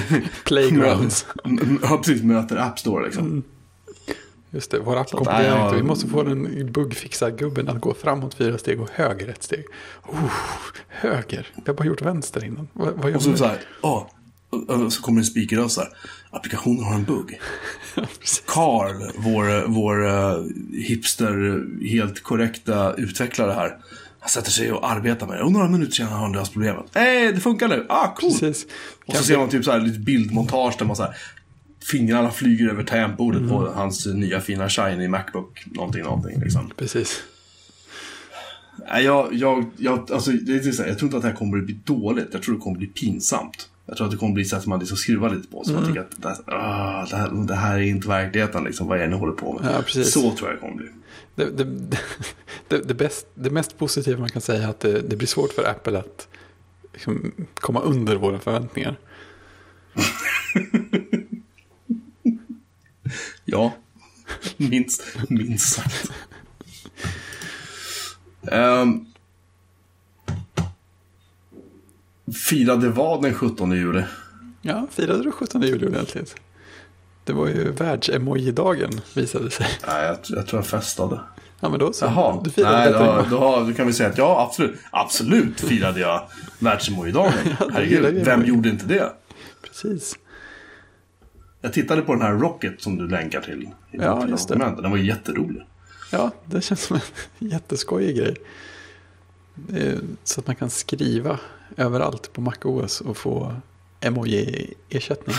Playgrounds. 0.44 1.26
ja, 1.82 1.96
precis. 1.96 2.22
Möter 2.22 2.56
App 2.56 2.78
Store 2.78 3.04
liksom. 3.04 3.26
Mm. 3.26 3.42
Just 4.50 4.70
det, 4.70 4.78
vår 4.78 4.96
app 4.96 5.10
komplicerar 5.10 5.64
inte. 5.64 5.76
Vi 5.76 5.82
måste 5.82 6.06
få 6.06 6.22
den 6.22 6.72
buggfixar-gubben 6.72 7.68
att 7.68 7.80
gå 7.80 7.94
framåt 7.94 8.34
fyra 8.34 8.58
steg 8.58 8.80
och 8.80 8.88
höger 8.92 9.28
ett 9.28 9.42
steg. 9.42 9.64
Oh, 10.02 10.30
höger? 10.88 11.46
Vi 11.54 11.62
har 11.66 11.74
bara 11.74 11.86
gjort 11.86 12.02
vänster 12.02 12.44
innan. 12.44 12.68
Vad, 12.72 12.94
vad 12.94 13.16
och 13.16 13.22
så, 13.22 13.36
så 13.36 13.44
här, 13.44 13.58
oh, 13.82 14.06
så 14.88 15.02
kommer 15.02 15.20
en 15.20 15.24
speakerröst 15.24 15.74
så 15.74 15.80
här. 15.80 15.90
Applikationen 16.30 16.84
har 16.84 16.94
en 16.94 17.04
bugg. 17.04 17.40
Carl, 18.46 19.12
vår, 19.16 19.68
vår 19.68 20.06
uh, 20.06 20.46
hipster, 20.72 21.64
helt 21.86 22.22
korrekta 22.22 22.94
utvecklare 22.94 23.52
här. 23.52 23.76
Han 24.20 24.28
sätter 24.28 24.50
sig 24.50 24.72
och 24.72 24.90
arbetar 24.90 25.26
med 25.26 25.38
det. 25.38 25.42
Och 25.42 25.52
några 25.52 25.68
minuter 25.68 25.92
senare 25.92 26.12
har 26.12 26.20
han 26.20 26.32
löst 26.32 26.52
problemet. 26.52 26.86
Hej, 26.94 27.32
det 27.32 27.40
funkar 27.40 27.68
nu. 27.68 27.86
Ah, 27.88 28.14
cool. 28.14 28.30
Precis. 28.30 28.66
Och 29.06 29.16
så 29.16 29.24
ser 29.24 29.38
man 29.38 29.48
typ 29.48 29.64
så 29.64 29.70
här 29.70 29.80
lite 29.80 29.98
bildmontage 29.98 30.74
där 30.78 30.86
man 30.86 30.96
så 30.96 31.02
här, 31.02 31.16
fingrarna 31.82 32.30
flyger 32.30 32.68
över 32.68 32.84
tangentbordet 32.84 33.40
mm. 33.40 33.50
på 33.50 33.72
hans 33.74 34.06
nya 34.06 34.40
fina 34.40 34.68
shiny 34.68 35.08
Macbook. 35.08 35.64
Någonting, 35.66 36.02
någonting 36.02 36.40
liksom. 36.40 36.70
Precis. 36.76 37.22
Jag, 39.00 39.34
jag, 39.34 39.70
jag, 39.76 40.12
alltså, 40.12 40.30
det 40.30 40.54
är 40.54 40.72
så 40.72 40.82
här, 40.82 40.88
jag 40.88 40.98
tror 40.98 41.06
inte 41.06 41.16
att 41.16 41.22
det 41.22 41.28
här 41.28 41.36
kommer 41.36 41.58
att 41.58 41.64
bli 41.64 41.78
dåligt. 41.84 42.28
Jag 42.32 42.42
tror 42.42 42.54
det 42.54 42.60
kommer 42.60 42.74
att 42.74 42.78
bli 42.78 42.86
pinsamt. 42.86 43.68
Jag 43.86 43.96
tror 43.96 44.06
att 44.06 44.10
det 44.10 44.16
kommer 44.16 44.30
att 44.30 44.34
bli 44.34 44.44
så 44.44 44.56
att 44.56 44.66
man 44.66 44.78
liksom 44.78 44.96
skruvar 44.96 45.30
lite 45.30 45.48
på 45.48 45.64
sig. 45.64 45.74
Mm. 45.74 45.82
Man 45.82 45.92
tycker 45.92 46.06
att 46.06 46.22
det, 46.22 46.52
ah, 46.52 47.06
det, 47.10 47.16
här, 47.16 47.46
det, 47.46 47.54
här, 47.54 47.78
är 47.78 47.82
inte 47.82 48.08
verkligheten. 48.08 48.64
Liksom, 48.64 48.86
vad 48.86 48.98
är 48.98 49.02
det 49.02 49.08
ni 49.08 49.16
håller 49.16 49.32
på 49.32 49.52
med? 49.52 49.72
Ja, 49.96 50.02
så 50.04 50.20
tror 50.20 50.48
jag 50.48 50.56
det 50.56 50.60
kommer 50.60 50.72
att 50.72 50.78
bli. 50.78 50.88
Det, 51.34 51.64
det, 52.68 52.78
det, 52.88 52.94
bäst, 52.94 53.26
det 53.34 53.50
mest 53.50 53.78
positiva 53.78 54.20
man 54.20 54.28
kan 54.28 54.42
säga 54.42 54.62
är 54.62 54.68
att 54.68 54.80
det, 54.80 55.00
det 55.00 55.16
blir 55.16 55.28
svårt 55.28 55.52
för 55.52 55.64
Apple 55.64 55.98
att 55.98 56.28
liksom, 56.92 57.32
komma 57.54 57.80
under 57.80 58.16
våra 58.16 58.38
förväntningar. 58.38 58.98
Ja, 63.50 63.72
minst, 64.56 65.02
minst 65.28 65.74
sagt. 65.74 66.10
Um, 68.42 69.06
firade 72.48 72.88
vad 72.88 73.22
den 73.22 73.34
17 73.34 73.72
juli? 73.72 74.02
Ja, 74.62 74.86
firade 74.90 75.22
du 75.22 75.32
17 75.32 75.62
juli 75.62 75.86
ordentligt? 75.86 76.36
Det 77.24 77.32
var 77.32 77.46
ju 77.46 77.72
världsemoji-dagen 77.72 79.00
visade 79.14 79.50
sig. 79.50 79.66
Nej, 79.86 80.06
jag, 80.06 80.18
jag 80.22 80.46
tror 80.46 80.58
jag 80.58 80.66
festade. 80.66 81.20
Ja, 81.60 81.68
men 81.68 81.78
då 81.78 81.92
så. 81.92 82.04
Jaha. 82.04 82.40
Du 82.44 82.50
firade 82.50 82.76
Nej, 82.76 82.92
då, 82.92 83.24
då, 83.30 83.64
då, 83.66 83.72
kan 83.72 83.86
vi 83.86 83.92
säga 83.92 84.08
att 84.08 84.18
ja, 84.18 84.46
absolut. 84.48 84.80
Absolut 84.90 85.60
firade 85.60 86.00
jag 86.00 86.22
världsemoji-dagen. 86.58 87.32
Herregud, 87.72 88.24
vem 88.24 88.44
gjorde 88.44 88.68
inte 88.68 88.86
det? 88.86 89.12
Precis. 89.62 90.16
Jag 91.60 91.72
tittade 91.72 92.02
på 92.02 92.12
den 92.12 92.22
här 92.22 92.32
Rocket 92.32 92.82
som 92.82 92.96
du 92.96 93.08
länkar 93.08 93.40
till. 93.40 93.62
I 93.62 93.72
ja, 93.90 94.28
just 94.28 94.48
det. 94.48 94.54
Den 94.54 94.90
var 94.90 94.98
jätterolig. 94.98 95.62
Ja, 96.12 96.30
det 96.44 96.60
känns 96.60 96.82
som 96.82 96.96
en 96.96 97.02
jätteskojig 97.48 98.16
grej. 98.16 98.36
Så 100.24 100.40
att 100.40 100.46
man 100.46 100.56
kan 100.56 100.70
skriva 100.70 101.38
överallt 101.76 102.32
på 102.32 102.40
MacOS 102.40 103.00
och 103.00 103.16
få 103.16 103.54
emoji-ersättning. 104.00 105.36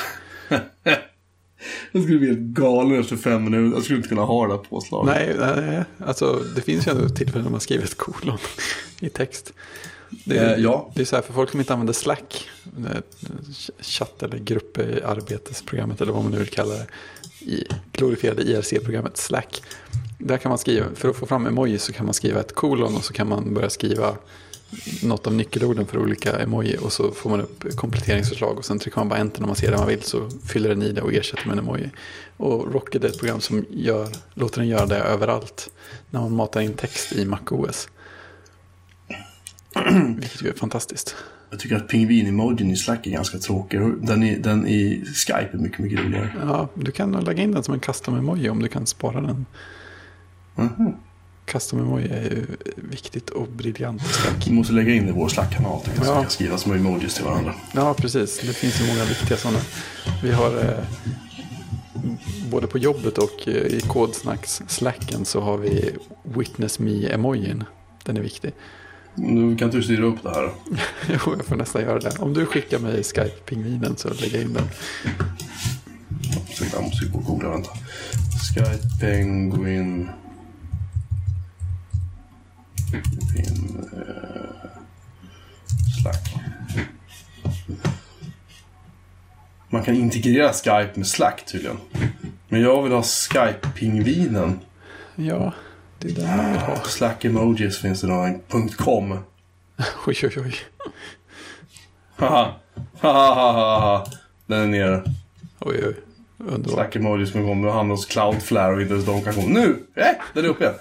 Jag 1.92 2.04
skulle 2.04 2.20
bli 2.20 2.28
helt 2.28 2.40
galen 2.40 3.00
efter 3.00 3.16
fem 3.16 3.44
minuter. 3.44 3.76
Jag 3.76 3.84
skulle 3.84 3.98
inte 3.98 4.10
kunna 4.10 4.22
ha 4.22 4.48
det 4.48 4.54
här 4.54 4.60
påslaget. 4.60 5.16
Nej, 5.16 5.36
nej, 5.40 5.84
alltså 5.98 6.44
det 6.56 6.62
finns 6.62 6.88
ju 6.88 6.92
ändå 6.92 7.10
tillfällen 7.10 7.44
när 7.44 7.52
man 7.52 7.60
skriver 7.60 7.84
ett 7.84 7.98
kolon 7.98 8.38
i 9.00 9.10
text. 9.10 9.54
Det 10.26 10.38
är, 10.38 10.58
eh, 10.58 10.64
ja. 10.64 10.92
det 10.96 11.02
är 11.02 11.06
så 11.06 11.16
här 11.16 11.24
för 11.24 11.34
folk 11.34 11.52
som 11.52 11.60
inte 11.60 11.74
använder 11.74 11.94
Slack, 11.94 12.50
chatt 13.80 14.24
eller 14.24 14.38
grupp 14.38 14.78
i 14.78 15.02
arbetsprogrammet 15.06 16.02
eller 16.02 16.12
vad 16.12 16.24
man 16.24 16.32
nu 16.32 16.38
vill 16.38 16.50
kalla 16.50 16.74
det, 16.74 16.88
i 17.40 17.64
glorifierade 17.92 18.42
IRC-programmet 18.42 19.18
Slack. 19.18 19.62
Där 20.18 20.38
kan 20.38 20.50
man 20.50 20.58
skriva, 20.58 20.86
för 20.96 21.10
att 21.10 21.16
få 21.16 21.26
fram 21.26 21.48
emoji 21.48 21.78
så 21.78 21.94
kan 21.94 22.06
man 22.06 22.14
skriva 22.14 22.40
ett 22.40 22.56
kolon 22.56 22.96
och 22.96 23.04
så 23.04 23.14
kan 23.14 23.30
man 23.30 23.54
börja 23.54 23.70
skriva 23.70 24.18
något 25.04 25.28
av 25.28 25.34
nyckelorden 25.34 25.86
för 25.88 25.98
olika 25.98 26.40
emoji 26.40 26.78
och 26.82 26.94
så 26.94 27.12
får 27.12 27.30
man 27.30 27.42
upp 27.42 27.76
kompletteringsförslag 27.76 28.58
och 28.58 28.66
sen 28.66 28.80
trycker 28.80 29.00
man 29.00 29.10
bara 29.10 29.20
enter 29.20 29.40
när 29.40 29.48
man 29.48 29.56
ser 29.56 29.72
det 29.72 29.78
man 29.78 29.88
vill 29.88 30.02
så 30.02 30.30
fyller 30.46 30.70
den 30.70 30.82
i 30.82 30.92
det 30.92 31.02
och 31.02 31.14
ersätter 31.14 31.48
med 31.48 31.54
en 31.54 31.60
emoji. 31.60 31.90
Och 32.38 32.74
Rocket 32.74 33.04
är 33.04 33.08
ett 33.08 33.20
program 33.20 33.42
som 33.42 33.66
gör, 33.70 34.08
låter 34.34 34.60
den 34.60 34.68
göra 34.68 34.86
det 34.86 34.98
överallt 34.98 35.70
när 36.10 36.20
man 36.20 36.36
matar 36.36 36.62
in 36.62 36.74
text 36.74 37.12
i 37.12 37.26
MacOS. 37.26 37.88
Vilket 40.16 40.42
ju 40.44 40.50
är 40.50 40.54
fantastiskt. 40.54 41.16
Jag 41.50 41.60
tycker 41.60 41.76
att 41.76 41.88
pingvin-emojin 41.88 42.72
i 42.72 42.76
Slack 42.76 43.08
är 43.08 43.12
ganska 43.12 43.38
tråkig. 43.38 43.80
Den 44.02 44.24
i, 44.24 44.36
den 44.36 44.68
i 44.68 45.06
Skype 45.06 45.50
är 45.54 45.58
mycket, 45.58 45.80
mycket 45.80 46.00
roligare. 46.00 46.32
Ja, 46.42 46.70
du 46.74 46.92
kan 46.92 47.12
lägga 47.12 47.44
in 47.44 47.52
den 47.52 47.64
som 47.64 47.74
en 47.74 47.80
custom-emoji 47.80 48.50
om 48.50 48.62
du 48.62 48.68
kan 48.68 48.86
spara 48.86 49.22
den. 49.22 49.46
Mm. 50.58 50.94
Custom-emoji 51.46 52.10
är 52.12 52.22
ju 52.22 52.46
viktigt 52.76 53.30
och 53.30 53.48
briljant 53.48 54.02
Slack. 54.02 54.48
Vi 54.48 54.54
måste 54.54 54.74
lägga 54.74 54.94
in 54.94 55.08
i 55.08 55.12
vår 55.12 55.30
Slack-kanal 55.30 55.82
ja. 55.86 56.04
så 56.04 56.16
vi 56.16 56.22
kan 56.22 56.30
skriva 56.30 56.58
små 56.58 56.74
emojis 56.74 57.16
till 57.16 57.26
varandra. 57.26 57.54
Ja, 57.74 57.94
precis. 57.94 58.40
Det 58.40 58.54
finns 58.54 58.82
ju 58.82 58.88
många 58.88 59.06
viktiga 59.06 59.38
sådana. 59.38 59.60
Vi 60.24 60.32
har 60.32 60.58
eh, 60.58 60.84
både 62.52 62.68
på 62.68 62.78
jobbet 62.78 63.18
och 63.18 63.48
eh, 63.48 63.54
i 63.54 63.82
kodsnacks-slacken 63.88 65.26
så 65.26 65.42
har 65.42 65.58
vi 65.58 65.96
Witness 66.24 66.80
Me-emojin. 66.80 67.64
Den 68.04 68.18
är 68.18 68.22
viktig. 68.22 68.52
Nu 69.16 69.58
kan 69.58 69.70
du 69.70 69.84
styra 69.84 70.06
upp 70.06 70.24
det 70.24 70.30
här. 70.30 70.50
jo, 71.10 71.36
jag 71.38 71.46
får 71.46 71.56
nästan 71.56 71.82
göra 71.82 72.00
det. 72.00 72.20
Om 72.20 72.34
du 72.34 72.46
skickar 72.46 72.80
mig 72.80 73.02
Skype-pingvinen 73.02 73.96
så 73.96 74.10
lägger 74.10 74.38
jag 74.38 74.46
in 74.48 74.54
den. 74.54 74.68
Jag 76.74 76.84
måste 76.84 77.06
gå 77.06 77.18
och 77.18 77.26
googla, 77.26 77.50
vänta. 77.50 77.70
Skype 78.54 79.00
Penguin. 79.00 80.10
Penguin. 82.92 83.90
Eh, 83.94 84.72
Slack. 86.02 86.34
Man 89.70 89.84
kan 89.84 89.96
integrera 89.96 90.54
Skype 90.54 90.92
med 90.96 91.08
Slack 91.08 91.46
tydligen. 91.46 91.78
Men 92.50 92.62
jag 92.62 92.84
vill 92.84 92.92
ha 92.92 93.02
Skype-pingvinen. 93.02 94.60
Ja. 95.16 95.54
Det 96.02 96.12
är 96.12 96.16
den 96.16 96.38
man 96.38 96.52
vill 96.52 96.62
ha. 96.62 96.76
Slack 96.84 97.26
emojis 97.26 97.78
finns 97.82 98.02
det 98.02 98.08
då. 98.08 98.14
En 98.14 98.70
.com. 98.70 99.12
oj, 100.08 100.16
oj, 100.24 100.34
oj. 100.38 100.56
Haha. 102.16 102.54
Haha. 103.00 104.06
Den 104.46 104.62
är 104.62 104.68
nere. 104.68 105.04
Oj, 105.60 105.84
oj. 105.88 105.96
Underbar. 106.38 106.74
Slack 106.74 106.96
emojis 106.96 107.34
med 107.34 107.46
kommer 107.46 107.70
hamna 107.70 107.94
hos 107.94 108.06
Cloudflare 108.06 108.76
och 108.76 108.82
inte 108.82 108.94
ens 108.94 109.06
de 109.06 109.24
kan 109.24 109.34
komma. 109.34 109.48
Nu! 109.48 109.86
Eh, 109.96 110.06
den 110.34 110.46
är 110.46 110.50
uppe 110.50 110.64
igen. 110.64 110.76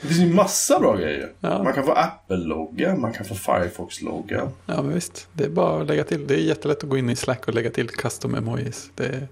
Det 0.00 0.06
finns 0.08 0.20
ju 0.20 0.34
massa 0.34 0.80
bra 0.80 0.96
grejer. 0.96 1.32
Ja. 1.40 1.62
Man 1.62 1.72
kan 1.72 1.84
få 1.84 1.92
Apple-logga, 1.92 2.96
man 2.96 3.12
kan 3.12 3.26
få 3.26 3.34
Firefox-logga. 3.34 4.50
Ja, 4.66 4.82
men 4.82 4.94
visst. 4.94 5.28
Det 5.32 5.44
är 5.44 5.48
bara 5.48 5.80
att 5.80 5.86
lägga 5.86 6.04
till. 6.04 6.26
Det 6.26 6.34
är 6.34 6.38
jättelätt 6.38 6.82
att 6.82 6.88
gå 6.88 6.98
in 6.98 7.10
i 7.10 7.16
Slack 7.16 7.48
och 7.48 7.54
lägga 7.54 7.70
till 7.70 7.88
custom 7.88 8.34
emojis. 8.34 8.90
Det 8.94 9.06
är, 9.06 9.28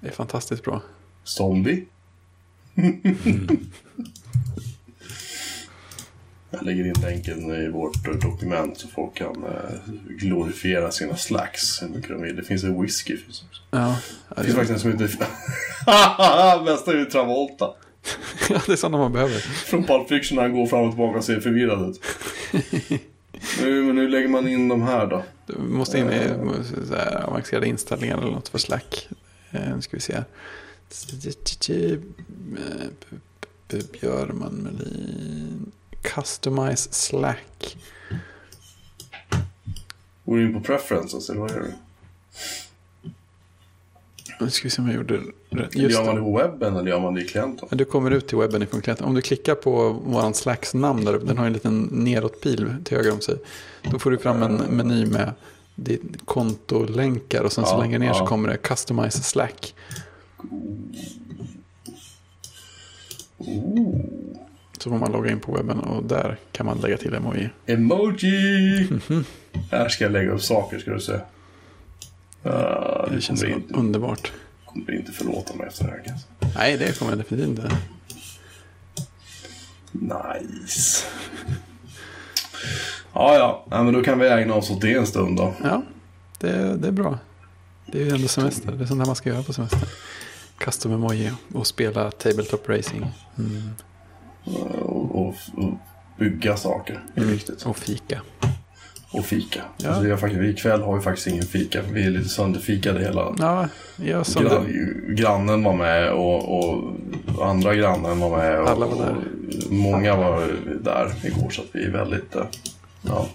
det 0.00 0.08
är 0.08 0.12
fantastiskt 0.12 0.64
bra. 0.64 0.80
Zombie. 1.24 1.86
Jag 6.50 6.62
lägger 6.62 6.86
in 6.86 6.94
länken 7.02 7.50
i 7.50 7.68
vårt 7.68 8.22
dokument 8.22 8.78
så 8.78 8.88
folk 8.88 9.14
kan 9.14 9.44
eh, 9.44 9.92
glorifiera 10.08 10.90
sina 10.90 11.16
slacks 11.16 11.82
hur 11.82 11.88
mycket 11.88 12.10
de 12.10 12.22
vill. 12.22 12.36
Det 12.36 12.42
finns 12.42 12.64
en 12.64 12.82
whisky. 12.82 13.18
Ja, 13.70 13.98
det 14.36 14.44
finns 14.44 14.56
faktiskt 14.56 14.72
en 14.72 14.80
som 14.80 14.92
heter... 14.92 16.64
Bästa 16.64 16.92
är 16.92 17.04
Travolta. 17.04 17.70
ja, 18.50 18.60
det 18.66 18.72
är 18.72 18.76
sådana 18.76 18.98
man 18.98 19.12
behöver. 19.12 19.38
Från 19.38 19.84
Pulp 19.84 20.08
Fiction 20.08 20.36
när 20.36 20.42
han 20.42 20.52
går 20.52 20.66
fram 20.66 20.80
och 20.80 20.90
tillbaka 20.90 21.18
och 21.18 21.24
ser 21.24 21.40
förvirrad 21.40 21.90
ut. 21.90 22.00
nu, 23.62 23.82
men 23.82 23.96
nu 23.96 24.08
lägger 24.08 24.28
man 24.28 24.48
in 24.48 24.68
de 24.68 24.82
här 24.82 25.06
då. 25.06 25.22
Du 25.46 25.58
måste 25.58 25.98
in 25.98 26.10
i 26.10 26.28
uh, 26.28 27.24
avancerade 27.24 27.66
inställningar 27.66 28.18
eller 28.18 28.30
något 28.30 28.48
för 28.48 28.58
Slack. 28.58 29.08
Uh, 29.54 29.76
nu 29.76 29.82
ska 29.82 29.96
vi 29.96 30.00
se. 30.00 30.22
Björman 33.92 34.52
Melin. 34.54 35.72
Customize 36.02 36.88
Slack. 36.92 37.76
Går 40.24 40.36
du 40.36 40.46
in 40.46 40.54
på 40.54 40.60
preferences 40.60 41.30
eller 41.30 41.40
vad 41.40 41.50
gör 41.50 41.60
du? 41.60 41.72
Nu 44.40 44.50
ska 44.50 44.64
vi 44.64 44.70
se 44.70 44.82
om 44.82 44.88
jag 44.88 44.96
gjorde 44.96 45.20
Just 45.72 45.98
gör 45.98 46.04
man 46.04 46.14
det. 46.14 46.20
på 46.20 46.36
webben 46.36 46.76
eller 46.76 46.90
gör 46.90 47.00
man 47.00 47.14
det 47.14 47.20
i 47.20 47.24
klienten? 47.28 47.68
Du 47.72 47.84
kommer 47.84 48.10
ut 48.10 48.26
till 48.28 48.38
webben 48.38 48.62
ifrån 48.62 48.80
klienten. 48.80 49.06
Om 49.06 49.14
du 49.14 49.20
klickar 49.22 49.54
på 49.54 49.88
våran 49.90 50.34
Slacks 50.34 50.74
namn 50.74 51.04
där 51.04 51.14
uppe, 51.14 51.26
den 51.26 51.38
har 51.38 51.46
en 51.46 51.52
liten 51.52 51.82
nedåtpil 51.82 52.74
till 52.84 52.96
höger 52.96 53.12
om 53.12 53.20
sig. 53.20 53.36
Då 53.90 53.98
får 53.98 54.10
du 54.10 54.18
fram 54.18 54.42
en 54.42 54.54
meny 54.56 55.06
med 55.06 55.32
ditt 55.74 56.02
kontolänkar 56.24 57.42
och 57.42 57.52
sen 57.52 57.64
så 57.64 57.70
Ja, 57.74 57.80
längre 57.80 57.98
ner 57.98 58.12
så 58.12 58.18
ja. 58.18 58.26
kommer 58.26 58.48
det 58.48 58.56
Customize 58.56 59.22
Slack. 59.22 59.74
Så 64.78 64.90
får 64.90 64.98
man 64.98 65.12
logga 65.12 65.30
in 65.30 65.40
på 65.40 65.52
webben 65.52 65.80
och 65.80 66.04
där 66.04 66.36
kan 66.52 66.66
man 66.66 66.78
lägga 66.78 66.96
till 66.96 67.14
emoji. 67.14 67.50
Emoji! 67.66 68.88
Här 69.70 69.88
ska 69.88 70.04
jag 70.04 70.12
lägga 70.12 70.30
upp 70.30 70.42
saker 70.42 70.78
ska 70.78 70.90
du 70.90 71.00
se. 71.00 71.12
Uh, 71.12 71.20
Det 73.12 73.20
känns 73.20 73.44
inte, 73.44 73.74
underbart. 73.74 74.32
kommer 74.66 74.94
inte 74.94 75.12
förlåta 75.12 75.54
mig 75.54 75.66
efter 75.66 75.84
det 75.84 75.90
här 75.90 76.02
kanske. 76.06 76.28
Nej, 76.58 76.76
det 76.78 76.98
kommer 76.98 77.12
jag 77.12 77.18
definitivt 77.18 77.48
inte. 77.48 77.70
Nice. 79.92 81.04
Ja, 83.12 83.34
ja. 83.34 83.64
ja 83.70 83.82
men 83.82 83.94
då 83.94 84.02
kan 84.02 84.18
vi 84.18 84.28
ägna 84.28 84.54
oss 84.54 84.70
åt 84.70 84.80
det 84.80 84.94
en 84.94 85.06
stund 85.06 85.36
då. 85.36 85.54
Ja, 85.62 85.82
det, 86.38 86.76
det 86.76 86.88
är 86.88 86.92
bra. 86.92 87.18
Det 87.86 88.00
är 88.00 88.04
ju 88.04 88.10
ändå 88.10 88.28
semester. 88.28 88.72
Det 88.72 88.84
är 88.84 88.86
sånt 88.86 89.00
här 89.00 89.06
man 89.06 89.16
ska 89.16 89.28
göra 89.30 89.42
på 89.42 89.52
semester. 89.52 89.88
Custom 90.58 90.92
emoji 90.92 91.32
och 91.54 91.66
spela 91.66 92.10
tabletop 92.10 92.68
racing. 92.68 93.06
Mm. 93.38 93.70
Och, 94.82 95.14
och, 95.28 95.34
och 95.56 95.72
bygga 96.18 96.56
saker. 96.56 97.00
Är 97.14 97.20
viktigt. 97.24 97.62
Och 97.62 97.76
fika. 97.76 98.20
Och 99.10 99.24
fika. 99.24 99.60
Ja. 99.76 99.88
Alltså, 99.88 100.02
vi, 100.04 100.10
har 100.10 100.16
faktiskt, 100.18 100.42
ikväll 100.42 100.82
har 100.82 100.96
vi 100.96 101.02
faktiskt 101.02 101.26
ingen 101.26 101.44
fika. 101.46 101.82
Vi 101.92 102.06
är 102.06 102.10
lite 102.10 102.28
sönderfikade 102.28 103.00
hela. 103.00 103.34
Ja, 103.38 103.68
jag. 103.96 104.24
Gran, 104.26 104.66
grannen 105.16 105.64
var 105.64 105.72
med 105.76 106.12
och, 106.12 106.58
och 106.58 107.48
andra 107.48 107.74
grannen 107.74 108.20
var 108.20 108.36
med. 108.38 108.60
Och, 108.60 108.68
Alla 108.68 108.86
var 108.86 108.96
där. 109.06 109.16
Många 109.70 110.16
var 110.16 110.46
där 110.80 111.12
igår 111.26 111.50
så 111.50 111.62
att 111.62 111.68
vi 111.72 111.84
är 111.84 111.90
väldigt... 111.90 112.34
eh, 112.34 112.44
Ja, 113.02 113.28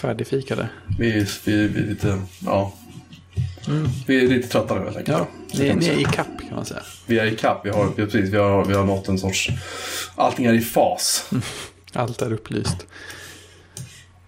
Färdigfikade. 0.00 0.68
vi, 0.98 1.26
vi, 1.44 1.68
vi 1.68 1.80
är 1.82 1.86
lite... 1.86 2.20
Ja. 2.44 2.72
Vi 4.06 4.24
är 4.24 4.28
lite 4.28 4.48
trötta 4.48 4.74
nu 4.74 4.80
helt 4.84 4.96
enkelt. 4.96 5.18
Ja, 5.18 5.26
ni, 5.54 5.74
ni 5.74 5.86
är 5.88 5.98
i 6.00 6.04
kapp 6.04 6.38
kan 6.48 6.56
man 6.56 6.64
säga. 6.64 6.82
Vi 7.06 7.18
är 7.18 7.26
i 7.26 7.36
kapp. 7.36 7.60
Vi 7.64 7.70
har, 7.70 7.88
precis, 7.88 8.30
vi, 8.30 8.36
har, 8.36 8.64
vi 8.64 8.74
har 8.74 8.84
nått 8.84 9.08
en 9.08 9.18
sorts... 9.18 9.48
Allting 10.16 10.46
är 10.46 10.54
i 10.54 10.60
fas. 10.60 11.30
Allt 11.92 12.22
är 12.22 12.32
upplyst. 12.32 12.86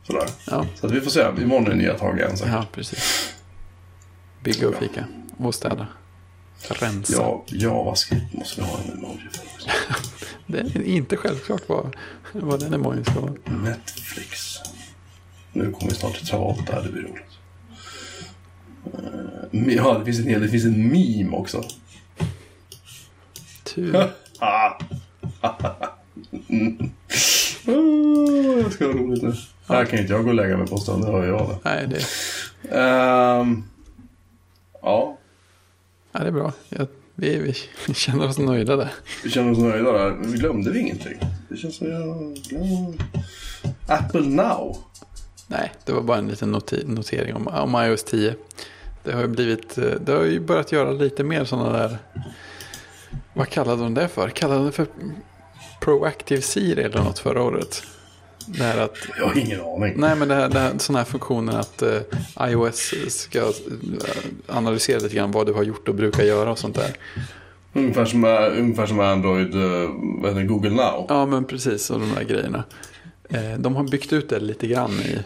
Sådär. 0.07 0.29
Ja, 0.47 0.67
Så 0.81 0.87
att 0.87 0.93
vi 0.93 1.01
får 1.01 1.11
se. 1.11 1.21
Imorgon 1.43 1.67
är 1.67 1.71
det 1.71 1.77
nya 1.77 1.99
tag 1.99 2.19
igen. 2.19 2.37
Så. 2.37 2.47
ja 2.47 2.67
precis. 2.73 3.33
Bygga 4.45 4.69
och 4.69 4.75
fika. 4.75 5.05
Och 5.37 5.55
städa. 5.55 5.87
Rensa. 6.69 7.13
Ja, 7.13 7.45
JavaScript 7.47 8.35
måste 8.35 8.61
vi 8.61 8.67
ha 8.67 8.79
en 8.79 8.99
emoji 8.99 9.29
för. 9.33 9.73
Det 10.47 10.59
är 10.59 10.83
inte 10.83 11.17
självklart 11.17 11.63
vad, 11.67 11.97
vad 12.33 12.61
den 12.61 12.75
emojin 12.75 13.05
ska 13.05 13.21
vara. 13.21 13.33
Netflix. 13.45 14.57
Nu 15.53 15.73
kommer 15.73 15.91
vi 15.91 15.97
snart 15.97 16.15
till 16.17 16.27
Travolta. 16.27 16.83
Det 16.83 16.89
blir 16.93 17.03
roligt. 17.03 17.39
Eh, 18.85 19.75
Ja, 19.77 19.99
det 19.99 20.05
finns 20.05 20.19
en 20.19 20.27
hel, 20.29 20.41
det 20.41 20.49
finns 20.49 20.65
en 20.65 20.89
meme 20.89 21.37
också. 21.37 21.63
Tur. 23.65 24.11
Mm. 26.49 26.91
oh, 27.67 28.61
jag 28.63 28.73
ska 28.73 28.87
ha 28.87 28.93
roligt 28.93 29.23
nu. 29.23 29.35
Här 29.69 29.85
kan 29.85 29.99
inte 29.99 30.13
jag 30.13 30.23
gå 30.25 30.29
och 30.29 30.35
lägga 30.35 30.57
mig 30.57 30.67
på 30.67 30.77
stund, 30.79 31.05
det 31.05 31.11
hör 31.13 31.27
jag 31.27 31.49
det. 31.49 31.59
Nej, 31.71 31.87
det, 31.87 32.05
Ehm, 32.77 33.63
ja, 34.83 35.19
ja, 36.13 36.21
det 36.21 36.27
är 36.27 36.33
bra. 36.33 36.53
Jag, 36.69 36.87
vi, 37.15 37.55
vi 37.87 37.95
känner 37.95 38.29
oss 38.29 38.39
nöjda 38.39 38.77
där. 38.77 38.91
vi 39.25 39.31
känner 39.31 39.53
oss 39.53 39.59
nöjda 39.59 39.93
där. 39.93 40.17
Vi 40.25 40.39
glömde 40.39 40.71
vi 40.71 40.79
ingenting. 40.81 41.19
Det 41.49 41.57
känns 41.57 41.77
som 41.77 41.91
jag... 41.91 42.39
Ja. 42.51 42.93
Apple 43.87 44.21
Now. 44.21 44.77
Nej, 45.53 45.73
det 45.85 45.93
var 45.93 46.03
bara 46.03 46.19
en 46.19 46.29
liten 46.29 46.61
notering 46.85 47.35
om, 47.35 47.49
om 47.49 47.85
iOS 47.85 48.05
10. 48.05 48.35
Det 49.05 49.13
har 49.13 49.21
ju 49.21 49.29
blivit, 49.29 49.79
eh, 49.79 49.85
det 49.85 50.13
har 50.13 50.23
ju 50.23 50.41
börjat 50.41 50.73
göra 50.73 50.91
lite 50.93 51.25
mer 51.25 51.45
sådana 51.45 51.73
där, 51.73 51.99
vad 53.35 53.49
kallade 53.49 53.83
de 53.83 53.95
det 53.95 54.09
för? 54.09 54.29
Kallade 54.29 54.61
de 54.61 54.67
det 54.67 54.73
för 54.73 54.87
Proactive 55.81 56.43
Siri 56.43 56.83
eller 56.83 57.03
något 57.03 57.19
förra 57.19 57.43
året? 57.43 57.83
Det 58.47 58.65
här 58.65 58.79
att, 58.79 58.97
Jag 59.19 59.27
har 59.27 59.39
ingen 59.39 59.61
aning. 59.61 59.95
nej 59.97 60.17
men 60.17 60.29
det 60.29 60.35
här, 60.35 60.49
det 60.49 60.59
här, 60.59 60.79
sådana 60.79 60.99
här 60.99 61.07
funktioner 61.07 61.59
att 61.59 61.83
eh, 61.83 62.01
iOS 62.41 62.95
ska 63.09 63.39
eh, 63.39 63.47
analysera 64.49 64.99
lite 64.99 65.15
grann 65.15 65.31
vad 65.31 65.47
du 65.47 65.53
har 65.53 65.63
gjort 65.63 65.89
och 65.89 65.95
brukar 65.95 66.23
göra 66.23 66.51
och 66.51 66.59
sånt 66.59 66.75
där. 66.75 66.97
Ungefär 67.73 68.05
som, 68.05 68.25
ungefär 68.59 68.87
som 68.87 69.01
Android, 69.01 69.51
det, 70.35 70.45
Google 70.45 70.71
Now. 70.71 71.07
Ja 71.09 71.27
men 71.27 71.45
precis, 71.45 71.91
och 71.91 72.01
de 72.01 72.15
där 72.15 72.25
grejerna. 72.25 72.65
Eh, 73.29 73.59
de 73.59 73.77
har 73.77 73.85
byggt 73.85 74.13
ut 74.13 74.29
det 74.29 74.41
lite 74.41 74.67
grann 74.67 74.91
i, 74.91 75.19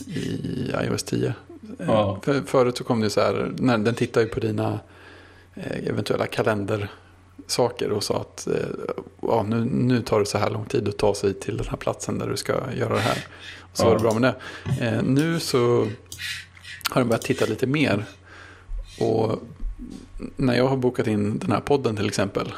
i 0.00 0.72
iOS 0.84 1.02
10. 1.02 1.26
Eh, 1.28 1.34
Ja. 1.78 2.20
För, 2.22 2.40
förut 2.46 2.76
så 2.78 2.84
kom 2.84 3.00
det 3.00 3.10
så 3.10 3.20
här, 3.20 3.52
när, 3.58 3.78
den 3.78 3.94
tittar 3.94 4.20
ju 4.20 4.26
på 4.26 4.40
dina 4.40 4.80
eh, 5.54 5.88
eventuella 5.88 6.26
kalendersaker 6.26 7.90
och 7.90 8.04
sa 8.04 8.20
att 8.20 8.46
eh, 8.46 8.54
ja, 9.22 9.42
nu, 9.48 9.64
nu 9.64 10.02
tar 10.02 10.20
det 10.20 10.26
så 10.26 10.38
här 10.38 10.50
lång 10.50 10.64
tid 10.66 10.88
att 10.88 10.96
ta 10.98 11.14
sig 11.14 11.34
till 11.34 11.56
den 11.56 11.66
här 11.70 11.76
platsen 11.76 12.18
där 12.18 12.28
du 12.28 12.36
ska 12.36 12.52
göra 12.76 12.94
det 12.94 13.00
här. 13.00 13.26
Och 13.60 13.76
så 13.76 13.82
Ja. 13.84 13.88
var 13.88 13.94
det 13.96 14.02
bra 14.02 14.14
med 14.14 14.22
det. 14.78 14.84
Eh, 14.86 15.02
nu 15.02 15.40
så 15.40 15.88
har 16.90 17.00
den 17.00 17.08
börjat 17.08 17.22
titta 17.22 17.46
lite 17.46 17.66
mer. 17.66 18.04
Och 19.00 19.42
när 20.36 20.54
jag 20.56 20.68
har 20.68 20.76
bokat 20.76 21.06
in 21.06 21.38
den 21.38 21.52
här 21.52 21.60
podden 21.60 21.96
till 21.96 22.06
exempel 22.08 22.52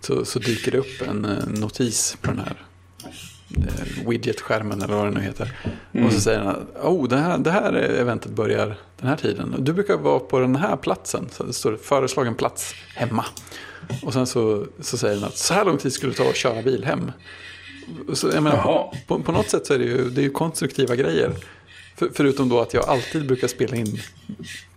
så, 0.00 0.24
så 0.24 0.38
dyker 0.38 0.72
det 0.72 0.78
upp 0.78 1.02
en 1.08 1.20
notis 1.60 2.16
på 2.20 2.26
den 2.30 2.38
här 2.38 2.66
widget-skärmen 4.06 4.82
eller 4.82 4.94
vad 4.94 5.06
det 5.06 5.10
nu 5.10 5.20
heter. 5.20 5.52
Och 6.06 6.12
så 6.12 6.20
säger 6.20 6.38
den 6.38 6.48
att 6.48 6.84
oh, 6.84 7.08
det, 7.08 7.16
här, 7.16 7.38
det 7.38 7.50
här 7.50 7.72
eventet 7.72 8.32
börjar 8.32 8.76
den 9.00 9.08
här 9.08 9.16
tiden. 9.16 9.54
Du 9.58 9.72
brukar 9.72 9.96
vara 9.96 10.18
på 10.18 10.38
den 10.38 10.56
här 10.56 10.76
platsen. 10.76 11.28
Så 11.32 11.44
det 11.44 11.52
står 11.52 11.76
föreslagen 11.76 12.34
plats 12.34 12.74
hemma. 12.94 13.24
Och 14.02 14.12
sen 14.12 14.26
så, 14.26 14.66
så 14.80 14.98
säger 14.98 15.14
den 15.14 15.24
att 15.24 15.36
så 15.36 15.54
här 15.54 15.64
lång 15.64 15.78
tid 15.78 15.92
skulle 15.92 16.12
det 16.12 16.18
ta 16.18 16.28
att 16.28 16.36
köra 16.36 16.62
bil 16.62 16.84
hem. 16.84 17.12
Så, 18.12 18.28
jag 18.28 18.42
menar, 18.42 18.56
Jaha. 18.56 18.94
på, 19.06 19.20
på 19.20 19.32
något 19.32 19.50
sätt 19.50 19.66
så 19.66 19.74
är 19.74 19.78
det 19.78 19.84
ju, 19.84 20.10
det 20.10 20.20
är 20.20 20.22
ju 20.22 20.30
konstruktiva 20.30 20.96
grejer. 20.96 21.32
För, 21.96 22.10
förutom 22.14 22.48
då 22.48 22.60
att 22.60 22.74
jag 22.74 22.84
alltid 22.84 23.26
brukar 23.26 23.48
spela 23.48 23.76
in 23.76 23.98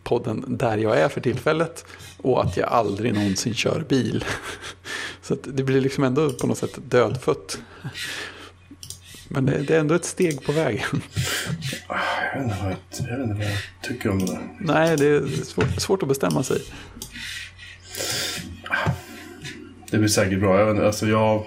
podden 0.03 0.45
där 0.47 0.77
jag 0.77 0.99
är 0.99 1.09
för 1.09 1.21
tillfället. 1.21 1.85
Och 2.17 2.43
att 2.43 2.57
jag 2.57 2.69
aldrig 2.69 3.13
någonsin 3.13 3.53
kör 3.53 3.85
bil. 3.89 4.25
Så 5.21 5.35
det 5.43 5.63
blir 5.63 5.81
liksom 5.81 6.03
ändå 6.03 6.29
på 6.29 6.47
något 6.47 6.57
sätt 6.57 6.79
dödfött. 6.89 7.59
Men 9.27 9.45
det, 9.45 9.57
det 9.57 9.75
är 9.75 9.79
ändå 9.79 9.95
ett 9.95 10.05
steg 10.05 10.43
på 10.43 10.51
vägen. 10.51 11.01
Jag 12.33 12.39
vet, 12.39 12.43
inte 12.43 12.57
vad 12.63 12.71
jag, 12.71 13.19
jag 13.19 13.23
inte 13.23 13.33
vad 13.33 13.45
jag 13.45 13.57
tycker 13.81 14.09
om 14.09 14.19
det 14.19 14.25
där. 14.25 14.41
Nej, 14.59 14.97
det 14.97 15.07
är 15.07 15.27
svårt, 15.45 15.81
svårt 15.81 16.01
att 16.03 16.09
bestämma 16.09 16.43
sig. 16.43 16.61
Det 19.91 19.97
blir 19.97 20.09
säkert 20.09 20.39
bra. 20.39 20.59
Jag, 20.59 20.71
inte, 20.71 20.85
alltså 20.85 21.07
jag, 21.07 21.45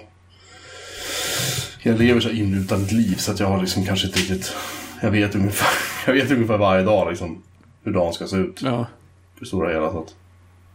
jag 1.83 1.99
lever 1.99 2.19
så 2.19 2.29
inrutat 2.29 2.79
ett 2.81 2.91
liv 2.91 3.15
så 3.15 3.31
att 3.31 3.39
jag 3.39 3.47
har 3.47 3.61
liksom 3.61 3.85
kanske 3.85 4.07
inte 4.07 4.19
riktigt... 4.19 4.55
Jag 5.01 5.11
vet 5.11 5.35
ungefär, 5.35 5.69
jag 6.05 6.13
vet 6.13 6.31
ungefär 6.31 6.57
varje 6.57 6.83
dag 6.83 7.09
liksom, 7.09 7.43
hur 7.83 7.93
dagen 7.93 8.13
ska 8.13 8.27
se 8.27 8.35
ut. 8.35 8.61
Ja, 8.61 8.87
På 9.33 9.39
det 9.39 9.45
stora 9.45 9.73
hela. 9.73 9.91
Så 9.91 9.99
att, 9.99 10.15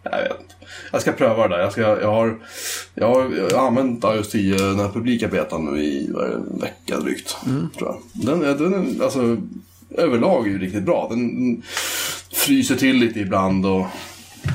jag 0.03 0.23
vet 0.23 0.41
inte. 0.41 0.55
Jag 0.93 1.01
ska 1.03 1.13
pröva 1.13 1.49
det 1.49 1.55
där. 1.57 1.63
Jag, 1.63 1.73
ska, 1.73 1.81
jag, 1.81 2.11
har, 2.13 2.39
jag, 2.95 3.09
har, 3.15 3.35
jag 3.51 3.59
har 3.59 3.67
använt 3.67 4.05
iOS 4.05 4.31
10, 4.31 4.57
den 4.59 4.81
här 4.81 4.89
publika 4.89 5.29
betan 5.29 5.65
nu 5.65 5.83
i 5.83 6.07
det, 6.07 6.35
en 6.35 6.59
vecka 6.61 7.01
drygt. 7.01 7.37
Tror 7.79 7.89
jag. 7.89 7.97
Den, 8.13 8.43
är- 8.43 8.55
den 8.55 8.75
är, 8.75 9.05
alltså, 9.05 9.37
överlag 9.91 10.47
är 10.47 10.51
ju 10.51 10.59
riktigt 10.59 10.83
bra. 10.85 11.07
Den 11.11 11.63
fryser 12.33 12.77
till 12.77 12.97
lite 12.97 13.21
ibland 13.21 13.67
och 13.67 13.87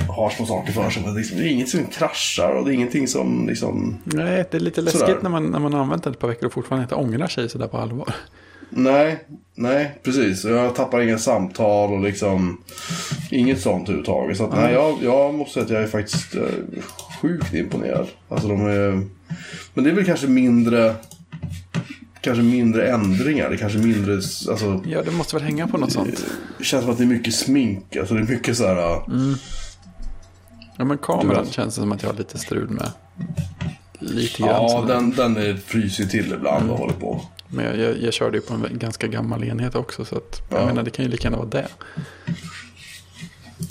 har 0.09 0.29
små 0.29 0.45
saker 0.45 0.73
för 0.73 0.89
sig. 0.89 1.03
Men 1.03 1.13
det 1.13 1.19
är 1.19 1.21
liksom, 1.21 1.37
det 1.37 1.43
är 1.43 1.49
inget 1.49 1.69
som 1.69 1.85
kraschar 1.85 2.49
och 2.51 2.65
det 2.65 2.71
är 2.71 2.73
ingenting 2.73 3.07
som 3.07 3.47
liksom... 3.47 3.97
Nej, 4.03 4.45
det 4.51 4.57
är 4.57 4.61
lite 4.61 4.81
läskigt 4.81 4.99
Sådär. 5.01 5.17
när 5.21 5.29
man, 5.29 5.45
när 5.45 5.59
man 5.59 5.73
har 5.73 5.79
använt 5.81 6.03
den 6.03 6.13
ett 6.13 6.19
par 6.19 6.27
veckor 6.27 6.45
och 6.45 6.53
fortfarande 6.53 6.83
inte 6.83 6.95
ångrar 6.95 7.27
sig 7.27 7.49
sådär 7.49 7.67
på 7.67 7.77
allvar. 7.77 8.15
Nej, 8.69 9.23
nej, 9.55 9.99
precis. 10.03 10.43
Jag 10.43 10.75
tappar 10.75 11.01
inga 11.01 11.17
samtal 11.17 11.93
och 11.93 12.01
liksom 12.01 12.61
inget 13.31 13.61
sånt 13.61 13.83
överhuvudtaget. 13.83 14.37
Så 14.37 14.43
att, 14.43 14.55
nej, 14.55 14.73
jag, 14.73 14.97
jag 15.03 15.33
måste 15.33 15.53
säga 15.53 15.63
att 15.65 15.71
jag 15.71 15.83
är 15.83 15.87
faktiskt 15.87 16.35
eh, 16.35 16.43
sjukt 17.21 17.53
imponerad. 17.53 18.07
Alltså 18.29 18.47
de 18.47 18.61
är, 18.65 18.91
men 19.73 19.83
det 19.83 19.89
är 19.89 19.93
väl 19.93 20.05
kanske 20.05 20.27
mindre 20.27 20.95
kanske 22.21 22.43
mindre 22.43 22.91
ändringar. 22.91 23.55
Kanske 23.55 23.79
mindre, 23.79 24.13
alltså 24.13 24.81
Ja, 24.85 25.01
det 25.03 25.11
måste 25.11 25.35
väl 25.35 25.43
hänga 25.43 25.67
på 25.67 25.77
något 25.77 25.91
sånt. 25.91 26.25
det 26.57 26.63
känns 26.63 26.83
som 26.83 26.91
att 26.91 26.97
det 26.97 27.03
är 27.03 27.07
mycket 27.07 27.35
smink. 27.35 27.95
Alltså 27.95 28.13
det 28.13 28.19
är 28.19 28.27
mycket 28.27 28.57
så 28.57 28.67
här. 28.67 29.01
Ja, 30.77 30.85
men 30.85 30.97
kameran 30.97 31.45
känns 31.51 31.75
det 31.75 31.81
som 31.81 31.91
att 31.91 32.03
jag 32.03 32.09
har 32.09 32.17
lite 32.17 32.37
strul 32.37 32.69
med. 32.69 32.91
Lite 33.99 34.43
grann. 34.43 34.49
Ja, 34.49 34.85
den, 34.87 35.11
den 35.11 35.37
är, 35.37 35.55
fryser 35.55 36.03
ju 36.03 36.09
till 36.09 36.33
ibland 36.33 36.69
och 36.71 36.77
håller 36.77 36.93
på. 36.93 37.21
Men 37.49 37.65
jag, 37.65 37.77
jag, 37.77 37.97
jag 38.01 38.13
körde 38.13 38.37
ju 38.37 38.41
på 38.41 38.53
en 38.53 38.67
ganska 38.71 39.07
gammal 39.07 39.43
enhet 39.43 39.75
också. 39.75 40.05
Så 40.05 40.17
att, 40.17 40.41
jag 40.49 40.61
Ja. 40.61 40.65
menar, 40.65 40.83
det 40.83 40.89
kan 40.91 41.05
ju 41.05 41.11
lika 41.11 41.23
gärna 41.23 41.37
vara 41.37 41.47
det. 41.49 41.67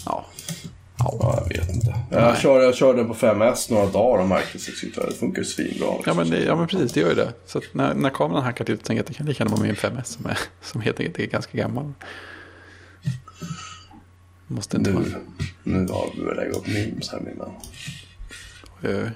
Ja. 0.07 0.27
Ja. 0.99 1.17
Ja, 1.21 1.45
jag 1.51 1.59
vet 1.61 1.71
inte. 1.75 1.95
Jag 2.11 2.39
körde, 2.39 2.65
jag 2.65 2.75
körde 2.75 3.05
på 3.05 3.15
5S 3.15 3.73
några 3.73 3.87
dagar 3.87 4.23
och 4.23 4.29
märkte 4.29 4.59
att 5.01 5.09
det 5.09 5.15
funkar 5.15 5.43
svinbra. 5.43 5.87
Ja 6.07 6.15
men, 6.15 6.31
det, 6.31 6.45
ja 6.45 6.57
men 6.57 6.67
precis, 6.69 6.93
det 6.93 7.01
gör 7.01 7.09
ju 7.09 7.15
det. 7.15 7.33
Så 7.47 7.61
när, 7.73 7.95
när 7.95 8.11
kameran 8.11 8.43
hackar 8.43 8.65
till 8.65 8.79
tänker 8.79 8.95
jag 8.95 9.01
att 9.01 9.07
det 9.07 9.15
kan 9.15 9.27
lika 9.27 9.45
gärna 9.45 9.57
vara 9.57 9.67
min 9.67 9.75
5S 9.75 10.03
som, 10.05 10.27
är, 10.27 10.39
som 10.63 10.81
helt 10.81 11.01
enkelt 11.01 11.19
är 11.19 11.27
ganska 11.27 11.59
gammal. 11.59 11.93
Måste 14.47 14.77
inte 14.77 14.91
Nu, 14.91 14.97
vara... 14.97 15.07
nu 15.65 15.79
har 15.93 16.11
vi 16.17 16.23
börjat 16.23 16.37
lägga 16.37 16.51
upp 16.51 16.67
memes 16.67 17.11
här 17.13 17.21
mina. 17.21 17.45
Oj, 18.83 19.05
oj. 19.05 19.11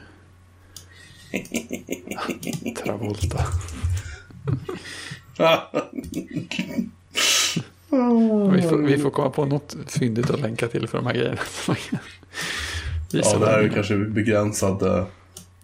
Travolta. 2.84 3.44
Vi 8.52 8.62
får, 8.62 8.86
vi 8.86 8.98
får 8.98 9.10
komma 9.10 9.30
på 9.30 9.44
något 9.46 9.76
fyndigt 9.86 10.30
att 10.30 10.40
länka 10.40 10.68
till 10.68 10.88
för 10.88 10.98
de 10.98 11.06
här 11.06 11.14
grejerna. 11.14 11.40
Ja, 13.12 13.38
det 13.38 13.46
här 13.46 13.58
är 13.58 13.68
kanske 13.68 13.96
begränsad, 13.96 14.82
eh, 14.82 15.04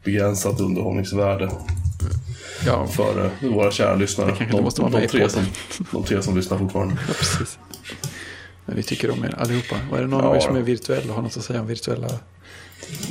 begränsat 0.05 0.61
underhållningsvärde 0.61 1.51
Ja, 2.67 2.87
för 2.87 3.25
eh, 3.25 3.51
våra 3.51 3.71
kära 3.71 3.95
lyssnare. 3.95 4.35
Det 4.39 4.45
De, 4.51 4.63
måste 4.63 4.83
vara 4.83 5.01
de, 5.01 5.07
tre 5.09 5.29
som, 5.29 5.43
de 5.93 6.05
tre 6.05 6.23
som 6.23 6.37
lyssnar 6.37 6.59
fortfarande. 6.59 6.95
ja, 7.09 7.15
precis. 7.19 7.59
Men 8.65 8.77
vi 8.77 8.83
tycker 8.83 9.11
om 9.11 9.25
er 9.25 9.35
allihopa. 9.39 9.77
Och 9.91 9.99
är 9.99 10.01
det 10.03 10.07
någon 10.09 10.25
Ja, 10.25 10.29
av 10.29 10.37
er 10.37 10.41
som 10.41 10.57
är 10.57 10.61
virtuell 10.61 11.09
och 11.09 11.15
har 11.15 11.23
något 11.23 11.37
att 11.37 11.45
säga 11.45 11.61
om 11.61 11.67
virtuella 11.67 12.09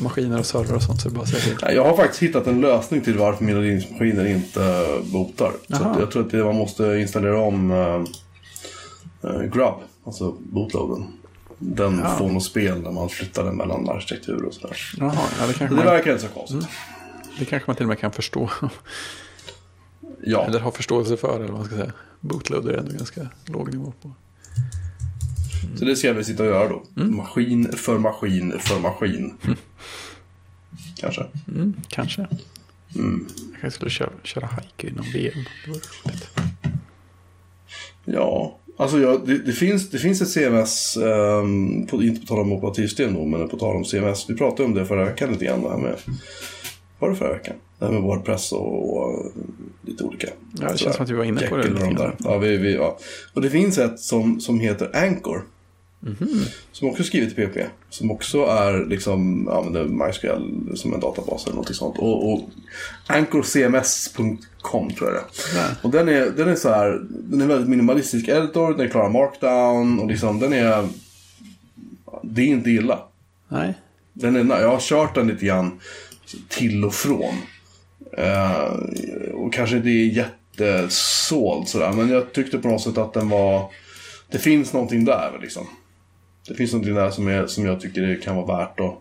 maskiner 0.04 0.40
och 0.40 0.46
servrar 0.46 0.76
och 0.76 0.84
sånt 0.84 1.02
så 1.02 1.10
det 1.10 1.16
bara. 1.16 1.26
Nej, 1.62 1.76
Jag 1.76 1.84
har 1.86 1.96
faktiskt 1.98 2.24
hittat 2.24 2.48
en 2.48 2.62
lösning 2.62 3.02
till 3.02 3.18
varför 3.18 3.44
mina 3.46 3.60
Linux-maskiner 3.60 4.26
inte 4.26 4.86
botar. 5.14 5.52
Så 5.52 5.58
Jaha. 5.68 5.92
att 5.92 6.00
jag 6.00 6.12
tror 6.12 6.26
att 6.26 6.32
det, 6.32 6.44
man 6.44 6.56
måste 6.56 6.84
installera 6.84 7.40
om 7.40 7.72
uh, 7.72 8.04
Grub, 9.54 9.74
alltså 10.06 10.32
bootloaden. 10.40 11.08
Den 11.60 12.00
Ja. 12.04 12.16
får 12.18 12.30
något 12.30 12.44
spel 12.44 12.82
när 12.82 12.92
man 12.92 13.10
flyttar 13.10 13.44
den 13.44 13.56
mellan 13.56 13.90
arkitektur 13.90 14.46
och 14.46 14.54
sådär. 14.54 14.78
Jaha, 14.98 15.14
ja, 15.40 15.48
det, 15.48 15.54
Så 15.54 15.60
kanske 15.60 15.76
det 15.76 15.84
man, 15.84 15.86
verkar 15.94 16.12
inte 16.12 16.24
så 16.28 16.34
konstigt. 16.34 16.68
det 17.40 17.46
kanske 17.46 17.70
man 17.70 17.76
till 17.76 17.84
och 17.86 17.90
med 17.90 18.00
kan 18.00 18.12
förstå. 18.12 18.50
Ja, 20.24 20.46
Eller 20.46 20.60
ha 20.60 20.72
förståelse 20.72 21.18
för, 21.18 21.36
eller 21.36 21.48
vad 21.48 21.58
man 21.58 21.66
ska 21.66 21.76
säga. 21.76 21.92
Bootloader 22.20 22.74
är 22.74 22.78
ändå 22.78 22.92
ganska 22.92 23.28
låg 23.46 23.72
nivå 23.74 23.94
på. 24.02 24.12
Så 25.80 25.86
det 25.86 25.96
ska 25.96 26.14
vi 26.14 26.24
sitta 26.24 26.44
och 26.44 26.50
göra 26.50 26.70
då. 26.70 26.84
Mm. 26.98 27.16
Maskin 27.16 27.72
för 27.72 28.00
maskin 28.00 28.54
för 28.60 28.80
maskin. 28.80 29.34
Kanske. 30.96 31.26
Mm, 31.48 31.74
kanske. 31.88 32.28
Mm. 32.96 33.28
Jag 33.52 33.62
kanske 33.62 33.76
skulle 33.76 33.92
köra, 33.92 34.10
köra 34.24 34.46
haiku 34.46 34.88
inom 34.88 35.06
VM. 35.14 35.46
Det 35.66 35.72
vore 35.72 35.80
roligt. 36.06 36.30
Ja, 38.06 38.60
alltså 38.78 39.00
jag, 39.00 39.28
det, 39.28 39.38
det, 39.38 39.52
finns, 39.52 39.90
det 39.90 39.98
finns 39.98 40.22
ett 40.22 40.30
CMS, 40.30 40.98
ehm, 40.98 41.88
på, 41.88 42.04
inte 42.04 42.22
på 42.22 42.28
tal 42.28 42.40
om 42.40 42.52
operativsystem 42.52 43.14
då, 43.14 43.26
men 43.26 43.50
på 43.50 43.58
tal 43.58 43.76
om 43.76 43.86
CMS. 43.86 44.30
Vi 44.30 44.36
pratade 44.36 44.64
om 44.64 44.74
det 44.74 44.86
förra 44.86 45.06
veckan 45.06 45.32
lite 45.32 45.46
grann. 45.46 45.62
Det 45.62 45.70
här 45.70 45.78
med, 45.78 45.96
var 47.00 47.10
det 47.10 47.16
förra 47.16 47.34
veckan? 47.34 47.56
Det 47.80 47.86
här 47.86 47.92
med 47.92 48.02
Wordpress 48.02 48.52
och, 48.52 48.98
och 48.98 49.32
lite 49.82 50.04
olika. 50.04 50.28
Ja, 50.60 50.72
det 50.72 50.78
känns 50.78 50.96
som 50.96 51.04
att 51.04 51.10
vi 51.10 51.14
var 51.14 51.24
inne 51.24 51.48
på 51.48 51.58
det 51.58 51.68
lite 51.68 51.86
de 51.86 51.96
där. 51.96 52.16
Ja, 52.20 52.38
vi, 52.38 52.58
vi, 52.58 52.76
ja. 52.76 52.98
Och 53.34 53.42
det 53.42 53.50
finns 53.50 53.78
ett 53.78 54.00
som, 54.00 54.40
som 54.40 54.60
heter 54.60 54.96
Anchor. 54.96 55.44
Som 56.72 56.88
också 56.88 57.04
är 57.04 57.06
skrivet 57.06 57.40
i 57.40 57.46
PHP. 57.46 57.66
Som 57.90 58.12
också 58.12 58.46
är 58.46 58.86
liksom, 58.86 59.48
använder 59.48 59.86
MySQL 59.86 60.78
som 60.78 60.94
en 60.94 61.00
databas 61.00 61.46
eller 61.46 61.56
något 61.56 61.76
sånt. 61.76 61.98
Och, 61.98 62.34
och 62.34 62.50
anchorcms.com 63.08 64.94
tror 64.94 65.10
jag 65.10 65.16
det. 65.16 65.60
Där. 65.60 65.76
Och 65.82 65.92
den 65.92 66.10
är, 66.10 66.30
den 66.30 66.50
är 66.50 66.56
så 66.56 66.70
här, 66.70 67.02
den 67.10 67.42
är 67.42 67.46
väldigt 67.46 67.70
minimalistisk 67.70 68.28
editor, 68.28 68.74
den 68.78 68.90
klarar 68.90 69.10
markdown 69.10 70.00
och 70.00 70.08
liksom 70.08 70.40
den 70.40 70.54
är, 70.54 70.88
det 72.24 72.42
är 72.42 72.46
inte 72.46 72.70
illa. 72.70 73.00
Nej, 73.48 73.74
Den 74.14 74.52
är, 74.52 74.62
jag 74.62 74.70
har 74.70 74.80
kört 74.80 75.16
den 75.16 75.28
lite 75.28 75.46
grann 75.46 75.80
till 76.50 76.86
och 76.86 76.94
från. 76.94 77.36
Eh, 78.18 78.64
och 79.34 79.54
kanske 79.54 79.78
inte 79.78 79.90
är 79.90 80.26
jättesåld 80.58 81.68
sådär, 81.68 81.92
men 81.92 82.10
jag 82.10 82.34
tyckte 82.34 82.58
på 82.58 82.68
något 82.68 82.82
sätt 82.82 82.98
att 82.98 83.14
den 83.14 83.30
var, 83.30 83.72
det 84.32 84.38
finns 84.38 84.74
någonting 84.74 85.06
där 85.06 85.40
liksom. 85.42 85.68
Det 86.48 86.54
finns 86.56 86.72
någonting 86.74 86.96
där 86.96 87.12
som, 87.12 87.28
är, 87.28 87.48
som 87.48 87.66
jag 87.66 87.82
tycker 87.82 88.02
det 88.02 88.16
kan 88.16 88.36
vara 88.36 88.58
värt 88.58 88.80
att, 88.80 88.98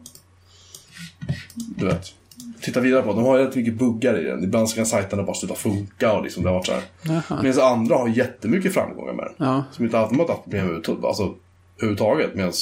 du 1.77 1.87
vet, 1.87 2.13
titta 2.61 2.81
vidare 2.81 3.03
på. 3.03 3.13
De 3.13 3.25
har 3.25 3.39
rätt 3.39 3.55
mycket 3.55 3.75
buggar 3.75 4.19
i 4.21 4.25
den. 4.25 4.45
Ibland 4.45 4.69
så 4.71 4.77
kan 4.77 4.87
sajterna 4.87 5.23
bara 5.23 5.37
sluta 5.37 5.55
funka 5.55 6.13
och 6.13 6.23
liksom 6.25 6.43
det 6.43 6.49
har 6.49 6.55
varit 6.57 6.67
så 6.67 6.73
här. 6.73 7.43
Medan 7.43 7.73
andra 7.73 7.97
har 7.97 8.09
jättemycket 8.09 8.75
framgångar 8.75 9.13
med 9.13 9.25
den. 9.25 9.47
Ja. 9.49 9.65
Som 9.73 9.85
inte 9.85 9.99
alltid 9.99 10.19
har 10.19 10.29
haft 10.29 10.43
problem 10.43 10.67
överhuvud- 10.67 11.05
alltså, 11.05 11.35
överhuvudtaget. 11.77 12.35
Medan 12.35 12.53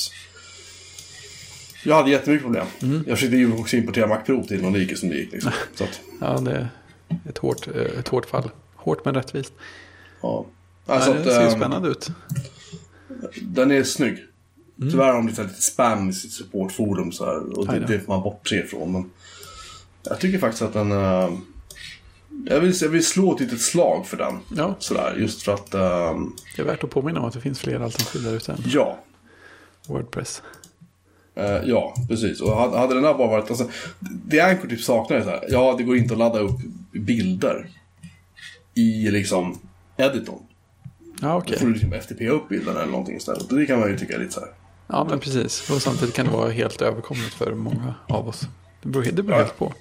jag 1.85 1.95
hade 1.97 2.11
jättemycket 2.11 2.45
problem. 2.45 2.67
Mm. 2.83 3.05
Jag 3.07 3.19
försökte 3.19 3.37
ju 3.37 3.53
också 3.53 3.77
importera 3.77 4.07
Mac 4.07 4.21
Pro 4.27 4.45
till 4.47 4.73
det 4.73 4.79
gick 4.79 4.99
som 4.99 5.09
det 5.09 5.17
gick. 5.17 5.33
Liksom. 5.33 5.53
Så 5.75 5.85
att, 5.85 6.01
ja, 6.21 6.39
det 6.41 6.51
är 6.53 6.69
ett 7.29 7.39
hårt, 7.39 7.69
eh, 7.69 7.99
ett 7.99 8.09
hårt 8.09 8.27
fall. 8.27 8.51
Hårt 8.77 9.05
men 9.05 9.15
rättvist. 9.15 9.53
ja. 10.23 10.47
Ja, 10.87 10.95
Alltså 10.95 11.13
det 11.13 11.19
att, 11.19 11.25
ser 11.27 11.41
ju 11.41 11.47
ehm, 11.49 11.57
spännande 11.59 11.89
ut. 11.89 12.09
Den 13.43 13.71
är 13.71 13.83
snygg. 13.83 14.19
Mm. 14.79 14.91
Tyvärr 14.91 15.07
har 15.07 15.15
de 15.15 15.27
lite, 15.29 15.43
lite 15.43 15.63
spam 15.63 16.09
i 16.09 16.13
sitt 16.13 16.33
supportforum 16.33 17.13
så 17.13 17.25
här, 17.25 17.59
och 17.59 17.67
det, 17.67 17.79
då. 17.81 17.87
det 17.87 18.01
får 18.01 18.13
man 18.13 18.23
bortse 18.23 18.57
ifrån. 18.57 18.93
Men 18.93 19.11
jag 20.03 20.21
tycker 20.21 20.39
faktiskt 20.39 20.63
att 20.63 20.73
den... 20.73 20.93
eh, 20.93 21.31
jag, 22.47 22.61
vill, 22.61 22.75
jag 22.81 22.89
vill 22.89 23.07
slå 23.07 23.35
ett 23.35 23.41
litet 23.41 23.61
slag 23.61 24.07
för 24.07 24.17
den. 24.17 24.39
Ja, 24.57 24.75
Sådär, 24.79 25.17
just 25.19 25.43
för 25.43 25.55
att... 25.55 25.75
ehm, 25.75 26.33
det 26.57 26.63
är 26.63 26.67
värt 26.67 26.85
att 26.85 26.91
påminna 26.91 27.21
om 27.21 27.27
att 27.27 27.35
det 27.35 27.41
finns 27.41 27.61
fler 27.61 27.81
alternativ 27.81 28.23
där 28.23 28.33
ute 28.35 28.57
ja, 28.67 28.99
Wordpress. 29.87 30.43
Eh, 31.35 31.61
ja, 31.65 31.95
precis. 32.09 32.41
Och 32.41 32.57
hade, 32.57 32.79
hade 32.79 32.95
den 32.95 33.05
här 33.05 33.15
bara 33.15 33.29
varit... 33.29 33.51
Alltså, 33.51 33.69
det 34.01 34.41
Anchor 34.41 34.69
typ 34.69 34.81
saknar 34.81 35.17
är 35.17 35.23
så 35.23 35.29
här. 35.31 35.45
Ja, 35.49 35.75
det 35.79 35.85
går 35.85 35.97
inte 35.97 36.15
att 36.15 36.19
ladda 36.19 36.39
upp 36.39 36.61
bilder 36.93 37.71
i 38.75 39.11
liksom 39.11 39.59
editorn. 39.97 40.43
Ja, 41.21 41.29
Då 41.29 41.37
okej. 41.37 41.59
får 41.59 41.67
du 41.67 41.73
liksom 41.73 41.93
FTP 41.93 42.29
upp 42.29 42.49
bilden 42.49 42.77
eller 42.77 42.91
någonting 42.93 43.17
istället. 43.17 43.53
Och 43.53 43.59
det 43.59 43.67
kan 43.67 43.81
man 43.81 43.89
ju 43.91 43.99
tycka 43.99 44.15
är 44.15 44.19
lite 44.19 44.33
så 44.33 44.41
här. 44.41 44.49
Ja, 44.93 45.05
men 45.11 45.21
precis. 45.21 45.71
Och 45.71 45.83
samtidigt 45.83 46.15
kan 46.15 46.27
det 46.27 46.33
vara 46.33 46.51
helt 46.51 46.83
överkomligt 46.83 47.35
för 47.35 47.55
många 47.55 47.95
av 48.09 48.29
oss. 48.29 48.41
Det 48.83 48.89
beror, 48.89 49.03
det 49.05 49.23
beror 49.23 49.39
Ja. 49.39 49.45
helt 49.45 49.59
på. 49.59 49.73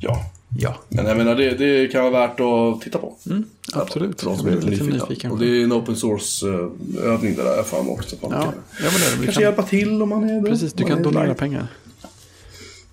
Ja, 0.00 0.30
Ja, 0.58 0.76
men 0.88 1.06
jag 1.06 1.16
menar 1.16 1.34
det, 1.34 1.50
det 1.50 1.88
kan 1.92 2.02
vara 2.12 2.26
värt 2.26 2.40
att 2.40 2.80
titta 2.80 2.98
på. 2.98 3.16
mm, 3.26 3.44
absolut. 3.74 4.20
För 4.20 4.36
är 4.36 4.42
blir 4.42 4.60
lite 4.60 4.84
nyfiken. 4.84 5.30
Och 5.30 5.38
det 5.38 5.46
är 5.46 5.64
en 5.64 5.72
open 5.72 5.96
source-övning 5.96 7.34
det 7.36 7.42
där 7.42 7.56
jag 7.56 7.66
för 7.66 7.82
mig 7.82 7.92
också. 7.92 8.16
Ja, 8.22 8.28
kan 8.28 8.40
ja, 8.40 8.44
men 8.78 8.92
det 8.92 9.06
det. 9.10 9.14
Kanske 9.16 9.32
kan, 9.32 9.42
hjälpa 9.42 9.62
till 9.62 10.02
om 10.02 10.08
man 10.08 10.30
är 10.30 10.42
precis, 10.42 10.72
du 10.72 10.84
kan 10.84 11.02
donera 11.02 11.34
pengar. 11.34 11.66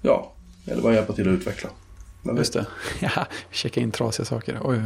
Ja, 0.02 0.34
eller 0.66 0.82
bara 0.82 0.94
hjälpa 0.94 1.14
till 1.14 1.28
att 1.28 1.34
utveckla. 1.40 1.70
Men 2.22 2.38
Just 2.38 2.54
det. 2.54 2.66
Ja, 2.99 3.28
checka 3.52 3.80
in 3.82 3.91
trasiga 3.91 4.26
saker. 4.26 4.60
Oj, 4.64 4.82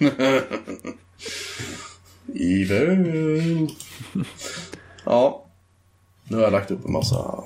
oj. 0.00 0.10
Evil. 2.34 3.68
ja. 5.04 5.44
Nu 6.28 6.36
har 6.36 6.44
jag 6.44 6.52
lagt 6.52 6.70
upp 6.70 6.84
en 6.84 6.92
massa... 6.92 7.44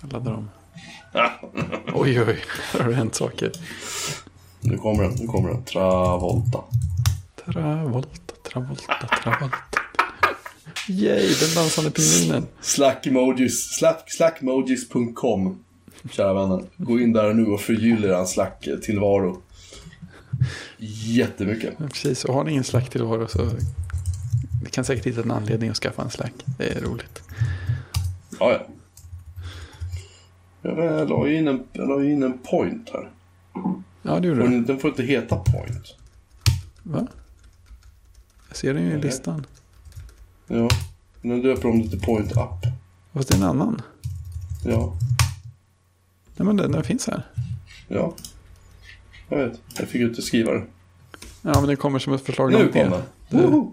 Jag 0.00 0.12
laddar 0.12 0.32
om. 0.32 0.50
Oj, 1.94 2.20
oj. 2.22 2.38
Här 2.72 2.80
har 2.80 2.88
det 2.88 2.94
hänt 2.96 3.14
saker. 3.14 3.52
Nu 4.60 4.76
kommer 4.78 5.02
den, 5.02 5.12
nu 5.18 5.26
kommer 5.26 5.48
den. 5.48 5.64
Travolta. 5.64 6.58
Travolta, 7.44 8.34
Travolta, 8.52 9.08
Travolta. 9.22 9.56
Yay, 10.88 11.34
den 11.34 11.54
dansande 11.54 11.90
pingvinen. 11.90 12.46
Slackemojis. 12.60 13.76
Slack, 13.78 14.04
slackmojis.com. 14.06 15.58
Kära 16.10 16.34
vänner. 16.34 16.64
Gå 16.76 17.00
in 17.00 17.12
där 17.12 17.32
nu 17.34 17.46
och 17.46 17.60
förgyll 17.60 18.04
er 18.04 18.24
slack-tillvaro. 18.24 19.42
Jättemycket. 20.78 21.74
Ja, 21.78 21.86
precis, 21.88 22.24
och 22.24 22.34
har 22.34 22.44
ni 22.44 22.50
ingen 22.50 22.64
slack 22.64 22.90
tillvaro 22.90 23.28
så 23.28 23.50
ni 24.62 24.70
kan 24.70 24.84
säkert 24.84 25.06
hitta 25.06 25.22
en 25.22 25.30
anledning 25.30 25.70
att 25.70 25.76
skaffa 25.76 26.02
en 26.02 26.10
slack. 26.10 26.32
Det 26.58 26.76
är 26.76 26.80
roligt. 26.80 27.22
Ja, 28.40 28.52
ja. 28.52 28.66
Jag 30.62 31.08
la 31.08 31.28
in 31.28 31.48
en, 31.48 31.64
jag 31.72 31.88
la 31.88 32.04
in 32.04 32.22
en 32.22 32.38
point 32.38 32.90
här. 32.92 33.10
Ja, 34.02 34.20
det 34.20 34.28
gjorde 34.28 34.48
du. 34.48 34.60
Den 34.60 34.78
får 34.78 34.90
inte 34.90 35.02
heta 35.02 35.36
point. 35.36 35.96
Va? 36.82 37.06
Jag 38.48 38.56
ser 38.56 38.74
den 38.74 38.82
ju 38.82 38.88
i 38.88 38.92
Nej. 38.92 39.02
listan. 39.02 39.46
Ja. 40.46 40.68
Nu 41.22 41.42
döper 41.42 41.68
de 41.68 41.82
det 41.82 41.88
till 41.88 42.00
point 42.00 42.32
up. 42.32 42.72
Fast 43.12 43.28
det 43.28 43.34
är 43.34 43.38
en 43.38 43.44
annan. 43.44 43.82
Ja. 44.64 44.96
Nej, 46.36 46.46
men 46.46 46.56
den, 46.56 46.72
den 46.72 46.84
finns 46.84 47.06
här. 47.06 47.22
Ja. 47.88 48.14
Jag 49.30 49.38
vet. 49.38 49.60
Jag 49.78 49.88
fick 49.88 50.00
inte 50.02 50.22
skriva 50.22 50.52
det. 50.52 50.62
Ja, 51.42 51.52
men 51.54 51.66
den 51.66 51.76
kommer 51.76 51.98
som 51.98 52.12
ett 52.12 52.26
förslag 52.26 52.50
Nu 52.52 52.58
långt 52.58 52.72
kom 52.72 52.82
ner. 52.82 52.90
den. 52.90 53.02
Det, 53.50 53.70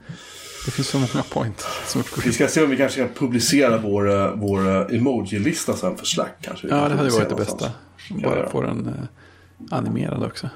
det 0.66 0.72
finns 0.72 0.88
så 0.88 0.98
många 1.00 1.24
point. 1.30 1.66
Vi 2.26 2.32
ska 2.34 2.48
se 2.48 2.64
om 2.64 2.70
vi 2.70 2.78
kanske 2.78 3.00
kan 3.00 3.10
publicera 3.14 3.78
vår, 3.78 4.12
eh, 4.12 4.32
vår 4.36 4.68
eh, 4.92 4.98
emoji-lista 4.98 5.74
sen 5.74 5.98
för 5.98 6.06
Slack. 6.06 6.34
Kanske 6.42 6.68
Ja, 6.68 6.76
det 6.76 6.96
hade 6.96 7.10
varit 7.10 7.30
det 7.30 7.36
bästa. 7.36 7.72
Bara 8.24 8.50
få 8.50 8.62
den 8.62 8.88
eh, 8.88 8.94
animerad 9.78 10.24
också. 10.24 10.50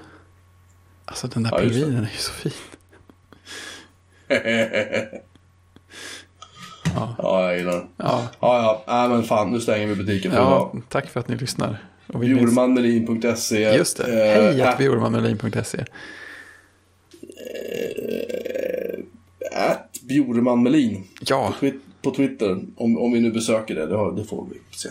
Alltså 1.05 1.27
den 1.27 1.43
där 1.43 1.51
Ja, 1.51 1.57
det. 1.57 1.69
pingvinen 1.69 2.03
är 2.03 2.11
ju 2.11 2.17
så 2.17 2.31
fin. 2.31 2.51
Ja. 6.95 7.15
Ja, 7.17 7.43
jag 7.49 7.57
gillar 7.57 7.71
den. 7.71 7.87
Ja, 7.97 8.27
Ja, 8.39 8.57
ja. 8.61 8.83
Nej, 8.87 9.09
men 9.09 9.23
fan, 9.23 9.49
nu 9.51 9.59
stänger 9.59 9.87
vi 9.87 9.95
butiken 9.95 10.31
för 10.31 10.37
ja 10.37 10.45
idag. 10.73 10.81
tack 10.89 11.09
för 11.09 11.19
att 11.19 11.27
ni 11.27 11.35
lyssnar. 11.35 11.77
Bjurmanmelin.se. 12.07 13.75
Just 13.75 13.97
det, 13.97 14.03
eh, 14.35 14.43
hej 14.43 14.61
at- 14.61 14.67
att 14.73 14.77
bjurmanmelin.se. 14.77 15.85
At 19.53 19.99
Bjurmanmelin. 20.01 21.03
Ja, 21.21 21.53
På, 21.59 21.71
på 22.01 22.11
Twitter. 22.15 22.59
Om, 22.75 22.97
om 22.97 23.11
vi 23.13 23.19
nu 23.19 23.31
besöker 23.31 23.75
det, 23.75 23.85
det, 24.15 24.23
får 24.25 24.47
vi 24.51 24.77
se. 24.77 24.89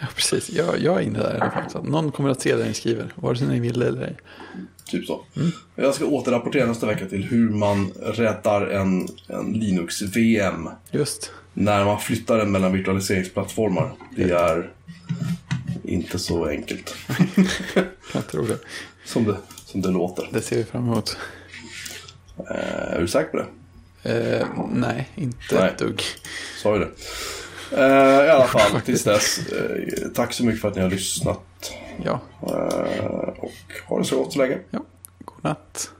ja, 0.00 0.06
precis. 0.14 0.50
Jag, 0.50 0.78
jag 0.80 0.96
är 0.96 1.00
inne 1.00 1.18
där 1.18 1.36
i 1.36 1.40
alla 1.40 1.50
fall. 1.50 1.70
Så 1.70 1.78
att 1.78 1.88
någon 1.88 2.12
kommer 2.12 2.30
att 2.30 2.40
se 2.40 2.56
det 2.56 2.64
ni 2.66 2.74
skriver, 2.74 3.12
vare 3.14 3.36
sig 3.36 3.48
ni 3.48 3.60
vill 3.60 3.82
eller 3.82 4.02
ej. 4.02 4.16
Typ 4.86 5.06
så. 5.06 5.20
Mm. 5.36 5.50
Jag 5.76 5.94
ska 5.94 6.04
återrapportera 6.06 6.66
nästa 6.66 6.86
vecka 6.86 7.06
till 7.06 7.24
hur 7.24 7.50
man 7.50 7.90
räddar 8.02 8.66
en, 8.66 9.08
en 9.26 9.52
Linux-VM. 9.52 10.68
Just. 10.90 11.30
När 11.54 11.84
man 11.84 12.00
flyttar 12.00 12.38
den 12.38 12.52
mellan 12.52 12.72
virtualiseringsplattformar. 12.72 13.92
Det 14.16 14.30
är 14.30 14.70
inte 15.84 16.18
så 16.18 16.46
enkelt. 16.46 16.94
Jag 18.14 18.26
tror 18.26 18.46
det. 18.48 18.58
som, 19.04 19.24
det, 19.24 19.36
som 19.66 19.80
det 19.82 19.88
låter. 19.90 20.28
Det 20.32 20.40
ser 20.42 20.56
vi 20.56 20.64
fram 20.64 20.84
emot. 20.92 21.16
Eh, 22.50 22.92
är 22.94 23.00
du 23.00 23.08
säker 23.08 23.30
på 23.30 23.36
det? 23.36 23.46
Eh, 24.38 24.46
nej, 24.72 25.08
inte 25.14 25.36
Nej. 25.54 25.68
ett 25.70 25.78
dugg. 25.78 26.02
Sa 26.62 26.74
ju 26.76 26.78
det. 26.84 26.90
Eh, 27.76 28.26
I 28.26 28.30
alla 28.30 28.46
fall, 28.58 28.80
tills 28.80 29.04
dess. 29.04 29.38
Eh, 29.48 30.08
tack 30.14 30.32
så 30.32 30.44
mycket 30.44 30.60
för 30.60 30.68
att 30.68 30.76
ni 30.76 30.82
har 30.82 30.90
lyssnat. 30.90 31.72
Ja, 32.04 32.20
Eh, 32.42 33.28
och 33.38 33.52
ha 33.86 33.98
det 33.98 34.04
så 34.04 34.16
gott 34.22 34.32
så 34.32 34.38
länge. 34.38 34.58
ja. 34.70 34.84
God 35.24 35.44
natt. 35.44 35.90